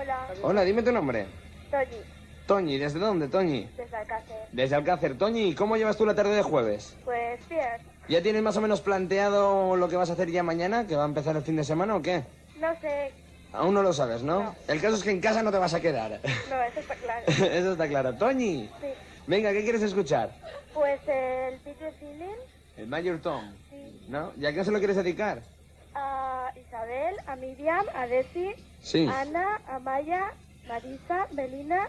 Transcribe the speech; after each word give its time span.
Hola, 0.00 0.28
Hola, 0.42 0.62
dime 0.62 0.82
tu 0.82 0.92
nombre. 0.92 1.26
Toñi, 1.70 1.96
Toñi, 2.46 2.78
¿desde 2.78 2.98
dónde, 2.98 3.28
Toñi? 3.28 3.68
desde 3.76 3.96
Alcácer. 3.96 4.36
Desde 4.52 4.74
Alcácer. 4.76 5.18
Toñi, 5.18 5.54
¿cómo 5.54 5.76
llevas 5.76 5.96
tú 5.96 6.06
la 6.06 6.14
tarde 6.14 6.34
de 6.34 6.42
jueves? 6.42 6.96
Pues 7.04 7.46
bien, 7.48 7.62
¿Ya 8.08 8.22
tienes 8.22 8.42
más 8.42 8.56
o 8.56 8.60
menos 8.60 8.80
planteado 8.80 9.76
lo 9.76 9.88
que 9.88 9.96
vas 9.96 10.10
a 10.10 10.14
hacer 10.14 10.30
ya 10.30 10.42
mañana? 10.42 10.86
¿Que 10.86 10.96
va 10.96 11.02
a 11.02 11.06
empezar 11.06 11.36
el 11.36 11.42
fin 11.42 11.56
de 11.56 11.64
semana 11.64 11.96
o 11.96 12.02
qué? 12.02 12.22
no 12.58 12.74
sé, 12.80 13.12
Aún 13.52 13.74
no 13.74 13.82
lo 13.82 13.92
sabes, 13.92 14.22
¿no? 14.22 14.42
No. 14.44 14.54
El 14.68 14.80
caso 14.80 14.94
es 14.96 15.02
que 15.02 15.10
en 15.10 15.20
casa 15.20 15.42
no 15.42 15.50
te 15.52 15.58
vas 15.58 15.74
a 15.74 15.80
quedar. 15.80 16.20
no, 16.48 16.62
eso 16.62 16.80
está 16.80 16.94
claro. 16.94 17.24
Eso 17.26 17.72
está 17.72 17.88
claro. 17.88 18.14
Toñi, 18.14 18.70
Sí, 18.80 18.86
venga, 19.26 19.52
¿qué 19.52 19.62
quieres 19.62 19.82
escuchar? 19.82 20.30
pues 20.72 21.00
el 21.08 21.58
Peter 21.60 21.92
Ceiling, 22.00 22.36
El 22.76 22.86
Mayor 22.86 23.18
Tom, 23.20 23.42
sí, 23.68 24.06
¿no? 24.08 24.32
¿Y 24.38 24.46
a 24.46 24.52
qué 24.54 24.64
se 24.64 24.70
lo 24.70 24.78
quieres 24.78 24.96
dedicar? 24.96 25.42
a 25.94 26.52
Isabel, 26.56 27.16
a 27.26 27.34
Miriam, 27.36 27.84
a 27.94 28.06
Desi, 28.06 28.54
Sí, 28.80 29.06
Ana, 29.06 29.60
Amaya, 29.68 30.32
Marisa, 30.68 31.26
Belina, 31.32 31.88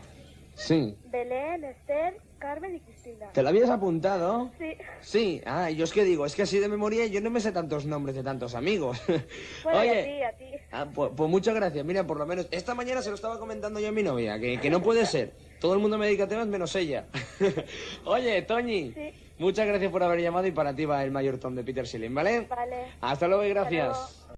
sí. 0.56 0.96
Belén, 1.06 1.64
Esther, 1.64 2.20
Carmen 2.40 2.76
y 2.76 2.80
Cristina. 2.82 3.32
¿Te 3.32 3.42
lo 3.44 3.50
habías 3.50 3.70
apuntado? 3.70 4.52
Sí, 4.58 4.78
Sí. 5.02 5.42
Ah, 5.46 5.70
yo 5.70 5.84
es 5.84 5.94
que 5.94 6.04
digo, 6.04 6.26
es 6.26 6.36
que 6.36 6.44
así 6.44 6.60
de 6.60 6.68
memoria 6.68 7.06
yo 7.08 7.22
no 7.22 7.30
me 7.32 7.40
sé 7.40 7.52
tantos 7.52 7.86
nombres 7.86 8.16
de 8.16 8.24
tantos 8.24 8.54
amigos. 8.56 9.02
bueno, 9.64 9.84
y 9.84 9.88
a 9.88 9.92
Oye, 9.92 10.04
ti, 10.04 10.24
a 10.24 10.34
ti. 10.38 10.58
Ah, 10.72 10.88
pues, 10.94 11.12
pues 11.18 11.30
muchas 11.30 11.56
gracias. 11.56 11.84
Mira, 11.84 12.06
por 12.06 12.18
lo 12.18 12.26
menos 12.26 12.48
esta 12.52 12.76
mañana 12.76 13.02
se 13.02 13.10
lo 13.10 13.16
estaba 13.16 13.40
comentando 13.40 13.80
yo 13.80 13.90
a 13.90 13.92
mi 13.92 14.04
novia, 14.04 14.40
que, 14.40 14.60
que 14.60 14.70
no 14.70 14.82
puede 14.82 15.06
ser. 15.06 15.34
Todo 15.60 15.74
el 15.74 15.80
mundo 15.80 15.98
me 15.98 16.06
dedica 16.06 16.26
a 16.26 16.28
temas 16.28 16.48
menos 16.48 16.76
ella. 16.76 17.08
Oye, 18.06 18.42
Toñi, 18.44 18.94
Sí, 18.94 19.14
muchas 19.38 19.68
gracias 19.68 19.92
por 19.92 20.04
haber 20.04 20.22
llamado 20.22 20.48
y 20.48 20.52
para 20.52 20.76
ti 20.76 20.86
va 20.86 21.04
el 21.04 21.12
mayor 21.12 21.40
Tom 21.40 21.56
de 21.56 21.64
Peter 21.64 21.86
Schilling, 21.86 22.14
¿vale? 22.14 22.48
vale. 22.48 22.94
Hasta 23.02 23.28
luego 23.28 23.44
y 23.44 23.50
gracias. 23.50 23.88
luego. 24.28 24.38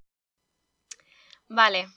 Vale. 1.50 1.88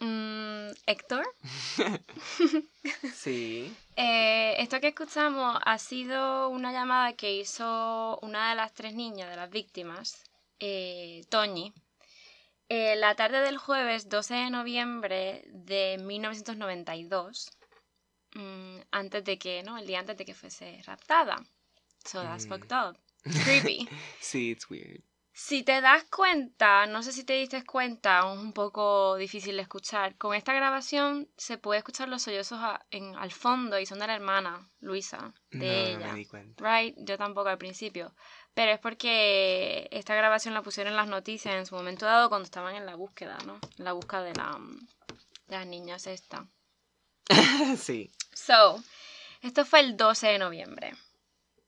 Mm, 0.00 0.68
Héctor, 0.86 1.26
Sí. 3.14 3.74
eh, 3.96 4.54
esto 4.58 4.78
que 4.80 4.88
escuchamos 4.88 5.58
ha 5.64 5.78
sido 5.78 6.48
una 6.50 6.70
llamada 6.72 7.14
que 7.14 7.32
hizo 7.34 8.18
una 8.20 8.50
de 8.50 8.56
las 8.56 8.74
tres 8.74 8.94
niñas 8.94 9.30
de 9.30 9.36
las 9.36 9.50
víctimas, 9.50 10.22
eh, 10.60 11.24
Toñi, 11.30 11.72
eh, 12.68 12.96
la 12.96 13.14
tarde 13.14 13.40
del 13.40 13.56
jueves 13.58 14.08
12 14.08 14.34
de 14.34 14.50
noviembre 14.50 15.42
de 15.48 15.98
1992, 16.02 17.50
mm, 18.34 18.78
antes 18.90 19.24
de 19.24 19.38
que, 19.38 19.62
¿no? 19.62 19.78
El 19.78 19.86
día 19.86 20.00
antes 20.00 20.16
de 20.18 20.24
que 20.24 20.34
fuese 20.34 20.82
raptada. 20.84 21.42
So 22.04 22.22
that's 22.22 22.46
Mm. 22.46 22.48
fucked 22.48 22.72
up. 22.72 22.98
Creepy. 23.74 23.88
Sí, 24.20 24.50
it's 24.50 24.68
weird. 24.68 25.02
Si 25.38 25.62
te 25.62 25.82
das 25.82 26.04
cuenta, 26.04 26.86
no 26.86 27.02
sé 27.02 27.12
si 27.12 27.22
te 27.22 27.34
diste 27.34 27.62
cuenta, 27.62 28.20
es 28.20 28.38
un 28.38 28.54
poco 28.54 29.16
difícil 29.16 29.56
de 29.56 29.62
escuchar. 29.62 30.16
Con 30.16 30.34
esta 30.34 30.54
grabación 30.54 31.28
se 31.36 31.58
puede 31.58 31.76
escuchar 31.76 32.08
los 32.08 32.22
sollozos 32.22 32.58
a- 32.62 32.86
en, 32.90 33.14
al 33.16 33.30
fondo 33.32 33.78
y 33.78 33.84
son 33.84 33.98
de 33.98 34.06
la 34.06 34.14
hermana, 34.14 34.66
Luisa, 34.80 35.34
de 35.50 35.66
no, 35.66 35.88
ella. 35.90 36.06
no 36.06 36.12
me 36.14 36.18
di 36.20 36.24
cuenta. 36.24 36.64
Right, 36.64 36.96
yo 37.00 37.18
tampoco 37.18 37.50
al 37.50 37.58
principio. 37.58 38.14
Pero 38.54 38.72
es 38.72 38.78
porque 38.80 39.88
esta 39.92 40.14
grabación 40.14 40.54
la 40.54 40.62
pusieron 40.62 40.94
en 40.94 40.96
las 40.96 41.06
noticias 41.08 41.54
en 41.54 41.66
su 41.66 41.74
momento 41.74 42.06
dado 42.06 42.30
cuando 42.30 42.46
estaban 42.46 42.74
en 42.74 42.86
la 42.86 42.94
búsqueda, 42.94 43.36
¿no? 43.44 43.60
En 43.76 43.84
la 43.84 43.92
búsqueda 43.92 44.22
de, 44.22 44.32
la, 44.32 44.58
de 45.48 45.56
las 45.58 45.66
niñas 45.66 46.06
esta. 46.06 46.46
sí. 47.76 48.10
So, 48.32 48.82
esto 49.42 49.66
fue 49.66 49.80
el 49.80 49.98
12 49.98 50.28
de 50.28 50.38
noviembre. 50.38 50.94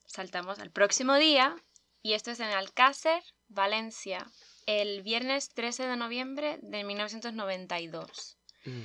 Saltamos 0.06 0.58
al 0.58 0.70
próximo 0.70 1.16
día 1.16 1.55
y 2.00 2.14
esto 2.14 2.30
es 2.30 2.41
en 2.41 2.48
Alcácer, 2.48 3.22
Valencia, 3.48 4.27
el 4.66 5.02
viernes 5.02 5.48
13 5.50 5.86
de 5.86 5.96
noviembre 5.96 6.58
de 6.62 6.84
1992. 6.84 8.36
Mm. 8.64 8.82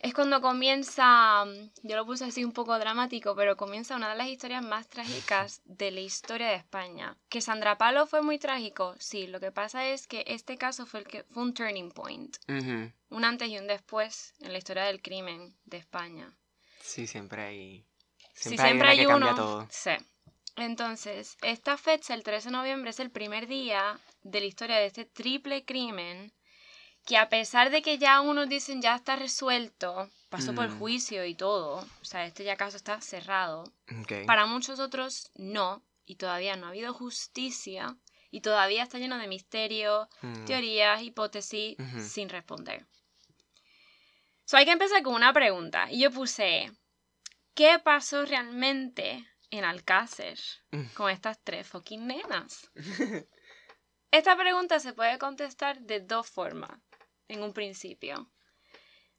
Es 0.00 0.14
cuando 0.14 0.40
comienza, 0.40 1.44
yo 1.82 1.96
lo 1.96 2.06
puse 2.06 2.24
así 2.24 2.44
un 2.44 2.52
poco 2.52 2.78
dramático, 2.78 3.34
pero 3.34 3.56
comienza 3.56 3.96
una 3.96 4.08
de 4.10 4.14
las 4.16 4.28
historias 4.28 4.62
más 4.62 4.86
trágicas 4.88 5.60
de 5.64 5.90
la 5.90 5.98
historia 6.00 6.46
de 6.50 6.54
España. 6.54 7.16
¿Que 7.28 7.40
Sandra 7.40 7.78
Palo 7.78 8.06
fue 8.06 8.22
muy 8.22 8.38
trágico? 8.38 8.94
Sí, 9.00 9.26
lo 9.26 9.40
que 9.40 9.50
pasa 9.50 9.88
es 9.88 10.06
que 10.06 10.22
este 10.28 10.56
caso 10.56 10.86
fue, 10.86 11.00
el 11.00 11.06
que, 11.08 11.24
fue 11.24 11.42
un 11.42 11.52
turning 11.52 11.90
point, 11.90 12.36
un 12.46 13.24
antes 13.24 13.48
y 13.48 13.58
un 13.58 13.66
después 13.66 14.34
en 14.38 14.52
la 14.52 14.58
historia 14.58 14.84
del 14.84 15.02
crimen 15.02 15.56
de 15.64 15.78
España. 15.78 16.32
Sí, 16.80 17.08
siempre 17.08 17.42
hay. 17.42 17.84
Si 18.34 18.50
Siempre, 18.50 18.66
siempre 18.66 18.88
hay, 18.88 19.00
hay 19.00 19.06
una 19.06 19.14
que 19.14 19.16
uno. 19.16 19.26
cambia 19.26 19.44
todo. 19.44 19.66
Sí. 19.68 19.90
Entonces, 20.62 21.36
esta 21.42 21.76
fecha, 21.76 22.14
el 22.14 22.22
13 22.22 22.48
de 22.48 22.52
noviembre, 22.52 22.90
es 22.90 23.00
el 23.00 23.10
primer 23.10 23.46
día 23.46 23.98
de 24.22 24.40
la 24.40 24.46
historia 24.46 24.76
de 24.76 24.86
este 24.86 25.04
triple 25.04 25.64
crimen 25.64 26.32
que 27.04 27.16
a 27.16 27.28
pesar 27.28 27.70
de 27.70 27.80
que 27.80 27.96
ya 27.96 28.20
unos 28.20 28.48
dicen 28.48 28.82
ya 28.82 28.94
está 28.96 29.16
resuelto, 29.16 30.10
pasó 30.28 30.54
por 30.54 30.68
Mm. 30.68 30.78
juicio 30.78 31.24
y 31.24 31.34
todo, 31.34 31.86
o 32.02 32.04
sea, 32.04 32.26
este 32.26 32.44
ya 32.44 32.56
caso 32.56 32.76
está 32.76 33.00
cerrado, 33.00 33.72
para 34.26 34.44
muchos 34.46 34.78
otros 34.78 35.30
no, 35.34 35.82
y 36.04 36.16
todavía 36.16 36.56
no 36.56 36.66
ha 36.66 36.70
habido 36.70 36.92
justicia, 36.92 37.96
y 38.30 38.42
todavía 38.42 38.82
está 38.82 38.98
lleno 38.98 39.16
de 39.16 39.26
misterio, 39.26 40.08
Mm. 40.20 40.44
teorías, 40.44 41.02
hipótesis, 41.02 41.76
sin 41.98 42.28
responder. 42.28 42.84
So, 44.44 44.56
hay 44.56 44.64
que 44.66 44.72
empezar 44.72 45.02
con 45.02 45.14
una 45.14 45.32
pregunta. 45.32 45.90
Y 45.90 46.00
yo 46.00 46.10
puse, 46.10 46.70
¿qué 47.54 47.78
pasó 47.78 48.24
realmente 48.26 49.26
en 49.50 49.64
Alcácer 49.64 50.38
Mm. 50.70 50.86
con 50.94 51.10
estas 51.10 51.38
tres 51.42 51.66
fucking 51.66 52.06
nenas? 52.06 52.70
Esta 54.10 54.36
pregunta 54.36 54.80
se 54.80 54.92
puede 54.94 55.18
contestar 55.18 55.80
de 55.80 56.00
dos 56.00 56.28
formas 56.28 56.70
en 57.28 57.42
un 57.42 57.52
principio. 57.52 58.30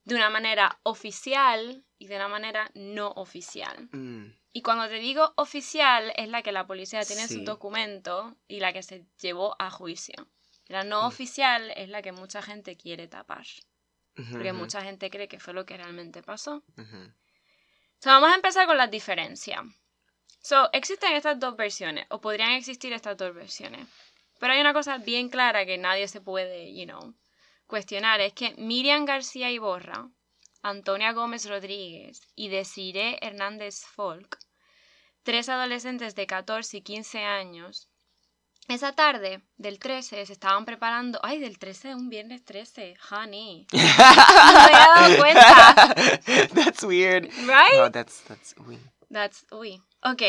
De 0.03 0.15
una 0.15 0.29
manera 0.29 0.79
oficial 0.83 1.85
y 1.99 2.07
de 2.07 2.15
una 2.15 2.27
manera 2.27 2.71
no 2.73 3.09
oficial. 3.11 3.89
Mm. 3.91 4.27
Y 4.51 4.61
cuando 4.63 4.87
te 4.87 4.95
digo 4.95 5.31
oficial 5.37 6.11
es 6.15 6.27
la 6.29 6.41
que 6.41 6.51
la 6.51 6.65
policía 6.65 7.01
tiene 7.01 7.23
en 7.23 7.29
sus 7.29 7.45
documentos 7.45 8.33
y 8.47 8.59
la 8.59 8.73
que 8.73 8.81
se 8.81 9.05
llevó 9.21 9.55
a 9.59 9.69
juicio. 9.69 10.15
La 10.67 10.83
no 10.83 11.03
Mm. 11.03 11.05
oficial 11.05 11.71
es 11.75 11.89
la 11.89 12.01
que 12.01 12.11
mucha 12.11 12.41
gente 12.41 12.75
quiere 12.75 13.07
tapar, 13.07 13.45
porque 14.31 14.53
mucha 14.53 14.81
gente 14.81 15.09
cree 15.11 15.27
que 15.27 15.39
fue 15.39 15.53
lo 15.53 15.65
que 15.65 15.77
realmente 15.77 16.23
pasó. 16.23 16.63
ujú. 16.77 17.13
So, 18.01 18.09
vamos 18.09 18.31
a 18.31 18.35
empezar 18.35 18.65
con 18.65 18.77
las 18.77 18.89
diferencias. 18.89 19.61
So, 20.41 20.69
existen 20.73 21.13
estas 21.13 21.39
dos 21.39 21.55
versiones, 21.55 22.05
o 22.09 22.21
podrían 22.21 22.51
existir 22.51 22.93
estas 22.93 23.17
dos 23.17 23.33
versiones. 23.35 23.87
Pero 24.39 24.53
hay 24.53 24.61
una 24.61 24.73
cosa 24.73 24.97
bien 24.97 25.29
clara 25.29 25.65
que 25.65 25.77
nadie 25.77 26.07
se 26.07 26.21
puede, 26.21 26.73
you 26.73 26.85
know, 26.85 27.13
cuestionar, 27.67 28.21
es 28.21 28.33
que 28.33 28.55
Miriam 28.57 29.05
García 29.05 29.51
Iborra, 29.51 30.09
Antonia 30.61 31.11
Gómez 31.13 31.47
Rodríguez 31.47 32.21
y 32.35 32.49
Desiree 32.49 33.19
Hernández 33.21 33.85
Folk, 33.85 34.39
tres 35.23 35.49
adolescentes 35.49 36.15
de 36.15 36.25
14 36.25 36.77
y 36.77 36.81
15 36.81 37.23
años, 37.23 37.89
esa 38.69 38.93
tarde 38.93 39.41
del 39.57 39.79
13 39.79 40.25
se 40.25 40.33
estaban 40.33 40.63
preparando, 40.63 41.19
ay, 41.23 41.39
del 41.39 41.57
13 41.57 41.95
un 41.95 42.07
viernes 42.09 42.45
13, 42.45 42.95
honey. 43.09 43.67
No 43.73 43.79
me 43.79 44.59
había 44.59 44.87
dado 44.95 45.17
cuenta, 45.17 45.95
that's 46.53 46.83
weird. 46.83 47.25
right? 47.47 47.75
No, 47.75 47.91
that's 47.91 48.21
that's 48.27 48.55
weird. 48.57 48.91
That's, 49.11 49.45
uy, 49.51 49.81
ok. 50.03 50.21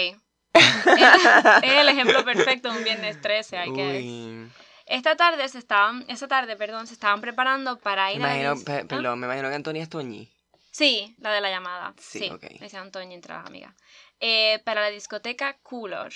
Es 0.52 1.62
el 1.62 1.88
ejemplo 1.88 2.24
perfecto 2.24 2.70
de 2.72 2.78
un 2.78 2.84
viernes 2.84 3.20
13, 3.20 3.56
I 3.66 3.70
guess. 3.70 4.02
Uy. 4.02 4.50
Esta 4.86 5.16
tarde 5.16 5.48
se 5.48 5.58
estaban, 5.58 6.04
esa 6.08 6.26
tarde, 6.26 6.56
perdón, 6.56 6.86
se 6.86 6.94
estaban 6.94 7.20
preparando 7.20 7.78
para 7.78 8.06
Me 8.06 8.14
ir 8.14 8.22
a 8.22 8.26
la 8.26 8.34
imagino, 8.42 8.64
pe- 8.64 8.80
¿Ah? 8.80 8.84
perdón, 8.88 9.20
me 9.20 9.26
imagino 9.26 9.48
que 9.48 9.54
Antonia 9.54 9.82
es 9.82 9.88
Toñi. 9.88 10.28
Sí, 10.72 11.14
la 11.18 11.32
de 11.32 11.40
la 11.40 11.50
llamada. 11.50 11.94
Sí, 11.98 12.20
Sí, 12.20 12.30
ok. 12.30 12.42
me 12.54 12.58
decía 12.60 12.80
Antonio 12.80 13.14
entre 13.14 13.34
las 13.34 13.46
amigas. 13.46 13.74
Eh, 14.18 14.60
para 14.64 14.80
la 14.80 14.90
discoteca 14.90 15.58
Color. 15.62 16.12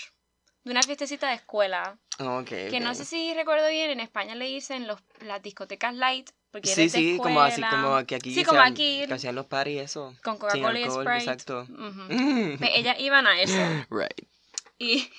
De 0.64 0.70
una 0.70 0.82
fiestecita 0.82 1.28
de 1.28 1.34
escuela. 1.34 1.98
Ok, 2.18 2.46
Que 2.48 2.80
no 2.80 2.90
ok. 2.90 2.96
sé 2.96 3.04
si 3.04 3.34
recuerdo 3.34 3.68
bien, 3.68 3.90
en 3.90 4.00
España 4.00 4.34
le 4.34 4.46
dicen 4.46 4.86
los, 4.86 5.00
las 5.20 5.42
discotecas 5.42 5.94
light. 5.94 6.30
Porque 6.54 6.68
Sí, 6.68 6.88
sí, 6.88 7.18
como 7.20 7.40
así, 7.40 7.60
como 7.68 8.06
que 8.06 8.14
aquí 8.14 8.32
Sí, 8.32 8.44
como 8.44 8.60
aquí. 8.60 9.04
que 9.08 9.12
hacían 9.12 9.34
los 9.34 9.46
paris 9.46 9.74
y 9.74 9.78
eso. 9.80 10.14
Con 10.22 10.38
Coca-Cola 10.38 10.78
y 10.78 10.88
Sprite. 10.88 11.18
exacto. 11.18 11.62
Ujú. 11.68 12.02
Pues 12.60 12.70
ellas 12.76 12.94
iban 13.00 13.26
a 13.26 13.40
eso. 13.40 13.58
right. 13.90 14.28
Y, 14.78 15.10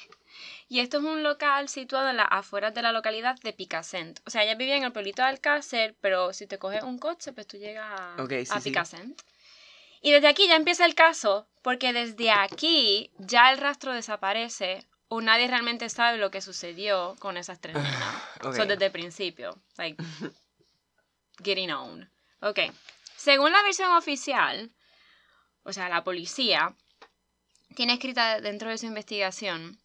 y 0.70 0.80
esto 0.80 1.00
es 1.00 1.04
un 1.04 1.24
local 1.24 1.68
situado 1.68 2.10
en 2.10 2.16
las 2.16 2.28
afueras 2.32 2.74
de 2.74 2.82
la 2.82 2.94
localidad 2.94 3.36
de 3.44 3.52
Picassent. 3.52 4.22
O 4.26 4.30
sea, 4.30 4.44
ella 4.46 4.56
vivía 4.56 4.78
en 4.78 4.86
el 4.86 4.94
pueblito 4.94 5.24
de 5.24 5.28
Alcácer, 5.28 5.98
pero 6.00 6.32
si 6.32 6.48
te 6.48 6.58
coges 6.58 6.84
un 6.84 7.00
coche, 7.00 7.34
pues 7.34 7.48
tú 7.48 7.58
llegas 7.58 7.86
a, 8.00 8.16
Ok, 8.24 8.30
sí, 8.30 8.48
a 8.52 8.62
sí. 8.62 8.70
Picassent. 8.70 9.22
Y 10.02 10.14
desde 10.14 10.30
aquí 10.30 10.48
ya 10.48 10.56
empieza 10.56 10.86
el 10.86 10.96
caso, 10.96 11.50
porque 11.62 11.92
desde 11.92 12.32
aquí 12.32 13.12
ya 13.18 13.52
el 13.52 13.58
rastro 13.58 13.92
desaparece 13.92 14.86
o 15.10 15.20
nadie 15.20 15.48
realmente 15.50 15.90
sabe 15.90 16.18
lo 16.18 16.32
que 16.32 16.40
sucedió 16.40 17.18
con 17.20 17.36
esas 17.36 17.60
tres 17.60 17.74
nenas. 17.84 18.16
Ok. 18.42 18.56
So, 18.56 18.66
desde 18.66 18.86
el 18.86 18.92
principio. 18.94 19.60
Like, 19.76 20.02
getting 21.44 21.72
on. 21.72 22.10
Ok. 22.42 22.60
Según 23.16 23.52
la 23.52 23.64
versión 23.64 23.92
oficial, 23.92 24.72
o 25.64 25.74
sea, 25.74 25.90
la 25.90 26.04
policía, 26.04 26.76
tiene 27.76 27.94
escrita 27.94 28.40
dentro 28.42 28.70
de 28.70 28.78
su 28.78 28.86
investigación. 28.86 29.80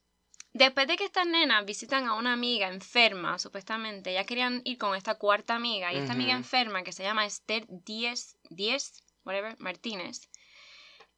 Después 0.53 0.89
de 0.89 0.97
que 0.97 1.05
estas 1.05 1.27
nenas 1.27 1.65
visitan 1.65 2.09
a 2.09 2.15
una 2.15 2.33
amiga 2.33 2.69
enferma, 2.69 3.39
supuestamente, 3.39 4.13
ya 4.13 4.25
querían 4.25 4.63
ir 4.65 4.79
con 4.79 4.97
esta 4.97 5.15
cuarta 5.15 5.55
amiga, 5.55 5.93
y 5.93 5.97
esta 5.99 6.13
amiga 6.13 6.33
enferma, 6.33 6.83
que 6.83 6.93
se 6.93 7.05
llama 7.05 7.25
Esther 7.25 7.67
Díez, 7.69 8.37
Díez 8.51 9.05
whatever, 9.25 9.55
Martínez, 9.61 10.29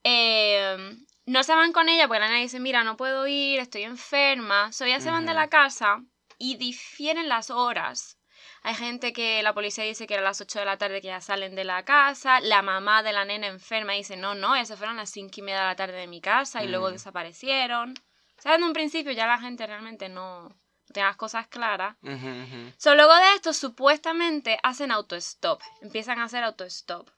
eh, 0.05 0.77
no 1.25 1.43
se 1.45 1.55
van 1.55 1.73
con 1.73 1.89
ella 1.89 2.09
porque 2.09 2.21
la 2.21 2.29
nena 2.29 2.41
dice, 2.41 2.61
mira, 2.61 2.85
no 2.85 2.97
puedo 2.97 3.27
ir, 3.27 3.61
estoy 3.61 3.83
enferma. 3.83 4.73
So 4.73 4.85
ellas 4.85 5.03
se 5.03 5.11
van 5.11 5.27
de 5.27 5.35
la 5.35 5.49
casa 5.49 6.05
y 6.39 6.57
difieren 6.57 7.29
las 7.29 7.51
horas. 7.51 8.19
Hay 8.65 8.75
gente 8.75 9.13
que 9.13 9.43
la 9.43 9.53
policía 9.55 9.85
dice 9.85 10.07
que 10.07 10.15
era 10.15 10.21
a 10.23 10.25
las 10.25 10.41
8 10.41 10.61
de 10.61 10.65
la 10.65 10.79
tarde 10.79 11.01
que 11.01 11.09
ya 11.09 11.21
salen 11.21 11.55
de 11.57 11.65
la 11.65 11.85
casa. 11.85 12.41
La 12.41 12.63
mamá 12.63 13.03
de 13.03 13.13
la 13.13 13.25
nena 13.25 13.49
enferma 13.49 13.93
dice, 13.95 14.17
no, 14.17 14.35
no, 14.35 14.55
ellas 14.55 14.69
se 14.69 14.77
fueron 14.77 14.97
a 14.97 15.03
las 15.03 15.11
5 15.11 15.33
y 15.37 15.43
media 15.43 15.61
de 15.61 15.67
la 15.67 15.77
tarde 15.77 15.95
de 15.97 16.07
mi 16.07 16.21
casa 16.21 16.63
y 16.63 16.69
luego 16.69 16.89
Mm. 16.89 16.93
desaparecieron. 16.93 17.95
O 18.39 18.43
sea, 18.43 18.55
en 18.55 18.63
un 18.65 18.73
principio 18.73 19.13
ya 19.13 19.27
la 19.27 19.39
gente 19.39 19.67
realmente 19.67 20.09
no, 20.09 20.49
tiene 20.93 21.09
las 21.09 21.17
cosas 21.17 21.47
claras. 21.49 21.97
Ujú. 22.03 22.73
So, 22.77 22.95
luego 22.95 23.15
de 23.15 23.35
esto, 23.35 23.53
supuestamente 23.53 24.59
hacen 24.63 24.91
autostop. 24.93 25.61
Empiezan 25.81 26.21
a 26.21 26.25
hacer 26.25 26.45
autostop. 26.45 27.09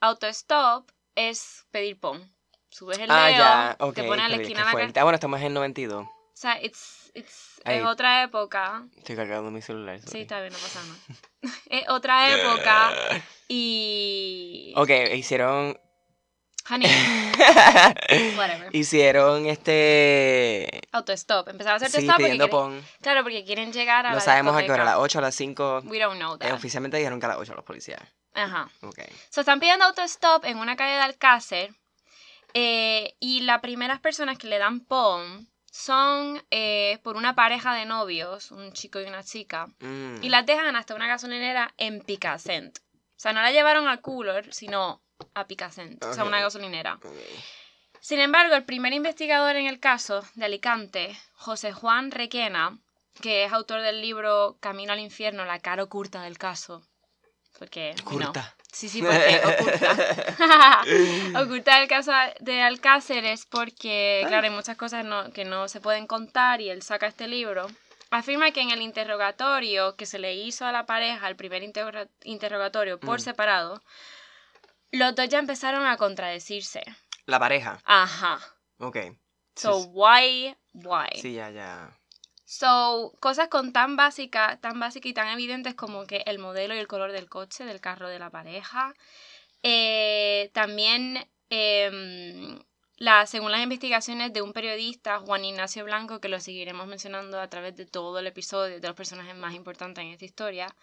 Autostop 0.00 0.90
es 1.14 1.66
pedir 1.70 1.98
pon. 1.98 2.32
Subes 2.70 2.98
el 2.98 3.10
Ah, 3.10 3.26
dedo, 3.26 3.38
ya, 3.38 3.92
te 3.94 4.02
pones 4.04 4.24
a 4.24 4.28
la 4.28 4.36
esquina 4.36 4.60
de 4.60 4.64
la. 4.92 5.00
Ah, 5.00 5.04
bueno, 5.04 5.14
estamos 5.14 5.40
en 5.40 5.54
92. 5.54 6.04
O 6.06 6.10
sea, 6.34 6.62
it's, 6.62 7.10
it's, 7.14 7.47
Es 7.64 7.84
otra 7.84 8.22
época. 8.22 8.84
Estoy 8.96 9.16
cargando 9.16 9.50
mi 9.50 9.60
celular. 9.62 9.98
Sí, 10.00 10.06
sorry. 10.06 10.20
está 10.22 10.40
bien, 10.40 10.52
no 10.52 10.58
pasa 10.58 10.80
nada. 10.82 11.56
es 11.70 11.88
otra 11.88 12.30
época 12.34 12.90
y... 13.48 14.72
Ok, 14.76 14.90
hicieron. 15.14 15.78
Honey, 16.70 16.90
whatever. 18.36 18.68
hicieron 18.76 19.46
este. 19.46 20.68
Autostop. 20.92 21.48
Empezaron 21.48 21.74
a 21.82 21.86
hacer 21.86 21.90
Sí, 21.90 22.06
stop 22.06 22.16
porque 22.16 22.30
quieren, 22.32 22.50
pon. 22.50 22.84
claro, 23.00 23.22
porque 23.22 23.42
quieren 23.44 23.72
llegar 23.72 24.04
a 24.04 24.10
No 24.10 24.16
la 24.16 24.20
sabemos 24.20 24.54
a 24.54 24.62
qué 24.62 24.70
hora, 24.72 24.82
a 24.82 24.86
las 24.86 24.96
8, 24.98 25.18
a 25.18 25.22
las 25.22 25.34
5. 25.34 25.82
We 25.86 25.98
don't 25.98 26.18
know 26.18 26.34
Eh, 26.34 26.38
that. 26.40 26.52
oficialmente 26.52 26.98
dijeron 26.98 27.20
que 27.20 27.24
a 27.26 27.30
las 27.30 27.38
8 27.38 27.54
los 27.54 27.64
policías. 27.64 28.00
Ajá. 28.34 28.68
Ok. 28.82 28.98
So, 29.30 29.40
están 29.40 29.60
pidiendo 29.60 29.86
autostop 29.86 30.44
en 30.44 30.58
una 30.58 30.76
calle 30.76 30.92
de 30.96 31.00
Alcácer. 31.00 31.70
eh, 32.52 33.14
y 33.18 33.40
las 33.40 33.60
primeras 33.60 34.00
personas 34.00 34.36
que 34.36 34.46
le 34.46 34.58
dan 34.58 34.80
POM 34.80 35.46
son 35.78 36.42
eh, 36.50 36.98
por 37.04 37.16
una 37.16 37.36
pareja 37.36 37.72
de 37.72 37.86
novios, 37.86 38.50
un 38.50 38.72
chico 38.72 39.00
y 39.00 39.04
una 39.04 39.22
chica. 39.22 39.68
Mm. 39.78 40.24
Y 40.24 40.28
las 40.28 40.44
dejan 40.44 40.74
hasta 40.74 40.96
una 40.96 41.06
gasolinera 41.06 41.72
en 41.76 42.00
Picassent. 42.00 42.78
O 42.78 43.20
sea, 43.20 43.32
no 43.32 43.40
la 43.42 43.52
llevaron 43.52 43.86
a 43.86 44.00
Cooler, 44.00 44.52
sino 44.52 45.00
a 45.34 45.46
Picassent. 45.46 46.02
O 46.04 46.12
sea, 46.12 46.24
una 46.24 46.40
gasolinera. 46.40 46.98
Sin 48.00 48.18
embargo, 48.18 48.56
el 48.56 48.64
primer 48.64 48.92
investigador 48.92 49.54
en 49.54 49.68
el 49.68 49.78
caso 49.78 50.24
de 50.34 50.46
Alicante, 50.46 51.16
José 51.34 51.72
Juan 51.72 52.10
Requena, 52.10 52.76
que 53.22 53.44
es 53.44 53.52
autor 53.52 53.80
del 53.80 54.00
libro 54.00 54.56
Camino 54.58 54.92
al 54.92 55.00
infierno, 55.00 55.44
la 55.44 55.60
cara 55.60 55.84
oculta 55.84 56.22
del 56.22 56.38
caso. 56.38 56.82
Porque, 57.56 57.94
know. 58.04 58.32
Sí, 58.78 58.88
sí, 58.88 59.02
porque 59.02 59.40
oculta. 59.44 59.96
oculta 61.42 61.82
el 61.82 61.88
caso 61.88 62.12
de 62.38 62.62
Alcácer 62.62 63.24
es 63.24 63.44
porque, 63.44 64.24
claro, 64.28 64.44
hay 64.46 64.52
muchas 64.52 64.76
cosas 64.76 65.04
no- 65.04 65.32
que 65.32 65.44
no 65.44 65.66
se 65.66 65.80
pueden 65.80 66.06
contar 66.06 66.60
y 66.60 66.70
él 66.70 66.82
saca 66.82 67.08
este 67.08 67.26
libro. 67.26 67.66
Afirma 68.12 68.52
que 68.52 68.60
en 68.60 68.70
el 68.70 68.80
interrogatorio 68.80 69.96
que 69.96 70.06
se 70.06 70.20
le 70.20 70.34
hizo 70.34 70.64
a 70.64 70.70
la 70.70 70.86
pareja, 70.86 71.26
el 71.28 71.34
primer 71.34 71.64
interroga- 71.64 72.06
interrogatorio 72.22 73.00
por 73.00 73.18
Mm. 73.18 73.22
separado, 73.24 73.82
los 74.92 75.12
dos 75.16 75.28
ya 75.28 75.40
empezaron 75.40 75.84
a 75.84 75.96
contradecirse. 75.96 76.82
La 77.26 77.40
pareja. 77.40 77.80
Ajá. 77.84 78.38
Ok. 78.78 78.96
So, 79.56 79.78
why, 79.88 80.54
why? 80.72 81.20
sí, 81.20 81.34
ya, 81.34 81.50
ya. 81.50 81.97
So, 82.50 83.12
cosas 83.20 83.48
con 83.48 83.72
tan 83.74 83.96
básicas, 83.96 84.58
tan 84.62 84.80
básicas 84.80 85.10
y 85.10 85.12
tan 85.14 85.28
evidentes 85.28 85.74
como 85.74 86.06
que 86.06 86.22
el 86.26 86.38
modelo 86.38 86.74
y 86.74 86.78
el 86.78 86.88
color 86.88 87.12
del 87.12 87.28
coche, 87.28 87.64
del 87.66 87.82
carro 87.82 88.08
de 88.08 88.18
la 88.18 88.30
pareja. 88.30 88.94
Eh, 89.62 90.50
también, 90.54 91.28
em, 91.50 92.58
la, 92.96 93.26
según 93.26 93.52
las 93.52 93.62
investigaciones 93.62 94.32
de 94.32 94.40
un 94.42 94.54
periodista, 94.54 95.18
Juan 95.20 95.44
Ignacio 95.44 95.84
Blanco, 95.84 96.20
que 96.20 96.30
lo 96.30 96.40
seguiremos 96.40 96.86
mencionando 96.86 97.38
a 97.38 97.48
través 97.50 97.76
de 97.76 97.84
todo 97.86 98.18
el 98.18 98.26
episodio, 98.26 98.80
de 98.80 98.88
los 98.88 98.96
personajes 98.96 99.36
más 99.36 99.54
importantes 99.54 100.02
en 100.02 100.12
esta 100.12 100.24
historia, 100.24 100.74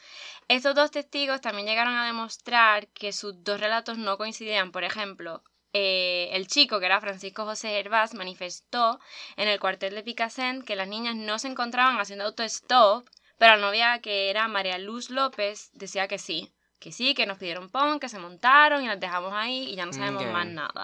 estos 0.48 0.76
dos 0.76 0.92
testigos 0.92 1.42
también 1.42 1.68
llegaron 1.68 1.96
a 1.96 2.06
demostrar 2.06 2.88
que 2.90 3.12
sus 3.12 3.44
dos 3.44 3.60
relatos 3.60 3.98
no 3.98 4.18
coincidían. 4.18 4.72
Por 4.72 4.84
ejemplo, 4.84 5.44
eh, 5.77 6.30
el 6.31 6.48
chico, 6.48 6.80
que 6.80 6.86
era 6.86 7.01
Francisco 7.01 7.44
José 7.44 7.77
Hervás, 7.77 8.13
manifestó 8.13 8.98
en 9.36 9.50
el 9.50 9.60
cuartel 9.60 9.94
de 9.94 10.04
Picassent 10.04 10.63
que 10.63 10.77
las 10.77 10.88
niñas 10.88 11.18
no 11.18 11.38
se 11.38 11.50
encontraban 11.50 12.00
haciendo 12.00 12.24
autostop, 12.24 13.06
pero 13.38 13.57
la 13.57 13.62
novia 13.62 14.00
que 14.00 14.30
era 14.30 14.48
María 14.48 14.77
Luz 14.77 15.10
López 15.10 15.72
decía 15.74 16.07
que 16.07 16.18
sí, 16.18 16.50
que 16.80 16.94
sí, 16.94 17.13
que 17.13 17.25
nos 17.25 17.39
pidieron 17.39 17.69
pon, 17.69 18.00
que 18.00 18.07
se 18.07 18.19
montaron 18.19 18.86
y 18.86 18.88
las 18.88 19.01
dejamos 19.01 19.33
ahí 19.33 19.69
y 19.69 19.75
ya 19.75 19.86
no 19.86 19.92
sabemos 19.92 20.25
más 20.27 20.48
nada. 20.48 20.81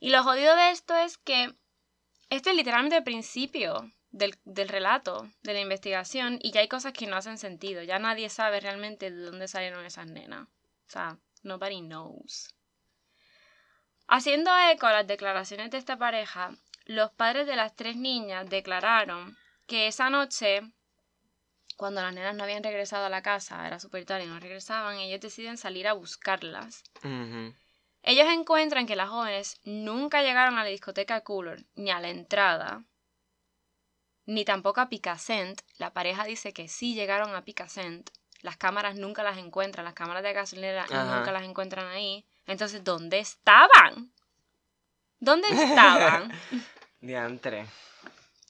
Y 0.00 0.10
lo 0.10 0.24
jodido 0.24 0.56
de 0.56 0.72
esto 0.72 0.96
es 0.96 1.16
que 1.16 1.54
este 2.28 2.50
es 2.50 2.56
literalmente 2.56 2.96
el 2.96 3.04
principio 3.04 3.88
del, 4.10 4.36
del 4.44 4.68
relato, 4.68 5.30
de 5.44 5.52
la 5.52 5.60
investigación, 5.60 6.40
y 6.42 6.50
ya 6.50 6.60
hay 6.60 6.66
cosas 6.66 6.92
que 6.92 7.06
no 7.06 7.14
hacen 7.14 7.38
sentido. 7.38 7.84
Ya 7.84 8.00
nadie 8.00 8.30
sabe 8.30 8.58
realmente 8.58 9.12
de 9.12 9.22
dónde 9.22 9.46
salieron 9.46 9.86
esas 9.86 10.08
nenas. 10.08 10.48
O 10.48 10.90
sea, 10.90 11.18
nobody 11.44 11.82
knows. 11.82 12.52
Haciendo 14.08 14.50
eco 14.70 14.86
a 14.86 14.92
las 14.92 15.06
declaraciones 15.06 15.70
de 15.70 15.78
esta 15.78 15.96
pareja, 15.98 16.52
los 16.84 17.10
padres 17.10 17.46
de 17.46 17.56
las 17.56 17.74
tres 17.74 17.96
niñas 17.96 18.48
declararon 18.48 19.36
que 19.66 19.88
esa 19.88 20.10
noche, 20.10 20.62
cuando 21.76 22.00
las 22.00 22.14
nenas 22.14 22.36
no 22.36 22.44
habían 22.44 22.62
regresado 22.62 23.06
a 23.06 23.10
la 23.10 23.22
casa, 23.22 23.66
era 23.66 23.80
súper 23.80 24.04
tarde 24.04 24.24
y 24.24 24.28
no 24.28 24.38
regresaban, 24.38 24.98
ellos 24.98 25.20
deciden 25.20 25.58
salir 25.58 25.88
a 25.88 25.94
buscarlas. 25.94 26.84
Ellos 28.02 28.28
encuentran 28.28 28.86
que 28.86 28.94
las 28.94 29.08
jóvenes 29.08 29.60
nunca 29.64 30.22
llegaron 30.22 30.56
a 30.58 30.62
la 30.62 30.70
discoteca 30.70 31.22
Cooler, 31.22 31.64
ni 31.74 31.90
a 31.90 31.98
la 31.98 32.10
entrada, 32.10 32.84
ni 34.26 34.44
tampoco 34.44 34.80
a 34.80 34.88
Picassent. 34.88 35.62
La 35.78 35.92
pareja 35.92 36.24
dice 36.24 36.52
que 36.52 36.68
sí 36.68 36.94
llegaron 36.94 37.34
a 37.34 37.42
Picassent. 37.42 38.10
Las 38.42 38.56
cámaras 38.56 38.94
nunca 38.96 39.22
las 39.22 39.38
encuentran, 39.38 39.84
las 39.84 39.94
cámaras 39.94 40.22
de 40.22 40.32
gasolinera 40.32 40.84
Ajá. 40.84 41.16
nunca 41.18 41.32
las 41.32 41.42
encuentran 41.42 41.86
ahí. 41.88 42.24
Entonces, 42.46 42.84
¿dónde 42.84 43.18
estaban? 43.18 44.12
¿Dónde 45.18 45.48
estaban? 45.48 46.32
Diantre. 47.00 47.66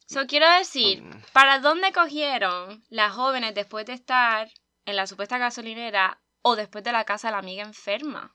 So, 0.07 0.27
quiero 0.27 0.49
decir, 0.51 1.03
Mm. 1.03 1.23
¿para 1.33 1.59
dónde 1.61 1.93
cogieron 1.93 2.85
las 2.91 3.13
jóvenes 3.13 3.55
después 3.55 3.87
de 3.87 3.93
estar 3.95 4.49
en 4.85 4.97
la 4.97 5.07
supuesta 5.07 5.39
gasolinera 5.39 6.19
o 6.43 6.55
después 6.57 6.85
de 6.85 6.93
la 6.93 7.05
casa 7.05 7.29
de 7.29 7.33
la 7.33 7.39
amiga 7.39 7.65
enferma? 7.65 8.35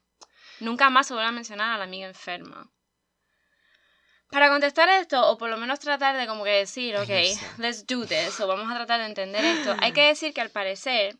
Nunca 0.59 0.89
más 0.89 1.07
se 1.07 1.13
vuelve 1.13 1.29
a 1.29 1.31
mencionar 1.33 1.73
a 1.73 1.77
la 1.77 1.85
amiga 1.85 2.07
enferma. 2.07 2.69
Para 4.29 4.49
contestar 4.49 4.87
esto, 4.89 5.29
o 5.29 5.37
por 5.37 5.49
lo 5.49 5.57
menos 5.57 5.79
tratar 5.79 6.15
de 6.17 6.25
como 6.27 6.43
que 6.45 6.51
decir, 6.51 6.95
ok, 6.97 7.09
let's 7.57 7.85
do 7.85 8.05
this, 8.05 8.39
o 8.39 8.47
vamos 8.47 8.71
a 8.71 8.75
tratar 8.75 8.99
de 9.01 9.07
entender 9.07 9.43
esto, 9.43 9.75
hay 9.81 9.91
que 9.91 10.07
decir 10.07 10.33
que 10.33 10.39
al 10.41 10.49
parecer 10.51 11.17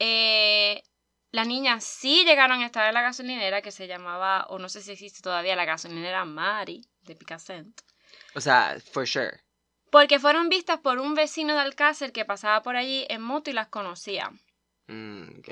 eh, 0.00 0.82
las 1.30 1.46
niñas 1.46 1.84
sí 1.84 2.24
llegaron 2.24 2.60
a 2.60 2.66
estar 2.66 2.88
en 2.88 2.94
la 2.94 3.02
gasolinera 3.02 3.62
que 3.62 3.70
se 3.70 3.86
llamaba, 3.86 4.46
o 4.48 4.58
no 4.58 4.68
sé 4.68 4.80
si 4.82 4.90
existe 4.92 5.20
todavía, 5.22 5.54
la 5.54 5.64
gasolinera 5.64 6.24
Mari 6.24 6.84
de 7.02 7.14
Picassent. 7.14 7.80
O 8.34 8.40
sea, 8.40 8.76
for 8.92 9.06
sure. 9.06 9.40
Porque 9.92 10.18
fueron 10.18 10.48
vistas 10.48 10.80
por 10.80 10.98
un 10.98 11.14
vecino 11.14 11.54
de 11.54 11.60
Alcácer 11.60 12.12
que 12.12 12.24
pasaba 12.24 12.62
por 12.62 12.76
allí 12.76 13.06
en 13.08 13.22
moto 13.22 13.50
y 13.50 13.52
las 13.52 13.68
conocía. 13.68 14.30
Mm, 14.88 15.38
ok. 15.38 15.48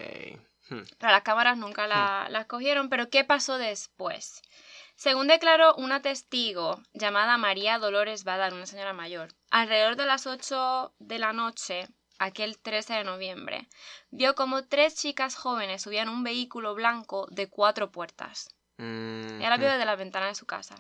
Hmm. 0.71 0.83
Pero 0.99 1.13
las 1.13 1.23
cámaras 1.23 1.57
nunca 1.57 1.87
la- 1.87 2.27
las 2.31 2.47
cogieron. 2.47 2.89
Pero 2.89 3.09
¿qué 3.11 3.25
pasó 3.25 3.57
después? 3.59 4.43
Según 4.97 5.29
declaró 5.29 5.75
una 5.77 6.03
testigo 6.03 6.83
llamada 6.93 7.37
María 7.39 7.79
Dolores 7.79 8.25
Badal, 8.25 8.53
una 8.55 8.67
señora 8.67 8.93
mayor, 8.93 9.29
alrededor 9.51 9.97
de 9.97 10.07
las 10.07 10.27
8 10.27 10.93
de 10.99 11.19
la 11.21 11.33
noche, 11.33 11.89
aquel 12.19 12.59
13 12.59 12.95
de 12.95 13.05
noviembre, 13.05 13.69
vio 14.11 14.35
como 14.35 14.65
tres 14.65 14.97
chicas 14.97 15.37
jóvenes 15.37 15.83
subían 15.83 16.09
un 16.09 16.23
vehículo 16.23 16.75
blanco 16.75 17.27
de 17.31 17.49
cuatro 17.49 17.91
puertas. 17.91 18.55
Mm, 18.79 19.41
Ella 19.41 19.51
la 19.51 19.57
vio 19.57 19.71
desde 19.71 19.85
la 19.85 19.97
ventana 19.97 20.27
de 20.27 20.35
su 20.35 20.47
casa. 20.47 20.77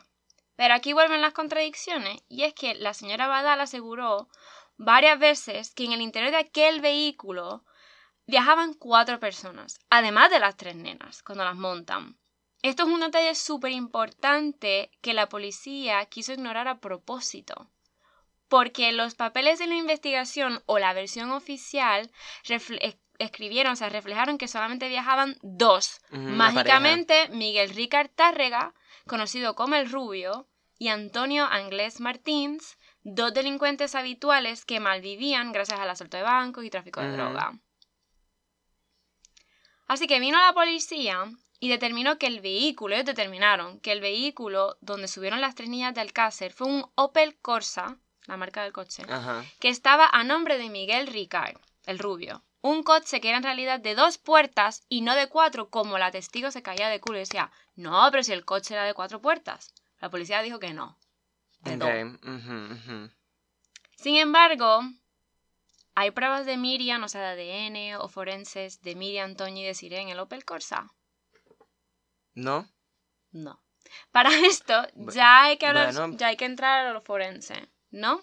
Pero 0.57 0.75
aquí 0.75 0.92
vuelven 0.92 1.23
las 1.23 1.35
contradicciones, 1.35 2.21
y 2.28 2.42
es 2.42 2.54
que 2.54 2.75
la 2.75 2.95
señora 2.95 3.28
Badal 3.28 3.61
aseguró 3.61 4.28
varias 4.76 5.18
veces 5.18 5.73
que 5.75 5.85
en 5.85 5.92
el 5.92 6.00
interior 6.00 6.30
de 6.33 6.38
aquel 6.38 6.80
vehículo 6.80 7.64
viajaban 8.26 8.75
cuatro 8.75 9.21
personas, 9.21 9.78
además 9.90 10.30
de 10.30 10.40
las 10.40 10.57
tres 10.57 10.76
nenas, 10.76 11.23
cuando 11.23 11.45
las 11.45 11.57
montan. 11.57 12.18
Esto 12.62 12.83
es 12.83 12.88
un 12.88 13.00
detalle 13.00 13.35
súper 13.35 13.71
importante 13.71 14.90
que 15.00 15.14
la 15.14 15.28
policía 15.28 16.04
quiso 16.07 16.33
ignorar 16.33 16.66
a 16.66 16.80
propósito. 16.80 17.71
Porque 18.49 18.93
los 18.93 19.14
papeles 19.14 19.59
de 19.59 19.67
la 19.67 19.75
investigación 19.75 20.62
o 20.67 20.78
la 20.78 20.93
versión 20.93 21.31
oficial 21.31 22.11
escribieron, 23.19 23.73
o 23.73 23.76
sea, 23.76 23.88
reflejaron 23.88 24.38
que 24.38 24.49
solamente 24.49 24.88
viajaban 24.88 25.37
dos. 25.43 26.00
Mágicamente, 26.11 27.28
Miguel 27.28 27.71
Ricard 27.71 28.11
Tárrega, 28.11 28.75
conocido 29.07 29.55
como 29.55 29.75
el 29.75 29.90
Rubio, 29.90 30.49
y 30.78 30.88
Antonio 30.88 31.45
Anglés 31.45 32.00
Martins, 32.00 32.78
dos 33.02 33.35
delincuentes 33.35 33.95
habituales 33.95 34.64
que 34.64 34.81
malvivían 34.81 35.52
gracias 35.52 35.81
al 35.81 35.90
asalto 35.90 36.17
de 36.17 36.23
bancos 36.23 36.64
y 36.64 36.71
tráfico 36.71 37.00
de 37.00 37.12
droga. 37.12 37.59
Así 39.88 40.07
que 40.07 40.21
vino 40.21 40.38
la 40.40 40.52
policía 40.52 41.25
y 41.59 41.69
determinó 41.69 42.19
que 42.19 42.26
el 42.26 42.40
vehículo, 42.40 42.95
ellos 42.95 43.07
determinaron 43.07 43.81
que 43.81 43.90
el 43.90 44.00
vehículo 44.00 44.76
donde 44.81 45.09
subieron 45.09 45.40
las 45.40 45.55
tres 45.55 45.69
niñas 45.69 45.95
de 45.95 46.02
Alcácer 46.02 46.52
fue 46.52 46.69
un 46.69 46.87
Opel 46.95 47.37
Corsa, 47.40 47.99
la 48.28 48.37
marca 48.37 48.62
del 48.62 48.73
coche, 48.73 49.02
Ajá. 49.08 49.44
que 49.58 49.68
estaba 49.70 50.08
a 50.12 50.23
nombre 50.23 50.58
de 50.58 50.68
Miguel 50.68 51.06
Ricard, 51.08 51.56
el 51.87 51.99
rubio. 51.99 52.44
Un 52.61 52.82
coche 52.82 53.20
que 53.20 53.28
era 53.28 53.38
en 53.38 53.42
realidad 53.42 53.80
de 53.80 53.94
dos 53.94 54.18
puertas 54.18 54.85
y 54.88 55.00
no 55.00 55.14
de 55.14 55.28
cuatro, 55.28 55.70
como 55.70 55.97
la 55.99 56.11
testigo 56.11 56.50
se 56.50 56.62
caía 56.62 56.88
de 56.88 57.00
culo 57.00 57.16
y 57.18 57.20
decía, 57.20 57.50
no, 57.75 58.06
pero 58.11 58.23
si 58.23 58.32
el 58.32 58.44
coche 58.44 58.75
era 58.75 58.85
de 58.85 58.94
cuatro 58.94 59.20
puertas. 59.20 59.73
La 60.00 60.11
policía 60.11 60.42
dijo 60.42 60.58
que 60.58 60.75
no. 60.75 60.99
De 61.61 61.76
dos. 61.76 61.88
Ok, 61.88 62.28
ujú, 62.28 62.75
ujú. 62.75 63.11
Sin 63.97 64.16
embargo, 64.16 64.82
hay 65.94 66.11
pruebas 66.11 66.44
de 66.47 66.56
Miriam, 66.56 67.02
o 67.02 67.08
sea, 67.08 67.35
de 67.35 67.52
ADN 67.52 67.97
o 67.97 68.08
forenses 68.08 68.82
de 68.82 68.94
Miriam, 68.94 69.35
Toño 69.37 69.62
y 69.62 69.64
de 69.64 69.75
Siré 69.75 70.00
en 70.00 70.11
el 70.11 70.20
Opel 70.20 70.44
Corsa. 70.44 70.92
¿No? 72.35 72.68
No. 73.32 73.61
Para 74.12 74.30
esto 74.47 74.87
ya 75.14 75.44
hay 75.44 75.56
que 75.56 75.66
hablar, 75.66 75.94
bueno. 75.94 76.16
ya 76.18 76.26
hay 76.26 76.37
que 76.37 76.44
entrar 76.44 76.87
a 76.87 76.92
lo 76.92 77.00
forense, 77.00 77.68
¿no? 77.90 78.23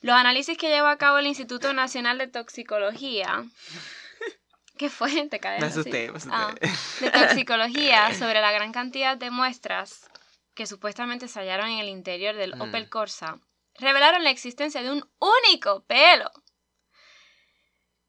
Los 0.00 0.14
análisis 0.16 0.58
que 0.58 0.68
llevó 0.68 0.88
a 0.88 0.98
cabo 0.98 1.18
el 1.18 1.26
Instituto 1.26 1.72
Nacional 1.72 2.18
de 2.18 2.26
Toxicología. 2.28 3.44
¿Qué 4.76 4.90
fue? 4.90 5.10
Te 5.28 5.40
Me 5.40 5.66
asusté, 5.66 6.10
me 6.10 6.16
asusté. 6.16 6.36
Ah, 6.36 6.54
de 7.00 7.10
toxicología 7.10 8.12
sobre 8.14 8.40
la 8.40 8.50
gran 8.50 8.72
cantidad 8.72 9.16
de 9.16 9.30
muestras 9.30 10.10
que 10.54 10.66
supuestamente 10.66 11.28
se 11.28 11.38
hallaron 11.40 11.68
en 11.68 11.78
el 11.78 11.88
interior 11.88 12.34
del 12.34 12.56
Mm. 12.56 12.60
Opel 12.62 12.88
Corsa, 12.90 13.38
revelaron 13.78 14.24
la 14.24 14.30
existencia 14.30 14.82
de 14.82 14.90
un 14.90 15.08
único 15.20 15.84
pelo 15.84 16.30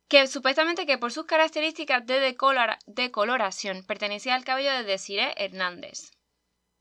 que 0.07 0.27
supuestamente 0.27 0.85
que 0.85 0.97
por 0.97 1.11
sus 1.11 1.25
características 1.25 2.05
de 2.05 2.19
decolora- 2.19 2.77
decoloración 2.85 3.83
pertenecía 3.85 4.35
al 4.35 4.43
cabello 4.45 4.71
de 4.71 4.83
Desiree 4.83 5.33
Hernández. 5.37 6.11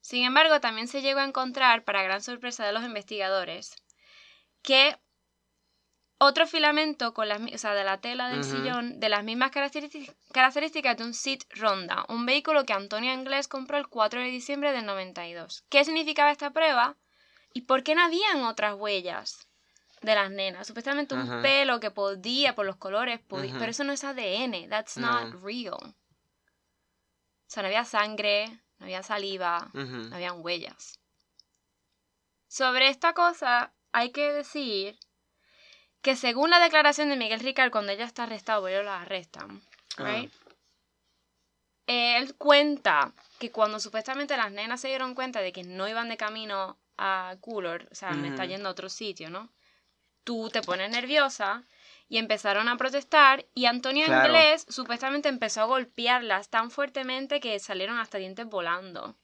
Sin 0.05 0.23
embargo, 0.23 0.61
también 0.61 0.87
se 0.87 1.01
llegó 1.01 1.21
a 1.21 1.25
encontrar, 1.25 1.83
para 1.83 2.03
gran 2.03 2.23
sorpresa 2.23 2.67
de 2.67 2.73
los 2.73 2.85
investigadores, 2.85 3.75
que 4.61 4.99
otro 6.19 6.47
filamento 6.47 7.15
con 7.15 7.27
las, 7.27 7.41
o 7.41 7.57
sea, 7.57 7.73
de 7.73 7.85
la 7.85 8.03
tela 8.03 8.29
del 8.29 8.45
sillón 8.45 9.01
de 9.01 9.09
las 9.09 9.25
mismas 9.25 9.51
características, 9.51 10.97
de 10.99 11.05
un 11.05 11.15
Seat 11.15 11.45
Ronda, 11.55 12.05
un 12.11 12.27
vehículo 12.27 12.67
que 12.67 12.75
Antonio 12.75 13.15
Inglés 13.15 13.49
compró 13.49 13.79
el 13.79 13.89
4 13.89 14.21
de 14.21 14.27
diciembre 14.27 14.73
del 14.73 14.85
92. 14.85 15.65
¿Qué 15.71 15.87
significaba 15.87 16.31
esta 16.31 16.51
prueba? 16.51 16.97
¿Y 17.55 17.63
por 17.63 17.83
qué 17.83 17.95
no 17.95 18.03
habían 18.05 18.43
otras 18.43 18.75
huellas 18.75 19.49
de 20.03 20.15
las 20.15 20.31
nenas? 20.31 20.67
Supuestamente 20.67 21.15
un 21.15 21.41
pelo 21.41 21.81
que 21.81 21.91
podía, 21.91 22.55
por 22.55 22.67
los 22.67 22.77
colores, 22.77 23.21
podía, 23.21 23.55
pero 23.59 23.71
eso 23.71 23.85
no 23.85 23.95
es 23.95 24.05
ADN, 24.05 24.69
that's 24.69 24.99
No. 24.99 25.31
not 25.31 25.43
real. 25.43 25.79
O 25.81 25.95
sea, 27.47 27.63
no 27.63 27.69
había 27.69 27.87
sangre, 27.87 28.61
no 28.85 28.89
había 28.89 29.03
saliva, 29.03 29.71
no 29.73 30.15
habían 30.15 30.45
huellas. 30.45 31.01
Sobre 32.49 32.89
esta 32.91 33.15
cosa 33.15 33.73
hay 33.93 34.13
que 34.13 34.31
decir 34.31 34.99
que 36.03 36.17
según 36.17 36.51
la 36.51 36.61
declaración 36.61 37.09
de 37.09 37.17
Miguel 37.17 37.41
Ricard 37.41 37.71
cuando 37.71 37.93
ella 37.93 38.05
está 38.05 38.25
arrestada, 38.25 38.69
ellos 38.71 38.85
la 38.85 39.01
arrestan, 39.01 39.63
Ah. 39.97 40.05
right? 40.05 40.33
él 41.87 42.35
cuenta 42.37 43.13
que 43.39 43.51
cuando 43.51 43.79
supuestamente 43.79 44.37
las 44.39 44.51
nenas 44.51 44.81
se 44.81 44.89
dieron 44.89 45.15
cuenta 45.15 45.41
de 45.41 45.53
que 45.53 45.65
no 45.65 45.87
iban 45.87 46.09
de 46.09 46.17
camino 46.17 46.79
a 46.97 47.37
Coolor, 47.41 47.89
o 47.91 47.95
sea, 47.95 48.11
me 48.13 48.29
está 48.29 48.45
yendo 48.47 48.69
a 48.69 48.73
otro 48.73 48.89
sitio, 48.89 49.29
¿no? 49.29 49.51
Tú 50.25 50.49
te 50.51 50.63
pones 50.63 50.91
nerviosa 50.91 51.63
y 52.09 52.19
empezaron 52.19 52.69
a 52.69 52.77
protestar 52.77 53.47
y 53.55 53.67
Antonio 53.67 54.07
Claro. 54.07 54.27
Inglés 54.29 54.67
supuestamente 54.69 55.29
empezó 55.29 55.63
a 55.63 55.67
golpearlas 55.67 56.49
tan 56.51 56.71
fuertemente 56.71 57.41
que 57.41 57.59
salieron 57.59 57.99
hasta 57.99 58.19
dientes 58.19 58.47
volando. 58.47 59.17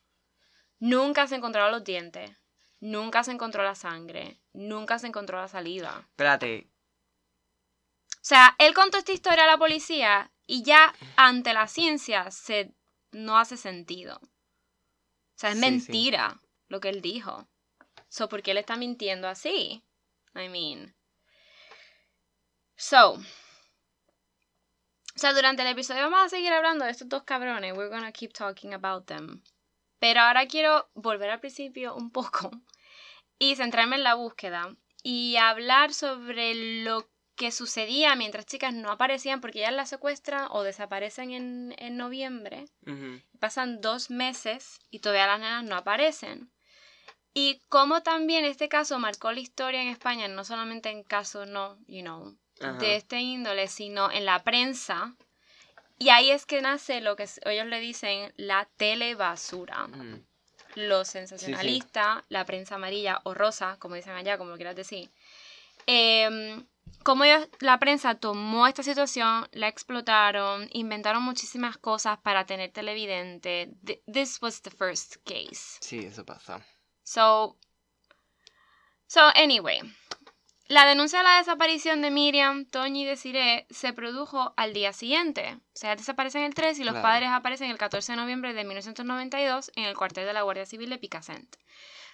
Nunca 0.78 1.26
se 1.26 1.36
encontraron 1.36 1.72
los 1.72 1.84
dientes, 1.84 2.30
nunca 2.80 3.22
se 3.22 3.32
encontró 3.32 3.62
la 3.62 3.74
sangre, 3.74 4.40
nunca 4.52 4.98
se 4.98 5.06
encontró 5.08 5.38
la 5.40 5.48
saliva. 5.48 6.06
Espérate. 6.08 6.70
O 8.16 8.22
sea, 8.22 8.54
él 8.58 8.74
contó 8.74 8.98
esta 8.98 9.12
historia 9.12 9.44
a 9.44 9.46
la 9.46 9.58
policía 9.58 10.30
y 10.46 10.62
ya 10.62 10.94
ante 11.16 11.52
la 11.52 11.66
ciencia 11.68 12.30
se 12.30 12.74
no 13.12 13.38
hace 13.38 13.56
sentido. 13.56 14.18
O 14.22 14.28
sea, 15.36 15.50
es 15.50 15.56
Sí, 15.58 15.62
sí. 15.62 15.70
mentira 15.70 16.40
lo 16.68 16.80
que 16.80 16.88
él 16.90 17.00
dijo. 17.02 17.48
So, 18.08 18.28
¿por 18.28 18.42
qué 18.42 18.50
él 18.52 18.58
está 18.58 18.76
mintiendo 18.76 19.28
así? 19.28 19.84
I 20.34 20.48
mean. 20.48 20.94
So. 22.80 23.12
O 23.12 23.22
sea, 25.14 25.34
durante 25.34 25.60
el 25.60 25.68
episodio 25.68 26.04
vamos 26.04 26.24
a 26.24 26.28
seguir 26.30 26.50
hablando 26.50 26.86
de 26.86 26.92
estos 26.92 27.10
dos 27.10 27.24
cabrones. 27.24 27.76
We're 27.76 27.90
gonna 27.90 28.10
keep 28.10 28.32
talking 28.32 28.72
about 28.72 29.04
them. 29.04 29.42
Pero 29.98 30.20
ahora 30.22 30.46
quiero 30.46 30.88
volver 30.94 31.28
al 31.28 31.40
principio 31.40 31.94
un 31.94 32.10
poco 32.10 32.50
y 33.38 33.56
centrarme 33.56 33.96
en 33.96 34.02
la 34.02 34.14
búsqueda 34.14 34.74
y 35.02 35.36
hablar 35.36 35.92
sobre 35.92 36.82
lo 36.82 37.06
que 37.36 37.52
sucedía 37.52 38.16
mientras 38.16 38.46
chicas 38.46 38.72
no 38.72 38.90
aparecían 38.90 39.42
porque 39.42 39.58
ellas 39.58 39.74
las 39.74 39.90
secuestran 39.90 40.48
o 40.50 40.62
desaparecen 40.62 41.32
en, 41.32 41.74
en 41.76 41.98
noviembre. 41.98 42.64
Pasan 43.38 43.82
dos 43.82 44.08
meses 44.08 44.78
y 44.90 45.00
todavía 45.00 45.26
las 45.26 45.40
nenas 45.40 45.64
no 45.64 45.76
aparecen. 45.76 46.50
Y 47.34 47.60
cómo 47.68 48.02
también 48.02 48.46
este 48.46 48.70
caso 48.70 48.98
marcó 48.98 49.32
la 49.32 49.40
historia 49.40 49.82
en 49.82 49.88
España, 49.88 50.28
no 50.28 50.46
solamente 50.46 50.88
en 50.88 51.04
casos 51.04 51.46
no, 51.46 51.76
you 51.86 52.00
know, 52.00 52.39
Ajá. 52.68 52.78
de 52.78 52.96
este 52.96 53.20
índole, 53.20 53.68
sino 53.68 54.10
en 54.10 54.24
la 54.24 54.42
prensa. 54.42 55.14
Y 55.98 56.08
ahí 56.10 56.30
es 56.30 56.46
que 56.46 56.60
nace 56.62 57.00
lo 57.00 57.16
que 57.16 57.28
ellos 57.44 57.66
le 57.66 57.80
dicen 57.80 58.32
la 58.36 58.68
telebasura. 58.76 59.84
Ujú. 59.86 60.24
Los 60.76 61.08
sensacionalistas, 61.08 62.22
la 62.28 62.44
prensa 62.46 62.76
amarilla 62.76 63.20
o 63.24 63.34
rosa, 63.34 63.76
como 63.78 63.96
dicen 63.96 64.12
allá, 64.14 64.38
como 64.38 64.50
lo 64.50 64.56
quieras 64.56 64.76
decir. 64.76 65.10
Em, 65.86 66.64
como 67.02 67.24
ellos, 67.24 67.48
la 67.58 67.78
prensa 67.78 68.14
tomó 68.14 68.66
esta 68.66 68.82
situación, 68.82 69.48
la 69.52 69.68
explotaron, 69.68 70.68
inventaron 70.72 71.22
muchísimas 71.22 71.76
cosas 71.76 72.18
para 72.20 72.46
tener 72.46 72.70
televidente. 72.72 73.70
Th- 73.84 74.02
This 74.10 74.40
was 74.40 74.62
the 74.62 74.70
first 74.70 75.16
case. 75.24 75.78
Sí, 75.80 75.98
eso 75.98 76.24
pasa. 76.24 76.64
So, 77.02 77.56
so 79.06 79.20
anyway, 79.34 79.80
la 80.70 80.86
denuncia 80.86 81.18
de 81.18 81.24
la 81.24 81.38
desaparición 81.38 82.00
de 82.00 82.12
Miriam, 82.12 82.64
Toñi 82.64 83.02
y 83.02 83.04
Desiree 83.04 83.66
se 83.70 83.92
produjo 83.92 84.54
al 84.56 84.72
día 84.72 84.92
siguiente. 84.92 85.54
O 85.56 85.76
sea, 85.76 85.96
desaparecen 85.96 86.42
el 86.44 86.54
3 86.54 86.78
y 86.78 86.84
los 86.84 86.92
Claro. 86.92 87.02
padres 87.02 87.28
aparecen 87.30 87.72
el 87.72 87.76
14 87.76 88.12
de 88.12 88.16
noviembre 88.16 88.54
de 88.54 88.62
1992 88.62 89.72
en 89.74 89.82
el 89.82 89.96
cuartel 89.96 90.26
de 90.26 90.32
la 90.32 90.42
Guardia 90.42 90.66
Civil 90.66 90.88
de 90.88 90.98
Picassent. 90.98 91.56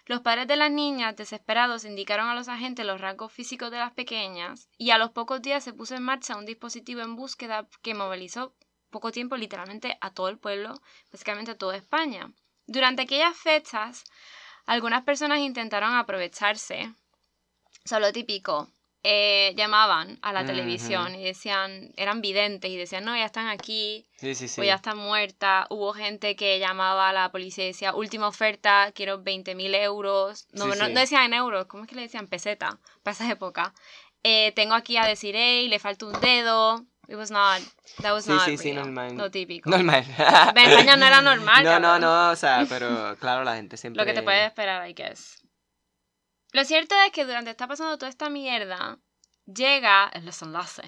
Los 0.06 0.22
padres 0.22 0.48
de 0.48 0.56
las 0.56 0.70
niñas, 0.70 1.16
desesperados, 1.16 1.84
indicaron 1.84 2.30
a 2.30 2.34
los 2.34 2.48
agentes 2.48 2.86
los 2.86 2.98
rasgos 2.98 3.30
físicos 3.30 3.70
de 3.70 3.76
las 3.76 3.92
pequeñas 3.92 4.70
y 4.78 4.90
a 4.90 4.96
los 4.96 5.10
pocos 5.10 5.42
días 5.42 5.62
se 5.62 5.74
puso 5.74 5.94
en 5.94 6.04
marcha 6.04 6.36
un 6.36 6.46
dispositivo 6.46 7.02
en 7.02 7.14
búsqueda 7.14 7.68
que 7.82 7.92
movilizó 7.92 8.54
poco 8.88 9.12
tiempo 9.12 9.36
literalmente 9.36 9.98
a 10.00 10.12
todo 10.14 10.30
el 10.30 10.38
pueblo, 10.38 10.80
básicamente 11.12 11.50
a 11.50 11.58
toda 11.58 11.76
España. 11.76 12.32
Durante 12.66 13.02
aquellas 13.02 13.36
fechas, 13.36 14.04
algunas 14.64 15.02
personas 15.02 15.40
intentaron 15.40 15.94
aprovecharse. 15.94 16.94
O 17.86 17.88
sea, 17.88 18.00
lo 18.00 18.12
típico. 18.12 18.68
eh, 19.08 19.54
llamaban 19.56 20.18
a 20.20 20.32
la 20.32 20.40
Ujú. 20.40 20.48
televisión 20.48 21.14
y 21.14 21.22
decían, 21.22 21.92
eran 21.96 22.20
videntes 22.20 22.68
y 22.68 22.76
decían, 22.76 23.04
no, 23.04 23.16
ya 23.16 23.24
están 23.26 23.46
aquí, 23.46 24.04
Sí, 24.16 24.34
sí, 24.34 24.48
sí. 24.48 24.60
o 24.60 24.64
ya 24.64 24.74
está 24.74 24.96
muerta. 24.96 25.68
Hubo 25.70 25.92
gente 25.92 26.34
que 26.34 26.58
llamaba 26.58 27.08
a 27.10 27.12
la 27.12 27.30
policía 27.30 27.62
y 27.62 27.68
decía, 27.68 27.94
última 27.94 28.26
oferta, 28.26 28.90
quiero 28.96 29.22
20.000 29.22 29.72
euros. 29.76 30.48
No, 30.50 30.66
no, 30.74 30.88
no 30.88 30.98
decían 30.98 31.22
en 31.26 31.34
euros, 31.34 31.66
¿cómo 31.66 31.84
es 31.84 31.88
que 31.88 31.94
le 31.94 32.02
decían? 32.02 32.26
Peseta, 32.26 32.80
para 33.04 33.12
esa 33.14 33.30
época. 33.30 33.72
Eh, 34.24 34.50
tengo 34.56 34.74
aquí 34.74 34.96
a 34.96 35.06
Desiree 35.06 35.62
y 35.62 35.68
le 35.68 35.78
falta 35.78 36.04
un 36.06 36.18
dedo. 36.20 36.84
It 37.06 37.14
was 37.14 37.30
not, 37.30 37.62
that 38.02 38.12
was 38.12 38.26
not 38.26 38.40
sí, 38.42 38.56
sí, 38.58 38.72
real. 38.72 38.86
normal. 38.86 39.16
Lo 39.16 39.30
típico. 39.30 39.70
Normal. 39.70 40.04
En 40.56 40.68
España 40.68 40.96
no 40.96 41.06
era 41.06 41.22
normal. 41.22 41.62
No, 41.64 41.74
no, 41.78 41.80
cabrón. 41.80 42.00
no, 42.00 42.30
o 42.30 42.34
sea, 42.36 42.66
pero 42.68 43.16
claro, 43.20 43.44
la 43.44 43.54
gente 43.54 43.76
siempre... 43.76 44.02
Lo 44.02 44.04
que 44.06 44.14
te 44.14 44.24
puedes 44.24 44.48
esperar, 44.48 44.90
I 44.90 44.94
guess. 44.94 45.44
Lo 46.56 46.64
cierto 46.64 46.94
es 47.04 47.12
que 47.12 47.26
durante 47.26 47.50
está 47.50 47.68
pasando 47.68 47.98
toda 47.98 48.08
esta 48.08 48.30
mierda, 48.30 48.98
llega 49.44 50.08
el 50.14 50.24
desenlace. 50.24 50.84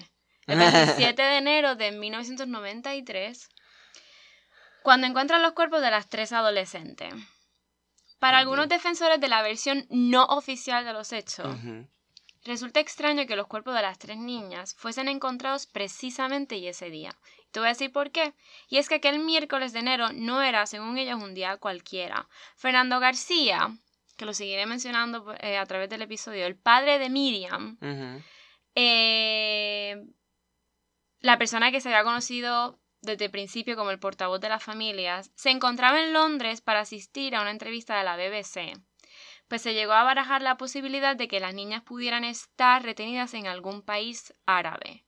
El 0.47 0.57
27 0.57 1.21
de 1.21 1.37
enero 1.37 1.75
de 1.75 1.91
1993, 1.91 3.47
cuando 4.81 5.05
encuentran 5.05 5.43
los 5.43 5.51
cuerpos 5.51 5.81
de 5.81 5.91
las 5.91 6.09
tres 6.09 6.31
adolescentes. 6.31 7.13
Para 8.17 8.39
algunos 8.39 8.67
defensores 8.67 9.21
de 9.21 9.27
la 9.27 9.43
versión 9.43 9.85
no 9.91 10.25
oficial 10.25 10.85
de 10.85 10.93
los 10.93 11.13
hechos, 11.13 11.55
resulta 12.43 12.79
extraño 12.79 13.27
que 13.27 13.35
los 13.35 13.45
cuerpos 13.45 13.75
de 13.75 13.83
las 13.83 13.99
tres 13.99 14.17
niñas 14.17 14.73
fuesen 14.73 15.07
encontrados 15.07 15.67
precisamente 15.67 16.55
y 16.55 16.67
ese 16.67 16.89
día. 16.89 17.15
Te 17.51 17.59
voy 17.59 17.67
a 17.67 17.73
decir 17.73 17.91
por 17.91 18.09
qué. 18.09 18.33
Y 18.69 18.79
es 18.79 18.89
que 18.89 18.95
aquel 18.95 19.19
miércoles 19.19 19.71
de 19.73 19.81
enero 19.81 20.13
no 20.13 20.41
era, 20.41 20.65
según 20.65 20.97
ellos, 20.97 21.21
un 21.21 21.35
día 21.35 21.57
cualquiera. 21.57 22.27
Fernando 22.55 22.99
García, 22.99 23.77
que 24.19 24.25
lo 24.25 24.33
seguiré 24.35 24.67
mencionando 24.67 25.33
eh, 25.39 25.57
a 25.57 25.65
través 25.65 25.89
del 25.89 26.03
episodio, 26.03 26.45
el 26.45 26.57
padre 26.57 26.99
de 26.99 27.09
Miriam, 27.09 27.79
eh, 28.75 29.95
la 31.21 31.37
persona 31.39 31.71
que 31.71 31.81
se 31.81 31.89
había 31.89 32.03
conocido 32.03 32.79
desde 33.01 33.25
el 33.25 33.31
principio 33.31 33.77
como 33.77 33.91
el 33.91 33.99
portavoz 33.99 34.41
de 34.41 34.49
las 34.49 34.61
familias, 34.61 35.31
se 35.35 35.51
encontraba 35.51 36.03
en 36.03 36.11
Londres 36.11 36.59
para 36.61 36.81
asistir 36.81 37.33
a 37.33 37.41
una 37.41 37.51
entrevista 37.51 37.97
de 37.97 38.03
la 38.03 38.17
BBC. 38.17 38.77
Pues 39.47 39.61
se 39.61 39.73
llegó 39.73 39.93
a 39.93 40.03
barajar 40.03 40.41
la 40.41 40.57
posibilidad 40.57 41.15
de 41.15 41.27
que 41.27 41.39
las 41.39 41.55
niñas 41.55 41.81
pudieran 41.81 42.23
estar 42.23 42.83
retenidas 42.83 43.33
en 43.33 43.47
algún 43.47 43.81
país 43.81 44.35
árabe. 44.45 45.05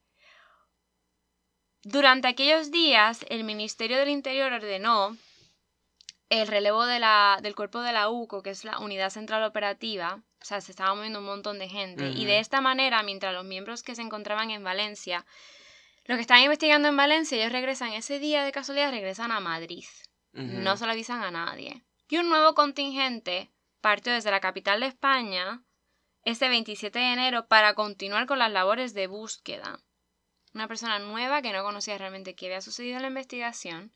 Durante 1.84 2.28
aquellos 2.28 2.72
días, 2.72 3.26
el 3.30 3.44
Ministerio 3.44 3.98
del 3.98 4.10
Interior 4.10 4.54
ordenó 4.54 5.18
el 6.32 6.48
relevo 6.48 6.86
de 6.86 6.98
la, 7.00 7.40
del 7.42 7.56
cuerpo 7.56 7.82
de 7.82 7.92
la 7.92 8.10
UCO, 8.10 8.42
que 8.42 8.52
es 8.52 8.64
la 8.64 8.80
Unidad 8.80 9.10
Central 9.10 9.44
Operativa, 9.44 10.24
o 10.42 10.46
sea, 10.46 10.62
se 10.62 10.72
estaba 10.72 10.96
moviendo 10.96 11.20
un 11.20 11.26
montón 11.26 11.60
de 11.60 11.68
gente, 11.68 12.10
y 12.10 12.24
de 12.24 12.40
esta 12.40 12.62
manera, 12.62 13.04
mientras 13.04 13.34
los 13.34 13.44
miembros 13.44 13.84
que 13.84 13.96
se 13.96 14.02
encontraban 14.02 14.50
en 14.50 14.64
Valencia, 14.64 15.26
los 16.06 16.16
que 16.16 16.22
estaban 16.22 16.44
investigando 16.44 16.88
en 16.88 16.96
Valencia, 16.96 17.38
ellos 17.38 17.52
regresan 17.52 17.92
ese 17.92 18.18
día 18.18 18.46
de 18.46 18.54
casualidad, 18.54 18.92
regresan 18.92 19.32
a 19.32 19.42
Madrid. 19.42 19.84
No 20.32 20.78
se 20.78 20.86
lo 20.86 20.94
avisan 20.94 21.22
a 21.22 21.32
nadie. 21.32 21.84
Y 22.08 22.18
un 22.18 22.30
nuevo 22.30 22.56
contingente 22.56 23.52
partió 23.82 24.14
desde 24.14 24.32
la 24.32 24.40
capital 24.40 24.80
de 24.80 24.88
España 24.88 25.62
este 26.24 26.48
27 26.48 26.98
de 26.98 27.12
enero 27.12 27.48
para 27.48 27.74
continuar 27.74 28.26
con 28.26 28.40
las 28.40 28.52
labores 28.52 28.94
de 28.94 29.08
búsqueda. 29.08 29.82
Una 30.54 30.70
persona 30.70 31.00
nueva 31.00 31.42
que 31.42 31.52
no 31.52 31.62
conocía 31.64 31.98
realmente 31.98 32.36
qué 32.36 32.46
había 32.46 32.62
sucedido 32.62 32.96
en 32.96 33.02
la 33.02 33.10
investigación. 33.10 33.92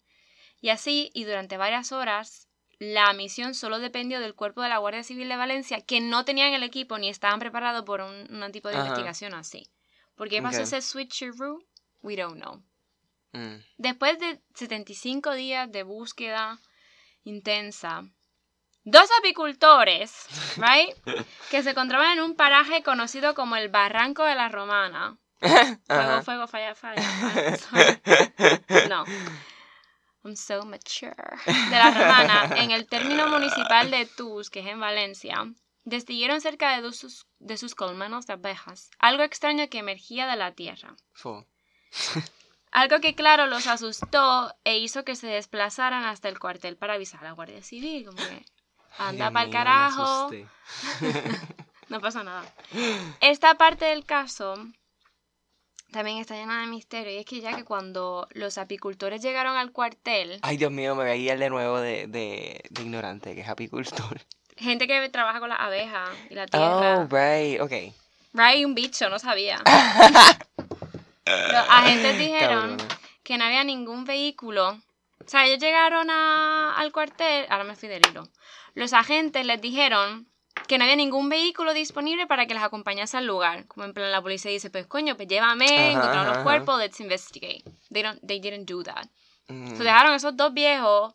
Y 0.65 0.71
así, 0.71 1.11
y 1.13 1.25
durante 1.25 1.57
varias 1.57 1.91
horas, 1.91 2.47
la 2.79 3.13
misión 3.13 3.53
solo 3.53 3.77
dependió 3.77 4.19
del 4.19 4.33
cuerpo 4.33 4.63
de 4.63 4.69
la 4.69 4.79
Guardia 4.79 5.03
Civil 5.03 5.29
de 5.29 5.35
Valencia, 5.35 5.81
que 5.81 6.01
no 6.01 6.25
tenían 6.25 6.55
el 6.55 6.63
equipo 6.63 6.97
ni 6.97 7.07
estaban 7.07 7.37
preparados 7.37 7.83
por 7.85 8.01
un, 8.01 8.33
un 8.33 8.51
tipo 8.51 8.69
de 8.69 8.73
Ajá. 8.73 8.85
investigación 8.85 9.35
así. 9.35 9.69
¿Por 10.15 10.27
qué 10.27 10.41
pasó 10.41 10.63
ese 10.63 10.81
switcheroo? 10.81 11.63
We 12.01 12.15
don't 12.15 12.41
know. 12.41 12.63
Mm. 13.33 13.63
Después 13.77 14.17
de 14.17 14.41
75 14.55 15.35
días 15.35 15.71
de 15.71 15.83
búsqueda 15.83 16.57
intensa, 17.25 18.01
dos 18.85 19.07
apicultores, 19.19 20.25
right, 20.57 20.97
que 21.51 21.61
se 21.61 21.69
encontraban 21.69 22.17
en 22.17 22.23
un 22.23 22.35
paraje 22.35 22.81
conocido 22.81 23.35
como 23.35 23.55
el 23.55 23.69
Barranco 23.69 24.23
de 24.23 24.33
la 24.33 24.49
Romana. 24.49 25.15
Fuego, 25.41 25.77
Ajá. 25.87 26.21
fuego, 26.23 26.47
falla, 26.47 26.73
falla. 26.73 27.03
No. 28.89 29.05
I'm 30.25 30.35
so 30.35 30.65
mature. 30.65 31.15
De 31.45 31.75
la 31.75 31.91
Romana, 31.91 32.49
en 32.57 32.71
el 32.71 32.87
término 32.87 33.27
municipal 33.27 33.91
de 33.91 34.07
Tus, 34.07 34.49
que 34.49 34.61
es 34.61 34.65
en 34.65 34.79
Valencia, 34.79 35.45
destruyeron 35.83 36.41
cerca 36.41 36.75
de, 36.75 36.81
dos 36.81 36.97
sus, 36.97 37.27
de 37.37 37.57
sus 37.57 37.75
colmenos 37.75 38.25
de 38.25 38.33
abejas, 38.33 38.89
algo 38.97 39.21
extraño 39.21 39.69
que 39.69 39.77
emergía 39.77 40.25
de 40.25 40.35
la 40.35 40.53
tierra. 40.53 40.95
Algo 42.71 42.99
que, 42.99 43.13
claro, 43.13 43.45
los 43.45 43.67
asustó 43.67 44.53
e 44.63 44.79
hizo 44.79 45.05
que 45.05 45.15
se 45.15 45.27
desplazaran 45.27 46.03
hasta 46.03 46.27
el 46.27 46.39
cuartel 46.39 46.75
para 46.75 46.95
avisar 46.95 47.21
a 47.21 47.29
la 47.29 47.31
Guardia 47.31 47.61
Civil. 47.61 48.05
Como 48.05 48.17
que, 48.17 48.45
anda 48.97 49.29
mío, 49.29 49.39
me 49.39 49.49
carajo. 49.51 50.29
No 51.87 52.01
pasa 52.01 52.23
nada. 52.23 52.43
Esta 53.21 53.53
parte 53.55 53.85
del 53.85 54.05
caso 54.05 54.55
también 55.95 56.17
está 56.19 56.35
llena 56.35 56.61
de 56.61 56.67
misterio. 56.67 57.11
Y 57.13 57.17
es 57.17 57.25
que 57.25 57.41
ya 57.41 57.55
que 57.55 57.63
cuando 57.63 58.27
los 58.33 58.57
apicultores 58.57 59.21
llegaron 59.21 59.55
al 59.57 59.71
cuartel, 59.71 60.39
Ay, 60.41 60.57
Dios 60.57 60.71
mío, 60.71 60.93
me 60.95 61.03
voy 61.03 61.11
a 61.11 61.15
guiar 61.15 61.37
de 61.39 61.49
nuevo 61.49 61.79
de, 61.79 62.07
de, 62.07 62.61
de 62.69 62.81
ignorante, 62.81 63.33
que 63.33 63.41
es 63.41 63.47
apicultor. 63.49 64.21
gente 64.57 64.87
que 64.87 65.09
trabaja 65.09 65.39
con 65.39 65.49
las 65.49 65.59
abejas 65.59 66.09
y 66.29 66.35
la 66.35 66.45
tierra. 66.47 66.99
Oh, 66.99 67.07
right, 67.09 67.59
ok. 67.61 67.93
Right, 68.33 68.65
un 68.65 68.75
bicho, 68.75 69.09
no 69.09 69.17
sabía. 69.19 69.61
Los 71.25 71.65
agentes 71.69 72.17
dijeron 72.19 72.77
que 73.23 73.37
no 73.37 73.45
había 73.45 73.63
ningún 73.63 74.05
vehículo. 74.05 74.69
O 75.25 75.27
sea, 75.27 75.45
ellos 75.45 75.59
llegaron 75.59 76.09
a- 76.11 76.75
al 76.77 76.91
cuartel. 76.91 77.45
Ahora 77.49 77.63
me 77.63 77.75
fui 77.75 77.89
del 77.89 78.01
hilo. 78.09 78.27
Los 78.75 78.93
agentes 78.93 79.45
les 79.45 79.59
dijeron 79.61 80.27
que 80.67 80.77
no 80.77 80.83
había 80.83 80.95
ningún 80.95 81.29
vehículo 81.29 81.73
disponible 81.73 82.27
para 82.27 82.45
que 82.45 82.53
les 82.53 82.63
acompañase 82.63 83.17
al 83.17 83.25
lugar. 83.25 83.67
Como 83.67 83.85
en 83.85 83.93
plan, 83.93 84.11
la 84.11 84.21
policía 84.21 84.51
dice: 84.51 84.69
Pues 84.69 84.87
coño, 84.87 85.15
pues 85.15 85.27
llévame, 85.27 85.91
encontraron 85.91 86.27
los 86.27 86.37
cuerpos, 86.39 86.79
let's 86.79 86.99
investigate. 86.99 87.63
They, 87.91 88.03
don't, 88.03 88.19
they 88.25 88.39
didn't 88.39 88.67
do 88.69 88.83
that. 88.83 89.07
Mm. 89.47 89.77
So, 89.77 89.83
dejaron 89.83 90.13
esos 90.13 90.35
dos 90.35 90.53
viejos 90.53 91.13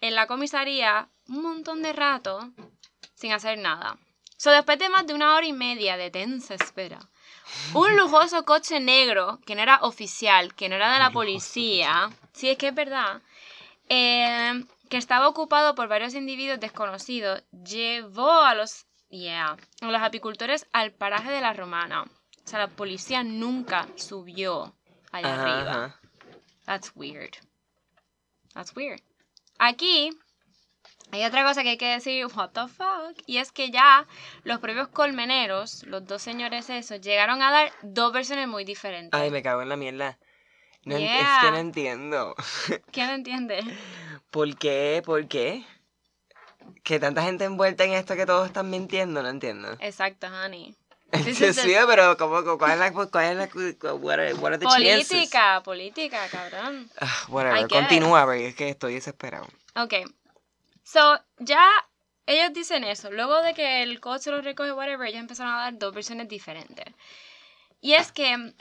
en 0.00 0.14
la 0.14 0.26
comisaría 0.26 1.08
un 1.28 1.42
montón 1.42 1.82
de 1.82 1.92
rato 1.92 2.50
sin 3.14 3.32
hacer 3.32 3.58
nada. 3.58 3.96
So, 4.36 4.50
después 4.50 4.78
de 4.78 4.88
más 4.88 5.06
de 5.06 5.14
una 5.14 5.34
hora 5.34 5.46
y 5.46 5.52
media 5.52 5.96
de 5.96 6.10
tensa 6.10 6.54
espera, 6.54 6.98
un 7.72 7.96
lujoso 7.96 8.44
coche 8.44 8.80
negro, 8.80 9.40
que 9.46 9.54
no 9.54 9.62
era 9.62 9.78
oficial, 9.82 10.54
que 10.54 10.68
no 10.68 10.76
era 10.76 10.92
de 10.92 10.98
la 10.98 11.10
policía, 11.10 12.10
sí 12.32 12.48
es 12.48 12.58
que 12.58 12.68
es 12.68 12.74
verdad, 12.74 13.22
eh, 13.88 14.64
que 14.88 14.96
estaba 14.96 15.28
ocupado 15.28 15.74
por 15.74 15.88
varios 15.88 16.14
individuos 16.14 16.60
desconocidos, 16.60 17.42
llevó 17.50 18.30
a 18.30 18.54
los, 18.54 18.86
yeah, 19.08 19.56
a 19.80 19.86
los 19.86 20.02
apicultores 20.02 20.66
al 20.72 20.92
paraje 20.92 21.30
de 21.30 21.40
la 21.40 21.52
Romana. 21.52 22.02
O 22.02 22.46
sea, 22.46 22.58
la 22.58 22.68
policía 22.68 23.22
nunca 23.22 23.88
subió 23.96 24.74
allá 25.12 25.32
Ajá, 25.34 25.42
arriba. 25.42 26.00
That's 26.66 26.92
weird. 26.94 27.34
That's 28.52 28.74
weird. 28.76 29.00
Aquí 29.58 30.10
hay 31.10 31.24
otra 31.24 31.44
cosa 31.44 31.62
que 31.62 31.70
hay 31.70 31.76
que 31.78 31.86
decir, 31.88 32.26
what 32.34 32.50
the 32.50 32.66
fuck, 32.68 33.16
y 33.26 33.38
es 33.38 33.52
que 33.52 33.70
ya 33.70 34.06
los 34.42 34.58
propios 34.60 34.88
colmeneros, 34.88 35.84
los 35.84 36.04
dos 36.06 36.22
señores 36.22 36.68
esos, 36.70 37.00
llegaron 37.00 37.40
a 37.42 37.50
dar 37.50 37.72
dos 37.82 38.12
versiones 38.12 38.48
muy 38.48 38.64
diferentes. 38.64 39.18
Ay, 39.18 39.30
me 39.30 39.42
cago 39.42 39.62
en 39.62 39.68
la 39.68 39.76
mierda. 39.76 40.18
No, 40.84 40.96
en- 40.96 41.02
Es 41.04 41.08
Yeah. 41.10 41.38
que 41.42 41.50
no 41.52 41.56
entiendo. 41.58 42.34
¿Quién 42.92 43.10
entiende? 43.10 43.60
¿Por 44.34 44.56
qué? 44.56 45.00
¿Por 45.06 45.28
qué? 45.28 45.64
Que 46.82 46.98
tanta 46.98 47.22
gente 47.22 47.44
envuelta 47.44 47.84
en 47.84 47.92
esto 47.92 48.16
que 48.16 48.26
todos 48.26 48.48
están 48.48 48.68
mintiendo, 48.68 49.22
no 49.22 49.28
entiendo. 49.28 49.76
Exacto, 49.78 50.26
honey. 50.26 50.74
Mío, 51.66 51.84
pero 51.86 52.16
¿cómo, 52.16 52.58
cuál 52.58 52.72
es 52.72 52.78
la, 52.78 52.92
cuál 52.92 53.26
es 53.26 53.36
la, 53.36 53.94
what 53.94 54.14
are, 54.14 54.34
what 54.34 54.52
are 54.52 54.58
the 54.58 54.66
chances? 54.66 55.06
Política, 55.06 55.62
política, 55.64 56.26
cabrón. 56.32 56.90
Ah, 57.00 57.26
whatever, 57.28 57.68
continúa, 57.68 58.24
porque 58.24 58.48
es 58.48 58.56
que 58.56 58.70
estoy 58.70 58.94
desesperado. 58.94 59.46
Ok. 59.76 59.94
So, 60.82 61.20
ya 61.38 61.64
ellos 62.26 62.52
dicen 62.52 62.82
eso. 62.82 63.12
Luego 63.12 63.40
de 63.40 63.54
que 63.54 63.84
el 63.84 64.00
coche 64.00 64.32
lo 64.32 64.40
recoge, 64.40 64.72
whatever, 64.72 65.06
ellos 65.06 65.20
empezaron 65.20 65.54
a 65.54 65.58
dar 65.58 65.78
dos 65.78 65.94
versiones 65.94 66.28
diferentes. 66.28 66.86
Y 67.80 67.94
es 67.94 68.10
que 68.10 68.52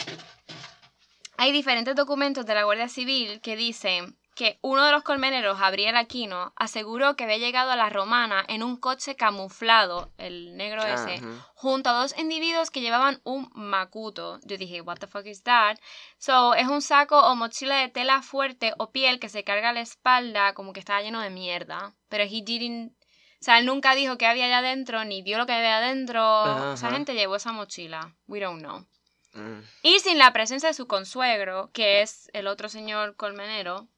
hay 1.37 1.51
diferentes 1.51 1.95
documentos 1.95 2.45
de 2.45 2.53
la 2.53 2.63
Guardia 2.63 2.89
Civil 2.89 3.41
que 3.41 3.55
dicen 3.55 4.15
que 4.35 4.57
uno 4.61 4.83
de 4.85 4.91
los 4.91 5.03
colmeneros, 5.03 5.59
Gabriel 5.59 5.95
Aquino, 5.95 6.53
aseguró 6.55 7.15
que 7.15 7.25
había 7.25 7.37
llegado 7.37 7.71
a 7.71 7.75
la 7.75 7.89
Romana 7.89 8.43
en 8.47 8.63
un 8.63 8.77
coche 8.77 9.15
camuflado, 9.15 10.11
el 10.17 10.57
negro 10.57 10.83
ese, 10.83 11.15
Ajá. 11.15 11.51
junto 11.53 11.89
a 11.89 11.93
dos 11.93 12.17
individuos 12.17 12.71
que 12.71 12.81
llevaban 12.81 13.21
un 13.23 13.49
macuto. 13.53 14.39
Yo 14.43 14.57
dije, 14.57 14.81
what 14.81 14.97
the 14.97 15.07
fuck 15.07 15.25
is 15.25 15.43
that? 15.43 15.77
So, 16.17 16.55
es 16.55 16.67
un 16.67 16.81
saco 16.81 17.19
o 17.19 17.35
mochila 17.35 17.77
de 17.77 17.89
tela 17.89 18.21
fuerte 18.21 18.73
o 18.77 18.91
piel 18.91 19.19
que 19.19 19.29
se 19.29 19.43
carga 19.43 19.69
a 19.69 19.73
la 19.73 19.81
espalda 19.81 20.53
como 20.53 20.73
que 20.73 20.79
estaba 20.79 21.01
lleno 21.01 21.21
de 21.21 21.29
mierda. 21.29 21.93
Pero 22.09 22.23
he 22.23 22.41
didn't... 22.43 22.93
O 23.41 23.45
sea, 23.45 23.59
él 23.59 23.65
nunca 23.65 23.93
dijo 23.93 24.17
qué 24.17 24.25
había 24.25 24.45
allá 24.45 24.59
adentro, 24.59 25.03
ni 25.03 25.21
vio 25.21 25.37
lo 25.37 25.45
que 25.45 25.51
había 25.51 25.77
adentro. 25.77 26.73
Esa 26.73 26.87
Ajá. 26.87 26.95
gente 26.95 27.13
llevó 27.13 27.35
esa 27.35 27.51
mochila. 27.51 28.15
We 28.27 28.39
don't 28.39 28.61
know. 28.61 28.85
Mm. 29.33 29.61
Y 29.81 29.99
sin 29.99 30.17
la 30.17 30.31
presencia 30.31 30.69
de 30.69 30.73
su 30.73 30.87
consuegro, 30.87 31.69
que 31.73 32.01
es 32.01 32.29
el 32.33 32.47
otro 32.47 32.69
señor 32.69 33.15
colmenero. 33.15 33.89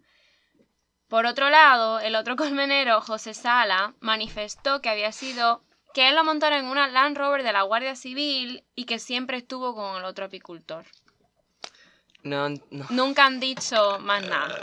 Por 1.08 1.26
otro 1.26 1.50
lado, 1.50 2.00
el 2.00 2.16
otro 2.16 2.36
colmenero, 2.36 3.02
José 3.02 3.34
Sala, 3.34 3.94
manifestó 4.00 4.82
que 4.82 4.90
había 4.90 5.12
sido 5.12 5.62
que 5.94 6.10
él 6.10 6.16
lo 6.16 6.24
montaron 6.24 6.60
en 6.60 6.66
una 6.66 6.88
Land 6.88 7.18
Rover 7.18 7.44
de 7.44 7.54
la 7.54 7.62
Guardia 7.62 7.96
Civil 7.96 8.66
y 8.76 8.86
que 8.86 9.00
siempre 9.00 9.38
estuvo 9.38 9.74
con 9.74 9.98
el 9.98 10.06
otro 10.06 10.26
apicultor. 10.26 10.86
No, 12.24 12.50
no. 12.50 12.86
Nunca 12.90 13.26
han 13.26 13.40
dicho 13.40 14.00
más 14.00 14.28
nada. 14.28 14.58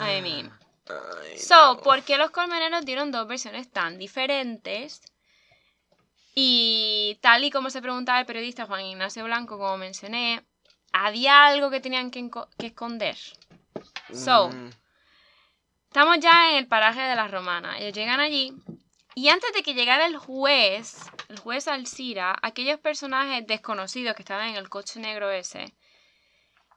I 0.00 0.22
mean. 0.22 0.50
Ay, 0.88 1.38
So, 1.38 1.80
¿por 1.82 2.02
qué 2.02 2.16
los 2.16 2.30
colmeneros 2.30 2.84
dieron 2.84 3.10
dos 3.10 3.26
versiones 3.26 3.70
tan 3.70 3.98
diferentes? 3.98 5.02
Y 6.34 7.18
tal 7.20 7.44
y 7.44 7.50
como 7.50 7.70
se 7.70 7.82
preguntaba 7.82 8.20
el 8.20 8.26
periodista 8.26 8.66
Juan 8.66 8.86
Ignacio 8.86 9.24
Blanco, 9.24 9.58
como 9.58 9.76
mencioné, 9.76 10.44
había 10.92 11.46
algo 11.46 11.70
que 11.70 11.80
tenían 11.80 12.10
que 12.10 12.30
esconder. 12.58 13.16
So, 14.12 14.48
mm, 14.48 14.70
Estamos 15.94 16.18
ya 16.18 16.50
en 16.50 16.56
el 16.56 16.66
paraje 16.66 17.00
de 17.02 17.14
la 17.14 17.28
Romana. 17.28 17.78
Ellos 17.78 17.92
llegan 17.92 18.18
allí. 18.18 18.52
Y 19.14 19.28
antes 19.28 19.52
de 19.52 19.62
que 19.62 19.74
llegara 19.74 20.06
el 20.06 20.16
juez, 20.16 20.96
el 21.28 21.38
juez 21.38 21.68
Alcira, 21.68 22.36
aquellos 22.42 22.80
personajes 22.80 23.46
desconocidos 23.46 24.16
que 24.16 24.22
estaban 24.22 24.48
en 24.48 24.56
el 24.56 24.68
coche 24.68 24.98
negro 24.98 25.30
ese, 25.30 25.72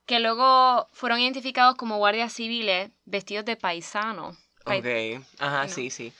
que 0.05 0.19
luego 0.19 0.87
fueron 0.93 1.19
identificados 1.19 1.73
como 1.77 1.97
guardias 1.97 2.31
civiles 2.31 2.91
vestidos 3.05 3.43
de 3.45 3.55
paisano. 3.55 4.37
Pai- 4.63 4.81
ok. 5.17 5.25
Ajá, 5.39 5.63
no. 5.63 5.69
sí, 5.69 5.89
sí. 5.89 6.13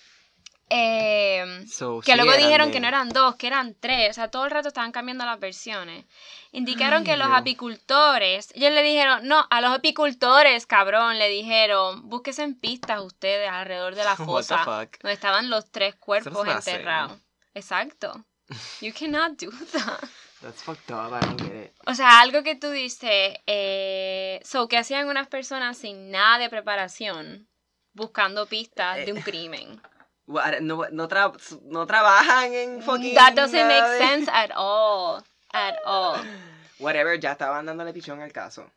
Eh, 0.70 1.64
So, 1.68 2.02
que 2.02 2.12
sí 2.12 2.18
luego 2.18 2.34
dijeron 2.38 2.68
de- 2.68 2.74
que 2.74 2.80
no 2.80 2.88
eran 2.88 3.10
dos, 3.10 3.36
que 3.36 3.48
eran 3.48 3.76
tres. 3.80 4.10
O 4.12 4.14
sea, 4.14 4.30
todo 4.30 4.46
el 4.46 4.52
rato 4.52 4.68
estaban 4.68 4.92
cambiando 4.92 5.26
las 5.26 5.40
versiones. 5.40 6.06
Indicaron 6.52 7.04
que 7.04 7.16
los 7.18 7.28
Dios. 7.28 7.40
apicultores, 7.40 8.50
ellos 8.54 8.72
le 8.72 8.84
dijeron, 8.84 9.28
no, 9.28 9.46
a 9.50 9.62
los 9.62 9.72
apicultores, 9.72 10.66
cabrón, 10.66 11.18
le 11.20 11.30
dijeron, 11.30 12.10
búsquese 12.10 12.44
en 12.44 12.56
pistas 12.56 13.02
ustedes 13.02 13.50
alrededor 13.50 13.96
de 13.96 14.04
la 14.04 14.16
fosa, 14.18 14.64
donde 14.66 15.14
estaban 15.14 15.50
los 15.50 15.70
tres 15.72 15.96
cuerpos 15.96 16.46
enterrados. 16.48 17.18
Exacto. 17.54 18.26
You 18.82 18.94
cannot 18.94 19.38
do 19.38 19.50
that. 19.74 20.00
That's 20.42 20.64
fucked 20.64 20.92
up, 20.92 21.12
I 21.12 21.20
don't 21.26 21.42
get 21.42 21.66
it. 21.66 21.74
O 21.86 21.94
sea, 21.96 22.20
algo 22.22 22.44
que 22.44 22.56
tú 22.56 22.70
dices, 22.70 23.38
eh, 23.48 24.40
so, 24.44 24.68
que 24.68 24.78
hacían 24.78 25.08
unas 25.10 25.28
personas 25.28 25.78
sin 25.78 26.12
nada 26.12 26.38
de 26.38 26.50
preparación, 26.50 27.48
buscando 27.94 28.46
pistas 28.46 29.06
de 29.06 29.12
un 29.14 29.22
crimen. 29.22 29.82
No, 30.28 30.86
no, 30.92 31.08
tra- 31.08 31.62
no 31.64 31.88
trabajan 31.88 32.54
en 32.54 32.82
fucking... 32.82 33.16
That 33.16 33.34
doesn't 33.34 33.68
make 33.68 33.82
de- 33.82 33.98
sense 33.98 34.32
at 34.32 34.52
all. 34.56 35.24
At 35.54 35.76
all. 35.86 36.18
Whatever, 36.80 37.18
ya 37.20 37.32
estaban 37.32 37.66
dándole 37.66 37.94
pichón 37.94 38.22
al 38.22 38.34
caso. 38.34 38.70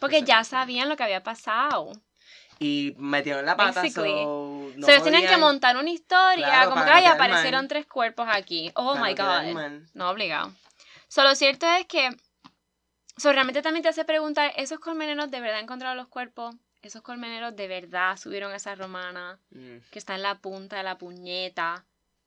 Porque 0.00 0.22
ya 0.22 0.42
sabían 0.42 0.88
lo 0.88 0.96
que 0.96 1.04
había 1.04 1.22
pasado. 1.22 1.92
Y 2.58 2.94
metieron 2.98 3.46
la 3.46 3.56
pata, 3.56 3.82
Basically. 3.82 4.10
so... 4.10 4.72
No 4.76 4.86
so, 4.86 4.92
ellos 4.92 5.04
tenían 5.04 5.26
que 5.26 5.36
montar 5.36 5.76
una 5.76 5.90
historia, 5.90 6.46
Claro, 6.46 6.70
como 6.70 6.84
que, 6.84 6.90
ay, 6.90 7.04
aparecieron 7.04 7.68
tres 7.68 7.86
cuerpos 7.86 8.26
aquí. 8.30 8.72
Oh 8.74 8.94
para 8.94 9.04
my 9.04 9.14
god. 9.14 9.82
No, 9.94 10.10
obligado. 10.10 10.52
So, 11.08 11.22
lo 11.22 11.34
cierto 11.34 11.66
es 11.66 11.86
que, 11.86 12.08
so, 13.16 13.32
realmente 13.32 13.62
también 13.62 13.82
te 13.82 13.90
hace 13.90 14.04
preguntar, 14.04 14.52
¿esos 14.56 14.80
colmeneros 14.80 15.30
de 15.30 15.40
verdad 15.40 15.60
encontraron 15.60 15.96
los 15.96 16.08
cuerpos? 16.08 16.54
¿Esos 16.82 17.02
colmeneros 17.02 17.54
de 17.54 17.68
verdad 17.68 18.16
subieron 18.16 18.52
a 18.52 18.56
esa 18.56 18.74
romana 18.74 19.38
Mm. 19.50 19.78
que 19.90 19.98
está 19.98 20.14
en 20.16 20.22
la 20.22 20.34
punta 20.38 20.76
de 20.76 20.82
la 20.82 20.98
puñeta? 20.98 21.84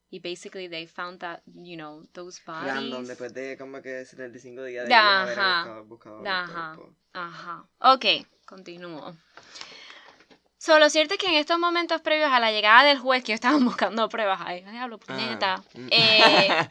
Y 0.10 0.20
basically 0.20 0.70
they 0.70 0.88
found 0.88 1.20
that, 1.20 1.42
you 1.46 1.76
know, 1.76 2.06
those 2.14 2.42
bodies. 2.46 2.74
Random, 2.74 3.06
después 3.06 3.34
de 3.34 3.58
como 3.58 3.82
que 3.82 4.06
75 4.06 4.64
días 4.64 4.88
de 4.88 4.94
ellos 4.94 5.04
haber 5.04 5.40
ajá. 5.40 5.64
buscado- 5.84 5.86
buscado 5.86 6.28
ajá. 6.28 6.78
Ajá. 7.14 7.66
Ok, 7.80 8.06
continúo. 8.46 9.16
So, 10.58 10.80
lo 10.80 10.90
cierto 10.90 11.16
es 11.16 11.20
que 11.20 11.28
en 11.28 11.36
estos 11.36 11.60
momentos 11.60 12.02
previos 12.02 12.32
a 12.32 12.40
la 12.40 12.52
llegada 12.52 12.84
del 12.86 12.98
juez, 12.98 13.24
que 13.24 13.34
estaban 13.34 13.66
buscando 13.66 14.08
pruebas, 14.10 14.40
ay, 14.44 14.64
diablo, 14.64 14.98
puñeta, 15.00 15.56
Ah, 15.56 15.64
mm. 15.74 15.88
eh, 15.92 16.70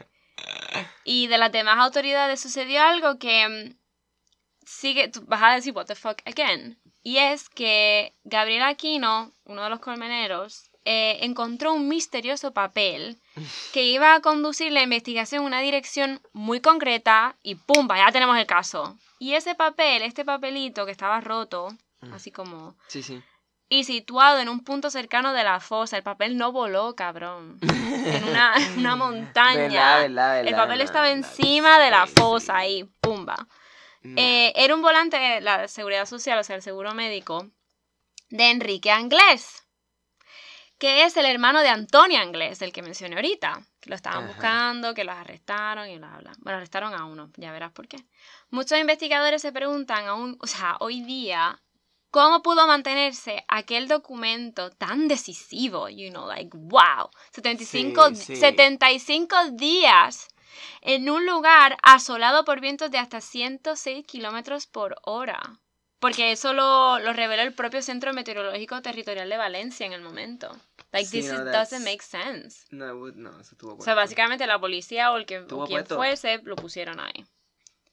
y 1.03 1.27
de 1.27 1.37
las 1.37 1.51
demás 1.51 1.77
autoridades 1.79 2.39
sucedió 2.41 2.81
algo 2.81 3.19
que 3.19 3.47
mm, 3.47 3.84
sigue, 4.65 5.07
tú 5.07 5.23
vas 5.27 5.41
a 5.43 5.55
decir, 5.55 5.73
what 5.73 5.85
the 5.85 5.95
fuck 5.95 6.21
again. 6.25 6.77
Y 7.03 7.17
es 7.17 7.49
que 7.49 8.13
Gabriel 8.23 8.63
Aquino, 8.63 9.31
uno 9.45 9.63
de 9.63 9.69
los 9.69 9.79
colmeneros, 9.79 10.71
eh, 10.85 11.19
encontró 11.21 11.73
un 11.73 11.87
misterioso 11.87 12.51
papel 12.51 13.17
que 13.73 13.83
iba 13.83 14.15
a 14.15 14.21
conducir 14.21 14.71
la 14.71 14.83
investigación 14.83 15.41
en 15.41 15.47
una 15.47 15.61
dirección 15.61 16.21
muy 16.33 16.61
concreta 16.61 17.35
y 17.43 17.55
¡pumba! 17.55 17.97
Ya 17.97 18.11
tenemos 18.11 18.37
el 18.37 18.45
caso. 18.45 18.97
Y 19.19 19.33
ese 19.33 19.55
papel, 19.55 20.01
este 20.01 20.25
papelito 20.25 20.85
que 20.85 20.91
estaba 20.91 21.21
roto, 21.21 21.69
así 22.11 22.31
como... 22.31 22.75
Sí, 22.87 23.01
sí. 23.01 23.21
Y 23.67 23.85
situado 23.85 24.39
en 24.39 24.49
un 24.49 24.63
punto 24.63 24.91
cercano 24.91 25.33
de 25.33 25.43
la 25.43 25.59
fosa. 25.59 25.97
El 25.97 26.03
papel 26.03 26.37
no 26.37 26.51
voló, 26.51 26.95
cabrón. 26.95 27.57
En 27.63 28.23
una, 28.23 28.95
montaña. 28.95 29.97
Verdad, 29.97 30.01
verdad, 30.01 30.47
el 30.47 30.55
papel 30.55 30.81
estaba 30.81 31.09
encima 31.09 31.79
de 31.79 31.89
la 31.89 32.05
fosa 32.05 32.57
ahí, 32.57 32.83
pumba. 33.01 33.47
No. 34.05 34.21
Eh, 34.21 34.53
era 34.55 34.75
un 34.75 34.81
volante 34.81 35.17
de 35.17 35.41
la 35.41 35.67
seguridad 35.67 36.05
social, 36.05 36.37
o 36.37 36.43
sea, 36.43 36.55
el 36.55 36.61
seguro 36.61 36.93
médico, 36.93 37.49
de 38.29 38.51
Enrique 38.51 38.91
Anglés, 38.91 39.63
que 40.77 41.03
es 41.05 41.17
el 41.17 41.25
hermano 41.25 41.61
de 41.61 41.69
Antonio 41.69 42.19
Anglés, 42.19 42.59
del 42.59 42.71
que 42.71 42.81
mencioné 42.81 43.15
ahorita, 43.15 43.65
que 43.79 43.89
lo 43.89 43.95
estaban 43.95 44.23
Ajá. 44.23 44.27
buscando, 44.27 44.93
que 44.93 45.03
los 45.03 45.15
arrestaron 45.15 45.89
y 45.89 45.97
bla, 45.97 46.17
bla. 46.19 46.33
Bueno, 46.39 46.57
arrestaron 46.57 46.93
a 46.93 47.05
uno, 47.05 47.31
ya 47.37 47.51
verás 47.51 47.71
por 47.71 47.87
qué. 47.87 47.97
Muchos 48.49 48.77
investigadores 48.79 49.41
se 49.41 49.51
preguntan 49.51 50.05
aún, 50.07 50.37
o 50.39 50.47
sea, 50.47 50.77
hoy 50.81 51.01
día, 51.01 51.61
¿cómo 52.11 52.41
pudo 52.41 52.67
mantenerse 52.67 53.43
aquel 53.47 53.87
documento 53.87 54.69
tan 54.69 55.07
decisivo? 55.07 55.89
You 55.89 56.09
know, 56.11 56.27
like, 56.27 56.51
wow, 56.53 57.09
75, 57.31 58.09
Sí, 58.09 58.15
sí. 58.15 58.35
75 58.35 59.51
días 59.53 60.27
en 60.81 61.09
un 61.09 61.25
lugar 61.25 61.77
asolado 61.83 62.45
por 62.45 62.61
vientos 62.61 62.91
de 62.91 62.97
hasta 62.97 63.21
106 63.21 64.05
kilómetros 64.05 64.67
por 64.67 64.95
hora. 65.03 65.41
Porque 65.99 66.31
eso 66.31 66.53
lo, 66.53 66.99
lo 66.99 67.13
reveló 67.13 67.41
el 67.41 67.53
propio 67.53 67.81
Centro 67.81 68.13
Meteorológico 68.13 68.81
Territorial 68.81 69.29
de 69.29 69.37
Valencia 69.37 69.85
en 69.85 69.93
el 69.93 70.01
momento. 70.01 70.55
Like, 70.91 71.09
Sí, 71.09 71.21
this 71.21 71.31
no, 71.31 71.43
doesn't 71.45 71.83
make 71.83 72.03
sense. 72.03 72.65
No, 72.69 73.07
eso 73.07 73.51
estuvo 73.53 73.75
O 73.75 73.81
sea, 73.81 73.95
básicamente 73.95 74.45
la 74.45 74.59
policía 74.59 75.11
o, 75.11 75.17
el 75.17 75.25
que, 75.25 75.39
o 75.39 75.65
quien 75.65 75.79
puesto. 75.79 75.95
fuese 75.95 76.41
lo 76.43 76.55
pusieron 76.55 76.99
ahí. 76.99 77.25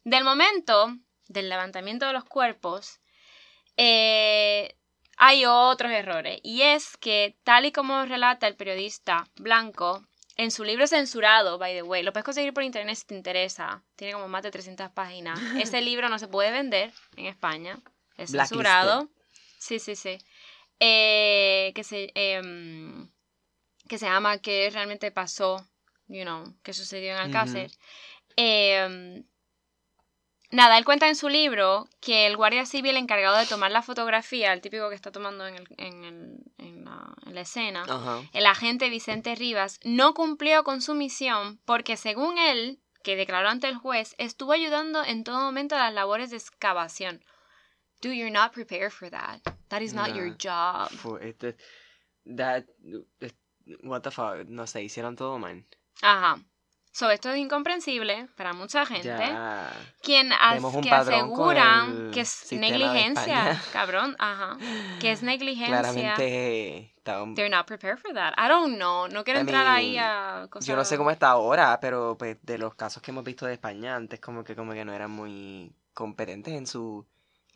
Del 0.05 0.25
momento 0.25 0.96
del 1.29 1.48
levantamiento 1.48 2.07
de 2.07 2.12
los 2.12 2.25
cuerpos, 2.25 3.01
eh, 3.77 4.77
hay 5.16 5.44
otros 5.46 5.90
errores. 5.92 6.40
Y 6.42 6.62
es 6.62 6.96
que, 6.98 7.37
tal 7.44 7.66
y 7.66 7.72
como 7.72 8.05
relata 8.05 8.46
el 8.46 8.57
periodista 8.57 9.27
Blanco, 9.37 10.05
en 10.37 10.51
su 10.51 10.64
libro 10.64 10.87
censurado, 10.87 11.59
by 11.59 11.75
the 11.75 11.83
way, 11.83 12.03
lo 12.03 12.12
puedes 12.12 12.25
conseguir 12.25 12.55
por 12.55 12.62
internet 12.62 12.97
si 12.97 13.07
te 13.07 13.14
interesa. 13.14 13.83
Tiene 13.97 14.14
como 14.14 14.29
más 14.29 14.42
de 14.42 14.51
300 14.51 14.90
páginas. 14.90 15.38
Ese 15.61 15.81
libro 15.81 16.09
no 16.09 16.18
se 16.18 16.29
puede 16.29 16.51
vender 16.51 16.92
en 17.16 17.27
España. 17.27 17.79
Es 18.16 18.31
censurado. 18.31 19.09
Sí, 19.59 19.79
sí, 19.79 19.97
sí. 19.97 20.18
Eh, 20.81 21.73
que 21.75 21.85
se 21.85 22.11
em, 22.14 23.09
que 23.88 23.99
se 23.99 24.07
llama 24.07 24.38
¿Qué 24.38 24.71
realmente 24.73 25.11
pasó? 25.11 25.64
You 26.09 26.23
know, 26.23 26.55
que 26.62 26.73
sucedió 26.73 27.12
en 27.12 27.18
Alcácer. 27.18 27.71
Nada, 30.53 30.79
él 30.79 30.85
cuenta 30.85 31.09
en 31.09 31.17
su 31.17 31.29
libro 31.29 31.88
que 32.01 32.27
el 32.27 32.37
guardia 32.37 32.65
civil 32.67 32.97
encargado 32.97 33.37
de 33.37 33.47
tomar 33.47 33.71
la 33.73 33.83
fotografía, 33.83 34.53
el 34.53 34.61
típico 34.61 34.88
que 34.88 34.95
está 34.95 35.11
tomando 35.11 35.47
en, 35.47 35.57
el- 35.57 35.67
en 35.79 36.05
el- 36.05 36.38
en 36.59 36.85
la, 36.85 37.15
en 37.27 37.35
la 37.35 37.41
escena, 37.41 37.83
Ajá. 37.88 38.21
el 38.33 38.47
agente 38.47 38.88
Vicente 38.88 39.35
Rivas, 39.35 39.81
no 39.83 40.15
cumplió 40.15 40.62
con 40.62 40.81
su 40.81 40.95
misión 40.95 41.59
porque 41.65 41.97
según 41.97 42.38
él, 42.38 42.79
que 43.03 43.17
declaró 43.17 43.49
ante 43.49 43.67
el 43.69 43.77
juez, 43.77 44.15
estuvo 44.19 44.53
ayudando 44.53 45.03
en 45.05 45.25
todo 45.25 45.41
momento 45.41 45.75
a 45.75 45.81
las 45.81 45.93
labores 45.95 46.31
de 46.31 46.37
excavación. 46.37 47.25
Do 48.01 48.12
you're 48.12 48.31
not 48.31 48.53
prepared 48.53 48.91
for 48.93 49.11
that. 49.11 49.41
That 49.69 49.81
is 49.81 49.93
not 49.95 50.09
your 50.15 50.37
job. 50.37 50.88
Fue- 50.91 51.29
este- 51.31 51.57
that, 52.37 52.65
what 53.83 54.03
the 54.03 54.11
fuck, 54.11 54.45
no 54.49 54.67
sé, 54.67 54.83
hicieron 54.83 55.17
todo 55.17 55.38
mal. 55.38 55.65
Ajá. 56.03 56.38
So, 56.94 57.11
esto 57.11 57.31
es 57.31 57.38
incomprensible 57.38 58.28
para 58.37 58.52
mucha 58.52 58.85
gente. 58.85 59.09
Ya. 59.09 59.72
Quien 60.02 60.31
as- 60.33 60.62
un 60.62 60.83
que 60.83 60.90
aseguran 60.90 62.11
que 62.12 62.20
es 62.20 62.52
negligencia, 62.52 63.61
cabrón, 63.72 64.14
ajá, 64.18 64.59
que 65.00 65.11
es 65.12 65.22
negligencia. 65.22 65.81
Claramente 65.81 66.92
estaban- 66.96 67.35
They're 67.35 67.48
not 67.48 67.66
prepared 67.66 67.98
for 67.98 68.12
that. 68.12 68.35
I 68.37 68.46
don't 68.48 68.76
know. 68.76 69.09
No 69.09 69.24
quiero 69.24 69.40
I 69.40 69.42
entrar 69.42 69.64
mean, 69.64 69.76
ahí 69.76 69.96
a 69.98 70.46
cosas. 70.50 70.66
Yo 70.66 70.76
no 70.76 70.85
sé 70.85 70.96
cómo 70.98 71.11
está 71.11 71.31
ahora, 71.31 71.78
pero 71.81 72.16
pues, 72.18 72.37
de 72.42 72.59
los 72.59 72.74
casos 72.74 73.02
que 73.02 73.11
hemos 73.11 73.24
visto 73.24 73.46
de 73.46 73.55
España 73.55 73.96
antes, 73.96 74.20
como 74.20 74.44
que 74.44 74.55
como 74.55 74.72
que 74.74 74.85
no 74.85 74.92
eran 74.92 75.11
muy 75.11 75.74
competentes 75.94 76.52
en 76.55 76.66
su 76.66 77.07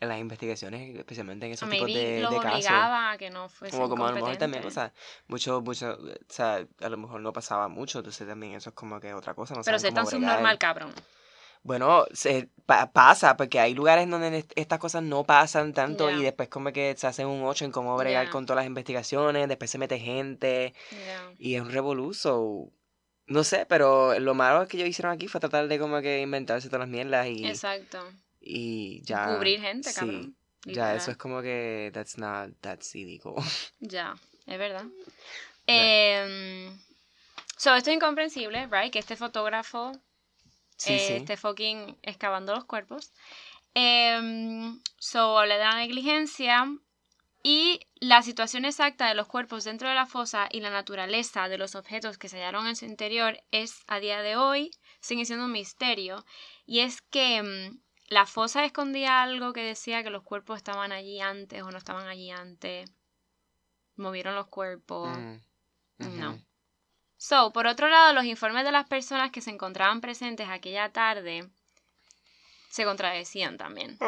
en 0.00 0.08
las 0.08 0.18
investigaciones, 0.18 0.96
especialmente 0.98 1.46
en 1.46 1.52
esos 1.52 1.68
tipos 1.70 1.86
de, 1.86 2.20
los 2.20 2.30
de 2.30 2.36
casos. 2.38 2.54
obligaba 2.58 3.12
a 3.12 3.18
que 3.18 3.30
no 3.30 3.48
fuesen 3.48 3.78
Como, 3.78 3.88
como 3.90 4.06
a 4.06 4.10
lo 4.10 4.16
mejor 4.16 4.36
también, 4.36 4.64
o 4.66 4.70
sea, 4.70 4.92
mucho, 5.26 5.60
mucho, 5.62 5.92
o 6.00 6.32
sea, 6.32 6.66
a 6.80 6.88
lo 6.88 6.96
mejor 6.98 7.20
no 7.20 7.32
pasaba 7.32 7.68
mucho, 7.68 7.98
entonces 8.00 8.26
también 8.28 8.52
eso 8.54 8.70
es 8.70 8.74
como 8.74 9.00
que 9.00 9.14
otra 9.14 9.34
cosa, 9.34 9.54
no 9.54 9.62
Pero 9.64 9.78
ser 9.78 9.94
tan 9.94 10.06
subnormal, 10.06 10.58
cabrón. 10.58 10.92
Bueno, 11.62 12.04
se, 12.12 12.48
pa- 12.64 12.92
pasa, 12.92 13.36
porque 13.36 13.58
hay 13.58 13.74
lugares 13.74 14.08
donde 14.08 14.38
est- 14.38 14.52
estas 14.54 14.78
cosas 14.78 15.02
no 15.02 15.24
pasan 15.24 15.72
tanto 15.72 16.10
y 16.10 16.22
después 16.22 16.48
como 16.48 16.72
que 16.72 16.94
se 16.96 17.06
hacen 17.08 17.26
un 17.26 17.42
ocho 17.44 17.64
en 17.64 17.72
cómo 17.72 17.96
bregar 17.96 18.26
Ya. 18.26 18.30
con 18.30 18.46
todas 18.46 18.58
las 18.58 18.66
investigaciones, 18.66 19.48
después 19.48 19.68
se 19.70 19.78
mete 19.78 19.98
gente 19.98 20.74
Yeah. 20.90 21.32
y 21.38 21.54
es 21.56 21.62
un 21.62 21.70
revoluzo. 21.72 22.70
No 23.26 23.42
sé, 23.42 23.66
pero 23.66 24.16
lo 24.20 24.34
malo 24.34 24.68
que 24.68 24.76
ellos 24.76 24.88
hicieron 24.90 25.12
aquí 25.12 25.26
fue 25.26 25.40
tratar 25.40 25.66
de 25.66 25.78
como 25.80 26.00
que 26.00 26.20
inventarse 26.20 26.68
todas 26.68 26.80
las 26.80 26.88
mierdas 26.88 27.26
y, 27.26 27.44
Exacto. 27.44 27.98
Y 28.46 29.02
ya. 29.02 29.34
Cubrir 29.34 29.60
gente, 29.60 29.90
sí, 29.90 29.98
cabrón. 29.98 30.36
Ya, 30.64 30.94
eso 30.94 31.10
es 31.12 31.16
como 31.16 31.42
que 31.42 31.90
that's 31.92 32.18
not, 32.18 32.50
that's 32.60 32.94
illegal. 32.94 33.34
Ya, 33.80 34.14
es 34.46 34.58
verdad. 34.58 34.84
Em, 35.66 36.76
so, 37.56 37.74
esto 37.74 37.90
es 37.90 37.96
incomprensible, 37.96 38.66
right? 38.68 38.92
Que 38.92 38.98
este 39.00 39.16
fotógrafo 39.16 39.92
Sí, 40.76 40.92
eh, 40.92 40.98
sí. 40.98 41.12
esté 41.14 41.36
fucking 41.36 41.96
excavando 42.02 42.54
los 42.54 42.64
cuerpos. 42.66 43.12
Em, 43.74 44.80
so, 44.98 45.38
hablé 45.38 45.54
de 45.54 45.64
la 45.64 45.76
negligencia 45.76 46.66
y 47.42 47.80
la 48.00 48.22
situación 48.22 48.64
exacta 48.64 49.08
de 49.08 49.14
los 49.14 49.26
cuerpos 49.26 49.64
dentro 49.64 49.88
de 49.88 49.94
la 49.94 50.06
fosa 50.06 50.48
y 50.50 50.60
la 50.60 50.70
naturaleza 50.70 51.48
de 51.48 51.58
los 51.58 51.74
objetos 51.74 52.18
que 52.18 52.28
se 52.28 52.36
hallaron 52.38 52.66
en 52.66 52.76
su 52.76 52.84
interior 52.84 53.40
es 53.52 53.82
a 53.86 54.00
día 54.00 54.20
de 54.22 54.36
hoy 54.36 54.70
sigue 55.00 55.24
siendo 55.24 55.44
un 55.46 55.52
misterio. 55.52 56.24
Y 56.66 56.80
es 56.80 57.00
que 57.02 57.36
em, 57.36 57.80
la 58.08 58.26
fosa 58.26 58.64
escondía 58.64 59.22
algo 59.22 59.52
que 59.52 59.62
decía 59.62 60.02
que 60.02 60.10
los 60.10 60.22
cuerpos 60.22 60.56
estaban 60.58 60.92
allí 60.92 61.20
antes 61.20 61.62
o 61.62 61.70
no 61.70 61.78
estaban 61.78 62.06
allí 62.06 62.30
antes. 62.30 62.90
Movieron 63.96 64.34
los 64.34 64.46
cuerpos. 64.46 65.16
Mm. 65.16 66.18
No. 66.18 66.38
So, 67.16 67.52
por 67.52 67.66
otro 67.66 67.88
lado, 67.88 68.12
los 68.12 68.24
informes 68.24 68.64
de 68.64 68.72
las 68.72 68.86
personas 68.86 69.30
que 69.30 69.40
se 69.40 69.50
encontraban 69.50 70.00
presentes 70.00 70.48
aquella 70.48 70.92
tarde 70.92 71.48
se 72.68 72.84
contradecían 72.84 73.56
también. 73.56 73.98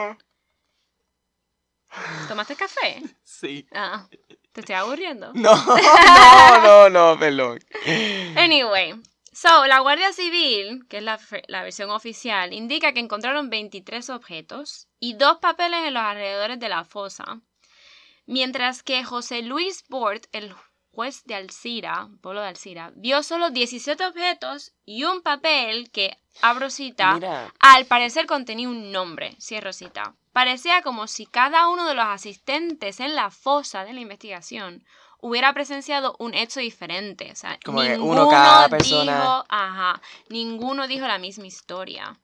¿Tomaste 2.29 2.57
café? 2.57 3.03
Sí. 3.25 3.69
Ah, 3.73 4.09
¿te 4.53 4.61
estoy 4.61 4.75
aburriendo? 4.75 5.33
No, 5.35 5.55
no, 5.55 6.61
no, 6.61 6.91
no, 6.91 7.19
perdón. 7.19 7.61
Anyway, 8.37 9.01
so, 9.39 9.67
la 9.67 9.79
Guardia 9.79 10.13
Civil, 10.13 10.87
que 10.89 10.99
es 10.99 11.03
la, 11.05 11.63
versión 11.63 11.91
oficial, 11.91 12.53
indica 12.53 12.93
que 12.93 12.99
encontraron 12.99 13.51
23 13.51 14.11
objetos 14.11 14.89
y 14.99 15.15
dos 15.15 15.39
papeles 15.39 15.87
en 15.87 15.95
los 15.95 16.03
alrededores 16.03 16.59
de 16.59 16.69
la 16.69 16.85
fosa, 16.85 17.41
mientras 18.27 18.83
que 18.83 19.05
José 19.05 19.43
Luis 19.43 19.85
Bort, 19.89 20.27
el 20.33 20.53
juez 20.91 21.23
de 21.25 21.37
Alcira, 21.37 22.09
pueblo 22.21 22.41
de 22.41 22.49
Alcira, 22.49 22.91
vio 22.97 23.23
solo 23.23 23.51
17 23.51 24.05
objetos 24.07 24.73
y 24.85 25.05
un 25.05 25.23
papel 25.23 25.93
que, 25.93 26.19
abro 26.43 26.69
cita, 26.69 27.15
Mira, 27.15 27.55
al 27.61 27.87
parecer 27.87 28.27
contenía 28.27 28.69
un 28.69 28.91
nombre, 28.91 29.37
cierro 29.41 29.73
cita. 29.73 30.17
Parecía 30.33 30.83
como 30.83 31.07
si 31.07 31.27
cada 31.27 31.69
uno 31.69 31.87
de 31.87 31.95
los 31.95 32.07
asistentes 32.07 32.99
en 32.99 33.15
la 33.15 33.31
fosa 33.31 33.85
de 33.85 33.93
la 33.93 34.01
investigación 34.01 34.85
hubiera 35.21 35.53
presenciado 35.53 36.17
un 36.19 36.35
hecho 36.35 36.61
diferente. 36.61 37.31
O 37.33 37.37
sea, 37.37 37.59
Como 37.65 37.81
que 37.83 37.91
ninguno 37.91 38.23
uno 38.23 38.31
cada 38.31 38.69
persona- 38.69 39.13
dijo, 39.21 39.45
ajá, 39.49 40.01
ninguno 40.29 40.87
dijo 40.87 41.07
la 41.07 41.19
misma 41.19 41.47
historia. 41.47 42.17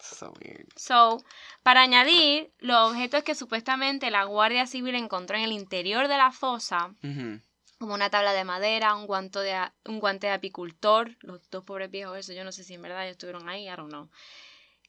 so 0.00 0.32
weird. 0.40 0.66
So, 0.76 1.22
para 1.62 1.82
añadir, 1.82 2.52
los 2.58 2.90
objetos 2.90 3.24
que 3.24 3.34
supuestamente 3.34 4.10
la 4.10 4.24
Guardia 4.24 4.66
Civil 4.66 4.94
encontró 4.94 5.36
en 5.36 5.42
el 5.44 5.52
interior 5.52 6.06
de 6.08 6.16
la 6.16 6.30
fosa, 6.30 6.94
Ujú. 7.02 7.40
como 7.78 7.94
una 7.94 8.08
tabla 8.08 8.32
de 8.32 8.44
madera, 8.44 8.94
un 8.94 9.06
guante 9.06 9.40
de, 9.40 9.60
un 9.84 9.98
guante 10.00 10.28
de 10.28 10.32
apicultor, 10.34 11.16
los 11.20 11.40
dos 11.50 11.64
pobres 11.64 11.90
viejos, 11.90 12.16
eso 12.16 12.32
yo 12.32 12.44
no 12.44 12.52
sé 12.52 12.62
si 12.64 12.74
en 12.74 12.82
verdad 12.82 13.02
ellos 13.04 13.12
estuvieron 13.16 13.48
ahí, 13.48 13.68
I 13.68 13.74
don't 13.76 13.90
know. 13.90 14.08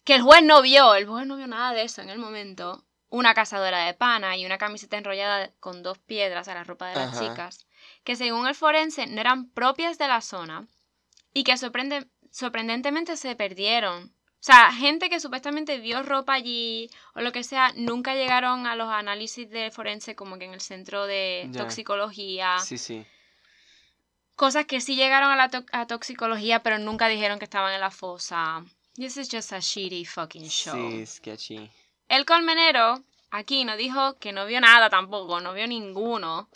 Que 0.05 0.15
el 0.15 0.21
juez 0.21 0.43
no 0.43 0.61
vio, 0.61 0.93
el 0.95 1.05
juez 1.07 1.25
no 1.27 1.35
vio 1.35 1.47
nada 1.47 1.73
de 1.73 1.83
eso 1.83 2.01
en 2.01 2.09
el 2.09 2.19
momento. 2.19 2.83
Una 3.11 3.33
cazadora 3.33 3.85
de 3.85 3.93
pana 3.95 4.37
y 4.37 4.45
una 4.45 4.57
camiseta 4.59 4.97
enrollada 4.97 5.51
con 5.59 5.81
dos 5.81 5.97
piedras 5.97 6.47
a 6.47 6.53
la 6.53 6.63
ropa 6.63 6.89
de 6.89 6.95
las 6.95 7.13
Ajá. 7.17 7.19
chicas, 7.29 7.65
que 8.03 8.15
según 8.15 8.47
el 8.47 8.53
forense 8.55 9.07
no 9.07 9.19
eran 9.19 9.49
propias 9.49 9.97
de 9.97 10.07
la 10.07 10.21
zona 10.21 10.67
y 11.33 11.43
que 11.43 11.53
sorprende- 11.57 12.07
sorprendentemente 12.31 13.17
se 13.17 13.35
perdieron. 13.35 14.13
O 14.41 14.41
sea, 14.41 14.71
gente 14.71 15.09
que 15.09 15.19
supuestamente 15.19 15.79
vio 15.79 16.01
ropa 16.03 16.33
allí 16.33 16.89
o 17.15 17.21
lo 17.21 17.31
que 17.31 17.43
sea, 17.43 17.73
nunca 17.75 18.13
llegaron 18.13 18.67
a 18.67 18.75
los 18.75 18.87
análisis 18.89 19.49
de 19.49 19.69
forense 19.71 20.15
como 20.15 20.37
que 20.37 20.45
en 20.45 20.53
el 20.53 20.61
centro 20.61 21.07
de 21.07 21.49
Ya. 21.51 21.61
toxicología. 21.63 22.59
Sí, 22.59 22.77
sí. 22.77 23.05
Cosas 24.35 24.65
que 24.65 24.79
sí 24.79 24.95
llegaron 24.95 25.31
a 25.31 25.35
la 25.35 25.49
to- 25.49 25.65
a 25.73 25.87
toxicología, 25.87 26.61
pero 26.63 26.77
nunca 26.77 27.07
dijeron 27.09 27.39
que 27.39 27.45
estaban 27.45 27.73
en 27.73 27.81
la 27.81 27.91
fosa. 27.91 28.63
This 28.95 29.17
is 29.17 29.29
just 29.29 29.51
a 29.51 29.59
shitty 29.59 30.05
fucking 30.05 30.47
show. 30.47 30.75
Sí, 30.91 31.05
sketchy. 31.05 31.69
El 32.09 32.25
colmenero 32.25 33.03
aquí 33.31 33.63
no 33.63 33.77
dijo 33.77 34.17
que 34.17 34.33
no 34.33 34.45
vio 34.45 34.59
nada 34.59 34.89
tampoco, 34.89 35.39
no 35.39 35.53
vio 35.53 35.67
ninguno. 35.67 36.49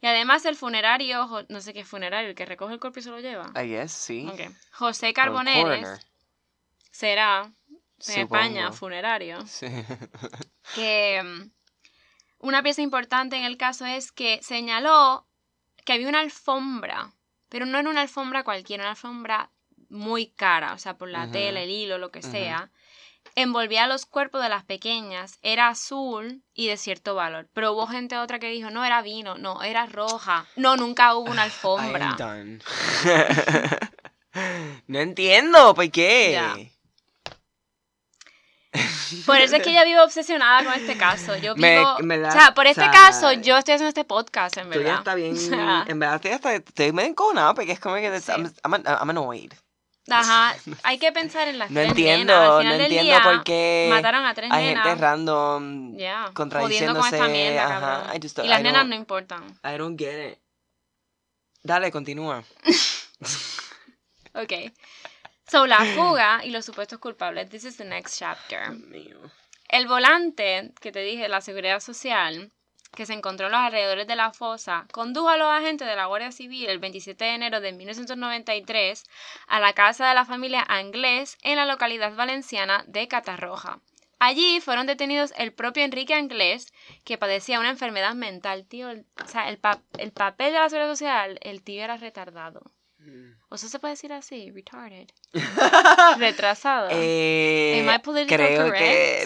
Y 0.00 0.06
además 0.06 0.44
el 0.46 0.56
funerario, 0.56 1.28
no 1.48 1.60
sé 1.60 1.72
qué 1.72 1.84
funerario, 1.84 2.30
el 2.30 2.34
que 2.34 2.46
recoge 2.46 2.74
el 2.74 2.80
cuerpo 2.80 3.00
y 3.00 3.02
se 3.02 3.10
lo 3.10 3.20
lleva. 3.20 3.52
I 3.54 3.68
guess, 3.68 3.92
sí. 3.92 4.26
Ok. 4.32 4.40
José 4.72 5.12
Carboneres 5.12 6.06
será 6.90 7.52
en. 8.08 8.20
España 8.20 8.72
funerario. 8.72 9.46
Sí. 9.46 9.66
que 10.74 11.22
mm, 11.22 11.50
una 12.38 12.62
pieza 12.62 12.82
importante 12.82 13.36
en 13.36 13.44
el 13.44 13.56
caso 13.56 13.86
es 13.86 14.10
que 14.10 14.40
señaló 14.42 15.26
que 15.84 15.92
había 15.92 16.08
una 16.08 16.20
alfombra, 16.20 17.12
pero 17.48 17.66
no 17.66 17.78
era 17.78 17.90
una 17.90 18.02
alfombra 18.02 18.42
cualquiera, 18.44 18.84
una 18.84 18.90
alfombra 18.90 19.50
muy 19.88 20.28
cara, 20.28 20.74
o 20.74 20.78
sea, 20.78 20.96
por 20.96 21.08
la 21.08 21.30
tela, 21.30 21.60
el 21.60 21.70
hilo, 21.70 21.98
lo 21.98 22.10
que 22.10 22.22
sea. 22.22 22.70
Envolvía 23.34 23.86
los 23.86 24.04
cuerpos 24.04 24.42
de 24.42 24.48
las 24.50 24.64
pequeñas, 24.64 25.38
era 25.42 25.68
azul 25.68 26.42
y 26.52 26.66
de 26.68 26.76
cierto 26.76 27.14
valor. 27.14 27.48
Pero 27.54 27.72
hubo 27.72 27.86
gente 27.86 28.18
otra 28.18 28.38
que 28.38 28.48
dijo, 28.48 28.70
no, 28.70 28.84
era 28.84 29.00
vino, 29.00 29.36
no, 29.38 29.62
era 29.62 29.86
roja. 29.86 30.46
No, 30.56 30.76
nunca 30.76 31.14
hubo 31.14 31.30
una 31.30 31.44
alfombra. 31.44 32.14
no 34.86 34.98
entiendo, 34.98 35.74
¿por 35.74 35.90
qué? 35.90 36.32
Ya. 36.32 36.56
Por 39.26 39.36
eso 39.36 39.56
es 39.56 39.62
que 39.62 39.74
yo 39.74 39.84
vivo 39.84 40.02
obsesionada 40.02 40.64
con 40.64 40.72
este 40.72 40.96
caso. 40.96 41.36
Yo 41.36 41.54
vivo. 41.54 41.98
me 42.02 42.16
la- 42.16 42.28
o 42.30 42.32
sea, 42.32 42.54
por 42.54 42.66
este 42.66 42.80
o 42.80 42.84
sea, 42.84 42.92
caso, 42.92 43.32
yo 43.32 43.58
estoy 43.58 43.74
haciendo 43.74 43.88
este 43.88 44.04
podcast, 44.04 44.56
en 44.56 44.64
Tú 44.70 44.78
verdad. 44.78 44.84
ya 44.92 44.98
está 44.98 45.14
bien. 45.14 45.34
O 45.36 45.38
sea, 45.38 45.84
En 45.86 45.98
verdad, 45.98 46.16
estoy, 46.16 46.30
hasta, 46.32 46.54
estoy 46.54 46.92
medio 46.92 47.10
encojonado 47.10 47.54
porque 47.54 47.72
es 47.72 47.80
como 47.80 47.96
que. 47.96 48.20
Sí. 48.20 48.32
I'm, 48.32 48.50
I'm, 48.64 48.82
I'm 48.86 49.10
annoyed. 49.10 49.52
Ajá, 50.10 50.56
hay 50.82 50.98
que 50.98 51.12
pensar 51.12 51.46
en 51.48 51.58
las 51.58 51.70
No 51.70 51.76
tres 51.80 51.88
entiendo, 51.90 52.32
nenas. 52.34 52.48
Al 52.48 52.54
no 52.54 52.58
final 52.60 52.72
del 52.78 52.82
entiendo 52.86 53.04
día, 53.12 53.22
por 53.22 53.44
qué 53.44 53.86
Mataron 53.90 54.24
a 54.26 54.34
tres 54.34 54.50
hay 54.52 54.66
nenas. 54.66 54.84
gente 54.86 55.00
random 55.00 55.96
Ya, 55.96 56.16
jodiendo 56.16 56.32
con 56.32 56.34
contradiciéndose. 56.34 57.16
esta 57.16 57.28
mierda, 57.28 57.76
ajá, 57.76 58.12
just- 58.20 58.38
y 58.44 58.48
las 58.48 58.60
I 58.60 58.62
nenas 58.64 58.86
no 58.86 58.94
importan. 58.96 59.46
I 59.64 59.76
don't 59.78 59.98
get 59.98 60.32
it. 60.32 60.38
Dale, 61.62 61.90
continúa. 61.92 62.42
Ok. 64.34 64.52
So, 65.46 65.66
la 65.66 65.84
fuga 65.94 66.40
y 66.44 66.50
los 66.50 66.64
supuestos 66.64 66.98
culpables. 66.98 67.50
This 67.50 67.64
is 67.64 67.76
the 67.76 67.84
next 67.84 68.18
chapter. 68.18 68.70
Mío. 68.70 69.18
El 69.68 69.86
volante 69.86 70.72
que 70.80 70.90
te 70.90 71.00
dije, 71.00 71.28
la 71.28 71.42
seguridad 71.42 71.80
social, 71.80 72.50
que 72.94 73.06
se 73.06 73.14
encontró 73.14 73.46
en 73.46 73.52
los 73.52 73.60
alrededores 73.60 74.06
de 74.06 74.16
la 74.16 74.32
fosa, 74.32 74.86
condujo 74.92 75.28
a 75.28 75.36
los 75.36 75.48
agentes 75.48 75.88
de 75.88 75.96
la 75.96 76.06
Guardia 76.06 76.30
Civil 76.32 76.68
el 76.68 76.78
27 76.78 77.24
de 77.24 77.34
enero 77.34 77.60
de 77.60 77.72
1993 77.72 79.04
a 79.48 79.60
la 79.60 79.72
casa 79.72 80.08
de 80.08 80.14
la 80.14 80.24
familia 80.24 80.64
Anglés 80.68 81.38
en 81.42 81.56
la 81.56 81.66
localidad 81.66 82.14
valenciana 82.14 82.84
de 82.86 83.08
Catarroja. 83.08 83.78
Allí 84.18 84.60
fueron 84.60 84.86
detenidos 84.86 85.32
el 85.36 85.52
propio 85.52 85.82
Enrique 85.84 86.14
Anglés, 86.14 86.72
que 87.04 87.18
padecía 87.18 87.58
una 87.58 87.70
enfermedad 87.70 88.14
mental, 88.14 88.64
tío. 88.66 88.90
el- 88.90 89.04
o 89.24 89.26
sea, 89.26 89.48
el, 89.48 89.58
pa- 89.58 89.80
el 89.98 90.12
papel 90.12 90.52
de 90.52 90.58
la 90.60 90.68
seguridad 90.68 90.92
social, 90.92 91.38
el 91.42 91.62
tío 91.62 91.82
era 91.82 91.96
retardado. 91.96 92.62
¿O 93.48 93.56
eso 93.56 93.68
se 93.68 93.80
puede 93.80 93.94
decir 93.94 94.12
así? 94.12 94.50
Retarded. 94.52 95.08
Retrasado. 96.18 96.88
Eh, 96.92 97.84
Am 97.86 97.94
I 97.94 97.98
politically 97.98 98.36
creo 98.46 98.64
correct? 98.66 98.78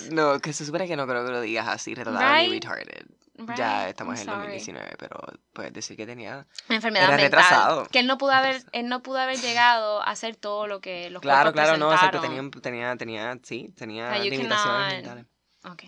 que 0.08 0.14
no, 0.14 0.38
que 0.40 0.52
se 0.52 0.64
supone 0.64 0.86
que 0.88 0.96
no 0.96 1.06
creo 1.06 1.24
que 1.26 1.30
lo 1.32 1.40
digas 1.42 1.68
así, 1.68 1.94
retardado 1.94 2.34
Right? 2.34 2.50
retarded. 2.50 3.06
Right, 3.38 3.56
Ya 3.58 3.88
estamos 3.88 4.14
I'm 4.14 4.20
en 4.20 4.26
sorry. 4.26 4.52
2019, 4.54 4.96
pero 4.98 5.18
puedes 5.52 5.72
decir 5.72 5.96
que 5.96 6.06
tenía. 6.06 6.46
Una 6.68 6.76
enfermedad 6.76 7.08
Era 7.08 7.16
mental. 7.16 7.30
retrasado. 7.42 7.86
Que 7.86 7.98
él 7.98 8.06
no 8.06 8.16
pudo 8.18 8.32
haber, 8.32 8.62
él 8.72 8.88
no 8.88 9.02
pudo 9.02 9.18
haber 9.18 9.36
llegado 9.38 10.00
a 10.02 10.06
hacer 10.10 10.36
todo 10.36 10.66
lo 10.66 10.80
que 10.80 11.10
los 11.10 11.20
Claro, 11.20 11.52
claro, 11.52 11.76
no, 11.76 11.92
exacto, 11.92 12.20
tenía, 12.20 12.42
tenía, 12.62 12.96
tenía, 12.96 13.38
sí, 13.42 13.72
tenía 13.76 14.06
O 14.06 14.14
sea, 14.14 14.24
you 14.24 14.30
limitaciones 14.30 14.64
cannot- 14.64 14.92
mentales. 14.94 15.26
Ok. 15.64 15.82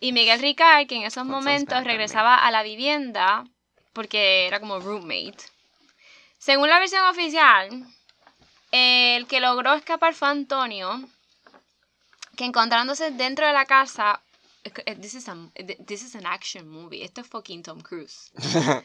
Y 0.00 0.12
Miguel 0.12 0.40
Ricard, 0.40 0.86
que 0.86 0.96
en 0.96 1.04
esos 1.04 1.24
momentos 1.24 1.82
regresaba 1.84 2.34
a 2.36 2.50
la 2.50 2.62
vivienda 2.62 3.44
porque 3.94 4.46
era 4.46 4.60
como 4.60 4.78
roommate. 4.80 5.36
Según 6.36 6.68
la 6.68 6.78
versión 6.78 7.06
oficial, 7.06 7.86
el 8.72 9.26
que 9.26 9.40
logró 9.40 9.72
escapar 9.72 10.12
fue 10.14 10.28
Antonio, 10.28 11.00
que 12.36 12.44
encontrándose 12.44 13.12
dentro 13.12 13.46
de 13.46 13.52
la 13.52 13.64
casa, 13.64 14.20
this 15.00 15.14
is, 15.14 15.28
a- 15.28 15.50
this 15.86 16.02
is 16.02 16.14
an 16.14 16.26
action 16.26 16.68
movie, 16.68 17.02
esto 17.02 17.20
es 17.20 17.26
fucking 17.26 17.62
Tom 17.62 17.80
Cruise. 17.80 18.32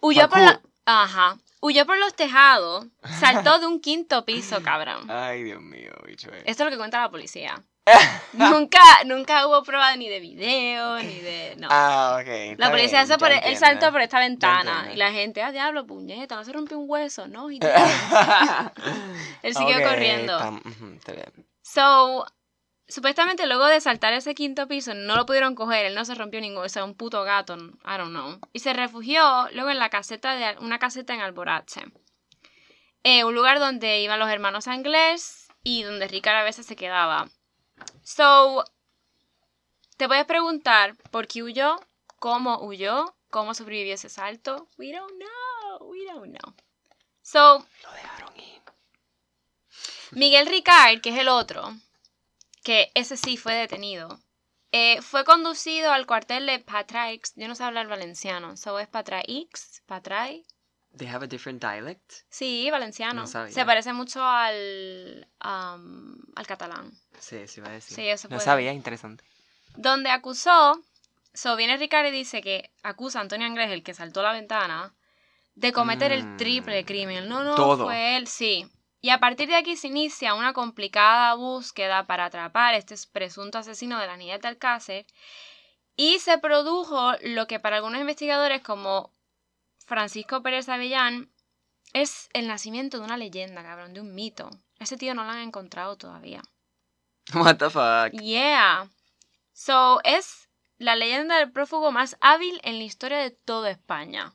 Huyó 0.00 0.28
por, 0.28 0.38
la-. 0.40 0.60
Ajá. 0.84 1.38
Huyó 1.60 1.86
por 1.86 1.98
los 1.98 2.14
tejados, 2.14 2.86
saltó 3.18 3.58
de 3.58 3.66
un 3.66 3.80
quinto 3.80 4.24
piso, 4.24 4.62
cabrón. 4.62 5.04
Ay, 5.10 5.42
Dios 5.42 5.60
mío, 5.60 5.92
bicho. 6.06 6.30
eh. 6.32 6.42
Esto 6.46 6.62
es 6.62 6.66
lo 6.66 6.70
que 6.70 6.76
cuenta 6.78 7.00
la 7.00 7.10
policía. 7.10 7.60
nunca, 8.32 8.80
nunca 9.04 9.46
hubo 9.46 9.62
prueba 9.62 9.94
ni 9.96 10.08
de 10.08 10.18
video, 10.18 10.98
ni 10.98 11.20
de... 11.20 11.54
No. 11.56 11.68
Ah, 11.70 12.18
ok. 12.20 12.58
la 12.58 12.70
policía 12.70 13.02
hizo 13.04 13.16
por 13.16 13.30
entiendo. 13.30 13.60
saltó 13.60 13.92
por 13.92 14.00
esta 14.02 14.18
ventana 14.18 14.90
y 14.92 14.96
la 14.96 15.12
gente, 15.12 15.40
ah, 15.40 15.52
diablo, 15.52 15.86
puñeta, 15.86 16.34
no 16.34 16.44
se 16.44 16.52
rompió 16.52 16.78
un 16.80 16.90
hueso, 16.90 17.28
no, 17.28 17.46
didn't. 17.46 17.64
Él 19.42 19.54
siguió 19.54 19.76
Ok, 19.78 19.84
corriendo. 19.84 20.60
So, 21.62 22.26
supuestamente 22.88 23.46
luego 23.46 23.66
de 23.66 23.80
saltar 23.80 24.12
ese 24.12 24.34
quinto 24.34 24.68
piso, 24.68 24.94
no 24.94 25.16
lo 25.16 25.26
pudieron 25.26 25.54
coger, 25.54 25.86
él 25.86 25.94
no 25.94 26.04
se 26.04 26.14
rompió 26.14 26.40
ningún, 26.40 26.64
o 26.64 26.68
sea, 26.68 26.84
un 26.84 26.94
puto 26.94 27.22
gato, 27.24 27.56
I 27.56 27.98
don't 27.98 28.10
know. 28.10 28.38
Y 28.52 28.60
se 28.60 28.72
refugió 28.72 29.48
luego 29.52 29.70
en 29.70 29.78
la 29.78 29.90
caseta 29.90 30.34
de 30.34 30.58
una 30.60 30.78
caseta 30.78 31.14
en 31.14 31.20
Alborache. 31.20 31.84
Eh, 33.02 33.24
un 33.24 33.34
lugar 33.34 33.58
donde 33.58 34.00
iban 34.00 34.18
los 34.18 34.28
hermanos 34.28 34.66
Anglés 34.66 35.48
y 35.62 35.82
donde 35.82 36.08
Ricard 36.08 36.38
a 36.38 36.44
veces 36.44 36.66
se 36.66 36.76
quedaba. 36.76 37.28
So, 38.02 38.64
te 39.96 40.08
puedes 40.08 40.24
preguntar 40.24 40.96
por 41.10 41.26
qué 41.26 41.42
huyó, 41.42 41.80
cómo 42.18 42.60
huyó, 42.60 43.16
cómo 43.30 43.54
sobrevivió 43.54 43.94
ese 43.94 44.08
salto. 44.08 44.68
We 44.78 44.92
don't 44.92 45.12
know, 45.12 45.88
we 45.88 46.04
don't 46.06 46.36
know. 46.36 46.54
So, 47.22 47.66
Lo 47.82 47.92
dejaron 47.92 48.36
ir. 48.38 48.62
Miguel 50.12 50.46
Ricard, 50.46 51.00
que 51.00 51.10
es 51.10 51.18
el 51.18 51.28
otro, 51.28 51.74
que 52.66 52.90
ese 52.96 53.16
sí 53.16 53.36
fue 53.36 53.54
detenido, 53.54 54.18
eh, 54.72 55.00
fue 55.00 55.24
conducido 55.24 55.92
al 55.92 56.04
cuartel 56.04 56.46
de 56.46 56.58
Patraix. 56.58 57.32
Yo 57.36 57.46
no 57.46 57.54
sé 57.54 57.62
hablar 57.62 57.86
valenciano, 57.86 58.56
so 58.56 58.80
es 58.80 58.88
Patraix, 58.88 59.82
Patrai. 59.86 60.44
They 60.98 61.06
have 61.06 61.24
a 61.24 61.28
different 61.28 61.62
dialect. 61.62 62.12
Sí, 62.28 62.68
valenciano. 62.72 63.20
No 63.20 63.26
sabía. 63.28 63.52
Se 63.52 63.64
parece 63.64 63.92
mucho 63.92 64.20
al, 64.24 65.28
am, 65.38 66.18
al 66.34 66.46
catalán. 66.48 66.90
Sí, 67.20 67.46
sí 67.46 67.60
iba 67.60 67.68
a 67.68 67.72
decir. 67.72 67.94
Sí, 67.94 68.08
eso 68.08 68.26
No 68.28 68.36
puede. 68.38 68.44
sabía, 68.44 68.72
interesante. 68.72 69.22
Donde 69.76 70.10
acusó, 70.10 70.82
so 71.34 71.54
viene 71.54 71.76
Ricardo 71.76 72.08
y 72.08 72.12
dice 72.12 72.42
que 72.42 72.72
acusa 72.82 73.20
a 73.20 73.22
Antonio 73.22 73.46
Anglés, 73.46 73.70
el 73.70 73.84
que 73.84 73.94
saltó 73.94 74.22
la 74.22 74.32
ventana, 74.32 74.92
de 75.54 75.72
cometer 75.72 76.10
el 76.10 76.24
Mm. 76.24 76.36
triple 76.36 76.84
crimen. 76.84 77.28
No, 77.28 77.44
no, 77.44 77.54
Todo. 77.54 77.84
fue 77.84 78.16
él, 78.16 78.26
sí. 78.26 78.66
Y 79.06 79.10
a 79.10 79.20
partir 79.20 79.46
de 79.46 79.54
aquí 79.54 79.76
se 79.76 79.86
inicia 79.86 80.34
una 80.34 80.52
complicada 80.52 81.32
búsqueda 81.34 82.08
para 82.08 82.24
atrapar 82.24 82.74
a 82.74 82.76
este 82.76 82.96
presunto 83.12 83.56
asesino 83.56 84.00
de 84.00 84.08
la 84.08 84.16
niña 84.16 84.38
de 84.38 84.48
Alcácer. 84.48 85.06
Y 85.94 86.18
se 86.18 86.38
produjo 86.38 87.12
lo 87.22 87.46
que 87.46 87.60
para 87.60 87.76
algunos 87.76 88.00
investigadores 88.00 88.62
como 88.62 89.14
Francisco 89.78 90.42
Pérez 90.42 90.68
Avellán 90.68 91.30
es 91.92 92.28
el 92.32 92.48
nacimiento 92.48 92.98
de 92.98 93.04
una 93.04 93.16
leyenda, 93.16 93.62
cabrón, 93.62 93.94
de 93.94 94.00
un 94.00 94.12
mito. 94.12 94.50
Ese 94.80 94.96
tío 94.96 95.14
no 95.14 95.22
lo 95.22 95.30
han 95.30 95.38
encontrado 95.38 95.96
todavía. 95.96 96.42
What 97.32 97.58
the 97.58 97.70
fuck. 97.70 98.20
Yeah. 98.20 98.90
So, 99.52 100.00
es 100.02 100.48
la 100.78 100.96
leyenda 100.96 101.38
del 101.38 101.52
prófugo 101.52 101.92
más 101.92 102.16
hábil 102.20 102.60
en 102.64 102.78
la 102.78 102.84
historia 102.84 103.18
de 103.18 103.30
toda 103.30 103.70
España. 103.70 104.34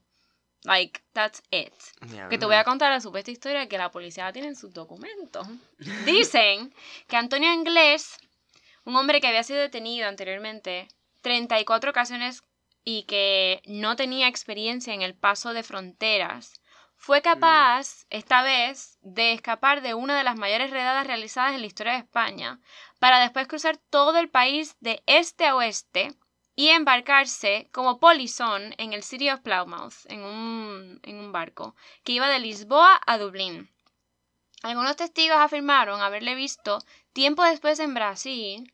Like, 0.63 1.01
that's 1.13 1.41
it. 1.49 1.73
Ya, 2.13 2.29
Que 2.29 2.37
te 2.37 2.45
voy 2.45 2.55
a 2.55 2.63
contar 2.63 2.91
la 2.91 3.01
supuesta 3.01 3.31
historia 3.31 3.67
que 3.67 3.77
la 3.77 3.91
policía 3.91 4.25
la 4.25 4.33
tiene 4.33 4.49
en 4.49 4.55
sus 4.55 4.73
documentos. 4.73 5.47
Dicen 6.05 6.73
que 7.07 7.17
Antonio 7.17 7.51
Inglés, 7.51 8.17
un 8.85 8.95
hombre 8.95 9.21
que 9.21 9.27
había 9.27 9.43
sido 9.43 9.59
detenido 9.59 10.07
anteriormente 10.07 10.87
34 11.21 11.89
ocasiones 11.89 12.43
y 12.83 13.03
que 13.03 13.61
no 13.65 13.95
tenía 13.95 14.27
experiencia 14.27 14.93
en 14.93 15.01
el 15.01 15.15
paso 15.15 15.53
de 15.53 15.63
fronteras, 15.63 16.61
fue 16.95 17.23
capaz, 17.23 18.05
esta 18.11 18.43
vez, 18.43 18.99
de 19.01 19.33
escapar 19.33 19.81
de 19.81 19.95
una 19.95 20.15
de 20.15 20.23
las 20.23 20.37
mayores 20.37 20.69
redadas 20.69 21.07
realizadas 21.07 21.55
en 21.55 21.61
la 21.61 21.65
historia 21.65 21.93
de 21.93 21.99
España, 21.99 22.59
para 22.99 23.19
después 23.19 23.47
cruzar 23.47 23.77
todo 23.77 24.19
el 24.19 24.29
país 24.29 24.75
de 24.81 25.01
este 25.07 25.47
a 25.47 25.55
oeste 25.55 26.13
y 26.61 26.69
embarcarse 26.69 27.67
como 27.71 27.99
polizón 27.99 28.75
en 28.77 28.93
el 28.93 29.01
City 29.01 29.31
of 29.31 29.39
Plymouth, 29.39 30.05
en 30.05 30.21
un, 30.21 30.99
en 31.01 31.17
un 31.17 31.31
barco, 31.31 31.75
que 32.03 32.11
iba 32.11 32.29
de 32.29 32.37
Lisboa 32.37 33.01
a 33.07 33.17
Dublín. 33.17 33.67
Algunos 34.61 34.95
testigos 34.95 35.39
afirmaron 35.39 36.01
haberle 36.01 36.35
visto 36.35 36.77
tiempo 37.13 37.43
después 37.43 37.79
en 37.79 37.95
Brasil, 37.95 38.71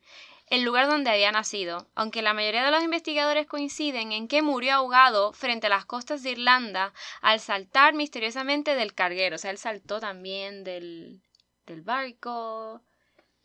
el 0.48 0.64
lugar 0.64 0.86
donde 0.86 1.08
había 1.08 1.32
nacido, 1.32 1.88
aunque 1.94 2.20
la 2.20 2.34
mayoría 2.34 2.62
de 2.62 2.72
los 2.72 2.84
investigadores 2.84 3.46
coinciden 3.46 4.12
en 4.12 4.28
que 4.28 4.42
murió 4.42 4.74
ahogado 4.74 5.32
frente 5.32 5.68
a 5.68 5.70
las 5.70 5.86
costas 5.86 6.22
de 6.22 6.32
Irlanda 6.32 6.92
al 7.22 7.40
saltar 7.40 7.94
misteriosamente 7.94 8.74
del 8.74 8.92
carguero. 8.92 9.36
O 9.36 9.38
sea, 9.38 9.50
él 9.50 9.56
saltó 9.56 9.98
también 9.98 10.62
del, 10.62 11.22
del 11.64 11.80
barco 11.80 12.82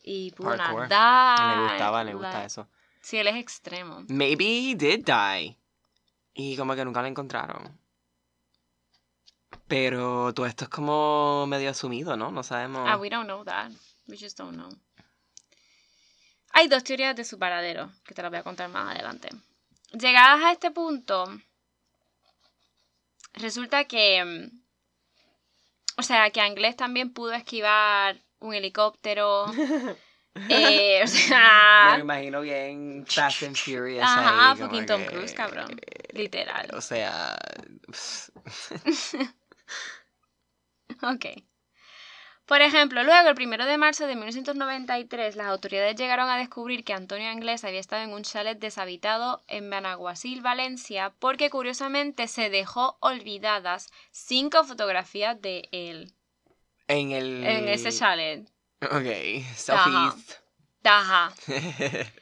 y 0.03 0.31
pudo 0.31 0.57
Parkour. 0.57 0.81
nadar. 0.89 1.55
Le 1.55 1.63
gustaba, 1.63 2.03
le 2.03 2.13
gusta 2.13 2.43
eso. 2.43 2.67
Sí, 3.03 3.17
él 3.17 3.27
es 3.27 3.35
extremo. 3.35 4.05
Maybe 4.07 4.45
he 4.45 4.75
did 4.75 5.03
die. 5.05 5.57
Y 6.33 6.55
como 6.57 6.73
que 6.73 6.85
nunca 6.85 7.01
lo 7.01 7.07
encontraron. 7.07 7.77
Pero 9.67 10.33
todo 10.33 10.45
esto 10.45 10.63
es 10.63 10.69
como 10.69 11.45
medio 11.47 11.69
asumido, 11.69 12.15
¿no? 12.15 12.31
No 12.31 12.43
sabemos. 12.43 12.87
Ah, 12.89 12.97
we 12.97 13.09
don't 13.09 13.25
know 13.25 13.43
that. 13.43 13.71
We 14.07 14.17
just 14.17 14.37
don't 14.37 14.53
know. 14.55 14.69
Hay 16.53 16.67
dos 16.67 16.83
teorías 16.83 17.15
de 17.15 17.25
su 17.25 17.37
paradero, 17.37 17.91
que 18.05 18.13
te 18.13 18.21
las 18.21 18.31
voy 18.31 18.39
a 18.39 18.43
contar 18.43 18.69
más 18.69 18.95
adelante. 18.95 19.29
Llegadas 19.91 20.41
a 20.43 20.51
este 20.51 20.71
punto, 20.71 21.25
resulta 23.33 23.85
que. 23.85 24.23
mm, 24.23 24.61
O 25.97 26.03
sea, 26.03 26.29
que 26.31 26.41
Anglés 26.41 26.75
también 26.75 27.11
pudo 27.13 27.33
esquivar 27.33 28.21
un 28.39 28.53
helicóptero. 28.53 29.45
eh, 30.49 30.97
o 30.99 31.01
Me 31.01 31.07
sea. 31.07 31.97
imagino 31.99 32.41
bien 32.41 33.05
Fast 33.07 33.43
and 33.43 33.55
Furious. 33.55 34.03
Ajá, 34.03 34.51
ahí, 34.51 34.57
fucking 34.57 34.85
Tom 34.85 35.01
que- 35.01 35.07
Cruise, 35.09 35.33
cabrón. 35.33 35.79
Literal. 36.13 36.69
O 36.73 36.81
sea. 36.81 37.37
Ok. 41.01 41.25
Por 42.45 42.61
ejemplo, 42.61 43.03
luego, 43.03 43.29
el 43.29 43.35
primero 43.35 43.65
de 43.65 43.77
marzo 43.77 44.05
de 44.05 44.15
1993, 44.15 45.35
las 45.37 45.47
autoridades 45.47 45.95
llegaron 45.95 46.29
a 46.29 46.37
descubrir 46.37 46.83
que 46.83 46.93
Antonio 46.93 47.29
Anglés 47.29 47.63
había 47.63 47.79
estado 47.79 48.03
en 48.03 48.11
un 48.11 48.23
chalet 48.23 48.59
deshabitado 48.59 49.41
en 49.47 49.69
Benaguasil, 49.69 50.41
Valencia, 50.41 51.13
porque 51.19 51.49
curiosamente 51.49 52.27
se 52.27 52.49
dejó 52.49 52.97
olvidadas 52.99 53.87
cinco 54.11 54.63
fotografías 54.65 55.41
de 55.41 55.69
él 55.71 56.13
En 56.87 57.11
el. 57.11 57.43
en 57.45 57.69
ese 57.69 57.91
chalet. 57.91 58.47
Ok, 58.85 59.45
selfies. 59.55 60.41
Ajá. 60.83 61.33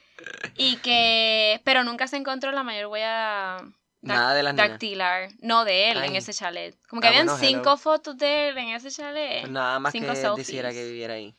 Y 0.55 0.75
que. 0.77 1.59
Pero 1.63 1.83
nunca 1.83 2.07
se 2.07 2.15
encontró 2.17 2.51
la 2.51 2.61
mayor 2.61 2.87
huella 2.87 3.57
Nada 4.01 4.35
de 4.35 4.43
las 4.43 4.53
nenas. 4.53 4.69
dactilar. 4.69 5.29
No 5.39 5.65
de 5.65 5.89
él 5.91 6.03
en 6.03 6.15
ese 6.15 6.31
chalet. 6.31 6.77
Como 6.87 7.01
que 7.01 7.07
Ah, 7.07 7.09
habían 7.09 7.25
bueno, 7.25 7.39
cinco 7.39 7.69
hello. 7.71 7.77
fotos 7.77 8.17
de 8.17 8.49
él 8.49 8.57
en 8.59 8.69
ese 8.69 8.91
chalet. 8.91 9.47
Nada 9.47 9.79
más 9.79 9.91
que 9.91 9.97
Cinco 9.99 10.11
él 10.11 10.17
selfies. 10.17 10.37
decidiera 10.37 10.71
que 10.71 10.83
viviera 10.85 11.15
ahí. 11.15 11.35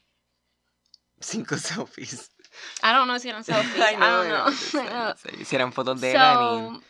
Cinco 1.21 1.57
selfies. 1.59 2.33
I 2.83 2.89
don't 2.93 3.05
know 3.05 3.19
si 3.21 3.29
eran 3.29 3.45
selfies. 3.45 3.93
I 3.93 3.97
no, 3.97 4.25
don't 4.25 4.29
no, 4.75 4.85
know. 4.91 5.15
Hicieran 5.41 5.73
fotos 5.73 6.01
de 6.01 6.11
él. 6.11 6.17
I 6.17 6.37
mean. 6.37 6.85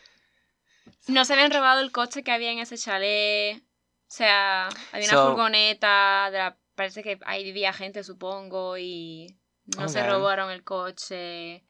No 1.07 1.25
se 1.25 1.33
habían 1.33 1.51
robado 1.51 1.81
el 1.81 1.91
coche 1.91 2.23
que 2.23 2.31
había 2.31 2.51
en 2.51 2.57
ese 2.59 2.77
chalet. 2.77 3.57
O 3.57 4.15
sea, 4.15 4.67
había 4.91 5.07
una 5.09 5.13
So- 5.17 5.27
furgoneta. 5.27 6.29
De 6.31 6.37
la, 6.39 6.57
parece 6.75 7.03
que 7.03 7.19
ahí 7.25 7.43
vivía 7.43 7.73
gente, 7.73 8.03
supongo. 8.03 8.77
Y 8.77 9.35
no 9.77 9.87
se 9.89 10.01
Ok. 10.01 10.09
robaron 10.09 10.51
el 10.51 10.63
coche. 10.63 11.63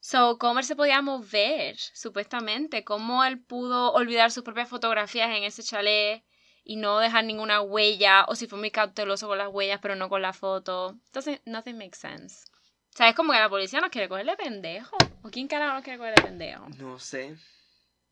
So, 0.00 0.38
¿cómo 0.38 0.58
él 0.58 0.64
se 0.64 0.76
podía 0.76 1.00
mover? 1.02 1.76
Supuestamente. 1.78 2.84
¿Cómo 2.84 3.24
él 3.24 3.40
pudo 3.40 3.92
olvidar 3.92 4.30
sus 4.30 4.44
propias 4.44 4.68
fotografías 4.68 5.30
en 5.36 5.44
ese 5.44 5.62
chalet? 5.62 6.22
Y 6.62 6.76
no 6.76 6.98
dejar 6.98 7.24
ninguna 7.24 7.60
huella. 7.62 8.24
O 8.28 8.34
si 8.34 8.46
fue 8.46 8.58
muy 8.58 8.70
cauteloso 8.70 9.28
con 9.28 9.38
las 9.38 9.48
huellas, 9.48 9.80
pero 9.82 9.96
no 9.96 10.08
con 10.08 10.22
la 10.22 10.32
foto. 10.32 10.96
Entonces, 11.06 11.40
nothing 11.46 11.78
makes 11.78 11.98
sense. 11.98 12.44
O 12.92 12.96
sea, 12.96 13.08
es 13.08 13.14
como 13.16 13.32
que 13.32 13.38
la 13.38 13.48
policía 13.48 13.80
nos 13.80 13.90
quiere 13.90 14.08
cogerle 14.08 14.36
pendejo. 14.36 14.96
¿O 15.22 15.30
quién 15.30 15.48
carajo 15.48 15.74
nos 15.74 15.82
quiere 15.84 15.98
cogerle 15.98 16.22
pendejo? 16.22 16.68
No 16.78 16.98
sé. 16.98 17.36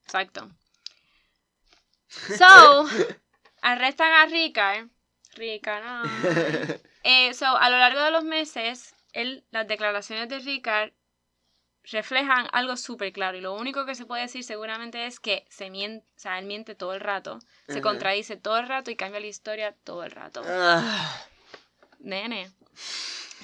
Exacto. 0.04 0.50
So, 2.08 2.86
arrestan 3.62 4.12
a 4.12 4.26
Ricard. 4.26 4.88
Ricard, 5.34 5.84
no. 5.84 6.02
Eh, 7.04 7.34
so, 7.34 7.46
a 7.46 7.68
lo 7.68 7.78
largo 7.78 8.00
de 8.00 8.12
los 8.12 8.22
meses, 8.22 8.94
él, 9.12 9.44
las 9.50 9.66
declaraciones 9.66 10.28
de 10.28 10.38
Ricard 10.38 10.92
reflejan 11.84 12.46
algo 12.52 12.76
súper 12.76 13.12
claro. 13.12 13.36
Y 13.36 13.40
lo 13.40 13.54
único 13.54 13.84
que 13.86 13.96
se 13.96 14.06
puede 14.06 14.22
decir 14.22 14.44
seguramente 14.44 15.06
es 15.06 15.18
que 15.18 15.44
se 15.50 15.68
miente, 15.68 16.06
o 16.16 16.20
sea, 16.20 16.38
él 16.38 16.46
miente 16.46 16.74
todo 16.76 16.94
el 16.94 17.00
rato. 17.00 17.40
Se 17.66 17.80
contradice 17.80 18.36
todo 18.36 18.58
el 18.58 18.68
rato 18.68 18.90
y 18.90 18.96
cambia 18.96 19.18
la 19.18 19.26
historia 19.26 19.74
todo 19.82 20.04
el 20.04 20.12
rato. 20.12 20.42
Ah, 20.46 21.26
Nene. 21.98 22.52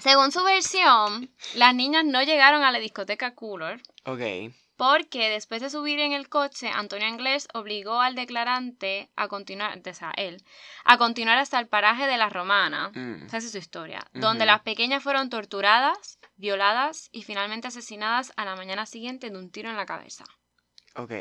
Según 0.01 0.31
su 0.31 0.44
versión, 0.44 1.31
las 1.55 1.74
niñas 1.74 2.05
no 2.05 2.22
llegaron 2.22 2.62
a 2.62 2.70
la 2.70 2.79
discoteca 2.79 3.35
Cooler 3.35 3.83
ok. 4.05 4.53
Porque 4.78 5.28
después 5.28 5.60
de 5.60 5.70
subir 5.70 5.98
en 5.98 6.12
el 6.12 6.28
coche, 6.28 6.70
Antonio 6.72 7.08
Anglés 7.08 7.48
obligó 7.52 8.00
al 8.00 8.14
declarante 8.14 9.10
a 9.16 9.26
continuar, 9.26 9.76
o 9.84 9.92
sea, 9.92 10.12
él, 10.16 10.42
a 10.84 10.96
continuar 10.96 11.36
hasta 11.36 11.58
el 11.58 11.66
paraje 11.66 12.06
de 12.06 12.16
la 12.16 12.28
Romana, 12.28 12.92
Mm. 12.94 13.26
esa 13.26 13.38
es 13.38 13.50
su 13.50 13.58
historia, 13.58 14.06
donde 14.14 14.46
las 14.46 14.60
pequeñas 14.60 15.02
fueron 15.02 15.30
torturadas, 15.30 16.20
violadas 16.36 17.08
y 17.10 17.24
finalmente 17.24 17.66
asesinadas 17.66 18.32
a 18.36 18.44
la 18.44 18.54
mañana 18.54 18.86
siguiente 18.86 19.30
de 19.30 19.36
un 19.36 19.50
tiro 19.50 19.68
en 19.68 19.76
la 19.76 19.84
cabeza. 19.84 20.24
Ok. 20.94 21.12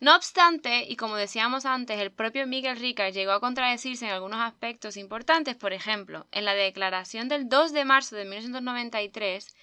No 0.00 0.16
obstante, 0.16 0.86
y 0.88 0.96
como 0.96 1.14
decíamos 1.14 1.66
antes, 1.66 2.00
el 2.00 2.10
propio 2.10 2.48
Miguel 2.48 2.78
Ricard 2.78 3.12
llegó 3.12 3.30
a 3.30 3.40
contradecirse 3.40 4.06
en 4.06 4.12
algunos 4.12 4.40
aspectos 4.40 4.96
importantes. 4.96 5.54
Por 5.54 5.72
ejemplo, 5.72 6.26
en 6.32 6.46
la 6.46 6.54
declaración 6.54 7.28
del 7.28 7.48
2 7.48 7.72
de 7.72 7.84
marzo 7.84 8.16
de 8.16 8.24
1993, 8.24 9.54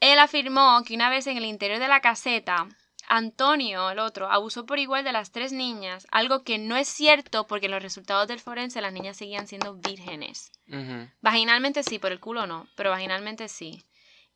él 0.00 0.18
afirmó 0.18 0.82
que 0.84 0.94
una 0.94 1.10
vez 1.10 1.26
en 1.26 1.36
el 1.36 1.44
interior 1.44 1.78
de 1.78 1.88
la 1.88 2.00
caseta, 2.00 2.68
Antonio, 3.08 3.90
el 3.90 3.98
otro, 3.98 4.30
abusó 4.30 4.66
por 4.66 4.78
igual 4.78 5.04
de 5.04 5.12
las 5.12 5.32
tres 5.32 5.52
niñas, 5.52 6.06
algo 6.10 6.44
que 6.44 6.58
no 6.58 6.76
es 6.76 6.88
cierto 6.88 7.46
porque 7.46 7.66
en 7.66 7.72
los 7.72 7.82
resultados 7.82 8.28
del 8.28 8.40
forense 8.40 8.80
las 8.80 8.92
niñas 8.92 9.16
seguían 9.16 9.46
siendo 9.46 9.74
vírgenes. 9.74 10.52
Vaginalmente 11.20 11.82
sí, 11.82 11.98
por 11.98 12.12
el 12.12 12.20
culo 12.20 12.46
no, 12.46 12.68
pero 12.76 12.90
vaginalmente 12.90 13.48
sí. 13.48 13.84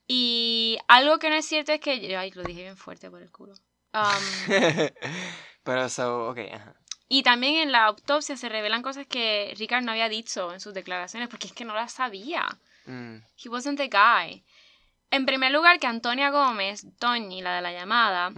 Y 0.06 0.78
algo 0.88 1.18
que 1.18 1.30
no 1.30 1.36
es 1.36 1.46
cierto 1.46 1.72
es 1.72 1.80
que... 1.80 2.16
Ay, 2.16 2.30
lo 2.32 2.42
dije 2.42 2.62
bien 2.62 2.76
fuerte 2.76 3.10
por 3.10 3.22
el 3.22 3.30
culo. 3.30 3.54
Um, 3.94 4.48
Pero, 5.62 5.88
so, 5.88 6.28
ok, 6.28 6.38
ajá. 6.52 6.74
Y 7.08 7.22
también 7.22 7.56
en 7.56 7.72
la 7.72 7.84
autopsia 7.84 8.36
se 8.36 8.48
revelan 8.48 8.82
cosas 8.82 9.06
que 9.06 9.54
Ricard 9.56 9.84
no 9.84 9.92
había 9.92 10.08
dicho 10.08 10.52
en 10.52 10.60
sus 10.60 10.74
declaraciones 10.74 11.28
porque 11.28 11.46
es 11.46 11.52
que 11.52 11.64
no 11.64 11.74
las 11.74 11.92
sabía. 11.92 12.48
Mm. 12.86 13.18
He 13.42 13.48
wasn't 13.48 13.78
the 13.78 13.88
guy. 13.88 14.44
En 15.14 15.26
primer 15.26 15.52
lugar, 15.52 15.78
que 15.78 15.86
Antonia 15.86 16.30
Gómez, 16.30 16.86
Toñi, 16.98 17.40
la 17.42 17.54
de 17.56 17.62
la 17.62 17.72
llamada, 17.72 18.32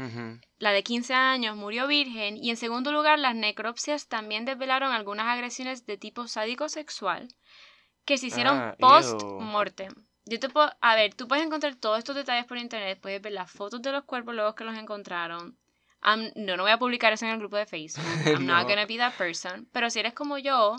la 0.58 0.72
de 0.72 0.82
15 0.82 1.14
años, 1.14 1.56
murió 1.56 1.86
virgen. 1.86 2.36
Y 2.36 2.50
en 2.50 2.56
segundo 2.56 2.92
lugar, 2.92 3.18
las 3.18 3.34
necropsias 3.34 4.08
también 4.08 4.44
desvelaron 4.44 4.92
algunas 4.92 5.26
agresiones 5.26 5.86
de 5.86 5.96
tipo 5.96 6.28
sádico 6.28 6.68
sexual 6.68 7.28
que 8.04 8.18
se 8.18 8.26
hicieron 8.28 8.56
Ah, 8.58 8.76
post-mortem. 8.78 9.92
Yo 10.26 10.38
te 10.40 10.48
puedo, 10.48 10.70
a 10.80 10.94
ver, 10.96 11.14
tú 11.14 11.26
puedes 11.28 11.44
encontrar 11.46 11.76
todos 11.76 11.98
estos 11.98 12.14
detalles 12.16 12.44
por 12.46 12.58
internet, 12.58 12.98
puedes 13.00 13.22
ver 13.22 13.32
las 13.32 13.50
fotos 13.50 13.80
de 13.82 13.92
los 13.92 14.04
cuerpos 14.04 14.34
luego 14.34 14.54
que 14.54 14.64
los 14.64 14.76
encontraron. 14.76 15.56
Am- 16.02 16.30
no, 16.36 16.56
no 16.56 16.64
voy 16.64 16.72
a 16.72 16.78
publicar 16.78 17.12
eso 17.12 17.24
en 17.26 17.32
el 17.32 17.38
grupo 17.38 17.56
de 17.56 17.66
Facebook. 17.66 18.04
I'm 18.26 18.46
not 18.46 18.62
No. 18.62 18.68
gonna 18.68 18.86
be 18.86 18.96
that 18.98 19.14
person. 19.14 19.68
Pero 19.72 19.88
si 19.90 20.00
eres 20.00 20.14
como 20.14 20.38
yo, 20.38 20.76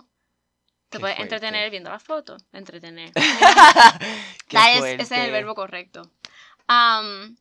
te 0.90 0.98
Qué 0.98 1.00
puedes 1.02 1.18
fuerte. 1.18 1.36
entretener 1.36 1.70
viendo 1.70 1.90
las 1.90 2.04
fotos. 2.04 2.44
Entretener. 2.54 3.12
Fuerte. 4.50 4.94
ese 4.96 5.02
es 5.02 5.12
el 5.12 5.32
verbo 5.32 5.56
correcto. 5.56 6.02
Um, 6.70 7.36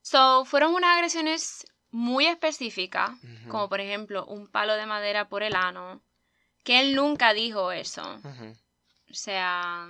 so, 0.00 0.44
fueron 0.44 0.74
unas 0.74 0.96
agresiones 0.96 1.66
muy 1.90 2.26
específicas, 2.26 3.10
como 3.48 3.68
por 3.68 3.80
ejemplo 3.80 4.24
un 4.26 4.48
palo 4.48 4.74
de 4.74 4.86
madera 4.86 5.28
por 5.28 5.42
el 5.42 5.54
ano, 5.54 6.02
que 6.64 6.80
él 6.80 6.94
nunca 6.94 7.32
dijo 7.34 7.72
eso. 7.72 8.20
O 9.10 9.14
sea... 9.14 9.88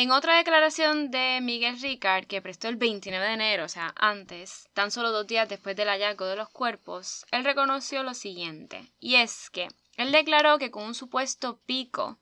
En 0.00 0.12
otra 0.12 0.36
declaración 0.36 1.10
de 1.10 1.40
Miguel 1.42 1.80
Ricard, 1.80 2.26
que 2.26 2.40
prestó 2.40 2.68
el 2.68 2.76
29 2.76 3.26
de 3.26 3.32
enero, 3.32 3.64
o 3.64 3.68
sea, 3.68 3.92
antes, 3.96 4.68
tan 4.72 4.92
solo 4.92 5.10
dos 5.10 5.26
días 5.26 5.48
después 5.48 5.74
del 5.74 5.88
hallazgo 5.88 6.26
de 6.26 6.36
los 6.36 6.48
cuerpos, 6.50 7.26
él 7.32 7.42
reconoció 7.42 8.04
lo 8.04 8.14
siguiente, 8.14 8.92
y 9.00 9.16
es 9.16 9.50
que 9.50 9.66
él 9.96 10.12
declaró 10.12 10.56
que 10.58 10.70
con 10.70 10.84
un 10.84 10.94
supuesto 10.94 11.58
pico 11.66 12.16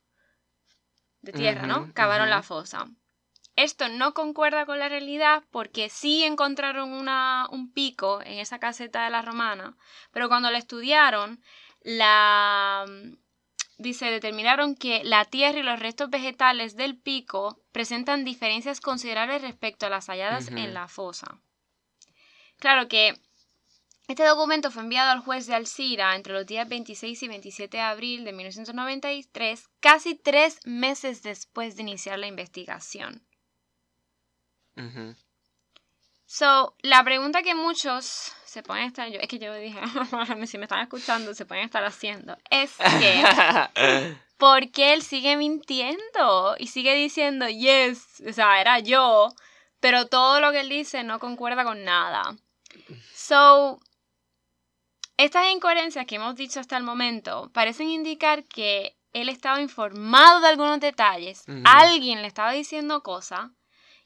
de 1.20 1.35
tierra, 1.35 1.66
¿no? 1.66 1.93
Cavaron 1.93 2.31
la 2.31 2.43
fosa. 2.43 2.89
Esto 3.57 3.91
no 3.91 4.14
concuerda 4.14 4.64
con 4.64 4.79
la 4.79 4.89
realidad 4.89 5.45
porque 5.51 5.91
sí 5.91 6.24
encontraron 6.24 6.95
una, 6.95 7.47
un 7.51 7.70
pico 7.74 8.22
en 8.22 8.39
esa 8.39 8.59
caseta 8.59 9.05
de 9.05 9.11
la 9.11 9.20
romana, 9.20 9.77
pero 10.12 10.29
cuando 10.29 10.51
lo 10.51 10.57
estudiaron, 10.57 11.43
la 11.83 12.87
dice, 13.79 14.07
determinaron 14.07 14.74
que 14.74 15.05
la 15.05 15.24
tierra 15.24 15.59
y 15.59 15.62
los 15.62 15.81
restos 15.81 16.11
vegetales 16.11 16.77
del 16.77 16.97
pico 16.97 17.61
presentan 17.72 18.24
diferencias 18.24 18.81
considerables 18.81 19.43
respecto 19.43 19.87
a 19.87 19.91
las 19.91 20.07
halladas 20.09 20.49
en 20.49 20.74
la 20.74 20.89
fosa. 20.89 21.41
Claro 22.59 22.89
que 22.89 23.14
este 24.09 24.24
documento 24.24 24.70
fue 24.70 24.83
enviado 24.83 25.11
al 25.11 25.20
juez 25.20 25.47
de 25.47 25.55
Alcira 25.55 26.14
entre 26.14 26.33
los 26.33 26.47
días 26.47 26.68
26 26.68 27.22
y 27.22 27.29
27 27.29 27.77
de 27.77 27.83
abril 27.83 28.24
de 28.24 28.33
1993, 28.33 29.68
casi 29.81 30.14
tres 30.14 30.61
meses 30.64 31.22
después 31.22 31.77
de 31.77 31.83
iniciar 31.83 32.18
la 32.18 32.29
investigación. 32.29 33.27
So, 36.24 36.77
la 36.83 37.03
pregunta 37.03 37.43
que 37.43 37.55
muchos 37.55 38.33
se 38.57 38.62
pueden 38.62 38.84
estar, 38.84 39.07
yo, 39.11 39.20
es 39.20 39.28
que 39.28 39.38
yo 39.38 39.52
dije, 39.54 39.78
si 40.46 40.57
me 40.57 40.64
están 40.64 40.80
escuchando, 40.80 41.34
se 41.34 41.44
pueden 41.44 41.64
estar 41.64 41.84
haciendo, 41.84 42.38
es 42.48 42.74
que, 43.00 44.16
¿por 44.38 44.70
qué 44.70 44.94
él 44.94 45.02
sigue 45.02 45.36
mintiendo? 45.36 46.57
Y 46.59 46.68
sigue 46.68 46.94
diciendo, 46.94 47.46
yes, 47.50 48.22
o 48.26 48.32
sea, 48.32 48.59
era 48.62 48.78
yo, 48.78 49.28
pero 49.78 50.07
todo 50.07 50.40
lo 50.40 50.52
que 50.52 50.61
él 50.61 50.70
dice 50.70 51.04
no 51.04 51.18
concuerda 51.18 51.64
con 51.64 51.84
nada. 51.84 52.34
So, 53.12 53.78
estas 55.18 55.52
incoherencias 55.52 56.07
que 56.07 56.14
hemos 56.14 56.34
dicho 56.34 56.59
hasta 56.59 56.78
el 56.78 56.82
momento 56.82 57.50
parecen 57.52 57.90
indicar 57.90 58.44
que 58.44 58.96
él 59.12 59.28
estaba 59.28 59.61
informado 59.61 60.40
de 60.40 60.48
algunos 60.48 60.80
detalles, 60.80 61.44
alguien 61.64 62.22
le 62.22 62.28
estaba 62.28 62.52
diciendo 62.52 63.02
cosas, 63.02 63.50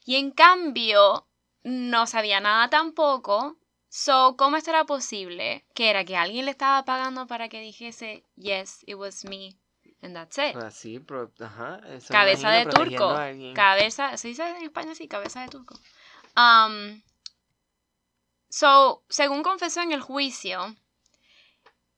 y 0.03 0.17
en 0.17 0.31
cambio 0.31 1.25
no 1.63 2.05
sabía 2.05 2.41
nada 2.41 2.69
tampoco. 2.69 3.55
So, 3.93 4.37
¿cómo 4.37 4.55
esto 4.55 4.69
era 4.69 4.85
posible? 4.85 5.65
Que 5.75 5.89
era 5.89 6.05
que 6.05 6.15
alguien 6.15 6.45
le 6.45 6.51
estaba 6.51 6.85
pagando 6.85 7.27
para 7.27 7.49
que 7.49 7.59
dijese, 7.59 8.23
yes, 8.37 8.83
it 8.87 8.95
was 8.95 9.25
me, 9.25 9.57
and 10.01 10.15
that's 10.15 10.37
it. 10.37 10.55
Sí, 10.71 10.99
pero, 10.99 11.29
ajá. 11.41 11.81
eso 11.89 12.07
Cabeza 12.09 12.49
de 12.51 12.67
turco. 12.67 13.13
Cabeza, 13.53 14.15
¿se 14.15 14.29
dice 14.29 14.47
en 14.47 14.63
España 14.63 14.93
así? 14.93 15.09
Cabeza 15.09 15.41
de 15.41 15.49
turco. 15.49 15.77
Um, 16.37 17.01
so, 18.47 19.03
según 19.09 19.43
confesó 19.43 19.81
en 19.81 19.91
el 19.91 19.99
juicio, 19.99 20.73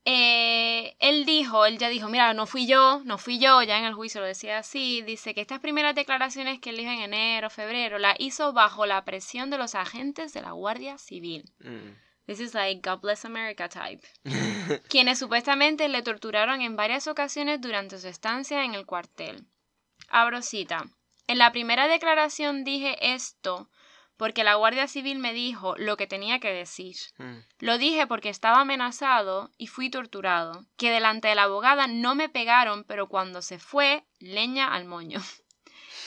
eh, 0.06 0.96
él 1.00 1.26
dijo, 1.26 1.66
él 1.66 1.78
ya 1.78 1.88
dijo, 1.88 2.10
mira, 2.10 2.34
no 2.34 2.46
fui 2.46 2.68
yo, 2.68 3.02
no 3.06 3.18
fui 3.18 3.40
yo, 3.40 3.62
ya 3.64 3.80
en 3.80 3.86
el 3.86 3.94
juicio 3.94 4.20
lo 4.20 4.28
decía 4.28 4.58
así, 4.58 5.02
dice 5.02 5.34
que 5.34 5.42
estas 5.42 5.60
primeras 5.60 5.96
declaraciones 5.96 6.60
que 6.60 6.72
él 6.72 6.78
dijo 6.78 6.92
en 6.92 7.00
enero, 7.00 7.50
febrero, 7.50 8.00
la 8.00 8.16
hizo 8.20 8.52
bajo 8.52 8.86
la 8.86 9.06
presión 9.06 9.50
de 9.50 9.58
los 9.58 9.76
agentes 9.76 10.34
de 10.34 10.42
la 10.42 10.52
Guardia 10.52 10.98
Civil. 10.98 11.50
Mm. 11.60 11.96
This 12.26 12.40
is 12.40 12.54
like 12.54 12.82
God 12.82 13.02
bless 13.02 13.26
America 13.26 13.70
type. 13.70 14.06
quienes 14.90 15.20
supuestamente 15.20 15.88
le 15.90 16.02
torturaron 16.02 16.62
en 16.62 16.76
varias 16.76 17.08
ocasiones 17.08 17.62
durante 17.62 17.98
su 17.98 18.08
estancia 18.08 18.64
en 18.64 18.76
el 18.76 18.86
cuartel. 18.86 19.46
Abro 20.10 20.42
cita. 20.42 20.86
En 21.28 21.38
la 21.38 21.52
primera 21.52 21.88
declaración 21.88 22.64
dije 22.64 23.14
esto 23.14 23.70
porque 24.18 24.44
la 24.44 24.56
Guardia 24.56 24.88
Civil 24.88 25.20
me 25.20 25.34
dijo 25.34 25.76
lo 25.78 25.98
que 25.98 26.08
tenía 26.08 26.40
que 26.40 26.54
decir. 26.54 26.96
Mm. 27.18 27.40
Lo 27.60 27.78
dije 27.78 28.08
porque 28.08 28.30
estaba 28.30 28.62
amenazado 28.62 29.52
y 29.58 29.68
fui 29.68 29.90
torturado. 29.90 30.66
Que 30.78 30.92
delante 30.92 31.28
de 31.28 31.36
la 31.36 31.44
abogada 31.44 31.88
no 31.88 32.16
me 32.16 32.30
pegaron, 32.30 32.84
pero 32.84 33.08
cuando 33.08 33.42
se 33.42 33.60
fue, 33.60 34.06
leña 34.20 34.74
al 34.74 34.86
moño. 34.86 35.20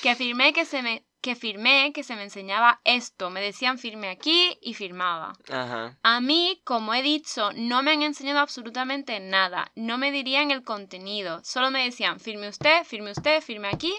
Que 0.03 0.11
afirmé 0.11 0.53
que 0.53 0.67
se 0.67 0.83
me 0.83 1.07
que 1.23 1.35
firmé 1.35 1.93
que 1.93 2.05
se 2.05 2.15
me 2.15 2.23
enseñaba 2.23 2.81
esto. 2.85 3.31
Me 3.31 3.41
decían 3.41 3.79
firme 3.79 4.11
aquí 4.11 4.57
y 4.61 4.75
firmaba. 4.75 5.33
Ajá. 5.51 5.99
A 6.03 6.21
mí, 6.21 6.61
como 6.63 6.95
he 6.95 7.03
dicho, 7.03 7.51
no 7.57 7.83
me 7.83 7.91
han 7.91 8.03
enseñado 8.03 8.39
absolutamente 8.39 9.19
nada. 9.19 9.73
No 9.75 9.99
me 9.99 10.13
dirían 10.13 10.53
el 10.53 10.63
contenido. 10.63 11.43
Solo 11.43 11.73
me 11.73 11.83
decían, 11.83 12.21
firme 12.21 12.49
usted, 12.49 12.85
firme 12.85 13.11
usted, 13.11 13.41
firme 13.41 13.69
aquí. 13.69 13.93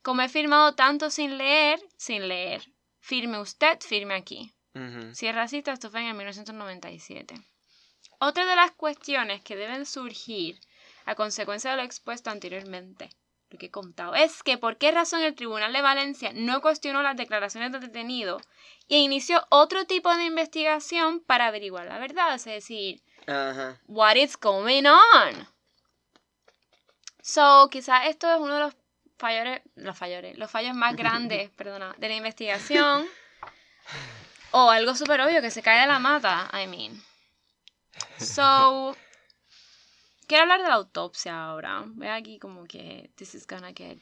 Como 0.00 0.22
he 0.22 0.28
firmado 0.30 0.74
tanto 0.74 1.10
sin 1.10 1.36
leer, 1.36 1.80
sin 1.98 2.28
leer. 2.28 2.62
Firme 3.04 3.38
usted, 3.38 3.78
firme 3.80 4.14
aquí. 4.14 4.54
Ujú. 4.74 5.14
Cierra 5.14 5.46
cita, 5.46 5.72
esto 5.72 5.90
fue 5.90 6.00
en 6.00 6.06
el 6.06 6.14
1997. 6.14 7.34
Otra 8.18 8.46
de 8.46 8.56
las 8.56 8.70
cuestiones 8.70 9.42
que 9.42 9.56
deben 9.56 9.84
surgir 9.84 10.58
a 11.04 11.14
consecuencia 11.14 11.70
de 11.70 11.76
lo 11.76 11.82
expuesto 11.82 12.30
anteriormente, 12.30 13.10
lo 13.50 13.58
que 13.58 13.66
he 13.66 13.70
contado, 13.70 14.14
es 14.14 14.42
que 14.42 14.56
por 14.56 14.78
qué 14.78 14.90
razón 14.90 15.20
el 15.20 15.34
Tribunal 15.34 15.74
de 15.74 15.82
Valencia 15.82 16.32
no 16.32 16.62
cuestionó 16.62 17.02
las 17.02 17.14
declaraciones 17.14 17.72
del 17.72 17.82
detenido 17.82 18.40
e 18.88 18.96
inició 18.96 19.44
otro 19.50 19.84
tipo 19.84 20.14
de 20.14 20.24
investigación 20.24 21.20
para 21.20 21.48
averiguar 21.48 21.84
la 21.84 21.98
verdad, 21.98 22.36
es 22.36 22.46
decir, 22.46 23.02
what 23.86 24.16
is 24.16 24.34
going 24.38 24.84
on. 24.86 25.46
So, 27.20 27.68
quizás 27.70 28.06
esto 28.06 28.32
es 28.32 28.40
uno 28.40 28.54
de 28.54 28.60
los 28.60 28.74
fallos, 29.18 29.60
los 29.76 29.96
fallos, 29.96 30.36
los 30.36 30.50
fallos 30.50 30.74
más 30.74 30.96
grandes, 30.96 31.50
perdona, 31.56 31.94
de 31.98 32.08
la 32.08 32.14
investigación. 32.14 33.06
O 34.52 34.70
algo 34.70 34.94
súper 34.94 35.20
obvio 35.20 35.40
que 35.40 35.50
se 35.50 35.62
cae 35.62 35.80
de 35.80 35.86
la 35.86 35.98
mata, 35.98 36.48
I 36.52 36.66
mean. 36.66 37.02
So, 38.18 38.96
quiero 40.26 40.42
hablar 40.42 40.62
de 40.62 40.68
la 40.68 40.74
autopsia 40.74 41.44
ahora. 41.44 41.84
Ve 41.86 42.08
aquí 42.08 42.38
como 42.38 42.64
que 42.64 43.10
this 43.16 43.34
is 43.34 43.46
gonna 43.46 43.72
get 43.72 43.98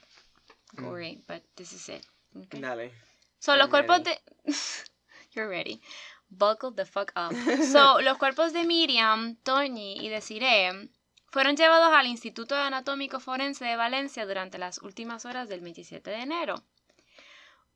gory, 0.75 1.23
but 1.27 1.43
this 1.55 1.73
is 1.73 1.89
it. 1.89 2.07
okay? 2.37 2.61
Dale. 2.61 2.93
So, 3.39 3.57
los 3.57 3.69
cuerpos 3.69 3.99
ready. 4.05 4.21
de... 4.45 4.53
You're 5.33 5.49
ready. 5.49 5.81
Buckle 6.29 6.73
the 6.73 6.85
fuck 6.85 7.13
up. 7.17 7.33
So, 7.73 8.01
los 8.03 8.19
cuerpos 8.19 8.53
de 8.53 8.65
Miriam, 8.65 9.37
Tony 9.43 9.97
y 10.01 10.09
Desiree 10.09 10.91
fueron 11.33 11.57
llevados 11.57 11.95
al 11.95 12.07
Instituto 12.07 12.55
Anatómico 12.55 13.19
Forense 13.19 13.65
de 13.65 13.75
Valencia 13.75 14.27
durante 14.27 14.59
las 14.59 14.83
últimas 14.83 15.25
horas 15.25 15.49
del 15.49 15.63
27 15.63 16.11
de 16.11 16.21
enero. 16.21 16.63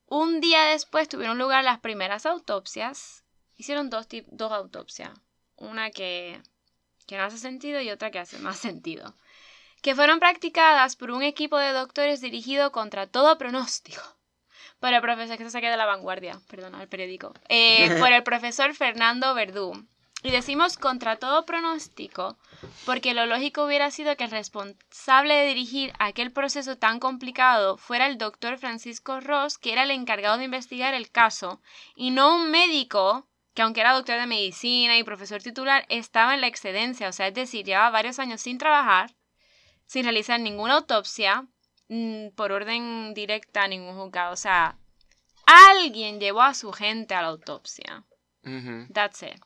Un 0.05 0.43
día 0.43 0.67
después 0.67 1.09
tuvieron 1.09 1.39
lugar 1.39 1.65
las 1.65 1.81
primeras 1.81 2.27
autopsias. 2.27 3.25
Hicieron 3.57 3.89
dos, 3.89 4.09
dos 4.27 4.53
autopsias. 4.53 5.11
Una 5.57 5.91
que, 5.91 6.39
que 7.07 7.17
no 7.17 7.25
hace 7.25 7.39
sentido 7.39 7.81
y 7.81 7.89
otra 7.89 8.11
que 8.11 8.19
hace 8.19 8.39
más 8.39 8.59
sentido. 8.69 9.15
Que 9.81 9.95
fueron 9.95 10.21
practicadas 10.21 10.95
por 10.95 11.11
un 11.11 11.23
equipo 11.23 11.57
de 11.57 11.73
doctores 11.73 12.21
dirigido 12.21 12.73
contra 12.73 13.07
todo 13.07 13.39
pronóstico 13.39 14.03
por 14.81 14.93
el 14.93 15.01
profesor, 15.01 15.39
que 15.39 15.45
se 15.45 15.51
saque 15.51 15.71
de 15.71 15.79
la 15.79 15.87
vanguardia, 15.87 16.39
perdona, 16.51 16.83
el 16.83 16.89
periódico, 16.89 17.33
eh, 17.49 17.97
por 17.99 18.13
el 18.13 18.23
profesor 18.31 18.75
Fernando 18.75 19.35
Verdú. 19.35 19.87
Y 20.23 20.31
decimos 20.31 20.77
contra 20.79 21.17
todo 21.17 21.45
pronóstico, 21.45 22.37
porque 22.85 23.15
lo 23.15 23.27
lógico 23.27 23.65
hubiera 23.65 23.91
sido 23.91 24.17
que 24.17 24.25
el 24.25 24.31
responsable 24.31 25.35
de 25.35 25.49
dirigir 25.49 25.93
aquel 25.99 26.33
proceso 26.33 26.77
tan 26.77 26.99
complicado 26.99 27.77
fuera 27.77 28.07
el 28.07 28.19
doctor 28.19 28.59
Francisco 28.59 29.21
Ross, 29.21 29.59
que 29.59 29.73
era 29.73 29.85
el 29.85 29.91
encargado 29.91 30.39
de 30.39 30.45
investigar 30.45 30.95
el 30.95 31.11
caso, 31.11 31.61
y 31.95 32.11
no 32.11 32.35
un 32.35 32.51
médico 32.51 33.29
que 33.55 33.63
aunque 33.63 33.81
era 33.81 33.95
doctor 33.95 34.21
de 34.21 34.27
medicina 34.27 34.99
y 34.99 35.03
profesor 35.05 35.43
titular, 35.43 35.87
estaba 35.89 36.35
en 36.35 36.43
la 36.43 36.47
excedencia, 36.47 37.09
o 37.09 37.13
sea, 37.13 37.29
es 37.29 37.35
decir, 37.35 37.65
llevaba 37.65 37.89
varios 37.89 38.19
años 38.19 38.43
sin 38.43 38.59
trabajar, 38.59 39.15
sin 39.87 40.03
realizar 40.05 40.39
ninguna 40.39 40.75
autopsia, 40.75 41.47
mm, 41.89 42.29
por 42.35 42.53
orden 42.53 43.15
directa 43.15 43.63
a 43.63 43.69
ningún 43.69 43.97
juzgado. 43.97 44.35
O 44.35 44.37
sea, 44.37 44.77
alguien 45.47 46.21
llevó 46.21 46.43
a 46.43 46.53
su 46.53 46.71
gente 46.71 47.15
a 47.15 47.23
la 47.23 47.29
autopsia. 47.29 48.05
That's 48.93 49.23
it. 49.23 49.43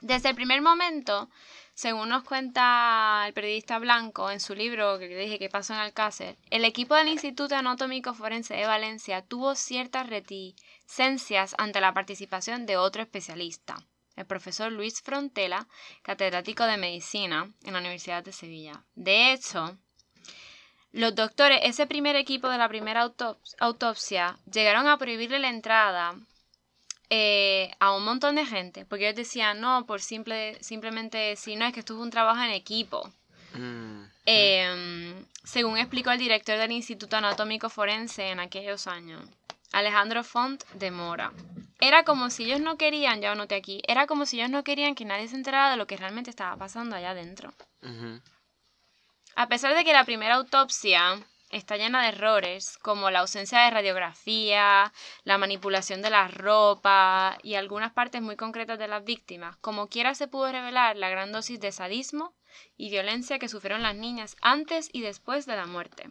Desde 0.00 0.28
el 0.28 0.36
primer 0.36 0.62
momento, 0.62 1.28
según 1.74 2.08
nos 2.08 2.22
cuenta 2.22 3.24
el 3.26 3.32
periodista 3.32 3.78
Blanco 3.80 4.30
en 4.30 4.38
su 4.38 4.54
libro 4.54 4.96
que 4.98 5.08
dije 5.08 5.40
que 5.40 5.48
pasó 5.48 5.72
en 5.72 5.80
Alcácer, 5.80 6.36
el 6.50 6.64
equipo 6.64 6.94
del 6.94 7.08
Instituto 7.08 7.56
Anatómico 7.56 8.14
Forense 8.14 8.54
de 8.54 8.66
Valencia 8.66 9.22
tuvo 9.22 9.56
ciertas 9.56 10.08
reticencias 10.08 11.56
ante 11.58 11.80
la 11.80 11.94
participación 11.94 12.64
de 12.64 12.76
otro 12.76 13.02
especialista, 13.02 13.76
el 14.14 14.24
profesor 14.24 14.70
Luis 14.70 15.02
Frontela, 15.02 15.66
catedrático 16.02 16.64
de 16.64 16.76
medicina 16.76 17.52
en 17.64 17.72
la 17.72 17.80
Universidad 17.80 18.22
de 18.22 18.32
Sevilla. 18.32 18.84
De 18.94 19.32
hecho, 19.32 19.76
los 20.92 21.14
doctores, 21.14 21.58
ese 21.64 21.88
primer 21.88 22.14
equipo 22.14 22.48
de 22.48 22.58
la 22.58 22.68
primera 22.68 23.04
autops- 23.04 23.56
autopsia, 23.58 24.38
llegaron 24.50 24.86
a 24.86 24.96
prohibirle 24.96 25.40
la 25.40 25.50
entrada 25.50 26.14
eh, 27.10 27.70
a 27.80 27.94
un 27.94 28.04
montón 28.04 28.34
de 28.34 28.44
gente, 28.44 28.84
porque 28.84 29.06
ellos 29.06 29.16
decían, 29.16 29.60
no, 29.60 29.86
por 29.86 30.00
simple, 30.00 30.62
simplemente 30.62 31.36
si 31.36 31.56
no, 31.56 31.64
es 31.66 31.72
que 31.72 31.80
esto 31.80 31.94
es 31.94 32.00
un 32.00 32.10
trabajo 32.10 32.42
en 32.42 32.50
equipo. 32.50 33.10
Mm. 33.54 34.04
Eh, 34.26 35.24
según 35.42 35.78
explicó 35.78 36.10
el 36.10 36.18
director 36.18 36.58
del 36.58 36.72
Instituto 36.72 37.16
Anatómico 37.16 37.70
Forense 37.70 38.28
en 38.28 38.40
aquellos 38.40 38.86
años, 38.86 39.22
Alejandro 39.72 40.22
Font 40.22 40.62
de 40.74 40.90
Mora. 40.90 41.32
Era 41.80 42.04
como 42.04 42.28
si 42.28 42.44
ellos 42.44 42.60
no 42.60 42.76
querían, 42.76 43.20
ya 43.22 43.34
noté 43.34 43.54
aquí, 43.54 43.80
era 43.86 44.06
como 44.06 44.26
si 44.26 44.38
ellos 44.38 44.50
no 44.50 44.64
querían 44.64 44.94
que 44.94 45.04
nadie 45.04 45.28
se 45.28 45.36
enterara 45.36 45.70
de 45.70 45.76
lo 45.76 45.86
que 45.86 45.96
realmente 45.96 46.28
estaba 46.28 46.56
pasando 46.56 46.96
allá 46.96 47.10
adentro. 47.10 47.54
A 49.36 49.46
pesar 49.46 49.74
de 49.74 49.84
que 49.84 49.92
la 49.92 50.04
primera 50.04 50.34
autopsia 50.34 51.18
está 51.50 51.76
llena 51.76 52.02
de 52.02 52.08
errores, 52.08 52.78
como 52.78 53.10
la 53.10 53.20
ausencia 53.20 53.60
de 53.60 53.70
radiografía, 53.70 54.92
la 55.24 55.38
manipulación 55.38 56.02
de 56.02 56.10
la 56.10 56.28
ropa 56.28 57.38
y 57.42 57.54
algunas 57.54 57.92
partes 57.92 58.22
muy 58.22 58.36
concretas 58.36 58.78
de 58.78 58.88
las 58.88 59.04
víctimas, 59.04 59.56
como 59.58 59.88
quiera 59.88 60.14
se 60.14 60.28
pudo 60.28 60.50
revelar 60.52 60.96
la 60.96 61.08
gran 61.08 61.32
dosis 61.32 61.60
de 61.60 61.72
sadismo 61.72 62.34
y 62.76 62.90
violencia 62.90 63.38
que 63.38 63.48
sufrieron 63.48 63.82
las 63.82 63.94
niñas 63.94 64.36
antes 64.40 64.90
y 64.92 65.02
después 65.02 65.46
de 65.46 65.56
la 65.56 65.66
muerte. 65.66 66.08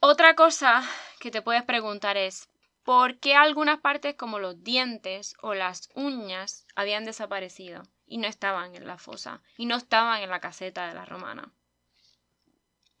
Otra 0.00 0.34
cosa 0.34 0.82
que 1.20 1.30
te 1.30 1.42
puedes 1.42 1.62
preguntar 1.62 2.16
es, 2.16 2.48
¿por 2.82 3.18
qué 3.20 3.36
algunas 3.36 3.80
partes 3.80 4.16
como 4.16 4.40
los 4.40 4.64
dientes 4.64 5.36
o 5.40 5.54
las 5.54 5.90
uñas 5.94 6.66
habían 6.74 7.04
desaparecido 7.04 7.82
y 8.06 8.18
no 8.18 8.26
estaban 8.26 8.74
en 8.74 8.86
la 8.86 8.98
fosa 8.98 9.42
y 9.56 9.66
no 9.66 9.76
estaban 9.76 10.20
en 10.22 10.30
la 10.30 10.40
caseta 10.40 10.88
de 10.88 10.94
la 10.94 11.04
romana? 11.04 11.52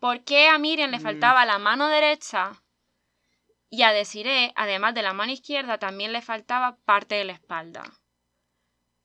¿Por 0.02 0.24
qué 0.24 0.48
a 0.48 0.58
Miriam 0.58 0.90
le 0.90 0.98
Mm. 0.98 1.02
faltaba 1.02 1.46
la 1.46 1.58
mano 1.60 1.86
derecha 1.86 2.60
y 3.70 3.82
a 3.82 3.92
Desiree, 3.92 4.52
además 4.56 4.96
de 4.96 5.02
la 5.02 5.12
mano 5.12 5.30
izquierda, 5.30 5.78
también 5.78 6.12
le 6.12 6.20
faltaba 6.20 6.76
parte 6.84 7.14
de 7.14 7.24
la 7.24 7.34
espalda? 7.34 7.84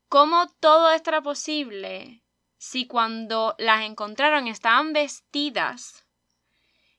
¿Cómo 0.10 0.48
todo 0.60 0.90
esto 0.90 1.12
era 1.12 1.22
posible 1.22 2.24
si 2.58 2.88
cuando 2.88 3.54
las 3.60 3.84
encontraron 3.84 4.48
estaban 4.48 4.92
vestidas 4.92 6.04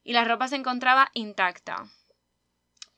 y 0.04 0.12
la 0.12 0.22
ropa 0.22 0.46
se 0.46 0.54
encontraba 0.54 1.10
intacta? 1.14 1.86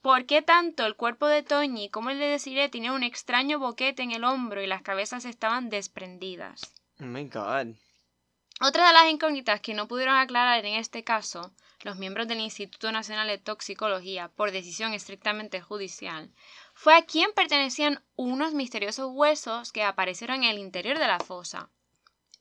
¿Por 0.03 0.27
qué 0.27 0.43
tanto 0.43 0.85
el 0.85 0.97
cuerpo 0.97 1.29
de 1.29 1.43
Toñi 1.43 1.89
como 1.89 2.11
el 2.11 2.19
de 2.19 2.27
Desiree 2.27 2.69
tenía 2.69 2.93
un 2.93 3.05
extraño 3.05 3.59
boquete 3.59 4.03
en 4.03 4.13
el 4.13 4.25
hombro 4.25 4.63
y 4.63 4.67
las 4.67 4.83
cabezas 4.83 5.25
estaban 5.25 5.71
desprendidas? 5.71 6.61
Oh 7.01 7.05
my 7.05 7.25
god. 7.25 7.69
Otra 8.63 8.89
de 8.89 8.93
las 8.93 9.11
incógnitas 9.11 9.63
que 9.63 9.73
no 9.73 9.89
pudieron 9.89 10.17
aclarar 10.17 10.67
en 10.67 10.75
este 10.75 11.03
caso 11.03 11.51
los 11.81 11.97
miembros 11.97 12.29
del 12.29 12.41
Instituto 12.41 12.93
Nacional 12.93 13.27
de 13.27 13.39
Toxicología 13.39 14.29
por 14.29 14.53
decisión 14.53 14.93
estrictamente 14.93 15.63
judicial 15.63 16.31
fue 16.75 16.95
a 16.95 17.07
quién 17.07 17.31
pertenecían 17.35 18.05
unos 18.17 18.53
misteriosos 18.53 19.13
huesos 19.15 19.73
que 19.73 19.83
aparecieron 19.83 20.45
en 20.45 20.51
el 20.51 20.59
interior 20.59 20.99
de 20.99 21.07
la 21.07 21.21
fosa 21.21 21.71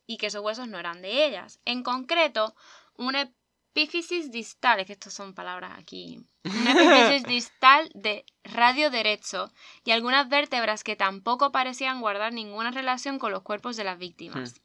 y 0.08 0.18
que 0.18 0.28
esos 0.28 0.44
huesos 0.44 0.68
no 0.68 0.78
eran 0.78 1.02
de 1.02 1.26
ellas. 1.26 1.62
En 1.64 1.84
concreto, 1.84 2.54
una 2.98 3.32
epífisis 3.72 4.30
distal, 4.30 4.82
es 4.82 4.88
que 4.88 4.94
estas 4.94 5.14
son 5.14 5.34
palabras 5.34 5.72
aquí, 5.78 6.20
una 6.44 6.72
epífisis 6.72 7.24
distal 7.28 7.90
de 7.94 8.26
radio 8.44 8.90
derecho 8.90 9.54
y 9.86 9.92
algunas 9.92 10.28
vértebras 10.28 10.84
que 10.84 10.98
tampoco 10.98 11.54
parecían 11.54 12.02
guardar 12.02 12.34
ninguna 12.34 12.72
relación 12.72 13.20
con 13.20 13.32
los 13.32 13.44
cuerpos 13.44 13.78
de 13.78 13.86
las 13.86 13.98
víctimas. 13.98 14.60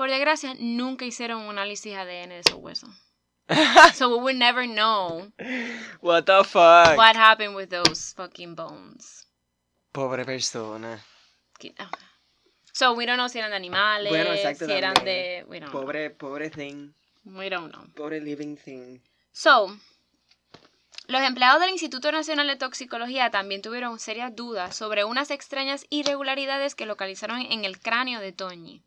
Por 0.00 0.08
desgracia, 0.08 0.54
nunca 0.58 1.04
hicieron 1.04 1.42
un 1.42 1.50
análisis 1.50 1.94
ADN 1.94 2.30
de 2.30 2.38
esos 2.38 2.54
huesos. 2.54 2.88
so 3.94 4.08
we 4.08 4.24
will 4.24 4.38
never 4.38 4.64
know 4.64 5.30
What 6.00 6.22
the 6.22 6.42
fuck. 6.42 6.96
what 6.96 7.14
happened 7.14 7.54
with 7.54 7.68
those 7.68 8.14
fucking 8.14 8.54
bones. 8.54 9.28
Pobre 9.92 10.24
persona. 10.24 11.04
Ah. 11.78 11.90
So 12.72 12.94
we 12.94 13.04
don't 13.04 13.18
know 13.18 13.28
si 13.28 13.40
eran 13.40 13.50
de 13.50 13.56
animales, 13.56 14.08
Bueno, 14.08 14.32
exacto, 14.32 14.64
si 14.64 14.72
eran 14.72 14.94
de... 15.04 15.44
We 15.46 15.60
don't 15.60 15.70
know. 15.70 15.82
Pobre, 15.82 16.08
pobre 16.08 16.48
thing. 16.48 16.94
We 17.26 17.50
don't 17.50 17.70
know. 17.70 17.84
Pobre 17.94 18.22
living 18.22 18.56
thing. 18.56 19.02
So, 19.32 19.66
los 21.08 21.20
empleados 21.20 21.60
del 21.60 21.68
Instituto 21.68 22.10
Nacional 22.10 22.46
de 22.46 22.56
Toxicología 22.56 23.30
también 23.30 23.60
tuvieron 23.60 23.98
serias 23.98 24.34
dudas 24.34 24.74
sobre 24.74 25.04
unas 25.04 25.30
extrañas 25.30 25.84
irregularidades 25.90 26.74
que 26.74 26.86
localizaron 26.86 27.42
en 27.42 27.66
el 27.66 27.78
cráneo 27.78 28.20
de 28.20 28.32
Toñi. 28.32 28.82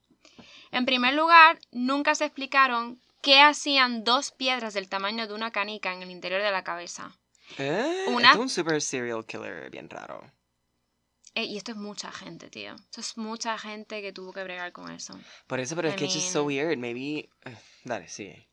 En 0.73 0.85
primer 0.85 1.13
lugar, 1.13 1.59
nunca 1.71 2.15
se 2.15 2.25
explicaron 2.25 2.99
qué 3.21 3.41
hacían 3.41 4.03
dos 4.03 4.31
piedras 4.31 4.73
del 4.73 4.89
tamaño 4.89 5.27
de 5.27 5.33
una 5.33 5.51
canica 5.51 5.93
en 5.93 6.01
el 6.01 6.11
interior 6.11 6.41
de 6.41 6.51
la 6.51 6.63
cabeza. 6.63 7.15
Eh, 7.57 8.05
Una- 8.07 8.31
es 8.31 8.37
un 8.37 8.49
super 8.49 8.81
serial 8.81 9.25
killer 9.25 9.69
bien 9.69 9.89
raro. 9.89 10.29
Eh, 11.35 11.45
y 11.45 11.57
esto 11.57 11.71
es 11.71 11.77
mucha 11.77 12.11
gente, 12.11 12.49
tío. 12.49 12.75
Esto 12.75 13.01
es 13.01 13.17
mucha 13.17 13.57
gente 13.57 14.01
que 14.01 14.11
tuvo 14.13 14.33
que 14.33 14.43
bregar 14.43 14.71
con 14.71 14.91
eso. 14.91 15.17
Por 15.47 15.59
eso, 15.59 15.75
pero 15.75 15.87
I 15.87 15.91
es 15.91 15.97
que 15.97 16.05
it's 16.05 16.13
just 16.15 16.27
so 16.31 16.45
mean- 16.45 16.67
weird. 16.67 16.77
Maybe. 16.77 17.29
eh, 17.45 17.57
Dale, 17.83 18.07
sigue. 18.07 18.47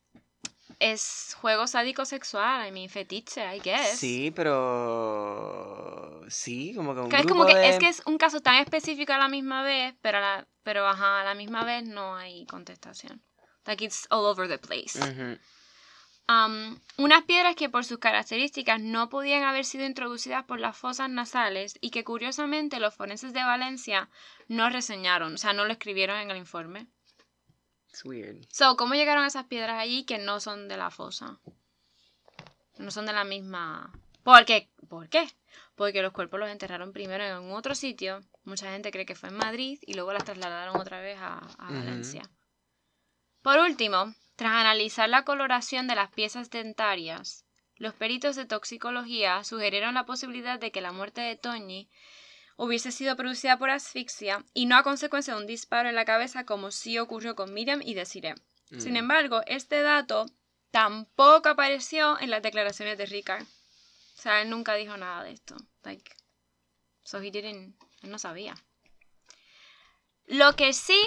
Es 0.81 1.37
juego 1.41 1.67
sádico 1.67 2.05
sexual, 2.07 2.67
I 2.67 2.73
mean, 2.73 2.89
fetiche, 2.89 3.43
I 3.55 3.61
guess. 3.61 3.99
Sí, 3.99 4.33
pero. 4.35 6.23
Sí, 6.29 6.73
como 6.75 6.95
que 6.95 7.01
un 7.01 7.09
Que 7.11 7.17
es 7.17 7.23
grupo 7.27 7.41
como 7.41 7.47
que 7.47 7.55
de... 7.55 7.69
es 7.69 7.79
que 7.79 7.89
es 7.89 8.03
un 8.07 8.17
caso 8.17 8.41
tan 8.41 8.57
específico 8.57 9.13
a 9.13 9.19
la 9.19 9.29
misma 9.29 9.63
vez, 9.63 9.95
pero 10.01 10.19
a 10.19 10.21
la, 10.21 10.49
pero 10.63 10.87
ajá, 10.87 11.21
a 11.21 11.25
la 11.25 11.35
misma 11.35 11.65
vez 11.65 11.85
no 11.85 12.17
hay 12.17 12.47
contestación. 12.47 13.23
Like 13.67 13.85
it's 13.85 14.07
all 14.11 14.25
over 14.25 14.49
the 14.49 14.59
place. 14.59 14.99
Um, 16.31 16.79
unas 16.97 17.25
piedras 17.25 17.57
que 17.57 17.69
por 17.69 17.85
sus 17.85 17.99
características 17.99 18.81
no 18.81 19.09
podían 19.09 19.43
haber 19.43 19.65
sido 19.65 19.85
introducidas 19.85 20.45
por 20.45 20.61
las 20.61 20.77
fosas 20.77 21.11
nasales 21.11 21.77
y 21.81 21.91
que 21.91 22.05
curiosamente 22.05 22.79
los 22.79 22.95
forenses 22.95 23.33
de 23.33 23.43
Valencia 23.43 24.09
no 24.47 24.71
reseñaron, 24.71 25.35
o 25.35 25.39
sea, 25.39 25.53
no 25.53 25.65
lo 25.65 25.73
escribieron 25.73 26.19
en 26.19 26.31
el 26.31 26.37
informe. 26.37 26.87
It's 27.91 28.05
weird. 28.05 28.47
So, 28.51 28.77
¿cómo 28.77 28.95
llegaron 28.95 29.25
esas 29.25 29.47
piedras 29.47 29.81
allí 29.81 30.05
que 30.05 30.19
no 30.19 30.41
son 30.41 30.69
de 30.69 30.77
la 30.77 30.91
fosa? 30.91 31.39
No 32.79 32.91
son 32.91 33.07
de 33.07 33.13
la 33.13 33.25
misma... 33.25 33.93
¿Por 34.23 34.45
qué? 34.45 34.71
¿Por 34.89 35.09
qué? 35.09 35.29
Porque 35.75 36.03
los 36.03 36.13
cuerpos 36.13 36.39
los 36.39 36.51
enterraron 36.51 36.93
primero 36.93 37.25
en 37.25 37.37
un 37.39 37.53
otro 37.53 37.75
sitio. 37.75 38.21
Mucha 38.45 38.71
gente 38.71 38.91
cree 38.91 39.07
que 39.07 39.15
fue 39.15 39.31
en 39.31 39.37
Madrid 39.37 39.79
y 39.83 39.95
luego 39.95 40.13
las 40.13 40.25
trasladaron 40.25 40.77
otra 40.77 41.01
vez 41.01 41.19
a. 41.21 41.41
Valencia. 41.59 42.23
Por 43.43 43.59
último, 43.59 44.15
tras 44.37 44.53
analizar 44.53 45.09
la 45.09 45.25
coloración 45.25 45.89
de 45.89 45.95
las 45.95 46.11
piezas 46.11 46.51
dentarias, 46.51 47.45
los 47.77 47.95
peritos 47.95 48.37
de 48.37 48.45
toxicología 48.45 49.43
sugirieron 49.43 49.95
la 49.95 50.05
posibilidad 50.05 50.61
de 50.61 50.71
que 50.71 50.83
la 50.83 50.93
muerte 50.93 51.23
de 51.23 51.37
Toñi 51.37 51.89
hubiese 52.63 52.93
sido 52.93 53.17
producida 53.17 53.57
por 53.57 53.71
asfixia 53.71 54.45
y 54.53 54.67
no 54.67 54.77
a 54.77 54.83
consecuencia 54.83 55.35
de 55.35 55.41
un 55.41 55.47
disparo 55.47 55.89
en 55.89 55.95
la 55.95 56.05
cabeza 56.05 56.45
como 56.45 56.71
sí 56.71 56.99
ocurrió 56.99 57.35
con 57.35 57.55
Miriam 57.55 57.81
y 57.83 57.95
Desiree. 57.95 58.35
Sin 58.79 58.93
Mm. 58.93 58.97
embargo, 58.97 59.41
este 59.47 59.81
dato 59.83 60.27
tampoco 60.71 61.49
apareció 61.49 62.21
en 62.21 62.31
las 62.31 62.43
declaraciones 62.43 62.99
de 62.99 63.07
Ricard. 63.07 63.43
O 63.45 64.21
sea, 64.23 64.43
él 64.43 64.51
nunca 64.51 64.75
dijo 64.75 64.95
nada 64.99 65.25
de 65.25 65.33
esto. 65.33 65.57
Like, 65.85 66.13
so 67.03 67.19
he 67.23 67.31
didn't, 67.31 67.75
él 68.03 68.11
no 68.11 68.19
sabía. 68.19 68.55
Lo 70.27 70.55
que 70.55 70.73
sí 70.75 71.01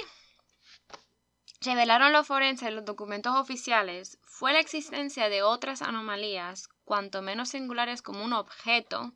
revelaron 1.61 2.11
los 2.11 2.25
forenses 2.27 2.67
en 2.67 2.75
los 2.75 2.85
documentos 2.85 3.35
oficiales 3.35 4.17
fue 4.23 4.53
la 4.53 4.59
existencia 4.59 5.29
de 5.29 5.43
otras 5.43 5.81
anomalías, 5.83 6.67
cuanto 6.83 7.21
menos 7.21 7.49
singulares 7.49 8.01
como 8.01 8.23
un 8.25 8.33
objeto, 8.33 9.13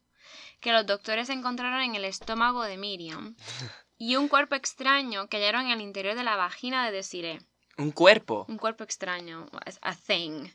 que 0.59 0.71
los 0.73 0.86
doctores 0.86 1.30
encontraron 1.30 1.82
en 1.82 1.95
el 1.95 2.05
estómago 2.05 2.63
de 2.63 2.78
Miriam, 2.78 3.36
y 3.97 4.15
un 4.15 4.28
cuerpo 4.28 4.55
extraño 4.55 5.28
que 5.28 5.38
hallaron 5.38 5.65
en 5.65 5.71
el 5.71 5.82
interior 5.82 6.15
de 6.15 6.23
la 6.23 6.36
vagina 6.36 6.86
de 6.86 6.91
Desiree. 6.91 7.39
Un 7.78 7.91
cuerpo. 7.91 8.45
Un 8.47 8.57
cuerpo 8.57 8.84
extraño, 8.84 9.47
a 9.82 9.95
thing. 9.95 10.45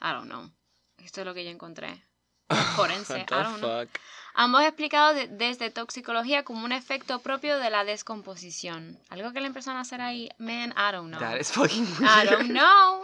I 0.00 0.12
don't 0.12 0.26
know. 0.28 0.50
Esto 0.98 1.20
es 1.20 1.26
lo 1.26 1.34
que 1.34 1.44
yo 1.44 1.50
encontré. 1.50 2.04
Forense, 2.76 3.12
What 3.14 3.20
I 3.22 3.24
the 3.26 3.34
don't 3.34 3.58
know. 3.58 3.80
fuck. 3.86 3.98
Ambos 4.34 4.62
explicados 4.62 5.16
de- 5.16 5.26
desde 5.28 5.70
toxicología 5.70 6.44
como 6.44 6.64
un 6.64 6.70
efecto 6.72 7.18
propio 7.20 7.58
de 7.58 7.70
la 7.70 7.84
descomposición. 7.84 8.98
Algo 9.08 9.32
que 9.32 9.40
le 9.40 9.48
empezaron 9.48 9.78
a 9.78 9.82
hacer 9.82 10.00
ahí, 10.00 10.28
man, 10.38 10.70
I 10.76 10.92
don't 10.92 11.08
know. 11.08 11.18
That 11.20 11.38
is 11.40 11.50
fucking 11.50 11.84
I 11.84 12.02
weird. 12.24 12.30
don't 12.30 12.50
know. 12.50 13.02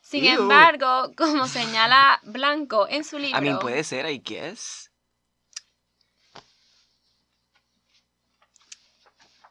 Sin 0.00 0.24
Ew. 0.24 0.40
embargo, 0.42 1.12
como 1.16 1.46
señala 1.46 2.20
Blanco 2.24 2.86
en 2.88 3.04
su 3.04 3.18
libro, 3.18 3.38
I 3.38 3.42
mean, 3.42 3.58
puede 3.58 3.84
ser, 3.84 4.06
I 4.10 4.18
guess. 4.24 4.90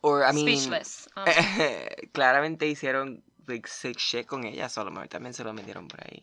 Or, 0.01 0.23
I 0.23 0.33
mean, 0.33 0.57
speechless. 0.57 1.07
Um, 1.15 1.25
claramente 2.13 2.67
hicieron 2.67 3.23
like, 3.47 3.67
sick 3.67 3.97
shit 3.99 4.25
con 4.25 4.45
ella, 4.45 4.69
solo 4.69 4.87
a 4.87 4.89
lo 4.89 4.91
mejor 4.95 5.07
también 5.09 5.33
se 5.33 5.43
lo 5.43 5.53
metieron 5.53 5.87
por 5.87 6.01
ahí. 6.01 6.21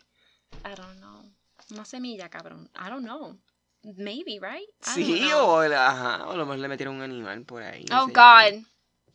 I 0.64 0.74
don't 0.74 0.98
know. 0.98 1.22
Una 1.70 1.84
semilla, 1.84 2.28
cabrón. 2.28 2.70
I 2.74 2.88
don't 2.88 3.04
know. 3.04 3.38
Maybe, 3.82 4.38
right? 4.40 4.68
I 4.86 5.04
Sí, 5.04 5.22
o, 5.32 5.60
ajá, 5.60 6.26
o 6.26 6.32
a 6.32 6.36
lo 6.36 6.44
mejor 6.46 6.58
le 6.58 6.68
metieron 6.68 6.96
un 6.96 7.02
animal 7.02 7.44
por 7.44 7.62
ahí. 7.62 7.84
Oh, 7.92 8.06
God. 8.08 8.64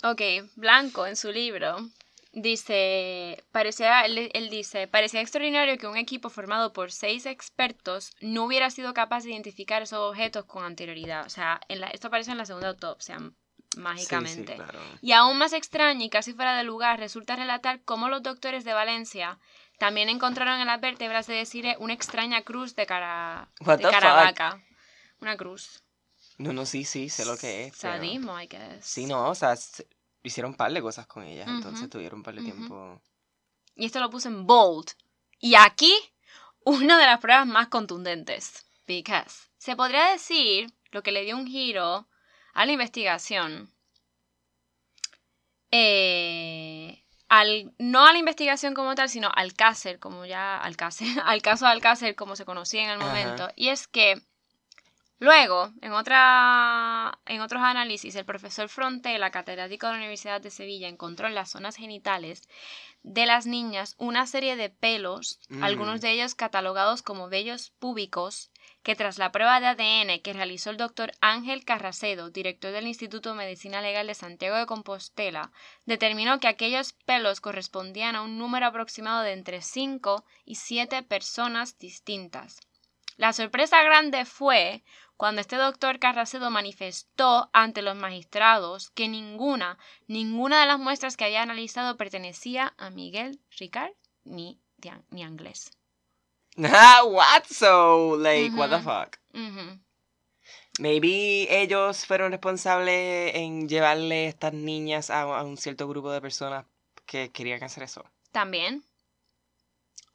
Ok, 0.04 0.22
Blanco 0.56 1.06
en 1.08 1.16
su 1.16 1.32
libro 1.32 1.78
dice, 2.34 3.44
parecía, 3.52 4.06
él, 4.06 4.30
él 4.34 4.50
dice, 4.50 4.88
parecía 4.88 5.22
extraordinario 5.22 5.78
que 5.78 5.88
un 5.88 5.98
equipo 5.98 6.30
formado 6.30 6.74
por 6.74 6.92
seis 6.92 7.26
expertos 7.26 8.12
no 8.22 8.46
hubiera 8.46 8.70
sido 8.70 8.94
capaz 8.94 9.24
de 9.24 9.32
identificar 9.32 9.82
esos 9.82 10.00
objetos 10.00 10.46
con 10.46 10.64
anterioridad. 10.64 11.26
O 11.26 11.30
sea, 11.30 11.60
en 11.68 11.80
la- 11.82 11.88
esto 11.88 12.08
apareció 12.08 12.32
en 12.32 12.38
la 12.40 12.46
segunda 12.46 12.70
autopsia, 12.70 13.20
Sí, 13.74 13.78
sí, 13.80 13.84
mágicamente. 13.84 14.56
claro. 14.56 14.80
Y 15.02 15.12
aún 15.12 15.38
más 15.38 15.54
extraño 15.54 16.04
y 16.06 16.10
casi 16.10 16.34
fuera 16.34 16.56
de 16.58 16.64
lugar 16.64 17.00
resulta 17.00 17.36
relatar 17.36 17.84
cómo 17.84 18.10
los 18.10 18.24
doctores 18.24 18.64
de 18.64 18.74
Valencia 18.74 19.40
también 19.80 20.10
encontraron 20.10 20.60
en 20.60 20.68
las 20.68 20.80
vértebras 20.80 21.28
de 21.28 21.36
Desiree 21.36 21.76
una 21.80 21.94
extraña 21.94 22.42
cruz 22.44 22.76
de, 22.76 22.86
cara, 22.86 23.50
de 23.60 23.66
fuck? 23.66 23.82
caravaca. 23.92 24.64
Una 25.20 25.36
cruz. 25.38 25.84
No, 26.38 26.54
no, 26.54 26.66
sí, 26.66 26.84
sí, 26.84 27.10
sé 27.10 27.26
lo 27.26 27.38
que 27.38 27.66
es. 27.66 27.78
pero- 27.82 27.94
Sadismo, 27.96 28.40
I 28.40 28.48
guess. 28.48 28.86
Sí, 28.86 29.06
no, 29.06 29.30
o 29.30 29.36
sea, 29.36 29.56
se- 29.56 29.88
hicieron 30.24 30.52
un 30.52 30.58
par 30.58 30.72
de 30.72 30.82
cosas 30.82 31.06
con 31.08 31.24
ella, 31.24 31.44
Ujú, 31.44 31.54
entonces 31.56 31.90
tuvieron 31.90 32.20
un 32.20 32.24
par 32.24 32.36
de 32.36 32.42
tiempo. 32.44 33.02
Y 33.76 33.86
esto 33.86 34.00
lo 34.00 34.10
puse 34.10 34.28
en 34.30 34.46
bold. 34.46 34.88
Y 35.40 35.56
aquí, 35.56 35.94
una 36.66 36.98
de 36.98 37.06
las 37.06 37.20
pruebas 37.20 37.46
más 37.48 37.68
contundentes. 37.68 38.66
Because 38.88 39.48
se 39.58 39.76
podría 39.76 40.06
decir 40.12 40.72
lo 40.92 41.02
que 41.04 41.12
le 41.12 41.24
dio 41.24 41.36
un 41.38 41.48
giro 41.48 42.08
a 42.54 42.66
la 42.66 42.72
investigación. 42.72 43.70
eh, 45.72 47.04
al, 47.30 47.74
no 47.80 48.06
a 48.06 48.12
la 48.14 48.20
investigación 48.20 48.76
como 48.76 48.94
tal, 48.94 49.10
sino 49.10 49.28
al 49.30 49.46
Alcácer, 49.46 50.00
como 50.00 50.26
ya 50.26 50.58
Alcácer, 50.58 51.08
al 51.26 51.42
caso 51.42 51.66
de 51.66 51.72
Alcácer 51.72 52.16
como 52.16 52.36
se 52.36 52.46
conocía 52.46 52.84
en 52.84 52.90
el 52.92 53.02
Ajá. 53.02 53.08
momento. 53.08 53.50
Y 53.56 53.70
es 53.70 53.88
que 53.88 54.22
luego, 55.20 55.72
en, 55.82 55.94
otra, 55.94 57.18
en 57.26 57.42
otros 57.42 57.64
análisis, 57.64 58.16
el 58.16 58.26
profesor 58.26 58.70
Frontela, 58.70 59.32
catedrático 59.32 59.88
de 59.88 59.94
la 59.94 59.98
Universidad 60.00 60.42
de 60.42 60.52
Sevilla, 60.52 60.88
encontró 60.88 61.28
en 61.28 61.34
las 61.34 61.50
zonas 61.50 61.76
genitales 61.76 62.48
de 63.02 63.26
las 63.26 63.48
niñas 63.48 63.96
una 63.98 64.28
serie 64.28 64.56
de 64.56 64.70
pelos, 64.70 65.40
Mm. 65.50 65.64
algunos 65.64 66.02
de 66.02 66.12
ellos 66.12 66.36
catalogados 66.36 67.02
como 67.02 67.30
vellos 67.30 67.72
púbicos, 67.80 68.52
que 68.84 68.96
tras 68.96 69.18
la 69.18 69.32
prueba 69.32 69.60
de 69.60 69.68
ADN 69.68 70.22
que 70.22 70.34
realizó 70.34 70.70
el 70.70 70.78
doctor 70.78 71.14
Ángel 71.22 71.64
Carracedo, 71.64 72.30
director 72.30 72.72
del 72.72 72.88
Instituto 72.88 73.30
de 73.30 73.36
Medicina 73.36 73.82
Legal 73.82 74.08
de 74.08 74.14
Santiago 74.14 74.58
de 74.58 74.66
Compostela, 74.66 75.52
determinó 75.86 76.40
que 76.40 76.50
aquellos 76.50 76.94
pelos 76.94 77.42
correspondían 77.42 78.16
a 78.16 78.22
un 78.22 78.38
número 78.38 78.68
aproximado 78.68 79.22
de 79.22 79.32
entre 79.32 79.62
5 79.62 80.26
y 80.46 80.56
7 80.56 81.02
personas 81.04 81.78
distintas. 81.80 82.60
La 83.16 83.32
sorpresa 83.32 83.82
grande 83.84 84.26
fue 84.26 84.84
cuando 85.18 85.40
este 85.40 85.56
doctor 85.56 86.00
Carracedo 86.00 86.50
manifestó 86.50 87.50
ante 87.54 87.82
los 87.82 87.96
magistrados 87.96 88.90
que 88.90 89.08
ninguna, 89.08 89.78
ninguna 90.08 90.60
de 90.60 90.68
las 90.68 90.80
muestras 90.80 91.16
que 91.16 91.26
había 91.26 91.44
analizado 91.44 91.96
pertenecía 91.96 92.74
a 92.78 92.90
Miguel 92.90 93.40
Ricard 93.58 93.94
ni, 94.26 94.60
ni 95.12 95.24
Anglés. 95.24 95.72
Ah, 96.58 97.04
what? 97.06 97.46
So, 97.48 98.16
like, 98.18 98.56
what 98.56 98.70
the 98.70 98.80
fuck? 98.80 99.18
Ujú. 99.34 99.80
Maybe 100.80 101.48
ellos 101.50 102.06
fueron 102.06 102.32
responsables 102.32 103.36
en 103.36 103.68
llevarle 103.68 104.28
estas 104.28 104.54
niñas 104.54 105.10
a, 105.10 105.22
a 105.22 105.44
un 105.44 105.58
cierto 105.58 105.88
grupo 105.88 106.12
de 106.12 106.22
personas 106.22 106.66
que 107.06 107.32
querían 107.32 107.64
hacer 107.64 107.84
eso. 107.84 108.04
También. 108.32 108.84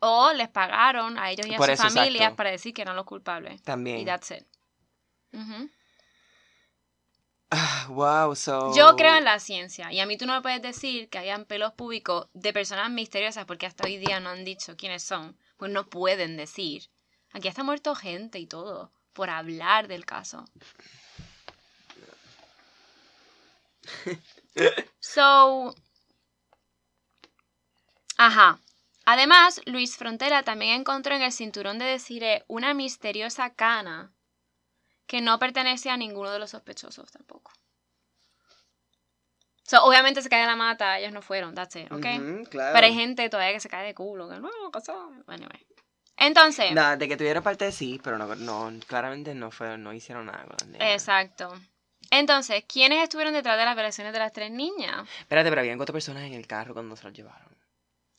O 0.01 0.32
les 0.32 0.49
pagaron 0.49 1.18
a 1.18 1.30
ellos 1.30 1.47
y 1.47 1.55
a 1.55 1.57
Por 1.57 1.66
sus 1.66 1.74
eso, 1.74 1.82
familias 1.84 2.14
exacto. 2.14 2.36
para 2.36 2.51
decir 2.51 2.72
que 2.74 2.82
eran 2.82 2.97
los 2.97 3.05
culpables. 3.05 3.62
También. 3.62 4.01
Y 4.01 4.05
that's 4.05 4.30
it. 4.30 4.47
Ujú. 5.32 5.68
Ah, 7.51 7.86
wow, 7.89 8.34
so. 8.34 8.74
Yo 8.74 8.95
creo 8.97 9.16
en 9.16 9.24
la 9.24 9.39
ciencia 9.39 9.91
y 9.93 10.01
a 10.01 10.07
mí 10.07 10.18
tú 10.18 10.26
no 10.26 10.34
me 10.34 10.43
puedes 10.43 10.61
decir 10.61 11.09
que 11.09 11.18
hayan 11.18 11.47
pelos 11.47 11.72
públicos 11.72 12.28
de 12.34 12.53
personas 12.53 12.91
misteriosas 12.91 13.47
porque 13.47 13.66
hasta 13.66 13.86
hoy 13.86 13.97
día 13.97 14.20
no 14.20 14.30
han 14.30 14.45
dicho 14.45 14.76
quiénes 14.76 15.03
son. 15.03 15.36
Pues 15.59 15.70
no 15.70 15.86
pueden 15.90 16.38
decir. 16.38 16.88
Aquí 17.32 17.48
está 17.48 17.62
muerto 17.62 17.94
gente 17.94 18.38
y 18.38 18.46
todo 18.46 18.90
por 19.12 19.28
hablar 19.28 19.88
del 19.88 20.06
caso. 20.06 20.44
So, 25.00 25.74
ajá. 28.16 28.59
Además, 29.04 29.61
Luis 29.64 29.96
Frontera 29.96 30.42
también 30.42 30.80
encontró 30.80 31.14
en 31.14 31.22
el 31.22 31.32
cinturón 31.32 31.78
de 31.78 31.86
Desiree 31.86 32.44
una 32.46 32.74
misteriosa 32.74 33.54
cana 33.54 34.12
que 35.06 35.20
no 35.20 35.38
pertenece 35.38 35.90
a 35.90 35.96
ninguno 35.96 36.30
de 36.30 36.38
los 36.38 36.50
sospechosos 36.50 37.11
tampoco. 37.11 37.50
So, 39.68 39.84
obviamente 39.84 40.22
se 40.22 40.30
cae 40.30 40.40
de 40.40 40.46
la 40.46 40.56
mata, 40.56 40.98
ellos 40.98 41.12
no 41.12 41.20
fueron, 41.20 41.54
that's 41.54 41.76
it, 41.76 41.92
¿ok? 41.92 42.48
Claro. 42.48 42.72
Pero 42.72 42.86
hay 42.86 42.94
gente 42.94 43.28
todavía 43.28 43.52
que 43.52 43.60
se 43.60 43.68
cae 43.68 43.84
de 43.86 43.94
culo, 43.94 44.26
que 44.28 44.38
no, 44.40 44.48
¿qué 44.72 44.80
sabe? 44.80 45.16
Anyway. 45.26 45.66
Entonces, 46.16 46.72
Nah, 46.72 46.96
de 46.96 47.06
que 47.06 47.16
tuvieron 47.18 47.42
parte 47.42 47.70
sí, 47.70 48.00
pero 48.02 48.16
no, 48.18 48.34
no 48.34 48.72
claramente 48.86 49.34
no 49.34 49.50
fue, 49.50 49.76
no 49.76 49.92
hicieron 49.92 50.26
nada 50.26 50.44
con 50.44 50.56
las 50.58 50.66
niñas. 50.68 50.94
exacto. 50.94 51.52
Entonces, 52.10 52.64
¿quiénes 52.66 53.02
estuvieron 53.02 53.34
detrás 53.34 53.58
de 53.58 53.66
las 53.66 53.74
violaciones 53.74 54.12
de 54.14 54.18
las 54.18 54.32
tres 54.32 54.50
niñas? 54.50 55.06
Espérate, 55.20 55.50
pero 55.50 55.60
habían 55.60 55.76
cuatro 55.76 55.92
personas 55.92 56.22
en 56.24 56.32
el 56.32 56.46
carro 56.46 56.72
cuando 56.72 56.96
se 56.96 57.04
los 57.04 57.12
llevaron. 57.12 57.48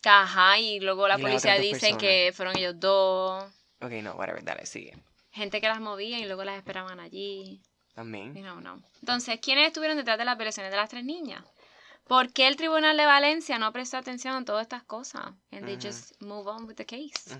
Ajá, 0.05 0.59
y 0.59 0.79
luego 0.79 1.07
la 1.07 1.15
Y 1.17 1.21
las 1.23 1.29
policía 1.31 1.55
dice 1.55 1.71
personas. 1.79 1.97
que 2.01 2.31
fueron 2.35 2.57
ellos 2.57 2.79
dos. 2.79 3.43
Ok, 3.81 3.91
no, 4.03 4.13
whatever, 4.13 4.43
dale, 4.43 4.65
sigue. 4.67 4.95
Gente 5.31 5.59
que 5.59 5.67
las 5.67 5.79
movía 5.81 6.19
y 6.19 6.25
luego 6.25 6.43
las 6.43 6.57
esperaban 6.57 6.99
allí. 6.99 7.61
You 8.35 8.41
know, 8.41 8.61
no. 8.61 8.81
Entonces, 9.01 9.39
¿quiénes 9.41 9.67
estuvieron 9.67 9.97
detrás 9.97 10.17
de 10.17 10.25
las 10.25 10.37
violaciones 10.37 10.71
de 10.71 10.77
las 10.77 10.89
tres 10.89 11.03
niñas? 11.05 11.43
¿Por 12.09 12.33
qué 12.33 12.47
el 12.47 12.55
Tribunal 12.55 12.97
de 12.97 13.05
Valencia 13.05 13.59
no 13.59 13.71
prestó 13.71 13.97
atención 13.97 14.35
a 14.35 14.43
todas 14.43 14.63
estas 14.63 14.83
cosas? 14.83 15.33
And 15.51 15.65
they 15.65 15.77
just 15.79 16.19
move 16.21 16.49
on 16.49 16.65
with 16.65 16.75
the 16.75 16.85
case. 16.85 17.37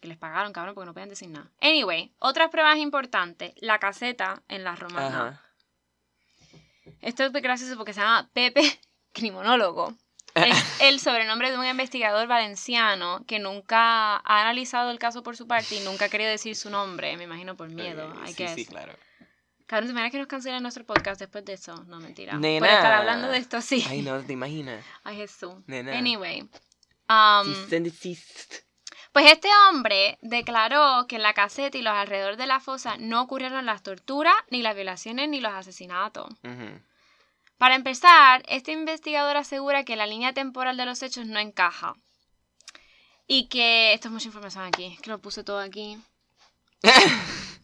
Que 0.00 0.08
les 0.08 0.18
pagaron, 0.18 0.52
cabrón, 0.52 0.74
porque 0.74 0.86
no 0.86 0.92
podían 0.92 1.08
decir 1.08 1.28
nada. 1.28 1.48
Anyway, 1.60 2.12
otras 2.18 2.50
pruebas 2.50 2.78
importantes. 2.78 3.52
La 3.58 3.78
caseta 3.78 4.42
en 4.48 4.64
la 4.64 4.74
romana. 4.74 5.40
Esto 7.00 7.24
es 7.24 7.32
gracioso 7.32 7.76
porque 7.76 7.92
se 7.92 8.00
llama 8.00 8.28
Pepe 8.32 8.62
Criminólogo. 9.12 9.94
Es 10.34 10.56
el 10.82 11.00
sobrenombre 11.00 11.50
de 11.50 11.58
un 11.58 11.64
investigador 11.64 12.26
valenciano 12.26 13.24
que 13.26 13.38
nunca 13.38 14.16
ha 14.16 14.40
analizado 14.40 14.90
el 14.90 14.98
caso 14.98 15.22
por 15.22 15.36
su 15.36 15.46
parte 15.46 15.76
y 15.76 15.80
nunca 15.80 16.06
ha 16.06 16.08
querido 16.08 16.30
decir 16.30 16.56
su 16.56 16.70
nombre, 16.70 17.16
me 17.16 17.24
imagino 17.24 17.56
por 17.56 17.68
miedo. 17.68 18.12
I 18.24 18.32
sí, 18.32 18.34
guess. 18.42 18.54
sí, 18.54 18.66
claro. 18.66 18.92
Cabrón, 19.68 19.94
¿te 19.94 20.10
que 20.10 20.18
nos 20.18 20.26
cancelen 20.26 20.62
nuestro 20.62 20.86
podcast 20.86 21.20
después 21.20 21.44
de 21.44 21.52
eso? 21.52 21.84
No, 21.84 22.00
mentira. 22.00 22.38
Nena. 22.38 22.66
Por 22.66 22.74
estar 22.74 22.92
hablando 22.94 23.28
de 23.28 23.36
esto, 23.36 23.60
sí. 23.60 23.84
Ay, 23.86 24.00
no, 24.00 24.18
te 24.22 24.32
imaginas. 24.32 24.82
Ay, 25.04 25.16
Jesús. 25.16 25.56
Nena. 25.66 25.96
Anyway. 25.96 26.40
um, 26.40 27.54
pues 29.12 29.30
este 29.30 29.48
hombre 29.68 30.18
declaró 30.22 31.06
que 31.06 31.16
en 31.16 31.22
la 31.22 31.34
caseta 31.34 31.76
y 31.76 31.82
los 31.82 31.92
alrededor 31.92 32.38
de 32.38 32.46
la 32.46 32.60
fosa 32.60 32.96
no 32.98 33.20
ocurrieron 33.20 33.66
las 33.66 33.82
torturas, 33.82 34.34
ni 34.50 34.62
las 34.62 34.74
violaciones, 34.74 35.28
ni 35.28 35.38
los 35.38 35.52
asesinatos. 35.52 36.30
Ujú. 36.42 36.80
Para 37.58 37.74
empezar, 37.74 38.42
este 38.48 38.72
investigador 38.72 39.36
asegura 39.36 39.84
que 39.84 39.96
la 39.96 40.06
línea 40.06 40.32
temporal 40.32 40.78
de 40.78 40.86
los 40.86 41.02
hechos 41.02 41.26
no 41.26 41.40
encaja. 41.40 41.94
Y 43.26 43.48
que... 43.48 43.92
Esto 43.92 44.08
es 44.08 44.12
mucha 44.12 44.28
información 44.28 44.64
aquí, 44.64 44.86
es 44.86 45.00
que 45.02 45.10
lo 45.10 45.18
puse 45.18 45.44
todo 45.44 45.58
aquí. 45.58 45.98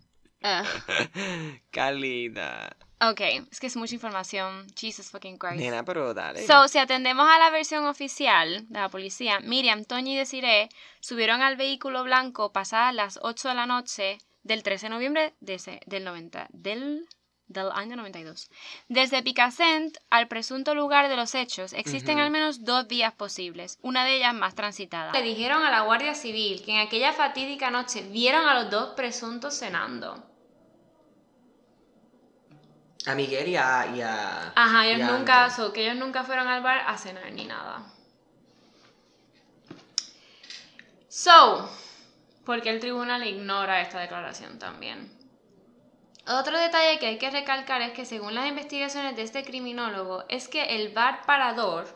Ah, 0.47 0.62
Calida. 1.70 2.76
ok, 3.01 3.20
es 3.51 3.61
que 3.61 3.66
es 3.66 3.76
mucha 3.76 3.95
información. 3.95 4.66
Jesus 4.78 5.11
fucking 5.11 5.38
Christ. 5.38 5.57
Nena, 5.57 5.84
pero 5.84 6.14
dale. 6.14 6.47
So, 6.47 6.68
si 6.68 6.78
atendemos 6.78 7.26
a 7.28 7.38
la 7.38 7.51
versión 7.51 7.86
oficial 7.86 8.66
de 8.68 8.78
la 8.78 8.88
policía, 8.88 9.40
Miriam, 9.40 9.84
Toño 9.84 10.12
y 10.12 10.16
Desiree 10.16 10.68
subieron 11.01 11.42
al 11.42 11.57
vehículo 11.57 12.05
blanco 12.05 12.53
pasadas 12.53 12.95
las 12.95 13.18
8 13.22 13.49
de 13.49 13.55
la 13.55 13.66
noche 13.66 14.18
del 14.42 14.62
13 14.62 14.86
de 14.86 14.90
noviembre 14.90 15.34
de 15.40 15.55
ese- 15.55 15.80
del 15.86 16.05
90, 16.05 16.49
del, 16.51 17.07
del 17.47 17.70
año 17.72 17.97
92. 17.97 18.51
Desde 18.88 19.22
Picassent 19.22 19.97
al 20.11 20.28
presunto 20.28 20.74
lugar 20.74 21.09
de 21.09 21.16
los 21.16 21.34
hechos 21.34 21.72
existen 21.72 22.16
Ujú. 22.16 22.24
al 22.24 22.30
menos 22.30 22.64
dos 22.64 22.86
vías 22.86 23.14
posibles, 23.14 23.78
una 23.82 24.05
de 24.05 24.16
ellas 24.16 24.34
más 24.34 24.55
transitada. 24.55 25.12
Le 25.12 25.22
dijeron 25.22 25.62
a 25.64 25.70
la 25.70 25.80
Guardia 25.80 26.14
Civil 26.14 26.62
que 26.62 26.72
en 26.72 26.78
aquella 26.86 27.12
fatídica 27.14 27.70
noche 27.70 28.03
vieron 28.11 28.47
a 28.47 28.55
los 28.62 28.70
dos 28.70 28.95
presuntos 28.95 29.59
cenando. 29.59 30.30
A 33.07 33.14
Miguel 33.14 33.48
y 33.48 33.57
a. 33.57 33.86
Y 33.94 34.00
a 34.00 34.52
Ajá, 34.55 34.86
y 34.86 34.90
ellos 34.92 35.09
a 35.09 35.18
nunca, 35.18 35.50
so, 35.50 35.72
que 35.72 35.82
ellos 35.82 35.96
nunca 35.96 36.24
fueron 36.24 36.48
al 36.48 36.62
bar 36.62 36.84
a 36.86 36.96
cenar 36.96 37.30
ni 37.32 37.44
nada. 37.44 37.82
So, 41.09 41.70
porque 42.44 42.70
el 42.70 42.80
tribunal 42.80 43.26
ignora 43.26 43.80
esta 43.80 44.00
declaración 44.00 44.59
también. 44.59 45.12
Otro 46.26 46.59
detalle 46.59 46.98
que 46.98 47.07
hay 47.07 47.18
que 47.18 47.30
recalcar 47.30 47.82
es 47.82 47.92
que 47.92 48.07
según 48.07 48.34
las 48.34 48.48
investigaciones 48.48 49.14
de 49.14 49.22
este 49.22 49.44
criminólogo, 49.44 50.24
es 50.28 50.48
que 50.48 50.76
el 50.76 50.92
bar 50.92 51.26
parador 51.26 51.86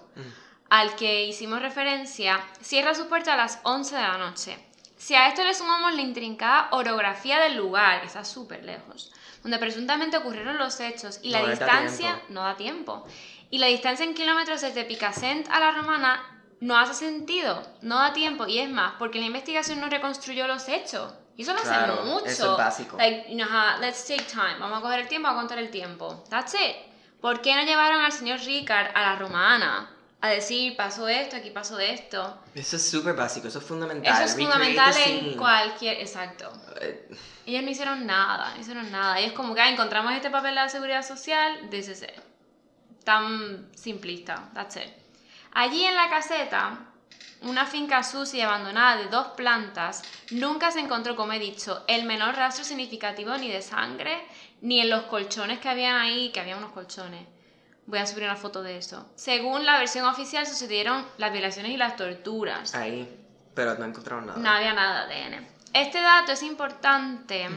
al 0.68 0.94
que 0.96 1.24
hicimos 1.24 1.62
referencia 1.62 2.44
cierra 2.60 2.94
su 2.94 3.08
puerta 3.08 3.32
a 3.32 3.38
las 3.38 3.60
11 3.62 3.96
de 3.96 4.02
la 4.02 4.18
noche. 4.18 4.58
Si 4.98 5.14
a 5.14 5.28
esto 5.28 5.42
le 5.44 5.54
sumamos 5.54 5.94
la 5.94 6.02
intrincada 6.02 6.68
orografía 6.72 7.40
del 7.40 7.56
lugar, 7.56 8.00
que 8.00 8.08
está 8.08 8.24
súper 8.24 8.64
lejos, 8.64 9.12
donde 9.48 9.58
presuntamente 9.64 10.18
ocurrieron 10.18 10.58
los 10.58 10.78
hechos, 10.80 11.20
y 11.22 11.30
la 11.30 11.38
No 11.40 11.44
da 11.46 11.50
distancia 11.52 12.08
tiempo. 12.08 12.24
no 12.28 12.42
da 12.42 12.56
tiempo, 12.56 13.06
y 13.50 13.58
la 13.58 13.66
distancia 13.68 14.04
en 14.04 14.12
kilómetros 14.14 14.60
desde 14.60 14.84
Picassent 14.84 15.48
a 15.50 15.58
la 15.58 15.72
Romana 15.72 16.22
no 16.60 16.76
hace 16.76 16.92
sentido, 16.92 17.62
no 17.80 17.98
da 17.98 18.12
tiempo, 18.12 18.46
y 18.46 18.58
es 18.58 18.68
más, 18.68 18.92
porque 18.98 19.18
la 19.20 19.24
investigación 19.26 19.80
no 19.80 19.88
reconstruyó 19.88 20.46
los 20.46 20.68
hechos. 20.68 21.14
Y 21.36 21.42
eso 21.42 21.54
lo 21.54 21.60
Claro, 21.62 21.94
hace 21.94 22.02
mucho. 22.02 22.26
eso 22.26 22.52
es 22.52 22.58
básico. 22.58 22.96
Like, 22.98 23.26
you 23.30 23.36
know, 23.36 23.48
let's 23.80 24.04
take 24.06 24.24
time. 24.24 24.58
Vamos 24.58 24.78
a 24.78 24.82
coger 24.82 24.98
el 25.00 25.08
tiempo, 25.08 25.28
a 25.28 25.34
contar 25.34 25.58
el 25.58 25.70
tiempo. 25.70 26.24
That's 26.28 26.52
it. 26.54 26.76
¿Por 27.20 27.40
qué 27.40 27.54
no 27.54 27.62
llevaron 27.62 28.00
al 28.02 28.10
señor 28.12 28.40
Ricard 28.40 28.90
a 28.94 29.00
la 29.02 29.16
romana? 29.16 29.88
A 30.20 30.30
decir, 30.30 30.76
pasó 30.76 31.06
esto, 31.06 31.36
aquí 31.36 31.50
pasó 31.50 31.78
esto. 31.78 32.42
Eso 32.52 32.76
es 32.76 32.90
súper 32.90 33.14
básico, 33.14 33.46
eso 33.46 33.60
es 33.60 33.64
fundamental. 33.64 34.12
Eso 34.12 34.24
es 34.24 34.36
Recreate 34.36 34.52
fundamental 34.52 34.94
en 35.06 35.36
cualquier... 35.36 36.00
Exacto. 36.00 36.52
Eh, 36.80 37.08
Ellos 37.46 37.62
no 37.62 37.70
hicieron 37.70 38.04
nada, 38.04 38.52
no 38.54 38.60
hicieron 38.60 38.90
nada. 38.90 39.20
Ellos 39.20 39.32
como 39.32 39.54
que 39.54 39.60
ah, 39.60 39.70
encontramos 39.70 40.12
este 40.12 40.28
papel 40.28 40.50
de 40.50 40.62
la 40.62 40.68
seguridad 40.68 41.06
social, 41.06 41.70
this 41.70 41.88
is 41.88 42.02
it. 42.02 42.10
Tan 43.04 43.70
simplista, 43.76 44.50
that's 44.54 44.74
it. 44.76 44.90
Allí 45.52 45.84
en 45.84 45.94
la 45.94 46.10
caseta, 46.10 46.80
una 47.42 47.64
finca 47.64 48.02
sucia 48.02 48.38
y 48.38 48.42
abandonada 48.42 48.96
de 48.96 49.06
dos 49.06 49.28
plantas, 49.28 50.02
nunca 50.32 50.72
se 50.72 50.80
encontró, 50.80 51.14
como 51.14 51.32
he 51.32 51.38
dicho, 51.38 51.84
el 51.86 52.04
menor 52.04 52.34
rastro 52.34 52.64
significativo 52.64 53.36
ni 53.38 53.48
de 53.50 53.62
sangre, 53.62 54.20
ni 54.62 54.80
en 54.80 54.90
los 54.90 55.04
colchones 55.04 55.60
que 55.60 55.68
habían 55.68 55.96
ahí, 55.96 56.32
que 56.32 56.40
había 56.40 56.56
unos 56.56 56.72
colchones. 56.72 57.24
Voy 57.88 57.98
a 58.00 58.06
subir 58.06 58.24
una 58.24 58.36
foto 58.36 58.62
de 58.62 58.76
eso. 58.76 59.10
Según 59.16 59.64
la 59.64 59.78
versión 59.78 60.04
oficial, 60.06 60.46
sucedieron 60.46 61.04
las 61.16 61.32
violaciones 61.32 61.72
y 61.72 61.76
las 61.78 61.96
torturas. 61.96 62.74
Ahí, 62.74 63.08
pero 63.54 63.74
no 63.76 63.84
encontraron 63.86 64.26
nada. 64.26 64.38
No 64.38 64.50
había 64.50 64.74
nada 64.74 65.06
de 65.06 65.14
ADN. 65.24 65.46
Este 65.72 66.00
dato 66.00 66.32
es 66.32 66.42
importante 66.42 67.48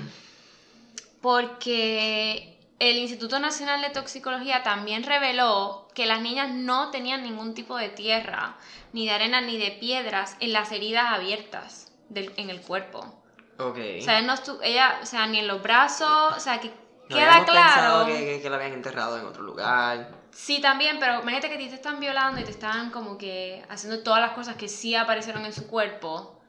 porque 1.22 2.58
el 2.80 2.98
Instituto 2.98 3.40
Nacional 3.40 3.82
de 3.82 3.90
Toxicología 3.90 4.64
también 4.64 5.04
reveló 5.04 5.88
que 5.94 6.06
las 6.06 6.22
niñas 6.22 6.50
no 6.50 6.90
tenían 6.92 7.24
ningún 7.24 7.54
tipo 7.54 7.78
de 7.78 7.90
tierra, 7.90 8.56
ni 8.94 9.06
de 9.06 9.12
arena, 9.12 9.42
ni 9.42 9.58
de 9.58 9.72
piedras 9.72 10.36
en 10.40 10.54
las 10.54 10.72
heridas 10.72 11.06
abiertas 11.10 11.92
del- 12.10 12.34
en 12.38 12.50
el 12.50 12.62
cuerpo. 12.62 13.22
Ok. 13.60 13.78
O 14.00 14.02
sea, 14.04 14.22
no 14.22 14.34
estu- 14.34 14.60
ella, 14.64 15.00
o 15.04 15.06
sea, 15.06 15.28
ni 15.28 15.40
en 15.40 15.48
los 15.48 15.62
brazos, 15.62 16.36
o 16.36 16.40
sea, 16.40 16.60
que 16.60 16.70
No 17.10 17.18
queda 17.18 17.46
claro. 17.46 18.06
que, 18.08 18.14
que, 18.18 18.42
que 18.42 18.50
lo 18.50 18.56
habían 18.56 18.74
enterrado 18.74 19.18
en 19.20 19.26
otro 19.26 19.44
lugar. 19.44 20.10
Sí, 20.34 20.62
también, 20.62 20.98
pero 21.00 21.22
imagínate 21.22 21.50
que 21.50 21.56
a 21.56 21.58
ti 21.58 21.68
te 21.70 21.76
están 21.76 22.00
violando 22.00 22.40
y 22.40 22.44
te 22.44 22.52
están 22.52 22.90
como 22.92 23.18
que 23.18 23.64
haciendo 23.70 24.02
todas 24.02 24.22
las 24.22 24.32
cosas 24.32 24.56
que 24.56 24.68
sí 24.70 24.96
aparecieron 24.96 25.46
en 25.46 25.54
su 25.54 25.68
cuerpo, 25.68 26.42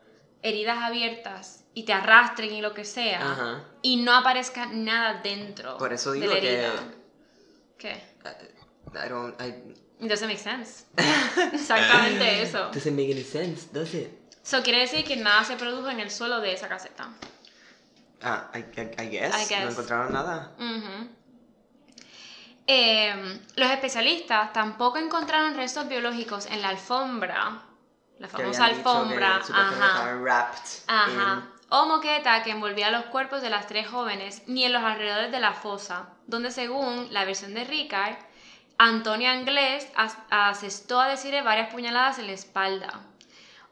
heridas 0.43 0.79
abiertas, 0.79 1.65
y 1.75 1.85
te 1.85 1.93
arrastren 1.93 2.53
y 2.53 2.61
lo 2.61 2.75
que 2.75 2.85
sea, 2.85 3.21
Ajá. 3.33 3.65
y 3.83 3.97
no 3.97 4.15
aparezca 4.15 4.67
nada 4.67 5.21
dentro 5.23 5.79
Por 5.79 5.93
eso 5.93 6.13
de 6.13 6.21
digo 6.21 6.35
la 6.35 6.41
que- 6.41 6.53
herida. 6.55 6.73
¿Qué? 7.79 8.03
I 8.95 9.09
don't. 9.09 9.41
I, 9.41 9.49
It 10.05 10.09
doesn't 10.09 10.29
make 10.29 10.39
sense. 10.41 10.85
Exactamente 11.53 12.43
eso. 12.43 12.71
doesn't 12.73 12.95
make 12.97 13.11
any 13.13 13.23
sense, 13.25 13.69
does 13.73 13.95
it? 13.95 14.09
Eso 14.45 14.63
quiere 14.63 14.81
decir 14.81 15.05
que 15.05 15.17
nada 15.17 15.45
se 15.45 15.57
produjo 15.57 15.89
en 15.89 16.01
el 16.01 16.11
suelo 16.11 16.41
de 16.41 16.53
esa 16.53 16.69
caseta. 16.69 17.09
Ah, 18.21 18.51
I, 18.55 18.59
I, 18.59 19.03
I 19.05 19.09
guess. 19.09 19.35
I 19.35 19.49
guess. 19.49 19.65
No 19.65 19.71
encontraron 19.71 20.13
nada. 20.13 20.53
Ujú. 20.59 21.09
Eh, 22.67 23.41
los 23.57 23.71
especialistas 23.71 24.53
tampoco 24.53 24.99
encontraron 24.99 25.55
restos 25.55 25.89
biológicos 25.89 26.47
en 26.47 26.63
la 26.63 26.69
alfombra, 26.69 27.61
la 28.19 28.29
famosa 28.29 28.67
alfombra, 28.67 29.41
ajá, 29.53 29.87
estaban 29.87 30.23
wrapped 30.23 30.61
ajá, 30.87 31.43
o 31.71 31.87
moqueta 31.87 32.43
que 32.45 32.51
envolvía 32.51 32.91
los 32.91 33.07
cuerpos 33.07 33.43
de 33.43 33.51
las 33.51 33.67
tres 33.67 33.89
jóvenes, 33.89 34.43
ni 34.47 34.65
en 34.65 34.73
los 34.73 34.83
alrededores 34.85 35.33
de 35.33 35.41
la 35.41 35.53
fosa, 35.55 36.11
donde 36.27 36.51
según 36.53 37.09
la 37.13 37.25
versión 37.25 37.53
de 37.55 37.65
Ricard, 37.65 38.17
Antonio 38.79 39.29
Anglés 39.31 39.89
as- 39.97 40.19
asestó 40.31 41.01
a 41.01 41.09
Desiree 41.09 41.43
varias 41.43 41.71
puñaladas 41.73 42.19
en 42.19 42.27
la 42.29 42.33
espalda. 42.33 43.01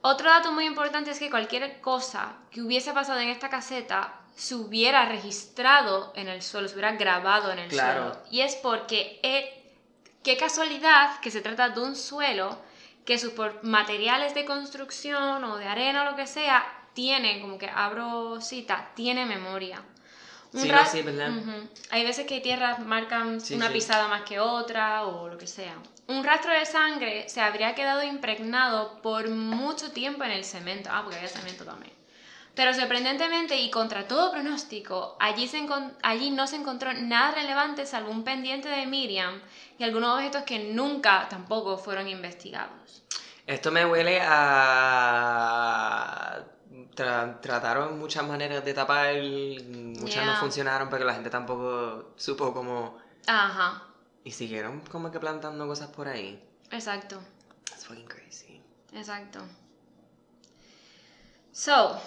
Otro 0.03 0.30
dato 0.30 0.51
muy 0.53 0.64
importante 0.64 1.11
es 1.11 1.18
que 1.18 1.30
cualquier 1.30 1.80
cosa 1.80 2.32
que 2.51 2.62
hubiese 2.62 2.93
pasado 2.93 3.20
en 3.20 3.28
esta 3.28 3.51
caseta 3.51 4.14
se 4.41 4.55
hubiera 4.55 5.05
registrado 5.05 6.12
en 6.16 6.26
el 6.28 6.41
suelo, 6.41 6.66
se 6.66 6.74
hubiera 6.74 6.93
grabado 6.93 7.53
en 7.53 7.59
el 7.59 7.68
Claro. 7.68 8.14
suelo. 8.14 8.24
Y 8.30 8.41
es 8.41 8.57
porque, 8.57 9.20
eh, 9.22 9.62
qué 10.22 10.38
casualidad 10.38 11.20
que 11.20 11.30
se 11.30 11.43
trata 11.43 11.68
de 11.68 11.80
un 11.80 11.95
suelo 11.95 12.59
que 13.05 13.18
sus 13.18 13.32
materiales 13.62 14.32
de 14.34 14.47
construcción 14.47 15.45
o 15.45 15.57
de 15.59 15.66
arena 15.66 16.03
o 16.03 16.05
lo 16.07 16.16
que 16.16 16.26
sea, 16.26 16.64
tiene, 16.95 17.41
como 17.41 17.59
que 17.59 17.68
abro 17.68 18.41
cita, 18.41 18.91
tiene 18.95 19.26
memoria. 19.26 19.82
Un 20.53 20.61
Sí, 20.62 20.68
no, 20.68 20.86
sí, 20.86 21.03
¿verdad? 21.03 21.28
Ujú. 21.30 21.68
Hay 21.91 22.05
veces 22.05 22.26
que 22.26 22.41
tierras 22.41 22.78
marcan 22.78 23.41
Sí, 23.41 23.55
una 23.55 23.68
sí. 23.68 23.74
pisada 23.74 24.09
más 24.09 24.22
que 24.22 24.41
otra 24.41 25.05
o 25.05 25.28
lo 25.28 25.36
que 25.36 25.47
sea. 25.47 25.76
Un 26.09 26.24
rastro 26.24 26.53
de 26.53 26.64
sangre 26.64 27.28
se 27.28 27.41
habría 27.41 27.74
quedado 27.74 28.03
impregnado 28.03 29.01
por 29.03 29.28
mucho 29.28 29.93
tiempo 29.93 30.24
en 30.24 30.32
el 30.32 30.45
cemento. 30.45 30.88
Ah, 30.93 31.03
porque 31.03 31.16
había 31.18 31.28
cemento 31.28 31.64
también. 31.64 31.99
Pero 32.55 32.74
sorprendentemente 32.74 33.57
y 33.57 33.70
contra 33.70 34.07
todo 34.09 34.32
pronóstico, 34.32 35.16
allí, 35.20 35.46
se 35.48 35.66
allí 36.03 36.30
no 36.30 36.46
se 36.46 36.57
encontró 36.57 36.92
nada 36.92 37.32
relevante 37.32 37.86
salvo 37.86 38.11
un 38.11 38.24
pendiente 38.24 38.68
de 38.68 38.86
Miriam 38.86 39.40
y 39.78 39.84
algunos 39.84 40.14
objetos 40.16 40.42
que 40.42 40.72
nunca 40.72 41.28
tampoco 41.28 41.78
fueron 41.78 42.09
investigados. 42.09 43.03
Esto 43.46 43.70
me 43.70 43.86
huele 43.86 44.20
a... 44.20 46.40
tra- 46.94 47.40
trataron 47.40 47.98
muchas 47.98 48.26
maneras 48.26 48.64
de 48.64 48.74
tapar, 48.74 49.14
muchas 50.01 50.26
no 50.26 50.36
funcionaron 50.36 50.88
porque 50.88 51.05
la 51.05 51.14
gente 51.14 51.30
tampoco 51.30 52.12
supo 52.16 52.53
cómo... 52.53 52.98
Ajá, 53.26 53.84
Y 54.24 54.32
siguieron 54.32 54.80
como 54.80 55.11
que 55.11 55.20
plantando 55.20 55.66
cosas 55.66 55.88
por 55.88 56.09
ahí. 56.09 56.42
exacto. 56.70 57.20
That's 57.68 57.86
fucking 57.86 58.07
crazy. 58.07 58.61
Exacto. 58.92 59.40
So, 61.53 62.01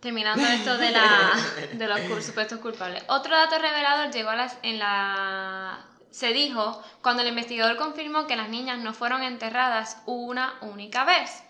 terminando 0.00 0.42
esto 0.44 0.76
de, 0.78 0.90
la, 0.90 1.32
de 1.72 1.86
los 1.86 2.24
supuestos 2.24 2.58
culpables. 2.58 3.02
Otro 3.08 3.36
dato 3.36 3.58
revelador 3.58 4.10
llegó 4.12 4.30
a 4.30 4.36
las, 4.36 4.56
en 4.62 4.78
la... 4.78 5.78
Se 6.10 6.32
dijo 6.32 6.82
cuando 7.02 7.22
el 7.22 7.28
investigador 7.28 7.76
confirmó 7.76 8.26
que 8.26 8.34
las 8.36 8.48
niñas 8.48 8.78
no 8.78 8.92
fueron 8.92 9.22
enterradas 9.22 9.98
una 10.06 10.54
única 10.62 11.04
vez. 11.04 11.42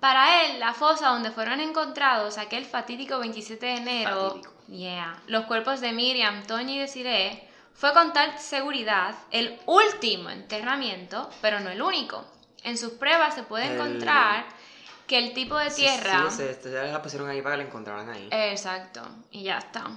Para 0.00 0.42
él, 0.44 0.58
la 0.60 0.74
fosa 0.74 1.08
donde 1.10 1.30
fueron 1.30 1.60
encontrados 1.60 2.36
aquel 2.38 2.64
fatídico 2.64 3.18
27 3.20 3.64
de 3.64 3.74
enero, 3.76 4.28
Fatídico. 4.30 4.52
yeah, 4.68 5.22
los 5.28 5.44
cuerpos 5.44 5.80
de 5.80 5.92
Miriam, 5.92 6.42
Toña 6.44 6.72
y 6.74 6.78
Desiree, 6.80 7.48
fue 7.72 7.92
con 7.92 8.12
tal 8.12 8.38
seguridad 8.38 9.14
el 9.30 9.58
último 9.66 10.28
enterramiento, 10.30 11.30
pero 11.40 11.60
no 11.60 11.70
el 11.70 11.80
único. 11.80 12.24
En 12.64 12.76
sus 12.76 12.92
pruebas 12.94 13.34
se 13.34 13.44
puede 13.44 13.66
El- 13.66 13.74
encontrar 13.74 14.44
que 15.06 15.18
el 15.18 15.32
tipo 15.34 15.56
de 15.58 15.70
Sí, 15.70 15.82
tierra... 15.82 16.30
Sí, 16.30 16.36
se- 16.62 16.72
ya 16.72 16.84
la 16.84 17.02
pusieron 17.02 17.28
ahí 17.28 17.42
para 17.42 17.56
que 17.56 17.62
la 17.62 17.68
encontraran 17.68 18.08
ahí. 18.10 18.28
Exacto, 18.30 19.02
y 19.30 19.42
ya 19.44 19.58
está. 19.58 19.90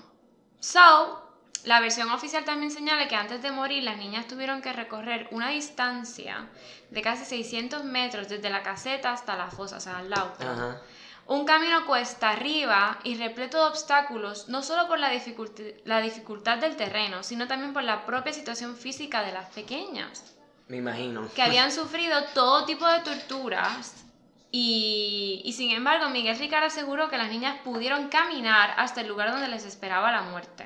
So, 0.60 1.24
la 1.64 1.80
versión 1.80 2.10
oficial 2.12 2.44
también 2.46 2.72
señala 2.72 3.08
que 3.08 3.16
antes 3.16 3.42
de 3.42 3.52
morir 3.52 3.84
las 3.84 3.98
niñas 3.98 4.28
tuvieron 4.28 4.62
que 4.62 4.74
recorrer 4.74 5.28
una 5.32 5.50
distancia 5.50 6.48
de 6.90 7.02
casi 7.02 7.26
600 7.26 7.84
metros 7.84 8.28
desde 8.30 8.50
la 8.50 8.64
caseta 8.64 9.12
hasta 9.12 9.36
la 9.36 9.50
fosa, 9.50 9.78
o 9.78 9.80
sea, 9.80 9.98
al 10.00 10.10
lado. 10.10 10.34
Ajá. 10.40 10.82
Un 11.26 11.44
camino 11.46 11.86
cuesta 11.86 12.30
arriba 12.30 13.00
y 13.04 13.16
repleto 13.18 13.58
de 13.58 13.70
obstáculos, 13.70 14.48
no 14.48 14.64
solo 14.64 14.88
por 14.88 14.98
la, 14.98 15.10
dificultad, 15.10 15.64
la 15.84 16.00
dificultad 16.00 16.58
del 16.58 16.78
terreno, 16.78 17.22
sino 17.22 17.48
también 17.48 17.74
por 17.74 17.84
la 17.84 18.06
propia 18.06 18.32
situación 18.32 18.78
física 18.78 19.22
de 19.24 19.34
las 19.34 19.50
pequeñas 19.54 20.24
Me 20.70 20.78
imagino. 20.78 21.28
que 21.36 21.42
habían 21.42 21.72
sufrido 21.74 22.18
todo 22.34 22.64
tipo 22.64 22.88
de 22.88 23.00
torturas 23.02 24.06
y, 24.52 25.54
sin 25.56 25.72
embargo 25.72 26.10
Miguel 26.10 26.40
Ricard 26.40 26.66
aseguró 26.66 27.10
que 27.10 27.18
las 27.18 27.30
niñas 27.30 27.60
pudieron 27.64 28.08
caminar 28.08 28.74
hasta 28.78 29.02
el 29.02 29.08
lugar 29.08 29.32
donde 29.32 29.48
les 29.48 29.66
esperaba 29.66 30.12
la 30.12 30.22
muerte. 30.22 30.66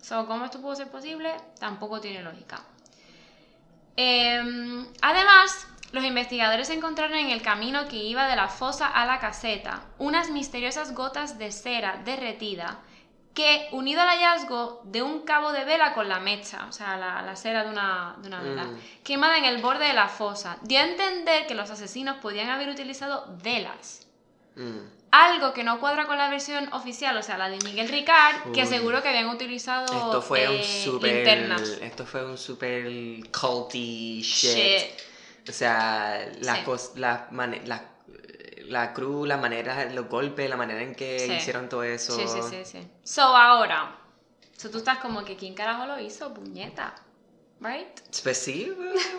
So, 0.00 0.26
¿Cómo 0.26 0.46
esto 0.46 0.60
pudo 0.60 0.74
ser 0.74 0.90
posible? 0.90 1.34
Tampoco 1.58 2.00
tiene 2.00 2.22
lógica. 2.22 2.62
Em, 3.96 4.86
además, 5.02 5.68
los 5.92 6.04
investigadores 6.04 6.70
encontraron 6.70 7.18
en 7.18 7.30
el 7.30 7.42
camino 7.42 7.86
que 7.86 7.96
iba 7.96 8.26
de 8.28 8.36
la 8.36 8.48
fosa 8.48 8.86
a 8.86 9.04
la 9.04 9.18
caseta 9.18 9.82
unas 9.98 10.30
misteriosas 10.30 10.94
gotas 10.94 11.38
de 11.38 11.52
cera 11.52 12.00
derretida 12.04 12.80
que 13.34 13.68
unido 13.72 14.00
al 14.00 14.08
hallazgo 14.08 14.80
de 14.84 15.02
un 15.02 15.20
cabo 15.22 15.52
de 15.52 15.64
vela 15.64 15.94
con 15.94 16.08
la 16.08 16.18
mecha, 16.20 16.66
o 16.68 16.72
sea, 16.72 16.96
la, 16.96 17.22
la 17.22 17.36
cera 17.36 17.62
de 17.64 17.70
una, 17.70 18.16
de 18.20 18.28
una 18.28 18.40
vela, 18.42 18.64
Mm. 18.64 18.78
quemada 19.04 19.38
en 19.38 19.44
el 19.44 19.58
borde 19.62 19.86
de 19.86 19.92
la 19.94 20.08
fosa, 20.08 20.58
dio 20.62 20.78
a 20.80 20.82
entender 20.84 21.46
que 21.46 21.54
los 21.54 21.70
asesinos 21.70 22.16
podían 22.16 22.50
haber 22.50 22.68
utilizado 22.68 23.26
velas. 23.42 24.06
Mm. 24.56 24.78
Algo 25.12 25.52
que 25.52 25.64
no 25.64 25.80
cuadra 25.80 26.06
con 26.06 26.18
la 26.18 26.28
versión 26.28 26.72
oficial, 26.72 27.16
o 27.16 27.22
sea, 27.22 27.36
la 27.38 27.48
de 27.48 27.58
Miguel 27.64 27.88
Ricard, 27.88 28.52
que 28.52 28.62
aseguró 28.62 29.02
que 29.02 29.08
habían 29.08 29.28
utilizado 29.28 29.86
Esto 29.86 30.22
fue 30.22 30.48
un 30.48 30.56
eh, 30.56 30.82
super. 30.84 31.12
linternas. 31.14 31.62
Esto 31.80 32.06
fue 32.06 32.24
un 32.24 32.38
super 32.38 32.84
culty 33.32 34.22
shit. 34.22 34.56
Shit. 34.56 35.48
O 35.48 35.52
sea, 35.52 36.28
la, 36.42 36.56
Sí. 36.56 36.62
cos- 36.64 36.92
la, 36.96 37.26
mane- 37.32 37.62
la, 38.70 38.92
cruz, 38.92 39.26
la 39.26 39.36
manera, 39.36 39.84
los 39.86 40.08
golpes, 40.08 40.48
la 40.48 40.56
manera 40.56 40.82
en 40.82 40.94
que 40.94 41.18
Sí. 41.18 41.32
hicieron 41.32 41.68
todo 41.68 41.82
eso. 41.82 42.14
Sí, 42.16 42.22
sí, 42.26 42.40
sí, 42.48 42.64
sí. 42.64 42.88
So, 43.02 43.22
ahora, 43.36 43.96
so, 44.56 44.70
tú 44.70 44.78
estás 44.78 44.98
como 44.98 45.24
que, 45.24 45.36
¿quién 45.36 45.54
carajo 45.54 45.86
lo 45.86 45.98
hizo? 45.98 46.32
Puñeta. 46.32 46.94
Right? 47.60 47.88
Pues 48.22 48.38
sí, 48.38 48.70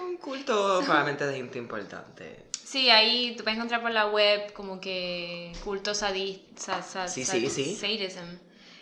un 0.03 0.17
culto 0.17 0.79
probablemente 0.83 1.27
de 1.27 1.35
gente 1.35 1.59
importante. 1.59 2.43
Sí, 2.63 2.89
ahí 2.89 3.35
tú 3.35 3.43
puedes 3.43 3.57
encontrar 3.57 3.81
por 3.81 3.91
la 3.91 4.07
web 4.07 4.51
como 4.53 4.79
que 4.79 5.51
culto 5.63 5.93
sadi 5.93 6.43
sa- 6.55 6.81
sa- 6.81 7.07
Sí, 7.07 7.23
sí, 7.23 7.49
sí. 7.49 7.75
sadism. 7.75 8.39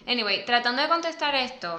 Anyway, 0.07 0.45
tratando 0.45 0.81
de 0.81 0.87
contestar 0.87 1.35
esto, 1.35 1.75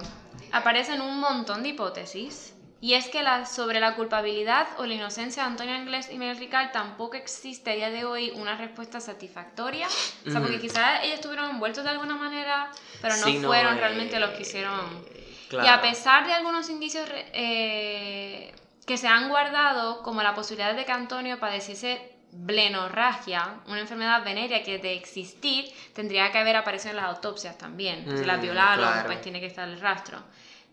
aparecen 0.53 1.01
un 1.01 1.21
montón 1.21 1.63
de 1.63 1.71
hipótesis. 1.71 2.53
Y 2.83 2.95
es 2.95 3.09
que 3.09 3.23
la, 3.23 3.45
sobre 3.45 3.79
la 3.79 3.95
culpabilidad 3.95 4.67
o 4.79 4.87
la 4.87 4.95
inocencia 4.95 5.43
de 5.43 5.49
Antonio 5.51 5.75
Anglés 5.75 6.09
y 6.11 6.17
Miguel 6.17 6.39
Ricard 6.39 6.73
tampoco 6.73 7.15
existe 7.17 7.71
a 7.73 7.75
día 7.75 7.91
de 7.91 8.07
hoy 8.07 8.31
una 8.35 8.57
respuesta 8.57 9.01
satisfactoria. 9.01 9.87
O 10.27 10.31
sea, 10.31 10.41
porque 10.41 10.59
quizás 10.59 11.03
ellos 11.05 11.17
estuvieron 11.17 11.51
envueltos 11.51 11.85
de 11.85 11.91
alguna 11.91 12.17
manera, 12.17 12.71
pero 13.03 13.17
no 13.17 13.25
Sí, 13.27 13.39
no, 13.39 13.49
fueron 13.49 13.75
eh, 13.77 13.81
realmente 13.81 14.19
los 14.19 14.31
que 14.31 14.43
hicieron 14.43 15.05
Claro. 15.51 15.67
y 15.67 15.69
a 15.69 15.81
pesar 15.83 16.27
de 16.27 16.33
algunos 16.33 16.71
indicios 16.71 17.07
eh, 17.35 18.55
que 18.87 18.97
se 18.97 19.09
han 19.09 19.29
guardado, 19.29 20.03
como 20.03 20.23
la 20.23 20.35
posibilidad 20.35 20.75
de 20.75 20.85
que 20.87 20.93
Antonio 20.93 21.39
padeciese 21.39 22.01
blenorragia, 22.33 23.57
una 23.67 23.81
enfermedad 23.81 24.25
venérea 24.25 24.63
que 24.63 24.79
de 24.79 24.95
existir 24.95 25.65
tendría 25.95 26.31
que 26.31 26.39
haber 26.39 26.57
aparecido 26.57 26.91
en 26.91 26.97
las 26.97 27.07
autopsias 27.07 27.59
también. 27.59 28.05
si 28.17 28.25
las 28.25 28.39
Mm, 28.39 28.43
violaron, 28.43 28.87
claro. 28.89 29.07
pues 29.07 29.21
tiene 29.21 29.41
que 29.41 29.47
estar 29.47 29.69
el 29.69 29.81
rastro. 29.81 30.23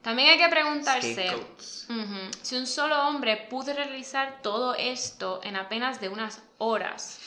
También 0.07 0.29
hay 0.29 0.37
que 0.37 0.47
preguntarse 0.47 1.13
Scapegoats. 1.27 1.85
ujú, 1.89 2.31
si 2.41 2.55
un 2.55 2.65
solo 2.65 3.09
hombre 3.09 3.35
pudo 3.49 3.73
realizar 3.73 4.39
todo 4.41 4.73
esto 4.73 5.41
en 5.43 5.57
apenas 5.57 5.99
de 5.99 6.07
unas 6.07 6.41
horas. 6.59 7.19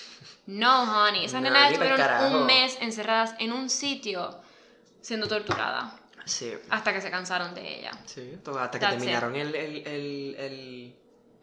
No, 0.46 0.84
honey. 1.04 1.26
Esas 1.26 1.42
No, 1.42 1.50
nenas 1.50 1.72
estuvieron 1.72 1.98
carajo. 1.98 2.38
un 2.38 2.46
mes 2.46 2.78
encerradas 2.80 3.34
en 3.38 3.52
un 3.52 3.68
sitio 3.68 4.40
siendo 5.02 5.28
torturadas 5.28 5.92
Sí, 6.24 6.54
hasta 6.70 6.94
que 6.94 7.02
se 7.02 7.10
cansaron 7.10 7.54
de 7.54 7.80
ella. 7.80 7.90
sí, 8.06 8.32
hasta 8.58 8.70
que 8.70 8.78
That's 8.78 8.94
it. 8.94 8.98
terminaron 9.00 9.36
el, 9.36 9.54
el, 9.54 9.86
el, 9.86 10.34
el, 10.38 10.94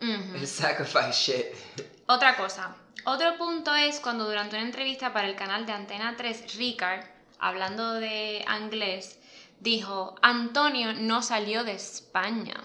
Ujú. 0.02 0.36
el 0.38 0.48
sacrifice 0.48 1.12
shit. 1.12 1.88
Otra 2.08 2.36
cosa. 2.36 2.76
Otro 3.04 3.38
punto 3.38 3.76
es 3.76 4.00
cuando 4.00 4.26
durante 4.26 4.56
una 4.56 4.66
entrevista 4.66 5.14
para 5.14 5.28
el 5.28 5.36
canal 5.36 5.68
de 5.68 5.74
Antena 5.74 6.16
3, 6.18 6.56
Ricard, 6.58 7.04
hablando 7.38 7.94
de 7.94 8.44
inglés, 8.60 9.20
dijo, 9.60 10.16
Antonio 10.22 10.94
no 10.94 11.22
salió 11.22 11.64
de 11.64 11.74
España. 11.74 12.56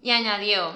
Y 0.00 0.10
añadió, 0.10 0.72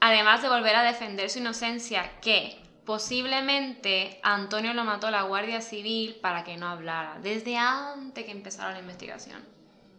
además 0.00 0.42
de 0.42 0.48
volver 0.48 0.74
a 0.76 0.82
defender 0.82 1.30
su 1.30 1.38
inocencia, 1.38 2.20
que 2.20 2.60
posiblemente 2.84 4.18
Antonio 4.22 4.74
lo 4.74 4.84
mató 4.84 5.10
la 5.10 5.22
Guardia 5.22 5.60
Civil 5.60 6.16
para 6.20 6.42
que 6.42 6.56
no 6.56 6.68
hablara, 6.68 7.18
desde 7.22 7.56
antes 7.56 8.24
que 8.24 8.30
empezara 8.32 8.72
la 8.72 8.80
investigación. 8.80 9.44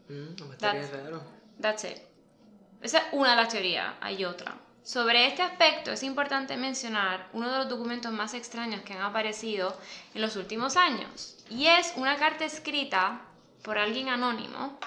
Mm, 0.09 0.35
no 0.39 0.45
me 0.47 0.55
estaría 0.55 0.81
That's- 0.81 1.03
raro. 1.03 1.23
That's 1.61 1.83
it. 1.85 1.97
Esa 2.81 2.97
es 2.97 3.03
una 3.13 3.31
de 3.31 3.35
las 3.37 3.49
teorías, 3.49 3.93
hay 4.01 4.25
otra. 4.25 4.57
Sobre 4.83 5.27
este 5.27 5.43
aspecto 5.43 5.91
es 5.91 6.01
importante 6.01 6.57
mencionar 6.57 7.29
uno 7.33 7.49
de 7.51 7.57
los 7.59 7.69
documentos 7.69 8.11
más 8.11 8.33
extraños 8.33 8.81
que 8.81 8.93
han 8.93 9.03
aparecido 9.03 9.77
en 10.15 10.21
los 10.21 10.35
últimos 10.35 10.75
años. 10.75 11.37
Y 11.51 11.67
es 11.67 11.93
una 11.95 12.15
carta 12.17 12.45
escrita 12.45 13.21
por 13.63 13.77
alguien 13.77 14.09
anónimo 14.09 14.79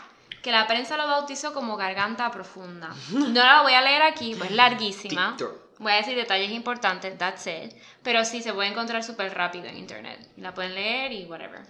que 0.43 0.53
la 0.53 0.67
prensa 0.67 0.97
lo 0.99 1.07
bautizó 1.07 1.55
como 1.55 1.77
Garganta 1.77 2.31
Profunda. 2.31 2.91
No 3.11 3.43
la 3.43 3.63
voy 3.63 3.73
a 3.73 3.81
leer 3.81 4.03
aquí, 4.03 4.35
pues 4.35 4.51
es 4.51 4.57
larguísima. 4.63 5.37
Voy 5.79 5.93
a 5.93 5.97
decir 5.97 6.15
detalles 6.15 6.51
importantes, 6.53 7.17
that's 7.19 7.47
it. 7.47 7.73
Pero 8.03 8.25
sí, 8.25 8.43
se 8.43 8.53
puede 8.53 8.69
encontrar 8.69 9.03
súper 9.03 9.35
rápido 9.35 9.67
en 9.67 9.79
internet. 9.79 10.21
La 10.37 10.53
pueden 10.53 10.75
leer 10.75 11.13
y 11.13 11.25
whatever. 11.25 11.63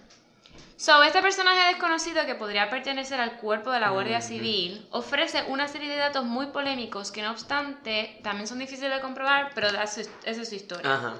So, 0.77 1.01
este 1.03 1.21
personaje 1.21 1.67
desconocido 1.67 2.25
que 2.25 2.35
podría 2.35 2.69
pertenecer 2.69 3.19
al 3.21 3.37
cuerpo 3.37 3.71
de 3.71 3.79
la 3.79 3.91
Guardia 3.91 4.19
Civil 4.19 4.85
ofrece 4.91 5.45
una 5.47 5.69
serie 5.69 5.89
de 5.89 5.95
datos 5.95 6.25
muy 6.25 6.47
polémicos 6.47 7.13
que 7.13 7.21
no 7.21 7.31
obstante 7.31 8.19
también 8.23 8.45
son 8.45 8.59
difíciles 8.59 8.93
de 8.93 8.99
comprobar, 8.99 9.51
pero 9.55 9.69
esa 9.69 10.01
es 10.01 10.49
su 10.49 10.55
historia. 10.55 10.93
Ajá. 10.93 11.13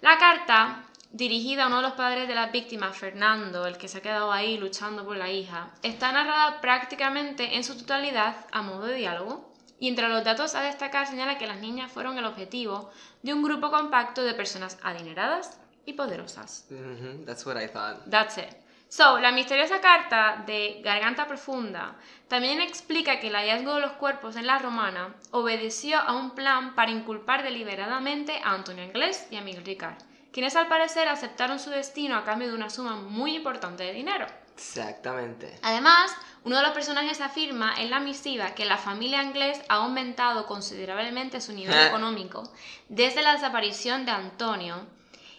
La 0.00 0.18
carta, 0.18 0.82
dirigida 1.12 1.64
a 1.64 1.66
uno 1.66 1.76
de 1.76 1.82
los 1.82 1.92
padres 1.92 2.26
de 2.26 2.34
la 2.34 2.46
víctima, 2.46 2.92
Fernando, 2.92 3.66
el 3.66 3.76
que 3.76 3.88
se 3.88 3.98
ha 3.98 4.02
quedado 4.02 4.32
ahí 4.32 4.56
luchando 4.58 5.04
por 5.04 5.16
la 5.16 5.30
hija, 5.30 5.70
está 5.82 6.10
narrada 6.12 6.60
prácticamente 6.60 7.56
en 7.56 7.64
su 7.64 7.76
totalidad 7.76 8.34
a 8.50 8.62
modo 8.62 8.86
de 8.86 8.96
diálogo. 8.96 9.52
Y 9.78 9.88
entre 9.88 10.08
los 10.08 10.22
datos 10.22 10.54
a 10.54 10.62
destacar 10.62 11.06
señala 11.08 11.38
que 11.38 11.46
las 11.46 11.58
niñas 11.58 11.90
fueron 11.90 12.16
el 12.16 12.24
objetivo 12.24 12.90
de 13.22 13.34
un 13.34 13.42
grupo 13.42 13.70
compacto 13.70 14.22
de 14.22 14.32
personas 14.34 14.78
adineradas 14.82 15.58
y 15.84 15.94
poderosas. 15.94 16.66
Mhm, 16.70 17.24
That's 17.26 17.44
what 17.44 17.60
I 17.60 17.66
thought. 17.66 18.08
That's 18.08 18.38
it. 18.38 18.46
So, 18.88 19.18
la 19.18 19.32
misteriosa 19.32 19.80
carta 19.80 20.44
de 20.46 20.82
Garganta 20.84 21.26
Profunda 21.26 21.96
también 22.28 22.60
explica 22.60 23.18
que 23.18 23.28
el 23.28 23.34
hallazgo 23.34 23.74
de 23.74 23.80
los 23.80 23.92
cuerpos 23.92 24.36
en 24.36 24.46
la 24.46 24.58
romana 24.58 25.14
obedeció 25.30 25.98
a 25.98 26.12
un 26.12 26.32
plan 26.32 26.74
para 26.74 26.90
inculpar 26.90 27.42
deliberadamente 27.42 28.38
a 28.44 28.52
Antonio 28.52 28.84
Inglés 28.84 29.26
y 29.30 29.36
a 29.36 29.40
Miguel 29.40 29.64
Ricard, 29.64 29.96
quienes 30.32 30.56
al 30.56 30.68
parecer 30.68 31.08
aceptaron 31.08 31.58
su 31.58 31.70
destino 31.70 32.16
a 32.16 32.24
cambio 32.24 32.48
de 32.48 32.54
una 32.54 32.70
suma 32.70 32.96
muy 32.96 33.36
importante 33.36 33.84
de 33.84 33.92
dinero. 33.92 34.26
Exactamente. 34.54 35.58
Además, 35.62 36.10
uno 36.44 36.56
de 36.56 36.62
los 36.62 36.72
personajes 36.72 37.20
afirma 37.20 37.74
en 37.78 37.90
la 37.90 38.00
misiva 38.00 38.54
que 38.54 38.64
la 38.64 38.76
familia 38.78 39.22
inglés 39.22 39.60
ha 39.68 39.76
aumentado 39.76 40.46
considerablemente 40.46 41.40
su 41.40 41.52
nivel 41.52 41.74
Ah. 41.78 41.86
económico 41.86 42.42
desde 42.88 43.22
la 43.22 43.32
desaparición 43.32 44.04
de 44.06 44.12
Antonio. 44.12 44.86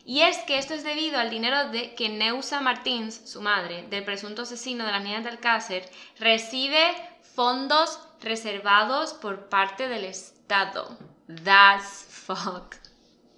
Y 0.05 0.21
es 0.21 0.37
que 0.39 0.57
esto 0.57 0.73
es 0.73 0.83
debido 0.83 1.17
al 1.19 1.29
dinero 1.29 1.69
de 1.69 1.95
que 1.95 2.09
Neusa 2.09 2.59
Martins, 2.59 3.21
su 3.25 3.41
madre, 3.41 3.87
del 3.89 4.03
presunto 4.03 4.41
asesino 4.41 4.85
de 4.85 4.91
las 4.91 5.01
niñas 5.03 5.23
del 5.23 5.35
Alcácer, 5.35 5.89
recibe 6.19 6.93
fondos 7.35 7.99
reservados 8.21 9.13
por 9.13 9.47
parte 9.47 9.87
del 9.87 10.03
Estado. 10.03 10.97
That's 11.45 12.05
fucked 12.09 12.79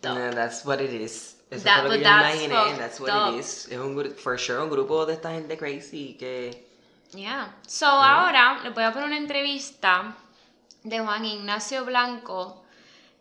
up. 0.03 0.15
No, 0.17 0.31
that's 0.31 0.65
what 0.65 0.79
it 0.79 0.91
is. 0.91 1.34
Eso 1.49 1.63
That- 1.63 1.81
fue 1.81 1.89
lo 1.89 1.95
que 1.95 1.99
yo 1.99 2.03
that's 2.03 2.35
imaginé. 2.43 2.77
That's 2.77 2.99
what 2.99 3.09
up. 3.11 3.33
it 3.35 3.39
is. 3.39 3.67
Es 3.71 3.77
un, 3.77 4.15
for 4.15 4.37
sure 4.39 4.61
un 4.61 4.69
grupo 4.69 5.05
de 5.05 5.13
esta 5.13 5.31
gente 5.31 5.57
crazy 5.57 6.15
que... 6.17 6.65
Yeah. 7.13 7.55
So 7.67 7.85
ahora 7.85 8.59
les 8.63 8.73
voy 8.73 8.83
a 8.83 8.91
poner 8.91 9.07
una 9.07 9.17
entrevista 9.17 10.15
de 10.83 10.99
Juan 10.99 11.23
Ignacio 11.25 11.85
Blanco 11.85 12.63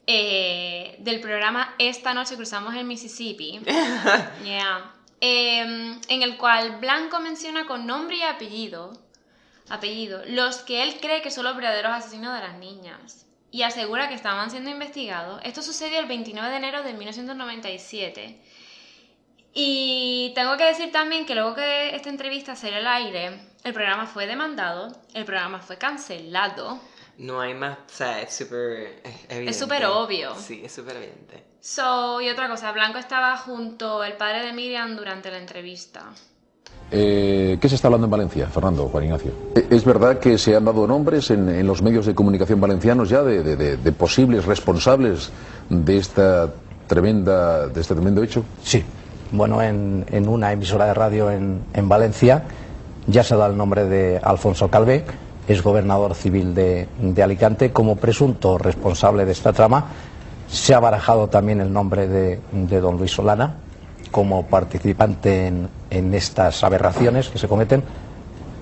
eh, 0.06 0.96
del 0.98 1.20
programa 1.20 1.74
Esta 1.78 2.12
noche 2.12 2.36
cruzamos 2.36 2.74
el 2.74 2.84
Mississippi. 2.84 3.60
Yeah. 4.44 4.90
Em, 5.20 5.98
en 6.08 6.22
el 6.22 6.36
cual 6.36 6.78
Blanco 6.80 7.20
menciona 7.20 7.66
con 7.66 7.86
nombre 7.86 8.16
y 8.16 8.22
apellido, 8.22 8.92
apellido 9.70 10.22
los 10.26 10.58
que 10.58 10.82
él 10.82 10.98
cree 11.00 11.22
que 11.22 11.30
son 11.30 11.44
los 11.44 11.56
verdaderos 11.56 11.92
asesinos 11.92 12.34
de 12.34 12.40
las 12.40 12.58
niñas. 12.58 13.24
Y 13.54 13.62
asegura 13.62 14.08
que 14.08 14.16
estaban 14.16 14.50
siendo 14.50 14.68
investigados. 14.68 15.40
Esto 15.44 15.62
sucedió 15.62 16.00
el 16.00 16.06
29 16.06 16.50
de 16.50 16.56
enero 16.56 16.82
de 16.82 16.92
1997. 16.92 18.40
Y 19.52 20.32
tengo 20.34 20.56
que 20.56 20.64
decir 20.64 20.90
también 20.90 21.24
que 21.24 21.36
luego 21.36 21.54
que 21.54 21.94
esta 21.94 22.08
entrevista 22.08 22.56
salió 22.56 22.78
al 22.78 22.86
aire, 22.88 23.38
el 23.62 23.72
programa 23.72 24.06
fue 24.06 24.26
demandado, 24.26 24.88
el 25.14 25.24
programa 25.24 25.60
fue 25.60 25.78
cancelado. 25.78 26.80
No 27.18 27.40
hay 27.40 27.54
más... 27.54 27.78
O 27.78 27.94
sea, 27.94 28.22
es 28.22 28.34
súper 28.34 29.00
evidente. 29.28 29.52
súper 29.52 29.86
obvio. 29.86 30.34
Sí, 30.34 30.62
es 30.64 30.74
súper 30.74 30.96
evidente. 30.96 31.44
So, 31.60 32.20
y 32.20 32.30
otra 32.30 32.48
cosa, 32.48 32.72
Blanco 32.72 32.98
estaba 32.98 33.36
junto 33.36 34.02
el 34.02 34.14
padre 34.14 34.44
de 34.44 34.52
Miriam 34.52 34.96
durante 34.96 35.30
la 35.30 35.38
entrevista. 35.38 36.12
Eh, 36.90 37.58
¿Qué 37.60 37.68
se 37.68 37.74
está 37.74 37.88
hablando 37.88 38.06
en 38.06 38.10
Valencia, 38.12 38.46
Fernando, 38.46 38.88
Juan 38.88 39.04
Ignacio? 39.04 39.32
Eh, 39.56 39.66
¿Es 39.70 39.84
verdad 39.84 40.18
que 40.18 40.38
se 40.38 40.54
han 40.54 40.64
dado 40.64 40.86
nombres 40.86 41.30
en, 41.30 41.48
en 41.48 41.66
los 41.66 41.82
medios 41.82 42.06
de 42.06 42.14
comunicación 42.14 42.60
valencianos 42.60 43.08
ya 43.08 43.22
de, 43.22 43.42
de- 43.42 43.56
de- 43.56 43.76
de 43.76 43.92
posibles 43.92 44.44
responsables 44.44 45.30
de 45.68 45.96
esta 45.96 46.50
tremenda, 46.86 47.66
de 47.68 47.80
este 47.80 47.94
tremendo 47.94 48.22
hecho? 48.22 48.44
Sí. 48.62 48.84
Bueno, 49.32 49.60
en, 49.62 50.04
en 50.12 50.28
una 50.28 50.52
emisora 50.52 50.86
de 50.86 50.94
radio 50.94 51.30
en, 51.30 51.62
en 51.72 51.88
Valencia 51.88 52.44
ya 53.06 53.24
se 53.24 53.34
da 53.36 53.46
el 53.46 53.56
nombre 53.56 53.86
de 53.86 54.20
Alfonso 54.22 54.68
Calvé, 54.68 55.04
es 55.48 55.62
gobernador 55.62 56.14
civil 56.14 56.54
de, 56.54 56.86
de 57.00 57.22
Alicante, 57.22 57.72
como 57.72 57.96
presunto 57.96 58.56
responsable 58.56 59.24
de 59.24 59.32
esta 59.32 59.52
trama. 59.52 59.86
Se 60.48 60.74
ha 60.74 60.80
barajado 60.80 61.26
también 61.28 61.60
el 61.60 61.72
nombre 61.72 62.06
de, 62.06 62.40
de 62.52 62.80
don 62.80 62.96
Luis 62.98 63.10
Solana 63.12 63.56
como 64.10 64.46
participante 64.46 65.46
en, 65.46 65.68
en 65.90 66.14
estas 66.14 66.62
aberraciones 66.64 67.28
que 67.28 67.38
se 67.38 67.48
cometen 67.48 67.82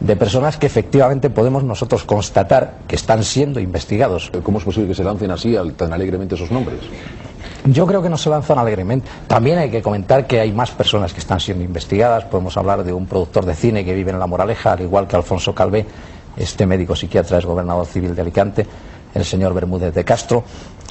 de 0.02 0.16
personas 0.16 0.56
que 0.56 0.66
efectivamente 0.66 1.30
podemos 1.30 1.62
nosotros 1.62 2.02
constatar 2.02 2.78
que 2.88 2.96
están 2.96 3.22
siendo 3.22 3.60
investigados. 3.60 4.32
¿Cómo 4.42 4.58
es 4.58 4.64
posible 4.64 4.88
que 4.88 4.94
se 4.94 5.04
lancen 5.04 5.30
así 5.30 5.56
tan 5.76 5.92
alegremente 5.92 6.34
esos 6.34 6.50
nombres? 6.50 6.80
Yo 7.64 7.86
creo 7.86 8.02
que 8.02 8.10
no 8.10 8.18
se 8.18 8.28
lanzan 8.28 8.58
alegremente. 8.58 9.08
También 9.28 9.58
hay 9.58 9.70
que 9.70 9.80
comentar 9.80 10.26
que 10.26 10.40
hay 10.40 10.50
más 10.52 10.72
personas 10.72 11.12
que 11.12 11.20
están 11.20 11.38
siendo 11.38 11.62
investigadas. 11.62 12.24
Podemos 12.24 12.56
hablar 12.56 12.82
de 12.82 12.92
un 12.92 13.06
productor 13.06 13.46
de 13.46 13.54
cine 13.54 13.84
que 13.84 13.94
vive 13.94 14.10
en 14.10 14.18
La 14.18 14.26
Moraleja, 14.26 14.72
al 14.72 14.80
igual 14.80 15.06
que 15.06 15.14
Alfonso 15.14 15.54
Calvé. 15.54 15.86
Este 16.36 16.66
médico 16.66 16.96
psiquiatra 16.96 17.38
es 17.38 17.46
gobernador 17.46 17.86
civil 17.86 18.16
de 18.16 18.22
Alicante, 18.22 18.66
el 19.14 19.24
señor 19.24 19.54
Bermúdez 19.54 19.94
de 19.94 20.04
Castro. 20.04 20.42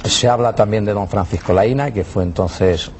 Se 0.04 0.26
habla 0.28 0.54
también 0.54 0.86
de 0.86 0.94
don 0.94 1.08
Francisco 1.08 1.52
Laína, 1.52 1.90
que 1.90 2.04
fue 2.04 2.22
entonces 2.22 2.90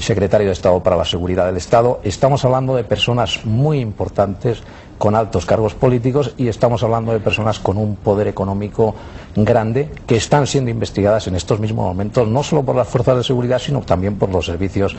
secretario 0.00 0.46
de 0.46 0.52
Estado 0.52 0.82
para 0.82 0.96
la 0.96 1.04
Seguridad 1.04 1.46
del 1.46 1.56
Estado. 1.56 2.00
Estamos 2.04 2.44
hablando 2.44 2.74
de 2.74 2.84
personas 2.84 3.44
muy 3.44 3.80
importantes 3.80 4.62
con 4.98 5.14
altos 5.14 5.46
cargos 5.46 5.74
políticos 5.74 6.34
y 6.36 6.48
estamos 6.48 6.82
hablando 6.82 7.12
de 7.12 7.20
personas 7.20 7.58
con 7.58 7.76
un 7.76 7.96
poder 7.96 8.28
económico 8.28 8.94
grande 9.34 9.90
que 10.06 10.16
están 10.16 10.46
siendo 10.46 10.70
investigadas 10.70 11.26
en 11.26 11.34
estos 11.34 11.58
mismos 11.58 11.86
momentos, 11.86 12.28
no 12.28 12.42
solo 12.42 12.62
por 12.62 12.76
las 12.76 12.88
fuerzas 12.88 13.16
de 13.16 13.24
seguridad, 13.24 13.58
sino 13.58 13.80
también 13.80 14.16
por 14.16 14.30
los 14.30 14.46
servicios 14.46 14.94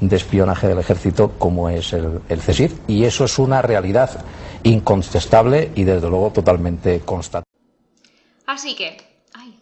de 0.00 0.16
espionaje 0.16 0.66
del 0.66 0.78
ejército 0.78 1.32
como 1.38 1.68
es 1.68 1.92
el, 1.92 2.20
el. 2.28 2.40
Y 2.88 3.04
eso 3.04 3.24
es 3.24 3.38
una 3.38 3.62
realidad 3.62 4.24
incontestable 4.64 5.70
y 5.74 5.84
desde 5.84 6.08
luego 6.08 6.30
totalmente 6.30 7.00
constatada. 7.00 7.44
Así 8.46 8.74
que, 8.74 8.96
ay, 9.34 9.58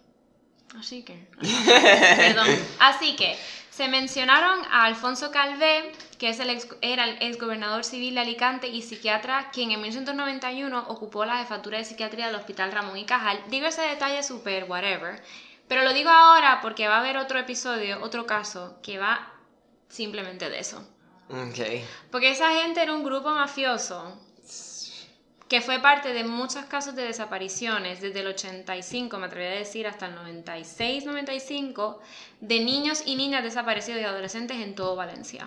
así 0.79 1.03
que, 1.03 1.29
perdón, 2.17 2.49
así 2.81 3.15
que 3.15 3.37
se 3.73 3.89
mencionaron 3.89 4.61
a 4.71 4.85
Alfonso 4.85 5.31
Calvé, 5.31 5.93
que 6.19 6.29
es 6.29 6.39
el 6.41 6.51
ex- 6.51 6.69
era 6.83 7.05
el 7.05 7.17
ex 7.23 7.39
gobernador 7.39 7.85
civil 7.85 8.15
de 8.15 8.21
Alicante 8.21 8.69
y 8.69 8.83
psiquiatra, 8.83 9.51
quien 9.51 9.71
en 9.71 9.81
1991 9.81 10.85
ocupó 10.89 11.25
la 11.25 11.39
jefatura 11.39 11.79
de 11.79 11.87
psiquiatría 11.87 12.27
del 12.27 12.37
Hospital 12.37 12.71
Ramón 12.71 12.99
y 12.99 13.07
Cajal. 13.07 13.43
Digo 13.49 13.67
ese 13.67 13.81
detalle 13.81 14.23
súper 14.23 14.65
whatever, 14.65 15.23
pero 15.69 15.85
lo 15.85 15.95
digo 15.95 16.11
ahora 16.11 16.61
porque 16.61 16.87
va 16.87 16.97
a 16.97 17.01
haber 17.01 17.17
otro 17.17 17.39
episodio, 17.39 18.03
otro 18.03 18.27
caso, 18.27 18.79
que 18.83 18.99
va 18.99 19.33
simplemente 19.89 20.51
de 20.51 20.59
eso. 20.59 20.87
Ok. 21.31 21.59
Porque 22.11 22.31
esa 22.31 22.51
gente 22.51 22.83
era 22.83 22.93
un 22.93 23.03
grupo 23.03 23.31
mafioso 23.31 24.21
que 25.53 25.61
fue 25.61 25.81
parte 25.81 26.15
de 26.15 26.25
muchos 26.25 26.65
casos 26.65 26.95
de 26.97 27.03
desapariciones 27.03 28.01
desde 28.01 28.21
el 28.21 28.29
85, 28.29 29.19
me 29.19 29.27
atrevería 29.27 29.57
a 29.57 29.59
decir, 29.59 29.87
hasta 29.87 30.07
el 30.07 30.15
96, 30.15 31.05
95, 31.05 32.01
de 32.41 32.61
niños 32.61 33.03
y 33.05 33.17
niñas 33.17 33.45
desaparecidos 33.45 34.01
y 34.01 34.05
adolescentes 34.05 34.57
en 34.57 34.75
todo 34.75 34.97
Valencia. 34.97 35.47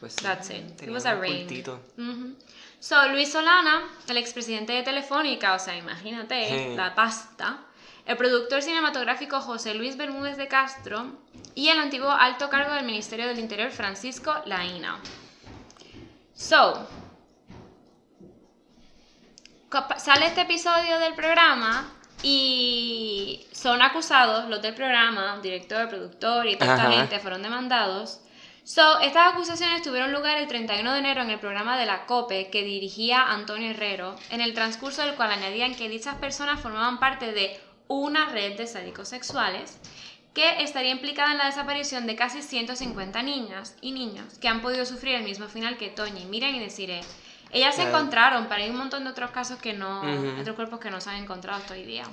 Pues 0.00 0.16
That's 0.16 0.50
it. 0.50 0.56
It 0.56 0.76
tenía 0.76 0.94
was 0.94 1.06
a. 1.06 1.20
So, 2.80 3.08
Luis 3.10 3.30
Solana, 3.30 3.88
el 4.08 4.16
expresidente 4.16 4.72
de 4.72 4.82
Telefónica, 4.82 5.54
o 5.54 5.58
sea, 5.60 5.76
imagínate, 5.76 6.48
Sí. 6.48 6.74
la 6.74 6.92
pasta, 6.96 7.60
el 8.04 8.16
productor 8.16 8.60
cinematográfico 8.60 9.40
José 9.40 9.74
Luis 9.74 9.96
Bermúdez 9.96 10.36
de 10.36 10.48
Castro 10.48 11.20
y 11.54 11.68
el 11.68 11.78
antiguo 11.78 12.10
alto 12.10 12.50
cargo 12.50 12.74
del 12.74 12.84
Ministerio 12.84 13.28
del 13.28 13.38
Interior 13.38 13.70
Francisco 13.70 14.34
Laína. 14.46 14.98
So, 16.34 16.88
sale 19.96 20.26
este 20.26 20.42
episodio 20.42 20.98
del 20.98 21.14
programa 21.14 21.92
y 22.22 23.46
son 23.52 23.82
acusados 23.82 24.48
los 24.48 24.62
del 24.62 24.74
programa, 24.74 25.40
director, 25.42 25.88
productor 25.88 26.46
y 26.46 26.56
toda 26.56 26.76
esta 26.76 26.90
gente 26.90 27.18
fueron 27.18 27.42
demandados. 27.42 28.20
So, 28.64 29.00
estas 29.00 29.32
acusaciones 29.32 29.82
tuvieron 29.82 30.12
lugar 30.12 30.38
el 30.38 30.46
31 30.46 30.92
de 30.92 30.98
enero 31.00 31.22
en 31.22 31.30
el 31.30 31.40
programa 31.40 31.76
de 31.76 31.86
la 31.86 32.06
COPE 32.06 32.48
que 32.48 32.62
dirigía 32.62 33.24
Antonio 33.24 33.70
Herrero, 33.70 34.14
en 34.30 34.40
el 34.40 34.54
transcurso 34.54 35.02
del 35.02 35.16
cual 35.16 35.32
añadían 35.32 35.74
que 35.74 35.88
dichas 35.88 36.14
personas 36.16 36.60
formaban 36.60 37.00
parte 37.00 37.32
de 37.32 37.60
una 37.88 38.26
red 38.26 38.56
de 38.56 38.68
sádicos 38.68 39.08
sexuales 39.08 39.80
que 40.32 40.62
estaría 40.62 40.92
implicada 40.92 41.32
en 41.32 41.38
la 41.38 41.46
desaparición 41.46 42.06
de 42.06 42.16
casi 42.16 42.40
150 42.40 43.22
niñas 43.22 43.76
y 43.80 43.92
niños 43.92 44.38
que 44.38 44.48
han 44.48 44.62
podido 44.62 44.86
sufrir 44.86 45.16
el 45.16 45.24
mismo 45.24 45.48
final 45.48 45.76
que 45.76 45.88
Toñi, 45.88 46.24
Miren 46.26 46.54
y 46.54 46.60
Desiree. 46.60 47.02
Ellas 47.52 47.74
se 47.76 47.82
Claro. 47.82 47.96
encontraron, 47.98 48.46
pero 48.48 48.62
hay 48.62 48.70
un 48.70 48.76
montón 48.76 49.04
de 49.04 49.10
otros 49.10 49.30
casos 49.30 49.58
que 49.60 49.74
no, 49.74 50.00
Ujú. 50.00 50.40
otros 50.40 50.56
cuerpos 50.56 50.80
que 50.80 50.90
no 50.90 51.00
se 51.00 51.10
han 51.10 51.16
encontrado 51.16 51.60
hasta 51.60 51.74
hoy 51.74 51.84
día. 51.84 52.04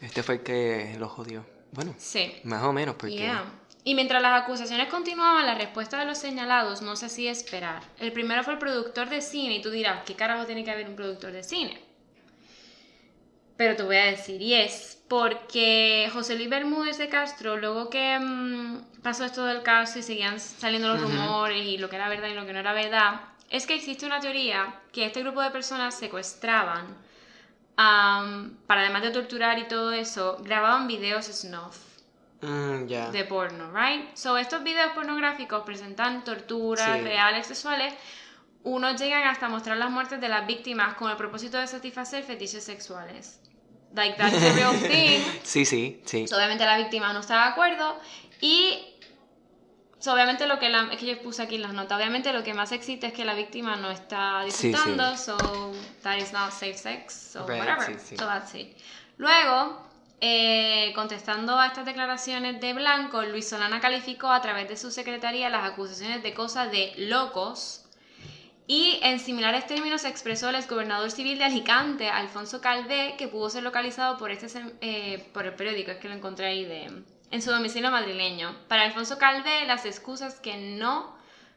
Este 0.00 0.22
fue 0.22 0.36
el 0.36 0.42
que 0.42 0.96
lo 0.98 1.08
jodió. 1.08 1.46
Bueno, 1.72 1.94
Sí. 1.98 2.34
más 2.44 2.62
o 2.64 2.72
menos, 2.72 2.96
porque. 2.96 3.14
Yeah. 3.16 3.44
Y 3.84 3.94
mientras 3.94 4.20
las 4.20 4.42
acusaciones 4.42 4.88
continuaban, 4.88 5.46
la 5.46 5.54
respuesta 5.54 5.98
de 5.98 6.04
los 6.06 6.18
señalados 6.18 6.82
no 6.82 6.96
se 6.96 7.06
hacía 7.06 7.30
esperar. 7.30 7.82
El 8.00 8.12
primero 8.12 8.42
fue 8.42 8.54
el 8.54 8.58
productor 8.58 9.08
de 9.08 9.20
cine, 9.20 9.54
y 9.56 9.62
tú 9.62 9.70
dirás, 9.70 10.02
¿qué 10.04 10.14
carajo 10.16 10.44
tiene 10.44 10.64
que 10.64 10.72
haber 10.72 10.88
un 10.88 10.96
productor 10.96 11.30
de 11.30 11.44
cine? 11.44 11.80
Pero 13.56 13.74
te 13.76 13.84
voy 13.84 13.96
a 13.96 14.04
decir, 14.06 14.42
y 14.42 14.54
es 14.54 14.98
porque 15.08 16.10
José 16.12 16.34
Luis 16.34 16.50
Bermúdez 16.50 16.98
de 16.98 17.08
Castro, 17.08 17.56
luego 17.56 17.88
que 17.88 18.18
mm, 18.18 19.00
pasó 19.02 19.24
esto 19.24 19.46
del 19.46 19.62
caso 19.62 19.98
y 19.98 20.02
seguían 20.02 20.40
saliendo 20.40 20.88
los 20.88 21.00
rumores 21.00 21.64
y 21.64 21.78
lo 21.78 21.88
que 21.88 21.96
era 21.96 22.08
verdad 22.08 22.28
y 22.28 22.34
lo 22.34 22.44
que 22.44 22.52
no 22.52 22.58
era 22.58 22.72
verdad, 22.74 23.20
es 23.50 23.66
que 23.66 23.74
existe 23.74 24.06
una 24.06 24.20
teoría 24.20 24.74
que 24.92 25.06
este 25.06 25.22
grupo 25.22 25.40
de 25.42 25.50
personas 25.50 25.94
secuestraban 25.94 26.96
am, 27.76 28.56
para 28.66 28.80
además 28.82 29.02
de 29.02 29.10
torturar 29.10 29.58
y 29.58 29.64
todo 29.68 29.92
eso, 29.92 30.38
grababan 30.42 30.86
videos 30.86 31.26
snuff 31.26 31.78
Mm, 32.42 32.86
ya. 32.86 33.10
de 33.10 33.24
porno, 33.24 33.72
right? 33.72 34.14
So, 34.14 34.36
estos 34.36 34.62
videos 34.62 34.92
pornográficos 34.92 35.62
presentan 35.64 36.22
torturas 36.22 36.96
Sí. 36.98 37.02
reales 37.02 37.46
sexuales. 37.46 37.94
Unos 38.62 39.00
llegan 39.00 39.24
hasta 39.24 39.48
mostrar 39.48 39.76
las 39.78 39.90
muertes 39.90 40.20
de 40.20 40.28
las 40.28 40.46
víctimas 40.46 40.94
con 40.94 41.10
el 41.10 41.16
propósito 41.16 41.56
de 41.56 41.66
satisfacer 41.66 42.24
fetiches 42.24 42.62
sexuales. 42.64 43.40
Like, 43.94 44.16
that's 44.18 44.34
a 44.42 44.52
real 44.52 44.74
thing. 44.88 45.20
Sí, 45.44 45.64
sí, 45.64 46.02
sí. 46.04 46.26
So, 46.28 46.36
obviamente 46.36 46.64
la 46.66 46.76
víctima 46.76 47.12
no 47.12 47.20
está 47.20 47.36
de 47.44 47.50
acuerdo 47.52 47.98
y 48.40 48.95
so, 50.06 50.12
obviamente 50.14 50.46
lo 50.46 50.58
que 50.58 50.68
la, 50.68 50.88
es 50.92 50.98
que 50.98 51.06
yo 51.06 51.20
puse 51.20 51.42
aquí 51.42 51.56
en 51.56 51.62
las 51.62 51.72
notas 51.72 51.98
obviamente 51.98 52.32
lo 52.32 52.42
que 52.42 52.54
más 52.54 52.72
existe 52.72 53.08
es 53.08 53.12
que 53.12 53.24
la 53.24 53.34
víctima 53.34 53.76
no 53.76 53.90
está 53.90 54.42
Sí, 54.44 54.50
sí. 54.52 54.68
disfrutando 54.68 55.16
so 55.16 55.36
that 56.02 56.16
is 56.16 56.32
not 56.32 56.50
safe 56.52 56.74
sex 56.78 57.12
so 57.32 57.46
Right, 57.46 57.58
whatever. 57.60 57.98
sí, 58.00 58.16
so 58.16 58.24
that's 58.26 58.54
it. 58.54 58.76
Luego 59.18 59.84
eh, 60.20 60.92
contestando 60.94 61.58
a 61.58 61.66
estas 61.66 61.84
declaraciones 61.84 62.60
de 62.60 62.72
Blanco 62.72 63.22
Luis 63.22 63.48
Solana 63.48 63.80
calificó 63.80 64.28
a 64.30 64.40
través 64.40 64.68
de 64.68 64.76
su 64.76 64.90
secretaría 64.90 65.50
las 65.50 65.64
acusaciones 65.72 66.22
de 66.22 66.32
cosas 66.32 66.70
de 66.70 66.94
locos 66.96 67.82
y 68.68 68.98
en 69.02 69.20
similares 69.20 69.66
términos 69.66 70.04
expresó 70.04 70.48
el 70.48 70.56
exgobernador 70.56 71.10
civil 71.10 71.38
de 71.38 71.44
Alicante, 71.44 72.08
Alfonso 72.08 72.60
Calvé, 72.60 73.14
que 73.16 73.28
pudo 73.28 73.48
ser 73.50 73.62
localizado 73.62 74.18
por, 74.18 74.30
este, 74.32 74.46
eh, 74.80 75.28
por 75.32 75.46
el 75.46 75.54
periódico, 75.54 75.90
es 75.92 75.98
que 75.98 76.08
lo 76.08 76.14
encontré 76.14 76.46
ahí, 76.46 76.64
de, 76.64 76.90
en 77.36 77.42
su 77.42 77.50
domicilio 77.50 77.90
madrileño. 77.90 78.56
Para 78.68 78.82
Alfonso 78.82 79.18
Calvé, 79.18 79.64
las 79.66 79.84
excusas 79.86 80.40
que 80.40 80.56
no 80.56 81.16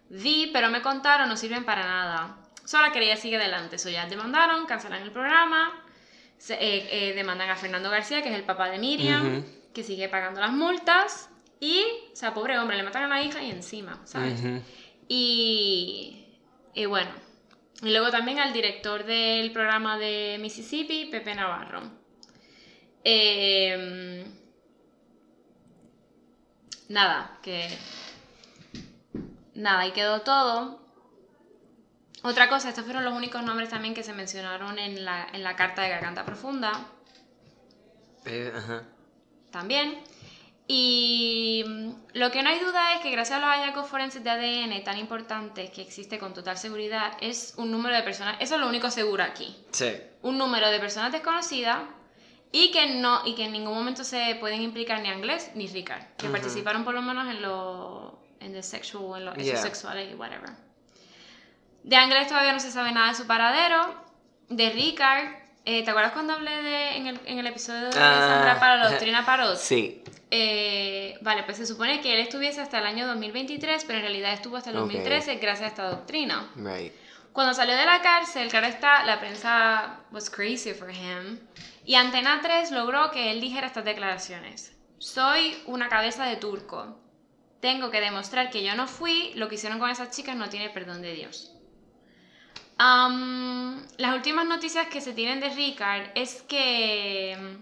vi, 0.09 0.49
pero 0.53 0.69
me 0.69 0.81
contaron, 0.81 1.27
no 1.29 1.35
sirven 1.37 1.65
para 1.65 1.83
nada. 1.83 2.37
Solo 2.65 2.91
quería 2.91 3.15
sigue 3.17 3.37
adelante. 3.37 3.77
Eso 3.77 3.89
ya 3.89 4.05
demandaron, 4.05 4.65
cancelan 4.67 5.01
el 5.01 5.11
programa, 5.11 5.73
se- 6.37 6.53
eh, 6.55 6.87
eh, 7.09 7.13
demandan 7.15 7.49
a 7.49 7.55
Fernando 7.55 7.89
García, 7.89 8.21
que 8.21 8.29
es 8.29 8.35
el 8.35 8.43
papá 8.43 8.69
de 8.69 8.77
Miriam, 8.77 9.37
Ujú. 9.39 9.45
que 9.73 9.83
sigue 9.83 10.07
pagando 10.09 10.39
las 10.39 10.51
multas. 10.51 11.29
Y, 11.59 11.83
o 12.13 12.15
sea, 12.15 12.33
pobre 12.33 12.57
hombre, 12.59 12.77
le 12.77 12.83
matan 12.83 13.03
a 13.03 13.07
la 13.07 13.21
hija 13.21 13.41
y 13.43 13.49
encima, 13.51 13.99
¿sabes? 14.05 14.39
Y, 15.09 16.25
y 16.73 16.85
bueno, 16.85 17.09
y 17.81 17.89
luego 17.89 18.11
también 18.11 18.39
al 18.39 18.53
director 18.53 19.03
del 19.03 19.51
programa 19.51 19.97
de 19.97 20.37
Mississippi, 20.39 21.05
Pepe 21.11 21.35
Navarro. 21.35 21.81
Eh, 23.03 24.25
nada, 26.89 27.37
que... 27.41 27.69
Nada, 29.55 29.85
y 29.87 29.91
quedó 29.91 30.21
todo. 30.21 30.79
Otra 32.23 32.49
cosa, 32.49 32.69
estos 32.69 32.83
fueron 32.85 33.03
los 33.05 33.13
únicos 33.13 33.41
nombres 33.43 33.69
también 33.69 33.93
que 33.93 34.03
se 34.03 34.13
mencionaron 34.13 34.77
en 34.77 35.05
la, 35.05 35.27
en 35.33 35.43
la 35.43 35.55
carta 35.55 35.81
de 35.81 35.89
Garganta 35.89 36.25
Profunda 36.25 36.71
Eh, 38.25 38.51
ajá. 38.55 38.83
también. 39.51 39.97
Y 40.67 41.63
mm, 41.67 41.89
lo 42.13 42.29
que 42.31 42.43
no 42.43 42.49
hay 42.49 42.59
duda 42.59 42.93
es 42.95 43.01
que 43.01 43.09
gracias 43.09 43.37
a 43.37 43.41
los 43.41 43.49
hallazgos 43.49 43.87
forenses 43.87 44.23
de 44.23 44.29
ADN 44.29 44.83
tan 44.83 44.97
importantes 44.97 45.71
que 45.71 45.81
existe 45.81 46.19
con 46.19 46.33
total 46.33 46.57
seguridad, 46.57 47.13
es 47.21 47.53
un 47.57 47.71
número 47.71 47.95
de 47.95 48.03
personas, 48.03 48.35
eso 48.39 48.55
es 48.55 48.61
lo 48.61 48.67
único 48.67 48.91
seguro 48.91 49.23
aquí, 49.23 49.55
Sí. 49.71 49.93
un 50.21 50.37
número 50.37 50.69
de 50.69 50.79
personas 50.79 51.11
desconocidas 51.11 51.79
y 52.51 52.71
que 52.71 52.87
no 52.95 53.21
y 53.25 53.35
que 53.35 53.45
en 53.45 53.51
ningún 53.51 53.73
momento 53.75 54.03
se 54.03 54.35
pueden 54.39 54.61
implicar 54.61 55.01
ni 55.01 55.09
Anglés 55.09 55.51
ni 55.55 55.67
Ricard, 55.67 56.03
que 56.17 56.25
Ujú. 56.25 56.33
participaron 56.33 56.83
por 56.83 56.93
lo 56.93 57.01
menos 57.01 57.27
en 57.29 57.41
lo 57.41 58.19
en 58.39 58.53
the 58.53 58.63
sexual, 58.63 59.21
en 59.21 59.25
los 59.25 59.37
Yeah. 59.37 59.57
sexuales 59.57 60.09
y 60.11 60.15
whatever. 60.15 60.49
De 61.83 61.95
Anglés 61.95 62.27
todavía 62.27 62.53
no 62.53 62.59
se 62.59 62.71
sabe 62.71 62.91
nada 62.91 63.09
de 63.09 63.15
su 63.15 63.25
paradero. 63.27 63.95
De 64.49 64.69
Ricard, 64.71 65.27
eh, 65.65 65.83
¿te 65.83 65.89
acuerdas 65.91 66.13
cuando 66.13 66.33
hablé 66.33 66.51
de, 66.63 66.97
en, 66.97 67.07
el, 67.07 67.19
en 67.25 67.37
el 67.39 67.47
episodio 67.47 67.81
de 67.89 67.99
Ah, 67.99 68.25
Sandra 68.27 68.59
Parot, 68.59 68.79
la 68.83 68.89
doctrina 68.89 69.25
Parot? 69.25 69.57
Sí. 69.57 70.03
Eh, 70.31 71.17
vale, 71.21 71.43
pues 71.43 71.57
se 71.57 71.65
supone 71.65 72.01
que 72.01 72.13
él 72.13 72.19
estuviese 72.19 72.61
hasta 72.61 72.79
el 72.79 72.85
año 72.85 73.07
2023, 73.07 73.83
pero 73.85 73.97
en 73.99 74.03
realidad 74.05 74.33
estuvo 74.33 74.57
hasta 74.57 74.69
el 74.69 74.77
Ok. 74.77 74.83
2013 74.83 75.35
gracias 75.35 75.65
a 75.65 75.67
esta 75.67 75.89
doctrina. 75.89 76.49
Right. 76.55 76.93
Cuando 77.33 77.53
salió 77.53 77.75
de 77.75 77.85
la 77.85 78.01
cárcel, 78.01 78.47
claro 78.49 78.67
está, 78.67 79.03
la 79.05 79.19
prensa 79.19 79.99
was 80.11 80.29
crazy 80.29 80.73
for 80.73 80.89
him. 80.89 81.39
Y 81.89 81.95
Antena 81.95 82.39
3 82.39 82.69
logró 82.69 83.09
que 83.09 83.31
él 83.31 83.41
dijera 83.41 83.65
estas 83.65 83.83
declaraciones. 83.83 84.77
Soy 84.99 85.57
una 85.65 85.89
cabeza 85.89 86.23
de 86.25 86.35
turco. 86.35 86.99
Tengo 87.61 87.89
que 87.89 87.99
demostrar 87.99 88.51
que 88.51 88.63
yo 88.63 88.75
no 88.75 88.85
fui, 88.85 89.31
lo 89.33 89.49
que 89.49 89.55
hicieron 89.55 89.79
con 89.79 89.89
esas 89.89 90.15
chicas 90.15 90.35
no 90.35 90.49
tiene 90.49 90.69
perdón 90.69 91.01
de 91.01 91.15
Dios. 91.15 91.51
Las 92.77 94.15
últimas 94.15 94.45
noticias 94.45 94.85
que 94.85 95.01
se 95.01 95.13
tienen 95.13 95.39
de 95.39 95.49
Ricard 95.49 96.11
es 96.13 96.43
que, 96.43 97.57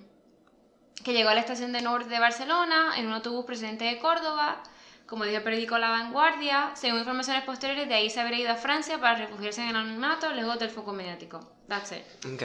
que 1.05 1.13
llegó 1.13 1.30
a 1.30 1.34
la 1.34 1.39
estación 1.39 1.71
de 1.71 1.82
Norte 1.82 2.09
de 2.09 2.19
Barcelona 2.19 2.95
en 2.97 3.07
un 3.07 3.13
autobús 3.13 3.45
procedente 3.45 3.86
de 3.86 3.97
Córdoba. 3.97 4.61
Como 5.05 5.23
dijo 5.23 5.38
el 5.38 5.43
periódico 5.43 5.78
La 5.78 5.89
Vanguardia, 5.89 6.71
según 6.75 6.99
informaciones 6.99 7.45
posteriores, 7.45 7.88
de 7.88 7.93
ahí 7.93 8.09
se 8.09 8.19
habría 8.19 8.39
ido 8.39 8.51
a 8.51 8.55
Francia 8.55 8.99
para 8.99 9.15
refugiarse 9.19 9.61
en 9.61 9.69
el 9.69 9.78
anonimato 9.78 10.34
lejos 10.34 10.59
del 10.59 10.69
foco 10.69 10.91
mediático. 10.91 11.39
That's 11.69 11.93
it. 11.93 12.25
Ok. 12.25 12.43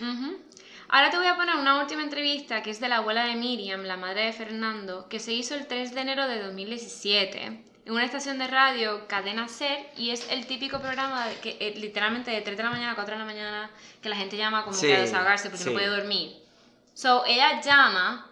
Ujú. 0.00 0.51
Ahora 0.94 1.08
te 1.08 1.16
voy 1.16 1.26
a 1.26 1.36
poner 1.36 1.56
una 1.56 1.80
última 1.80 2.02
entrevista 2.02 2.62
que 2.62 2.68
es 2.68 2.78
de 2.78 2.86
la 2.86 2.96
abuela 2.96 3.24
de 3.24 3.34
Miriam, 3.34 3.82
la 3.84 3.96
madre 3.96 4.26
de 4.26 4.32
Fernando, 4.34 5.08
que 5.08 5.20
se 5.20 5.32
hizo 5.32 5.54
el 5.54 5.66
3 5.66 5.94
de 5.94 6.00
enero 6.02 6.28
de 6.28 6.42
2017 6.42 7.44
en 7.86 7.92
una 7.94 8.04
estación 8.04 8.38
de 8.38 8.46
radio, 8.46 9.08
Cadena 9.08 9.48
Ser, 9.48 9.86
y 9.96 10.10
es 10.10 10.28
el 10.30 10.46
típico 10.46 10.80
programa 10.80 11.24
que 11.42 11.56
eh, 11.60 11.72
literalmente 11.78 12.30
de 12.30 12.42
3 12.42 12.58
de 12.58 12.62
la 12.62 12.68
mañana 12.68 12.92
a 12.92 12.94
4 12.94 13.14
de 13.14 13.18
la 13.18 13.24
mañana 13.24 13.70
que 14.02 14.10
la 14.10 14.16
gente 14.16 14.36
llama 14.36 14.64
como 14.64 14.76
Sí, 14.76 14.86
que 14.86 14.96
a 14.96 15.00
desahogarse 15.00 15.48
porque 15.48 15.64
no 15.64 15.70
sí. 15.70 15.76
puede 15.76 15.88
dormir. 15.88 16.36
So, 16.92 17.24
ella 17.24 17.62
llama 17.62 18.30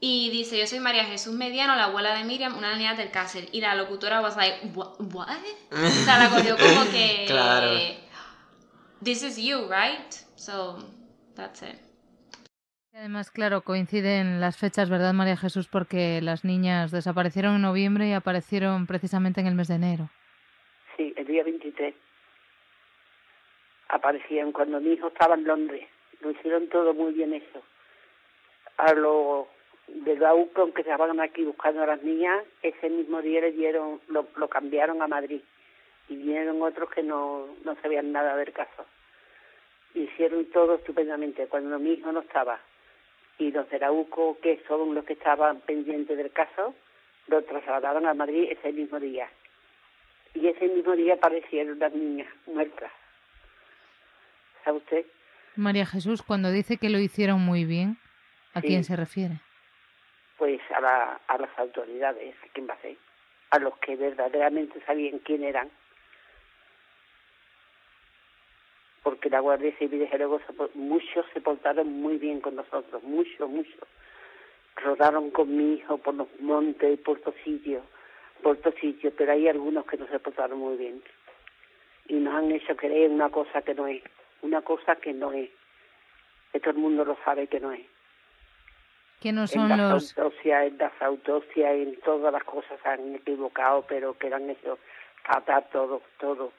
y 0.00 0.28
dice, 0.30 0.58
yo 0.58 0.66
soy 0.66 0.80
María 0.80 1.04
Jesús 1.04 1.32
Mediano, 1.32 1.76
la 1.76 1.84
abuela 1.84 2.16
de 2.16 2.24
Miriam, 2.24 2.58
una 2.58 2.74
niña 2.74 2.94
del 2.94 3.12
cárcel. 3.12 3.48
Y 3.52 3.60
la 3.60 3.76
locutora 3.76 4.20
was 4.20 4.36
like, 4.36 4.72
what? 4.74 4.94
what? 4.98 5.28
O 5.70 6.04
sea, 6.04 6.18
la 6.18 6.30
cogió 6.30 6.56
como 6.58 6.82
que... 6.90 7.26
Claro. 7.28 7.78
This 9.04 9.22
is 9.22 9.36
you, 9.36 9.68
right? 9.68 10.12
So, 10.34 10.78
that's 11.36 11.62
it. 11.62 11.91
Además, 12.94 13.30
claro, 13.30 13.62
coinciden 13.62 14.38
las 14.38 14.58
fechas, 14.58 14.90
¿verdad, 14.90 15.14
María 15.14 15.38
Jesús? 15.38 15.66
Porque 15.66 16.20
las 16.20 16.44
niñas 16.44 16.90
desaparecieron 16.90 17.56
en 17.56 17.62
noviembre 17.62 18.08
y 18.08 18.12
aparecieron 18.12 18.86
precisamente 18.86 19.40
en 19.40 19.46
el 19.46 19.54
mes 19.54 19.68
de 19.68 19.76
enero. 19.76 20.10
Sí, 20.94 21.14
el 21.16 21.26
día 21.26 21.42
23. 21.42 21.94
Aparecían 23.88 24.52
cuando 24.52 24.78
mi 24.78 24.92
hijo 24.92 25.08
estaba 25.08 25.36
en 25.36 25.44
Londres. 25.44 25.88
Lo 26.20 26.32
hicieron 26.32 26.68
todo 26.68 26.92
muy 26.92 27.14
bien 27.14 27.32
eso. 27.32 27.62
A 28.76 28.92
los 28.92 29.46
de 29.88 30.14
la 30.18 30.34
UCON 30.34 30.72
que 30.72 30.82
estaban 30.82 31.18
aquí 31.20 31.44
buscando 31.44 31.82
a 31.84 31.86
las 31.86 32.02
niñas, 32.02 32.44
ese 32.62 32.90
mismo 32.90 33.22
día 33.22 33.40
le 33.40 33.52
dieron, 33.52 34.02
lo, 34.08 34.28
lo 34.36 34.48
cambiaron 34.48 35.00
a 35.00 35.08
Madrid. 35.08 35.40
Y 36.10 36.16
vinieron 36.16 36.60
otros 36.60 36.90
que 36.90 37.02
no, 37.02 37.46
no 37.64 37.74
sabían 37.80 38.12
nada 38.12 38.36
del 38.36 38.52
caso. 38.52 38.84
Hicieron 39.94 40.44
todo 40.50 40.74
estupendamente 40.74 41.46
cuando 41.46 41.78
mi 41.78 41.92
hijo 41.92 42.12
no 42.12 42.20
estaba. 42.20 42.60
Y 43.42 43.50
los 43.50 43.68
de 43.70 43.80
la 43.80 43.90
UCO, 43.90 44.38
que 44.40 44.62
son 44.68 44.94
los 44.94 45.04
que 45.04 45.14
estaban 45.14 45.60
pendientes 45.62 46.16
del 46.16 46.30
caso, 46.30 46.76
lo 47.26 47.42
trasladaron 47.42 48.06
a 48.06 48.14
Madrid 48.14 48.46
ese 48.50 48.72
mismo 48.72 49.00
día 49.00 49.28
y 50.34 50.46
ese 50.46 50.68
mismo 50.68 50.92
día 50.94 51.14
aparecieron 51.14 51.76
las 51.80 51.92
niñas 51.92 52.28
muertas. 52.46 52.92
¿Sabe 54.64 54.76
usted? 54.78 55.06
María 55.56 55.84
Jesús, 55.86 56.22
cuando 56.22 56.52
dice 56.52 56.76
que 56.76 56.88
lo 56.88 57.00
hicieron 57.00 57.40
muy 57.40 57.64
bien, 57.64 57.98
¿a 58.54 58.60
Sí. 58.60 58.68
quién 58.68 58.84
se 58.84 58.94
refiere? 58.94 59.40
Pues 60.38 60.60
a, 60.76 60.80
la, 60.80 61.20
a 61.26 61.38
las 61.38 61.50
autoridades, 61.58 62.36
¿a 62.44 62.46
quién 62.52 62.68
va 62.68 62.74
a 62.74 62.80
ser? 62.80 62.96
A 63.50 63.58
los 63.58 63.76
que 63.78 63.96
verdaderamente 63.96 64.80
sabían 64.86 65.18
quién 65.18 65.42
eran. 65.42 65.68
Porque 69.02 69.28
la 69.30 69.40
Guardia 69.40 69.76
Civil, 69.78 70.08
luego, 70.16 70.40
se 70.46 70.52
po- 70.52 70.70
muchos 70.74 71.26
se 71.32 71.40
portaron 71.40 71.92
muy 71.92 72.18
bien 72.18 72.40
con 72.40 72.54
nosotros, 72.56 73.02
muchos, 73.02 73.48
muchos. 73.50 73.88
Rodaron 74.76 75.30
con 75.30 75.54
mi 75.56 75.74
hijo 75.74 75.98
por 75.98 76.14
los 76.14 76.28
montes 76.40 76.94
y 76.94 76.96
por 76.96 77.18
todos 77.20 77.34
sitios, 77.44 77.82
por 78.42 78.56
todos 78.58 78.76
sitios, 78.80 79.12
pero 79.16 79.32
hay 79.32 79.48
algunos 79.48 79.84
que 79.86 79.96
no 79.96 80.06
se 80.06 80.18
portaron 80.18 80.58
muy 80.58 80.76
bien. 80.76 81.02
Y 82.08 82.14
nos 82.14 82.34
han 82.34 82.50
hecho 82.52 82.76
creer 82.76 83.10
una 83.10 83.28
cosa 83.30 83.62
que 83.62 83.74
no 83.74 83.86
es, 83.86 84.02
una 84.42 84.62
cosa 84.62 84.96
que 84.96 85.12
no 85.12 85.32
es. 85.32 85.50
Que 86.52 86.60
todo 86.60 86.70
el 86.70 86.78
mundo 86.78 87.04
lo 87.04 87.16
sabe 87.24 87.46
que 87.48 87.60
no 87.60 87.72
es. 87.72 87.86
Que 89.20 89.32
no 89.32 89.42
en 89.42 89.48
son 89.48 89.68
las 89.68 89.78
los... 89.78 90.18
autopsias, 90.18 90.66
en 90.66 90.78
las 90.78 90.92
autopsias, 91.02 91.74
en 91.74 91.96
todas 92.00 92.32
las 92.32 92.44
cosas 92.44 92.78
se 92.82 92.88
han 92.88 93.14
equivocado, 93.14 93.84
pero 93.88 94.16
que 94.18 94.32
han 94.32 94.50
hecho 94.50 94.78
fatal 95.24 95.64
todo, 95.72 96.02
todo. 96.18 96.52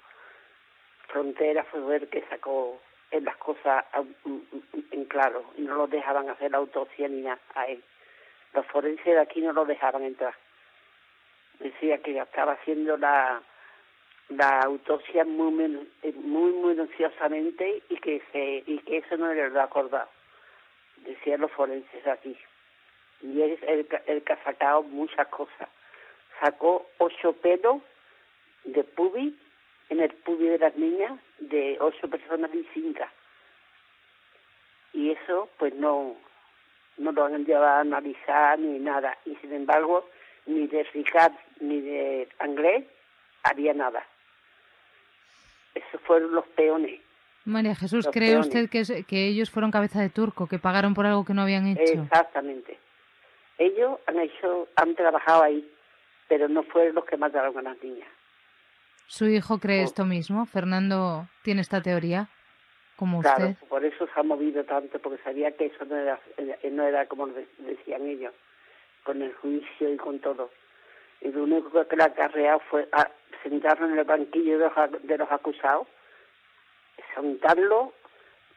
Frontera 1.14 1.64
fue 1.66 1.96
el 1.98 2.10
que 2.10 2.24
sacó 2.30 2.82
las 3.12 3.38
cosas 3.38 3.86
a- 3.94 4.04
en 4.92 5.06
claro 5.06 5.46
y 5.56 5.62
no 5.62 5.76
lo 5.76 5.86
dejaban 5.88 6.28
hacer 6.28 6.50
la 6.50 6.58
autopsia 6.58 7.08
ni 7.08 7.22
nada 7.22 7.40
a 7.54 7.68
él. 7.68 7.84
Los 8.54 8.66
forenses 8.66 9.06
de 9.06 9.20
aquí 9.20 9.40
no 9.42 9.54
lo 9.54 9.64
dejaban 9.66 10.02
entrar. 10.04 10.34
Decía 11.60 12.00
que 12.00 12.18
estaba 12.18 12.54
haciendo 12.54 12.98
la 12.98 13.42
la 14.30 14.62
autopsia 14.62 15.24
muy 15.26 15.88
eh, 16.02 16.14
muy 16.16 16.52
minuciosamente 16.54 17.84
y 17.90 17.98
que 17.98 18.22
se 18.32 18.64
y 18.66 18.80
que 18.80 18.98
eso 18.98 19.18
no 19.18 19.30
era 19.30 19.50
lo 19.50 19.62
acordado 19.62 20.10
decían 20.98 21.42
los 21.42 21.52
forenses 21.52 22.08
aquí 22.08 22.36
y 23.22 23.42
es 23.42 23.62
el, 23.64 23.86
el 24.08 24.24
que 24.24 24.34
ha 24.34 24.44
sacado 24.46 24.82
muchas 24.84 25.28
cosas 25.28 25.68
sacó 26.40 26.88
ocho 27.00 27.34
pelos 27.34 27.82
de 28.64 28.84
pubi 28.86 29.38
en 29.90 30.00
el 30.00 30.10
pubi 30.14 30.48
de 30.48 30.58
las 30.60 30.76
niñas 30.76 31.20
de 31.40 31.78
ocho 31.80 32.08
personas 32.10 32.52
distintas 32.52 33.10
y 34.94 35.12
eso 35.12 35.50
pues 35.58 35.74
no 35.76 36.16
no 36.98 37.12
lo 37.12 37.26
han 37.26 37.46
llevado 37.46 37.66
a 37.66 37.80
analizar 37.80 38.60
ni 38.60 38.80
nada 38.80 39.18
y 39.26 39.36
sin 39.38 39.54
embargo 39.54 40.08
ni 40.46 40.68
de 40.68 40.84
Ricard 40.94 41.34
ni 41.60 41.82
de 41.82 42.28
Anglés 42.40 42.86
había 43.44 43.74
nada 43.74 44.06
esos 45.76 46.00
fueron 46.02 46.34
los 46.34 46.46
peones 46.50 47.00
María 47.46 47.76
Jesús, 47.76 48.06
los 48.06 48.14
¿cree 48.14 48.30
peones. 48.30 48.48
usted 48.48 48.70
que, 48.70 48.80
es- 48.80 49.06
que 49.06 49.28
ellos 49.28 49.52
fueron 49.52 49.70
cabeza 49.70 50.00
de 50.00 50.10
turco, 50.10 50.48
que 50.48 50.60
pagaron 50.60 50.94
por 50.94 51.06
algo 51.06 51.26
que 51.26 51.34
no 51.34 51.42
habían 51.42 51.68
hecho? 51.68 52.04
Exactamente. 52.04 52.78
Ellos 53.58 54.00
han 54.08 54.18
hecho, 54.22 54.70
han 54.78 54.96
trabajado 54.96 55.44
ahí, 55.44 55.70
pero 56.30 56.48
no 56.48 56.64
fueron 56.64 56.96
los 56.96 57.04
que 57.04 57.18
mataron 57.18 57.58
a 57.58 57.62
las 57.62 57.84
niñas. 57.84 58.08
¿Su 59.16 59.26
hijo 59.28 59.60
cree 59.60 59.82
Oh. 59.82 59.86
esto 59.86 60.06
mismo? 60.06 60.46
¿Fernando 60.48 61.28
tiene 61.44 61.62
esta 61.62 61.82
teoría? 61.84 62.30
Como 62.96 63.20
usted. 63.20 63.36
Claro, 63.36 63.56
por 63.70 63.86
eso 63.86 64.08
se 64.12 64.20
ha 64.20 64.24
movido 64.24 64.64
tanto, 64.64 64.98
porque 65.00 65.22
sabía 65.24 65.52
que 65.56 65.66
eso 65.68 65.86
no 65.86 65.96
era, 65.96 66.20
no 66.72 66.84
era 66.84 67.06
como 67.06 67.28
de- 67.28 67.48
decían 67.60 68.08
ellos, 68.08 68.34
con 69.04 69.22
el 69.22 69.32
juicio 69.36 69.94
y 69.94 69.98
con 69.98 70.18
todo. 70.20 70.50
Y 71.22 71.30
lo 71.32 71.44
único 71.44 71.88
que 71.88 71.96
le 71.96 72.04
acarreado 72.06 72.60
fue 72.72 72.88
a 72.92 73.08
sentarlo 73.44 73.86
en 73.88 74.00
el 74.00 74.04
banquillo 74.04 74.58
de 74.58 74.66
los, 74.70 75.04
de 75.04 75.18
los 75.20 75.32
acusados, 75.32 75.88
sentarlo 77.14 77.94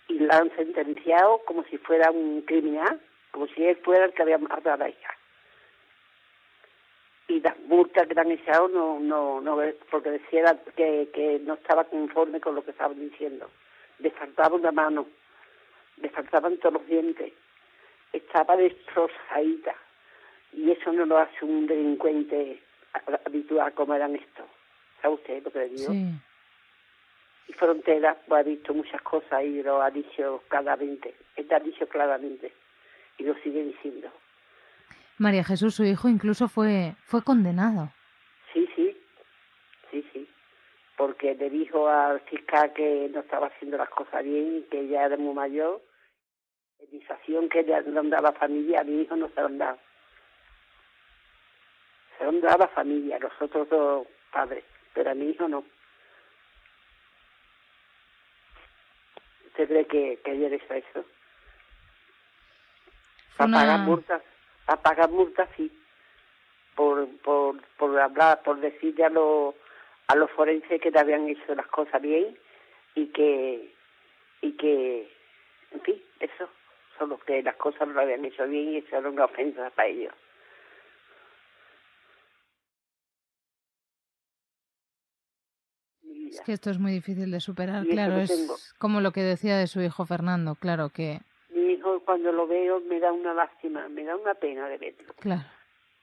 y 0.09 0.21
la 0.21 0.39
han 0.39 0.51
sentenciado 0.57 1.43
como 1.47 1.65
si 1.65 1.77
fuera 1.79 2.11
un 2.11 2.41
criminal, 2.43 2.99
como 3.31 3.47
si 3.49 3.63
él 3.63 3.77
fuera 3.85 4.07
el 4.07 4.13
que 4.15 4.23
había 4.23 4.39
matado 4.39 4.73
a 4.73 4.77
la 4.79 4.89
hija. 4.89 5.11
Y 7.29 7.41
las 7.41 7.59
multas 7.61 8.07
que 8.07 8.15
le 8.15 8.21
han 8.21 8.31
echado 8.31 8.69
no, 8.69 9.01
no, 9.01 9.41
no, 9.41 9.59
porque 9.91 10.11
decía 10.11 10.57
que, 10.77 11.09
que 11.13 11.41
no 11.41 11.55
estaba 11.55 11.85
conforme 11.85 12.41
con 12.41 12.55
lo 12.55 12.65
que 12.65 12.71
estaban 12.71 12.99
diciendo. 13.01 13.51
Le 13.99 14.11
faltaba 14.11 14.55
una 14.55 14.71
mano, 14.71 15.07
le 15.97 16.09
faltaban 16.11 16.57
todos 16.59 16.75
los 16.75 16.87
dientes, 16.87 17.33
estaba 18.13 18.57
destrozadita. 18.57 19.75
Y 20.53 20.71
eso 20.71 20.93
no 20.93 21.05
lo 21.05 21.19
hace 21.19 21.45
un 21.45 21.67
delincuente 21.67 22.63
habitual 23.27 23.73
como 23.75 23.95
eran 23.95 24.15
estos. 24.15 24.47
¿Sabe 25.03 25.15
usted 25.15 25.43
lo 25.43 25.51
que 25.51 25.59
le 25.59 25.69
digo? 25.69 25.93
Sí. 25.93 26.13
Y 27.49 27.53
Frontera 27.53 28.17
pues, 28.27 28.41
ha 28.41 28.43
visto 28.43 28.75
muchas 28.75 29.01
cosas 29.03 29.45
y 29.45 29.63
lo 29.63 29.83
ha 29.83 29.91
dicho 29.91 30.43
claramente. 30.49 31.15
Él 31.37 31.47
ha 31.51 31.61
dicho 31.61 31.87
claramente. 31.89 32.53
Y 33.19 33.25
lo 33.25 33.35
sigue 33.37 33.63
diciendo. 33.65 34.11
María 35.19 35.45
Jesús, 35.45 35.75
su 35.75 35.85
hijo 35.85 36.09
incluso 36.09 36.49
fue, 36.49 36.95
fue 37.05 37.23
condenado. 37.23 37.91
Sí, 38.53 38.69
sí. 38.77 38.97
Sí, 39.91 40.07
sí. 40.13 40.29
Porque 40.97 41.35
le 41.35 41.51
dijo 41.51 41.89
al 41.89 42.21
fiscal 42.21 42.73
que 42.75 43.11
no 43.13 43.21
estaba 43.21 43.47
haciendo 43.47 43.79
las 43.79 43.89
cosas 43.89 44.23
bien 44.25 44.59
y 44.59 44.63
que 44.71 44.89
ya 44.89 45.05
era 45.05 45.17
muy 45.17 45.35
mayor. 45.35 45.83
La 46.79 46.85
indemnización 46.85 47.49
que 47.49 47.63
le 47.63 47.75
han 47.75 48.11
dado 48.11 48.27
a 48.29 48.33
la 48.33 48.39
familia, 48.39 48.81
a 48.81 48.85
mi 48.85 49.03
hijo 49.03 49.17
no 49.17 49.29
se 49.29 49.41
lo 49.41 49.47
han 49.47 49.59
dado. 49.59 49.79
Se 52.19 52.25
lo 52.25 52.31
han 52.31 52.41
dado 52.41 52.55
a 52.57 52.67
la 52.67 52.69
familia, 52.69 53.17
a 53.17 53.21
los 53.21 53.33
otros 53.41 53.69
dos 53.71 54.07
padres, 54.31 54.65
pero 54.93 55.11
a 55.11 55.15
mi 55.15 55.31
hijo 55.31 55.49
no. 55.49 55.65
¿Usted 59.47 59.69
cree 59.69 59.87
que, 59.87 60.21
que 60.23 60.31
ayer 60.33 60.53
hizo 60.53 60.75
eso? 60.75 61.05
Fue 63.37 63.47
A 63.47 63.49
pagar 63.49 63.81
multas, 63.81 64.23
a 64.67 64.77
pagar 64.77 65.11
multas 65.11 65.49
sí, 65.57 65.71
por, 66.75 67.09
por, 67.19 67.61
por 67.79 67.99
hablar, 67.99 68.43
por 68.43 68.61
decirle 68.61 69.05
a 69.05 69.11
los, 69.11 69.55
a 70.09 70.15
los 70.15 70.31
forenses 70.33 70.81
que 70.81 70.91
te 70.91 70.99
habían 70.99 71.29
hecho 71.29 71.55
las 71.55 71.67
cosas 71.69 72.01
bien 72.03 72.37
y 72.95 73.07
que, 73.09 73.73
y 74.43 74.53
que, 74.53 75.11
en 75.73 75.81
fin, 75.83 76.03
eso, 76.21 76.49
solo 76.99 77.19
que 77.19 77.43
las 77.43 77.57
cosas 77.57 77.89
no 77.89 77.95
lo 77.95 78.01
habían 78.01 78.25
hecho 78.25 78.47
bien 78.47 78.71
y 78.71 78.77
eso 78.79 78.97
era 78.97 79.09
una 79.09 79.25
ofensa 79.25 79.71
para 79.71 79.89
ellos. 79.89 80.15
Es 86.31 86.41
que 86.43 86.53
esto 86.53 86.71
es 86.71 86.79
muy 86.79 86.93
difícil 86.93 87.31
de 87.31 87.41
superar, 87.41 87.87
Y 87.87 87.91
claro, 87.91 88.17
es 88.19 88.75
como 88.79 89.01
lo 89.01 89.13
que 89.13 89.23
decía 89.23 89.57
de 89.57 89.67
su 89.67 89.81
hijo 89.81 90.05
Fernando, 90.05 90.55
claro 90.55 90.91
que, 90.91 91.21
cuando 92.07 92.33
lo 92.33 92.47
veo 92.47 92.81
me 92.81 92.99
da 93.01 93.13
una 93.13 93.35
lástima, 93.35 93.87
me 93.89 94.05
da 94.05 94.17
una 94.17 94.33
pena 94.35 94.67
de 94.69 94.79
verlo. 94.79 95.13
claro, 95.21 95.43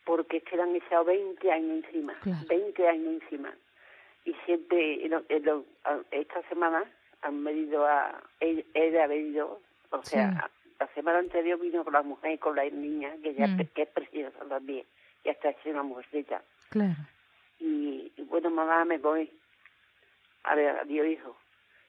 porque 0.06 0.38
es 0.38 0.44
que 0.44 0.56
le 0.58 0.62
han 0.64 0.76
echado 0.76 1.06
20 1.06 1.52
años 1.52 1.84
encima, 1.86 2.14
Claro. 2.22 2.46
20 2.48 2.88
años 2.88 3.24
encima. 3.24 3.52
Y 4.26 4.34
siempre, 4.46 5.04
en 5.06 5.12
lo- 5.12 5.24
en 5.30 5.44
lo- 5.46 5.66
a- 5.86 6.02
esta 6.12 6.42
semana 6.50 6.84
han 7.24 7.44
venido 7.44 7.86
a, 7.88 8.22
él, 8.40 8.66
él 8.74 9.00
ha 9.00 9.08
venido, 9.08 9.60
o 9.92 10.04
sea, 10.04 10.32
Sí. 10.32 10.74
la 10.80 10.88
semana 10.94 11.20
anterior 11.20 11.60
vino 11.60 11.84
con 11.84 11.94
la 11.94 12.02
mujer 12.04 12.34
y 12.34 12.38
con 12.38 12.56
la 12.56 12.66
niña, 12.66 13.12
que 13.24 13.34
ya 13.34 13.48
Mm. 13.48 13.58
que 13.74 13.82
es 13.84 13.90
preciosa 13.90 14.40
también, 14.50 14.86
ya 15.24 15.32
está 15.32 15.50
hecha 15.52 15.70
una 15.70 15.84
mujercita. 15.84 16.44
claro. 16.70 16.96
Y, 17.60 18.12
y 18.18 18.22
bueno, 18.24 18.50
mamá, 18.50 18.84
me 18.84 18.98
voy. 18.98 19.32
A 20.44 20.56
ver, 20.56 20.78
adiós, 20.80 21.08
hijo. 21.08 21.38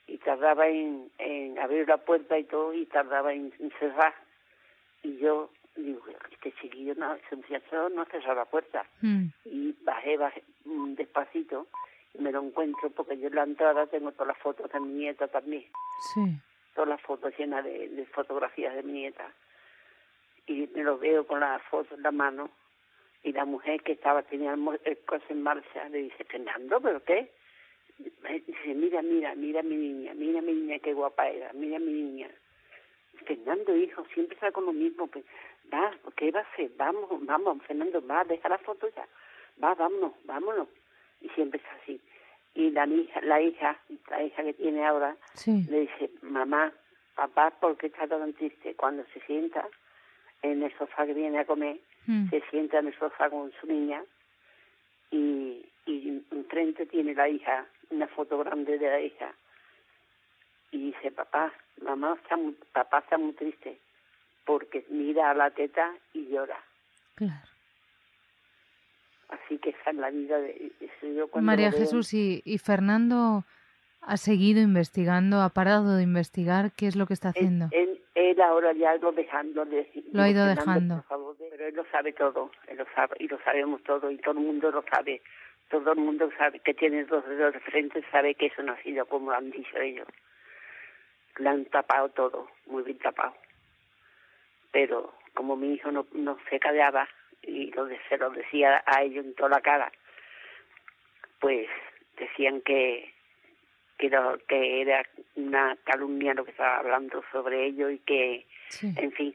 Y 0.07 0.19
tardaba 0.19 0.69
en, 0.69 1.11
en 1.19 1.59
abrir 1.59 1.89
la 1.89 1.97
puerta 1.99 2.39
y 2.39 2.45
todo, 2.45 2.75
y 2.75 2.87
tardaba 2.87 3.33
en, 3.33 3.53
en 3.59 3.71
cerrar. 3.79 4.15
Y 5.03 5.17
yo 5.19 5.51
digo, 5.77 6.03
este 6.31 6.53
chiquillo, 6.61 6.95
no, 6.97 7.15
ese 7.15 7.37
muchacho 7.37 7.89
no 7.91 8.05
cerró 8.07 8.35
la 8.35 8.45
puerta 8.45 8.85
Mm, 9.01 9.27
y 9.45 9.73
bajé, 9.83 10.17
bajé 10.17 10.45
mm, 10.65 10.95
despacito 10.95 11.67
y 12.15 12.23
me 12.23 12.31
lo 12.31 12.43
encuentro 12.43 12.91
porque 12.91 13.19
yo 13.19 13.27
en 13.29 13.35
la 13.35 13.43
entrada 13.43 13.87
tengo 13.87 14.13
todas 14.13 14.29
las 14.29 14.39
fotos 14.39 14.71
de 14.71 14.81
mi 14.81 14.93
nieta 14.95 15.27
también, 15.29 15.65
Sí, 16.15 16.21
todas 16.75 16.89
las 16.91 17.01
fotos 17.03 17.37
llenas 17.37 17.65
de, 17.65 17.89
de 17.89 18.07
fotografías 18.07 18.75
de 18.75 18.83
mi 18.85 18.93
nieta. 18.93 19.29
Y 20.47 20.69
me 20.75 20.85
lo 20.85 20.99
veo 20.99 21.27
con 21.27 21.41
las 21.41 21.61
fotos 21.65 21.97
en 21.99 22.03
la 22.03 22.13
mano 22.13 22.51
y 23.25 23.33
la 23.33 23.45
mujer 23.45 23.83
que 23.83 23.93
estaba 23.93 24.23
tenía 24.23 24.53
el 24.53 24.99
coche 25.07 25.25
en 25.31 25.43
marcha 25.43 25.89
le 25.89 25.99
dice, 26.03 26.25
Fernando, 26.25 26.81
¿pero 26.81 27.03
qué? 27.03 27.33
Dice, 27.99 28.75
mira, 28.75 29.03
mira, 29.03 29.35
mira 29.35 29.63
mi 29.63 29.77
niña, 29.77 30.15
mira 30.15 30.41
mi 30.43 30.53
niña, 30.53 30.79
qué 30.81 30.93
guapa 30.93 31.29
era, 31.29 31.53
mira 31.53 31.79
mi 31.79 31.93
niña. 31.93 32.29
Fernando, 33.25 33.77
hijo, 33.77 34.05
siempre 34.13 34.35
está 34.35 34.51
con 34.51 34.67
lo 34.67 34.73
mismo. 34.73 35.07
Pues, 35.07 35.25
va, 35.73 35.93
¿qué 36.17 36.31
va 36.31 36.41
a 36.41 36.43
hacer? 36.43 36.71
Vamos, 36.77 37.09
vamos, 37.25 37.63
Fernando, 37.67 38.05
va, 38.07 38.25
deja 38.25 38.49
la 38.49 38.59
foto 38.59 38.89
ya. 38.95 39.07
Va, 39.63 39.75
vámonos, 39.75 40.13
vámonos. 40.25 40.69
Y 41.21 41.29
siempre 41.31 41.59
está 41.59 41.71
así. 41.83 42.01
Y 42.55 42.71
la 42.71 42.87
hija, 42.87 43.21
la 43.23 43.41
hija, 43.41 43.79
la 44.11 44.23
hija 44.23 44.43
que 44.43 44.55
tiene 44.55 44.85
ahora, 44.85 45.17
sí, 45.35 45.65
le 45.69 45.81
dice, 45.81 46.11
mamá, 46.23 46.73
papá, 47.15 47.51
¿por 47.61 47.77
qué 47.77 47.87
está 47.89 48.07
tan 48.07 48.33
triste? 48.35 48.75
Cuando 48.75 49.05
se 49.13 49.21
sienta 49.21 49.67
en 50.43 50.63
el 50.63 50.73
sofá 50.77 51.07
que 51.07 51.15
viene 51.15 51.39
a 51.39 51.47
comer, 51.47 51.79
mm, 52.07 52.29
se 52.31 52.43
sienta 52.51 52.79
en 52.79 52.89
el 52.89 52.99
sofá 52.99 53.31
con 53.31 53.51
su 53.61 53.67
niña 53.67 54.05
y, 55.11 55.65
y 55.87 56.23
enfrente 56.31 56.87
tiene 56.87 57.15
la 57.15 57.29
hija, 57.29 57.67
una 57.91 58.07
foto 58.09 58.39
grande 58.39 58.79
de 58.79 58.89
la 58.91 59.01
hija. 59.01 59.33
Y 60.71 60.87
dice, 60.93 61.11
papá, 61.13 61.53
mamá 61.83 62.17
está 62.23 62.37
muy, 62.37 62.57
papá 62.73 62.99
está 62.99 63.17
muy 63.19 63.33
triste 63.33 63.79
porque 64.45 64.85
mira 64.91 65.31
a 65.31 65.35
la 65.35 65.51
teta 65.51 65.93
y 66.13 66.27
llora. 66.29 66.59
claro. 67.15 67.47
Así 69.29 69.59
que 69.59 69.71
esa 69.71 69.91
es 69.91 69.97
la 69.97 70.11
vida 70.11 70.39
de 70.39 70.71
yo 71.03 71.29
María 71.41 71.71
veo- 71.71 71.79
Jesús, 71.81 72.13
y, 72.15 72.43
y 72.45 72.59
Fernando 72.59 73.45
ha 74.03 74.17
seguido 74.19 74.61
investigando, 74.61 75.41
ha 75.41 75.49
parado 75.49 75.97
de 75.97 76.03
investigar, 76.03 76.73
¿qué 76.73 76.87
es 76.87 76.95
lo 76.95 77.07
que 77.07 77.15
está 77.15 77.31
haciendo? 77.31 77.69
Él, 77.73 78.01
él 78.15 78.41
ahora 78.43 78.73
ya 78.75 78.95
lo 78.97 79.13
dejando. 79.13 79.65
le- 79.65 79.91
Lo 80.13 80.23
ha 80.23 80.29
ido 80.29 80.45
Fernando, 80.45 80.73
dejando. 80.97 81.03
favor, 81.05 81.37
pero 81.51 81.67
él 81.67 81.75
lo 81.75 81.85
sabe 81.91 82.13
todo, 82.13 82.51
él 82.69 82.77
lo 82.77 82.87
sabe 82.95 83.17
y 83.19 83.29
lo 83.29 83.39
sabemos 83.43 83.83
todo 83.83 84.11
y 84.11 84.19
todo 84.19 84.33
el 84.39 84.45
mundo 84.47 84.71
lo 84.71 84.85
sabe. 84.95 85.23
Todo 85.75 85.91
el 85.91 85.99
mundo 85.99 86.31
sabe 86.39 86.61
que 86.61 86.73
tiene 86.73 87.03
dos 87.05 87.27
dedos 87.29 87.53
de 87.53 87.59
frente, 87.59 88.01
sabe 88.13 88.37
que 88.37 88.47
eso 88.47 88.63
no 88.63 88.75
ha 88.75 88.83
sido 88.85 89.07
como 89.07 89.33
han 89.33 89.51
dicho 89.51 89.77
ellos. 89.77 90.07
Le 91.39 91.49
han 91.49 91.65
tapado 91.65 92.11
todo, 92.11 92.49
muy 92.67 92.85
bien 92.85 92.99
tapado. 92.99 93.35
Pero 94.71 95.13
como 95.35 95.57
mi 95.57 95.75
hijo 95.75 95.91
no, 95.91 96.07
no 96.13 96.39
se 96.49 96.61
callaba 96.61 97.09
y 97.43 97.73
lo 97.73 97.87
de- 97.87 97.99
se 98.09 98.17
lo 98.19 98.31
decía 98.31 98.85
a 98.87 99.03
ellos 99.03 99.25
en 99.25 99.35
toda 99.35 99.49
la 99.49 99.61
cara, 99.63 99.91
pues 101.41 101.69
decían 102.19 102.61
que 102.61 103.13
que, 103.99 104.11
lo- 104.11 104.39
que 104.47 104.81
era 104.83 105.05
una 105.35 105.77
calumnia 105.85 106.35
lo 106.35 106.45
que 106.45 106.51
estaba 106.53 106.79
hablando 106.79 107.25
sobre 107.33 107.67
ello 107.67 107.91
y 107.91 107.99
que, 107.99 108.47
Sí, 108.69 108.93
en 108.97 109.11
fin, 109.13 109.35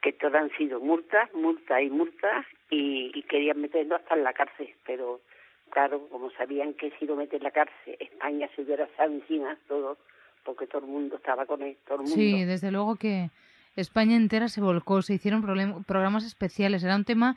que 0.00 0.12
todo 0.14 0.36
han 0.38 0.50
sido 0.56 0.80
multas, 0.80 1.32
multas 1.34 1.80
y 1.82 1.90
multas 1.90 2.44
y, 2.72 3.12
y 3.14 3.22
querían 3.24 3.60
meterlo 3.60 3.96
hasta 3.96 4.14
en 4.14 4.24
la 4.24 4.32
cárcel, 4.32 4.74
pero 4.86 5.20
claro, 5.70 6.08
como 6.08 6.30
sabían 6.30 6.72
que 6.74 6.90
si 6.98 7.04
lo 7.04 7.16
meten 7.16 7.38
en 7.38 7.44
la 7.44 7.50
cárcel, 7.50 7.96
España 8.00 8.48
se 8.56 8.62
hubiera 8.62 8.84
estado 8.84 9.12
encima 9.12 9.58
todo, 9.68 9.98
porque 10.42 10.66
todo 10.66 10.80
el 10.80 10.90
mundo 10.90 11.16
estaba 11.16 11.44
con 11.44 11.62
él, 11.62 11.76
todo 11.86 11.96
el 11.96 12.02
mundo. 12.02 12.14
sí, 12.14 12.44
desde 12.44 12.70
luego 12.72 12.96
que 12.96 13.30
España 13.76 14.16
entera 14.16 14.48
se 14.48 14.62
volcó, 14.62 15.02
se 15.02 15.14
hicieron 15.14 15.42
programas 15.84 16.24
especiales, 16.24 16.82
era 16.82 16.96
un 16.96 17.04
tema 17.04 17.36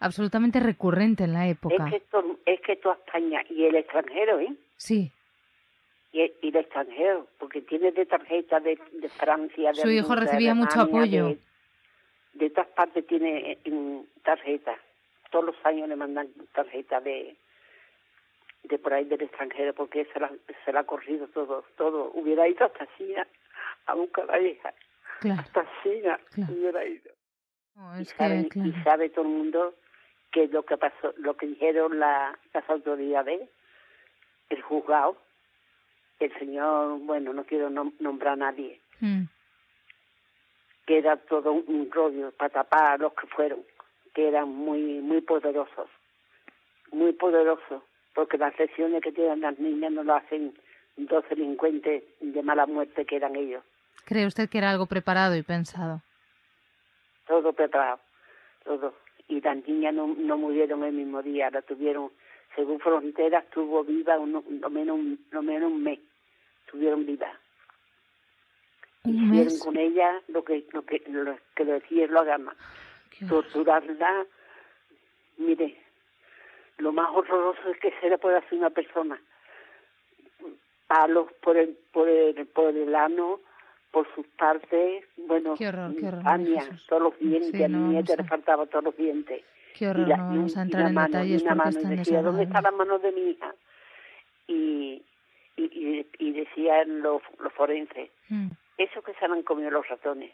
absolutamente 0.00 0.58
recurrente 0.58 1.24
en 1.24 1.32
la 1.32 1.46
época. 1.48 1.86
es 1.86 2.02
que 2.02 2.02
es 2.52 2.60
que 2.60 2.76
toda 2.76 2.96
España 3.06 3.42
y 3.48 3.64
el 3.64 3.76
extranjero, 3.76 4.40
¿eh? 4.40 4.52
Sí, 4.76 5.12
Y, 6.12 6.22
y 6.42 6.48
el 6.48 6.56
extranjero, 6.56 7.28
porque 7.38 7.62
tiene 7.62 7.92
de 7.92 8.04
tarjeta 8.04 8.58
de, 8.60 8.78
de 9.00 9.08
Francia, 9.10 9.70
de 9.70 9.80
Su 9.80 9.90
hijo 9.90 10.14
de 10.14 10.20
recibía 10.22 10.54
mucho 10.54 10.80
apoyo. 10.80 11.28
De, 11.28 11.38
de 12.38 12.50
todas 12.50 12.68
partes 12.70 13.06
tiene 13.06 13.58
eh, 13.64 14.02
tarjeta. 14.22 14.76
Todos 15.30 15.46
los 15.46 15.56
años 15.66 15.88
le 15.88 15.96
mandan 15.96 16.28
tarjeta 16.52 17.00
de 17.00 17.36
de 18.64 18.78
por 18.80 18.92
ahí 18.94 19.04
del 19.04 19.22
extranjero, 19.22 19.72
porque 19.74 20.06
se 20.12 20.18
la, 20.18 20.28
se 20.64 20.72
la 20.72 20.80
ha 20.80 20.84
corrido 20.84 21.28
todo. 21.28 21.64
todo 21.76 22.10
Hubiera 22.14 22.48
ido 22.48 22.66
hasta 22.66 22.88
China 22.96 23.24
a 23.86 23.94
buscar 23.94 24.28
a 24.28 24.38
la 24.38 24.48
hija. 24.48 24.74
claro. 25.20 25.40
Hasta 25.40 25.64
China 25.84 26.18
Claro. 26.34 26.52
hubiera 26.52 26.84
ido. 26.84 27.12
No, 27.76 28.00
Y 28.00 28.04
que, 28.06 28.48
claro. 28.48 28.68
y 28.68 28.72
sabe 28.82 29.10
todo 29.10 29.24
el 29.24 29.30
mundo 29.30 29.74
que 30.32 30.48
lo 30.48 30.64
que 30.64 30.76
pasó, 30.78 31.14
lo 31.18 31.36
que 31.36 31.46
dijeron 31.46 32.00
la, 32.00 32.36
las 32.52 32.68
autoridades, 32.68 33.48
el 34.48 34.62
juzgado, 34.62 35.16
el 36.18 36.36
señor, 36.38 36.98
bueno, 37.00 37.32
no 37.32 37.44
quiero 37.44 37.70
nom- 37.70 37.94
nombrar 38.00 38.32
a 38.32 38.36
nadie, 38.36 38.80
Mm, 39.00 39.24
que 40.86 40.98
era 40.98 41.16
todo 41.16 41.52
un, 41.52 41.90
rollo 41.90 42.30
para 42.32 42.50
tapar 42.50 42.92
a 42.92 42.96
los 42.98 43.12
que 43.14 43.26
fueron, 43.26 43.60
que 44.14 44.28
eran 44.28 44.48
muy 44.48 45.00
muy 45.00 45.20
poderosos, 45.20 45.88
muy 46.92 47.12
poderosos, 47.12 47.82
porque 48.14 48.38
las 48.38 48.58
lesiones 48.58 49.02
que 49.02 49.12
tienen 49.12 49.40
las 49.40 49.58
niñas 49.58 49.92
no 49.92 50.04
lo 50.04 50.14
hacen 50.14 50.54
dos 50.96 51.24
delincuentes 51.28 52.04
de 52.20 52.42
mala 52.42 52.66
muerte 52.66 53.04
que 53.04 53.16
eran 53.16 53.36
ellos. 53.36 53.62
¿Cree 54.04 54.26
usted 54.26 54.48
que 54.48 54.58
era 54.58 54.70
algo 54.70 54.86
preparado 54.86 55.36
y 55.36 55.42
pensado? 55.42 56.00
todo 57.26 57.52
preparado, 57.52 57.98
todo. 58.64 58.94
Y 59.26 59.40
las 59.40 59.56
niñas 59.66 59.92
no, 59.92 60.06
no 60.06 60.36
murieron 60.38 60.84
el 60.84 60.92
mismo 60.92 61.20
día, 61.22 61.50
la 61.50 61.60
tuvieron, 61.62 62.12
según 62.54 62.78
Fronteras, 62.78 63.42
estuvo 63.44 63.82
viva 63.82 64.16
uno, 64.16 64.44
lo, 64.48 64.70
menos, 64.70 64.96
un- 64.96 65.26
lo 65.32 65.42
menos 65.42 65.72
un 65.72 65.82
mes, 65.82 65.98
estuvieron 66.64 67.04
vivas. 67.04 67.32
Hicieron 69.06 69.58
con 69.58 69.76
ella 69.76 70.20
lo 70.28 70.44
que 70.44 70.64
lo 70.72 70.82
que 70.84 71.02
lo 71.08 71.36
que 71.54 71.64
decía 71.64 72.06
la 72.08 72.24
gama, 72.24 72.54
torturarla. 73.28 74.26
Mire, 75.38 75.76
lo 76.78 76.92
más 76.92 77.08
horroroso 77.12 77.68
es 77.70 77.78
que 77.80 77.92
se 78.00 78.08
le 78.10 78.18
puede 78.18 78.38
hacer 78.38 78.58
una 78.58 78.70
persona. 78.70 79.20
Palos 80.86 81.32
por 81.42 81.56
el, 81.56 81.76
por 81.92 82.08
el, 82.08 82.46
por 82.46 82.74
el 82.76 82.94
ano, 82.94 83.40
por 83.90 84.06
sus 84.14 84.26
partes, 84.38 85.04
bueno, 85.16 85.54
Qué 85.58 85.68
horror, 85.68 85.94
qué 85.96 86.06
horror, 86.08 86.22
Jesús. 86.46 86.86
todos 86.88 87.02
los 87.02 87.18
dientes, 87.18 87.50
Sí, 87.50 87.64
a 87.64 87.68
mi 87.68 87.74
no 87.74 87.88
nieta 87.88 88.14
le 88.16 88.22
a- 88.22 88.26
faltaban 88.26 88.68
todos 88.68 88.84
los 88.84 88.96
dientes. 88.96 89.42
Qué 89.74 89.88
horror, 89.88 90.06
y 90.06 90.10
la- 90.10 90.16
no 90.16 90.28
vamos 90.28 90.56
a 90.56 90.62
entrar 90.62 90.82
una 90.82 90.88
en 90.88 90.94
mano, 90.94 91.06
detalles 91.18 91.42
porque 91.42 91.54
mano, 91.56 91.70
es 91.70 91.76
y 91.84 91.88
decía, 91.96 92.22
¿dónde 92.22 92.42
está 92.44 92.62
la 92.62 92.70
mano 92.70 92.98
de 93.00 93.12
mi 93.12 93.20
hija? 93.30 93.54
Y, 94.46 95.02
y, 95.56 95.62
y, 95.64 96.06
y 96.18 96.32
decían 96.32 97.00
los, 97.02 97.20
los 97.40 97.52
forenses, 97.52 98.10
Mm, 98.28 98.48
eso 98.78 99.02
que 99.02 99.14
se 99.14 99.24
han 99.24 99.42
comido 99.42 99.70
los 99.70 99.88
ratones. 99.88 100.32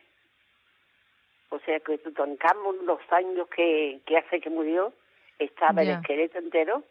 O 1.51 1.59
sea 1.61 1.79
que 1.81 1.99
Tutankamón, 1.99 2.87
los 2.87 3.01
años 3.11 3.47
que, 3.49 4.01
que 4.07 4.17
hace 4.17 4.41
que 4.41 4.51
murió, 4.51 4.93
estaba 5.39 5.83
el 5.83 5.91
esqueleto 5.91 6.39
entero 6.39 6.83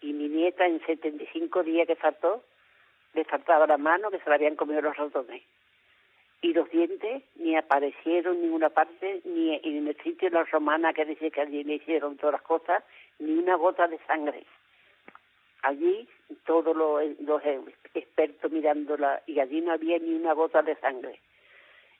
y 0.00 0.12
mi 0.12 0.28
nieta 0.28 0.66
en 0.66 0.84
75 0.84 1.62
días 1.62 1.86
que 1.86 1.96
faltó, 1.96 2.44
le 3.14 3.24
faltaba 3.24 3.66
la 3.66 3.78
mano 3.78 4.10
que 4.10 4.18
se 4.18 4.28
la 4.28 4.36
habían 4.36 4.56
comido 4.56 4.80
los 4.82 4.96
ratones. 4.96 5.42
Y 6.42 6.52
los 6.52 6.70
dientes 6.70 7.22
ni 7.36 7.56
aparecieron 7.56 8.36
en 8.36 8.42
ninguna 8.42 8.68
parte, 8.68 9.22
ni 9.24 9.54
en 9.62 9.88
el 9.88 9.96
sitio 10.02 10.28
de 10.28 10.36
la 10.36 10.44
romana 10.44 10.92
que 10.92 11.06
dice 11.06 11.30
que 11.30 11.40
allí 11.40 11.64
le 11.64 11.74
hicieron 11.74 12.16
todas 12.16 12.34
las 12.34 12.42
cosas, 12.42 12.84
ni 13.18 13.32
una 13.38 13.56
gota 13.56 13.88
de 13.88 13.98
sangre. 14.06 14.44
Allí 15.64 16.08
todos 16.46 16.76
los, 16.76 17.02
los 17.20 17.42
expertos 17.94 18.50
mirándola 18.50 19.22
y 19.26 19.40
allí 19.40 19.60
no 19.60 19.72
había 19.72 19.98
ni 19.98 20.14
una 20.14 20.32
gota 20.32 20.62
de 20.62 20.76
sangre 20.76 21.20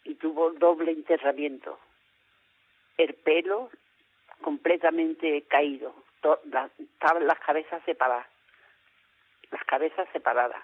y 0.05 0.15
tuvo 0.17 0.51
doble 0.53 0.93
enterramiento. 0.93 1.79
El 2.97 3.15
pelo 3.15 3.71
completamente 4.41 5.43
caído, 5.43 5.95
to- 6.21 6.41
la- 6.51 6.71
estaban 6.79 7.27
las 7.27 7.39
cabezas 7.41 7.83
separadas, 7.85 8.27
las 9.51 9.65
cabezas 9.65 10.07
separadas. 10.13 10.63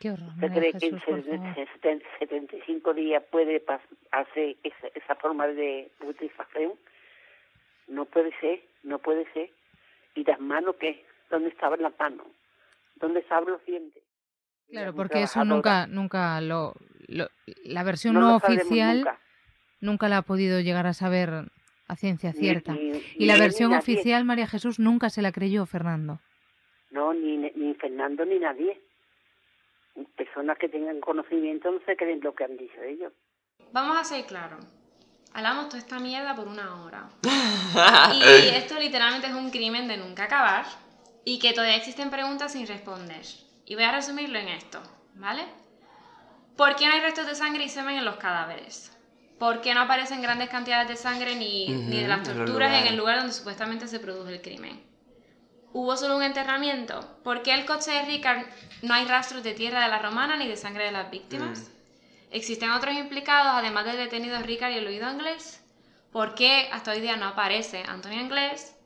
Qué 0.00 0.10
horror. 0.10 0.28
¿Usted 0.34 0.48
María 0.48 0.60
cree 0.60 0.72
que 0.72 0.86
en 0.86 0.98
Jesús, 1.00 1.24
por 1.26 1.38
favor. 1.38 1.54
70 1.72 2.06
75 2.18 2.94
días 2.94 3.22
puede 3.30 3.62
hacer 4.10 4.56
esa, 4.62 4.86
esa 4.94 5.14
forma 5.16 5.46
de 5.46 5.90
putrefacción? 5.98 6.72
No 7.86 8.04
puede 8.06 8.32
ser, 8.40 8.62
no 8.82 8.98
puede 8.98 9.30
ser. 9.32 9.50
¿Y 10.14 10.24
las 10.24 10.40
manos 10.40 10.76
qué? 10.76 11.04
¿Dónde 11.34 11.48
estaban 11.50 11.82
las 11.82 11.92
manos? 11.98 12.26
¿Dónde 12.96 13.18
estaban 13.20 13.50
los 13.50 13.64
dientes? 13.66 14.02
Claro, 14.70 14.94
porque 14.94 15.22
eso 15.22 15.44
nunca, 15.44 15.86
nunca 15.88 16.40
lo, 16.40 16.74
lo- 17.08 17.28
la 17.64 17.82
versión 17.82 18.14
No 18.14 18.36
oficial 18.36 18.98
nunca. 18.98 19.20
nunca 19.80 20.08
la 20.08 20.18
ha 20.18 20.22
podido 20.22 20.60
llegar 20.60 20.86
a 20.86 20.94
saber 20.94 21.50
a 21.88 21.96
ciencia 21.96 22.32
cierta. 22.32 22.72
ni- 22.72 22.90
y 22.90 23.16
ni 23.18 23.26
la 23.26 23.34
ni 23.34 23.40
versión 23.40 23.70
nadie. 23.70 23.80
oficial, 23.80 24.24
María 24.24 24.46
Jesús, 24.46 24.78
nunca 24.78 25.10
se 25.10 25.22
la 25.22 25.32
creyó 25.32 25.66
Fernando. 25.66 26.20
No, 26.90 27.12
ni, 27.12 27.36
ni 27.36 27.74
Fernando 27.74 28.24
ni 28.24 28.38
nadie. 28.38 28.80
Personas 30.16 30.56
que 30.58 30.68
tengan 30.68 31.00
conocimiento 31.00 31.70
no 31.72 31.80
se 31.84 31.96
creen 31.96 32.20
lo 32.22 32.32
que 32.34 32.44
han 32.44 32.56
dicho 32.56 32.80
ellos. 32.82 33.12
Vamos 33.72 33.96
a 33.96 34.04
ser 34.04 34.24
claros. 34.24 34.64
Hablamos 35.32 35.66
toda 35.68 35.78
esta 35.78 35.98
mierda 35.98 36.34
por 36.36 36.46
una 36.46 36.84
hora. 36.84 37.08
Y 38.14 38.48
esto 38.56 38.78
literalmente 38.78 39.26
es 39.26 39.34
un 39.34 39.50
crimen 39.50 39.88
de 39.88 39.96
nunca 39.96 40.24
acabar. 40.24 40.64
Y 41.24 41.38
que 41.38 41.52
todavía 41.52 41.76
existen 41.76 42.10
preguntas 42.10 42.52
sin 42.52 42.66
responder. 42.66 43.24
Y 43.64 43.74
voy 43.74 43.84
a 43.84 43.92
resumirlo 43.92 44.38
en 44.38 44.48
esto, 44.48 44.82
¿vale? 45.14 45.44
¿Por 46.56 46.76
qué 46.76 46.86
no 46.86 46.92
hay 46.92 47.00
restos 47.00 47.26
de 47.26 47.34
sangre 47.34 47.64
y 47.64 47.68
semen 47.68 47.96
en 47.96 48.04
los 48.04 48.16
cadáveres? 48.16 48.92
¿Por 49.38 49.60
qué 49.60 49.74
no 49.74 49.80
aparecen 49.80 50.22
grandes 50.22 50.48
cantidades 50.48 50.88
de 50.88 50.96
sangre 50.96 51.34
ni, 51.34 51.68
ni 51.68 52.00
de 52.00 52.08
las 52.08 52.28
en 52.28 52.36
torturas 52.36 52.80
en 52.80 52.86
el 52.86 52.96
lugar 52.96 53.18
donde 53.18 53.32
supuestamente 53.32 53.88
se 53.88 53.98
produjo 53.98 54.28
el 54.28 54.40
crimen? 54.40 54.80
¿Hubo 55.72 55.96
solo 55.96 56.16
un 56.16 56.22
enterramiento? 56.22 57.18
¿Por 57.24 57.42
qué 57.42 57.52
el 57.52 57.64
coche 57.64 57.90
de 57.90 58.04
Ricard 58.04 58.46
no 58.82 58.94
hay 58.94 59.06
rastros 59.06 59.42
de 59.42 59.54
tierra 59.54 59.82
de 59.82 59.88
la 59.88 59.98
romana 59.98 60.36
ni 60.36 60.46
de 60.46 60.56
sangre 60.56 60.84
de 60.84 60.92
las 60.92 61.10
víctimas? 61.10 61.68
¿Existen 62.30 62.70
otros 62.70 62.94
implicados 62.94 63.54
además 63.54 63.84
del 63.84 63.96
detenido 63.96 64.40
Ricard 64.40 64.72
y 64.72 64.76
el 64.76 64.86
oído 64.86 65.10
inglés? 65.10 65.60
¿Por 66.12 66.36
qué 66.36 66.68
hasta 66.70 66.92
hoy 66.92 67.00
día 67.00 67.16
no 67.16 67.26
aparece 67.26 67.82
Antonio 67.88 68.20
Inglés? 68.20 68.76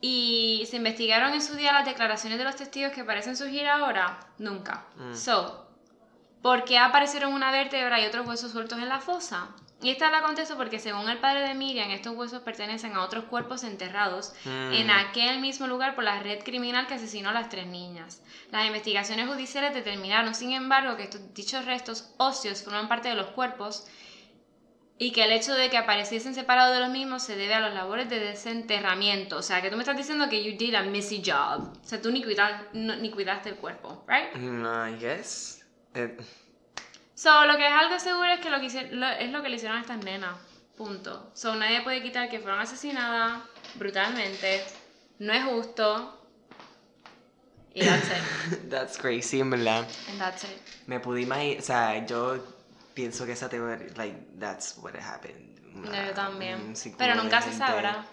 ¿Y 0.00 0.66
se 0.70 0.76
investigaron 0.76 1.32
en 1.32 1.42
su 1.42 1.54
día 1.54 1.72
las 1.72 1.86
declaraciones 1.86 2.38
de 2.38 2.44
los 2.44 2.56
testigos 2.56 2.92
que 2.92 3.04
parecen 3.04 3.36
surgir 3.36 3.66
ahora? 3.66 4.20
Nunca. 4.38 4.84
So, 5.14 5.66
¿por 6.42 6.64
qué 6.64 6.78
aparecieron 6.78 7.32
una 7.32 7.50
vértebra 7.50 8.00
y 8.00 8.06
otros 8.06 8.26
huesos 8.26 8.52
sueltos 8.52 8.78
en 8.78 8.88
la 8.88 9.00
fosa? 9.00 9.48
Y 9.84 9.90
esta 9.90 10.10
la 10.10 10.22
contesto 10.22 10.56
porque 10.56 10.78
según 10.78 11.10
el 11.10 11.18
padre 11.18 11.46
de 11.46 11.54
Miriam, 11.54 11.90
estos 11.90 12.16
huesos 12.16 12.40
pertenecen 12.40 12.94
a 12.94 13.02
otros 13.02 13.24
cuerpos 13.24 13.64
enterrados 13.64 14.32
en 14.46 14.90
aquel 14.90 15.40
mismo 15.40 15.66
lugar 15.66 15.94
por 15.94 16.04
la 16.04 16.20
red 16.20 16.42
criminal 16.42 16.86
que 16.86 16.94
asesinó 16.94 17.28
a 17.28 17.34
las 17.34 17.50
tres 17.50 17.66
niñas. 17.66 18.22
Las 18.50 18.66
investigaciones 18.66 19.28
judiciales 19.28 19.74
determinaron, 19.74 20.34
sin 20.34 20.52
embargo, 20.52 20.96
que 20.96 21.02
estos 21.02 21.34
dichos 21.34 21.66
restos 21.66 22.14
óseos 22.16 22.62
forman 22.62 22.88
parte 22.88 23.10
de 23.10 23.14
los 23.14 23.26
cuerpos 23.26 23.86
y 24.98 25.12
que 25.12 25.24
el 25.24 25.32
hecho 25.32 25.54
de 25.54 25.70
que 25.70 25.76
apareciesen 25.76 26.34
separados 26.34 26.74
de 26.74 26.80
los 26.80 26.90
mismos 26.90 27.22
se 27.22 27.34
debe 27.36 27.54
a 27.54 27.60
los 27.60 27.74
labores 27.74 28.08
de 28.08 28.20
desenterramiento. 28.20 29.36
O 29.38 29.42
sea, 29.42 29.60
que 29.60 29.68
tú 29.70 29.76
me 29.76 29.82
estás 29.82 29.96
diciendo 29.96 30.28
que 30.28 30.42
you 30.44 30.56
did 30.56 30.74
a 30.74 30.82
messy 30.82 31.22
job. 31.24 31.72
O 31.82 31.86
sea, 31.86 32.00
tú 32.00 32.10
ni, 32.12 32.22
cuidas- 32.22 32.62
no- 32.72 32.96
ni 32.96 33.10
cuidaste 33.10 33.48
el 33.50 33.56
cuerpo, 33.56 34.04
right? 34.06 34.32
No, 34.34 34.88
I 34.88 34.96
guess. 34.98 35.64
Eh, 35.94 36.16
So, 37.16 37.44
lo 37.46 37.56
que 37.56 37.64
es 37.66 37.72
algo 37.72 37.98
seguro 38.00 38.26
es 38.32 38.40
que 38.40 38.50
lo 38.50 38.58
que 38.60 38.66
hice- 38.66 38.90
lo- 38.90 39.08
es 39.08 39.30
lo 39.30 39.40
que 39.42 39.48
le 39.48 39.56
hicieron 39.56 39.78
a 39.78 39.80
estas 39.80 39.98
nenas. 40.04 40.36
Punto. 40.76 41.30
So, 41.34 41.54
nadie 41.54 41.80
puede 41.82 42.02
quitar 42.02 42.28
que 42.28 42.40
fueron 42.40 42.60
asesinadas 42.60 43.40
brutalmente. 43.76 44.64
No 45.20 45.32
es 45.32 45.44
justo. 45.44 46.20
Y 47.72 47.84
that's 47.84 48.08
it. 48.08 48.68
that's 48.70 48.98
crazy, 48.98 49.40
en 49.40 49.50
verdad. 49.50 49.86
And 50.10 50.18
that's 50.18 50.44
it. 50.44 50.50
Me 50.86 50.98
pude 51.00 51.22
imaginar, 51.22 51.60
o 51.60 51.62
sea, 51.62 52.04
yo 52.06 52.38
pienso 52.94 53.26
que 53.26 53.32
esa 53.32 53.48
teoría, 53.48 53.86
like, 53.96 54.16
that's 54.38 54.76
what 54.78 54.94
happened. 54.96 55.58
Una- 55.76 56.06
yo 56.08 56.14
también. 56.14 56.74
Pero 56.96 57.14
nunca 57.16 57.42
se 57.42 57.52
sabrá. 57.52 58.06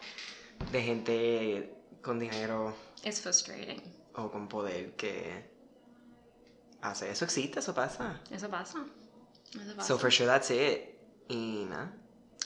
De 0.71 0.81
gente 0.81 1.73
con 2.01 2.19
dinero 2.19 2.75
It's 3.03 3.21
frustrating. 3.21 3.81
o 4.15 4.29
con 4.31 4.47
poder 4.47 4.95
que 4.95 5.49
hace 6.81 7.09
eso 7.11 7.25
existe, 7.25 7.59
eso 7.59 7.73
pasa. 7.73 8.19
Eso 8.31 8.49
pasa. 8.49 8.79
Eso 9.53 9.75
pasa. 9.75 9.87
So 9.87 9.97
for 9.99 10.11
sure 10.11 10.27
that's 10.27 10.49
it. 10.51 10.89
Y 11.29 11.65
nada. 11.69 11.93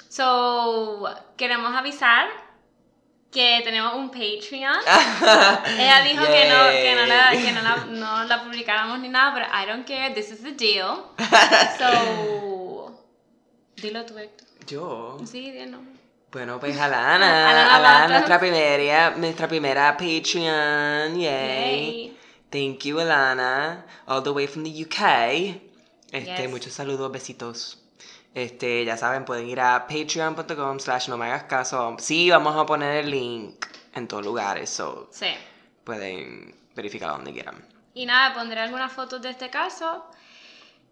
So, 0.10 1.08
queremos 1.38 1.74
avisar 1.76 2.28
que 3.36 3.62
tenemos 3.66 3.94
un 3.96 4.10
Patreon. 4.10 4.80
Ella 5.78 6.02
dijo 6.04 6.24
que 6.26 6.50
no, 6.50 6.70
que, 6.72 6.96
no, 6.96 7.06
la, 7.06 7.32
que 7.32 7.52
no, 7.52 7.62
la, 7.62 7.76
no 7.90 8.24
la 8.24 8.44
publicáramos 8.44 9.00
ni 9.00 9.10
nada, 9.10 9.34
pero 9.34 9.46
I 9.48 9.68
don't 9.68 9.86
care, 9.86 10.14
this 10.16 10.32
is 10.32 10.42
the 10.42 10.54
deal. 10.54 11.04
So, 11.78 12.98
dilo 13.76 14.06
tú, 14.06 14.18
Héctor. 14.18 14.48
Yo. 14.68 15.18
Sí, 15.30 15.52
dilo. 15.52 15.80
Bueno, 16.32 16.60
pues 16.60 16.78
Alana, 16.80 17.80
Mata. 17.82 18.08
nuestra 18.08 18.40
primera, 18.40 19.12
nuestra 19.12 19.48
primera 19.48 19.98
Patreon, 19.98 21.16
yay. 21.20 21.22
Yay. 21.22 22.18
Thank 22.50 22.86
you, 22.86 23.00
Alana, 23.00 23.84
all 24.08 24.22
the 24.24 24.32
way 24.32 24.48
from 24.48 24.64
the 24.64 24.72
UK. 24.86 25.62
Este, 26.12 26.42
Yes. 26.44 26.50
muchos 26.50 26.72
saludos, 26.74 27.12
besitos. 27.12 27.82
Este, 28.36 28.84
ya 28.86 28.98
saben, 28.98 29.24
pueden 29.26 29.48
ir 29.50 29.60
a 29.62 29.88
patreon.com 29.88 30.80
slash 30.80 31.08
no 31.10 31.18
me 31.18 31.26
hagas 31.26 31.44
caso. 31.46 31.96
Sí, 32.00 32.30
vamos 32.30 32.56
a 32.56 32.66
poner 32.66 32.98
el 33.06 33.10
link 33.10 33.66
en 33.94 34.08
todos 34.08 34.24
lugares, 34.26 34.70
so 34.70 35.10
Sí. 35.12 35.28
pueden 35.84 36.54
verificar 36.76 37.10
donde 37.12 37.32
quieran. 37.34 37.66
Y 37.94 38.06
nada, 38.06 38.34
pondré 38.34 38.60
algunas 38.60 38.92
fotos 38.92 39.22
de 39.22 39.30
este 39.30 39.50
caso. 39.50 40.06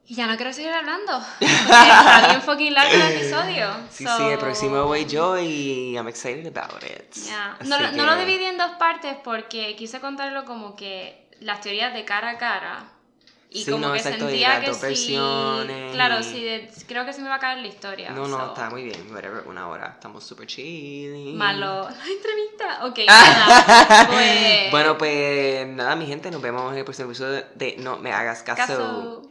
Y 0.05 0.15
ya 0.15 0.27
no 0.27 0.35
quiero 0.37 0.51
seguir 0.53 0.71
hablando. 0.71 1.17
Está 1.39 2.27
bien 2.29 2.41
fucking 2.41 2.73
largo 2.73 2.93
el 2.93 3.11
episodio. 3.13 3.67
Sí, 3.89 4.05
So, 4.05 4.17
sí, 4.17 4.23
el 4.23 4.37
próximo 4.37 4.83
voy 4.85 5.05
yo 5.05 5.37
y 5.37 5.93
I'm 5.95 6.07
excited 6.07 6.45
about 6.57 6.81
it. 6.83 7.11
Así 7.11 7.69
No, 7.69 7.79
lo- 7.79 7.91
no 7.91 8.05
lo 8.05 8.13
que- 8.17 8.25
dividí 8.25 8.45
en 8.45 8.57
dos 8.57 8.71
partes 8.79 9.15
porque 9.23 9.75
quise 9.77 9.99
contarlo 10.01 10.45
como 10.45 10.75
que 10.75 11.29
las 11.41 11.59
teorías 11.61 11.93
de 11.93 12.05
cara 12.05 12.31
a 12.31 12.37
cara. 12.37 12.85
Y 13.55 13.63
Sí, 13.63 13.71
como 13.71 13.85
no, 13.85 13.93
que 13.93 13.99
exacto, 13.99 14.25
sentía 14.27 14.61
que 14.61 14.71
versiones 14.71 15.91
Claro, 15.93 16.23
sí, 16.23 16.43
de- 16.43 16.71
creo 16.87 17.05
que 17.05 17.13
sí 17.13 17.21
me 17.21 17.29
va 17.29 17.35
a 17.35 17.39
caer 17.39 17.59
la 17.59 17.67
historia. 17.67 18.09
No, 18.09 18.27
no, 18.27 18.37
so. 18.39 18.47
está 18.47 18.69
muy 18.71 18.83
bien, 18.83 19.13
whatever, 19.13 19.43
una 19.45 19.67
hora. 19.69 19.91
Estamos 19.93 20.23
super 20.23 20.47
chill. 20.47 21.35
Malo. 21.35 21.83
La 21.87 22.11
entrevista. 22.11 22.85
Ok, 22.85 22.99
nada. 23.07 24.07
Pues. 24.07 24.71
Bueno, 24.71 24.97
pues 24.97 25.67
nada, 25.67 25.95
mi 25.95 26.07
gente, 26.07 26.31
nos 26.31 26.41
vemos 26.41 26.71
en 26.71 26.79
el 26.79 26.83
próximo 26.83 27.09
episodio 27.09 27.45
de 27.53 27.75
No 27.77 27.97
Me 27.99 28.11
Hagas 28.11 28.41
Caso. 28.41 29.21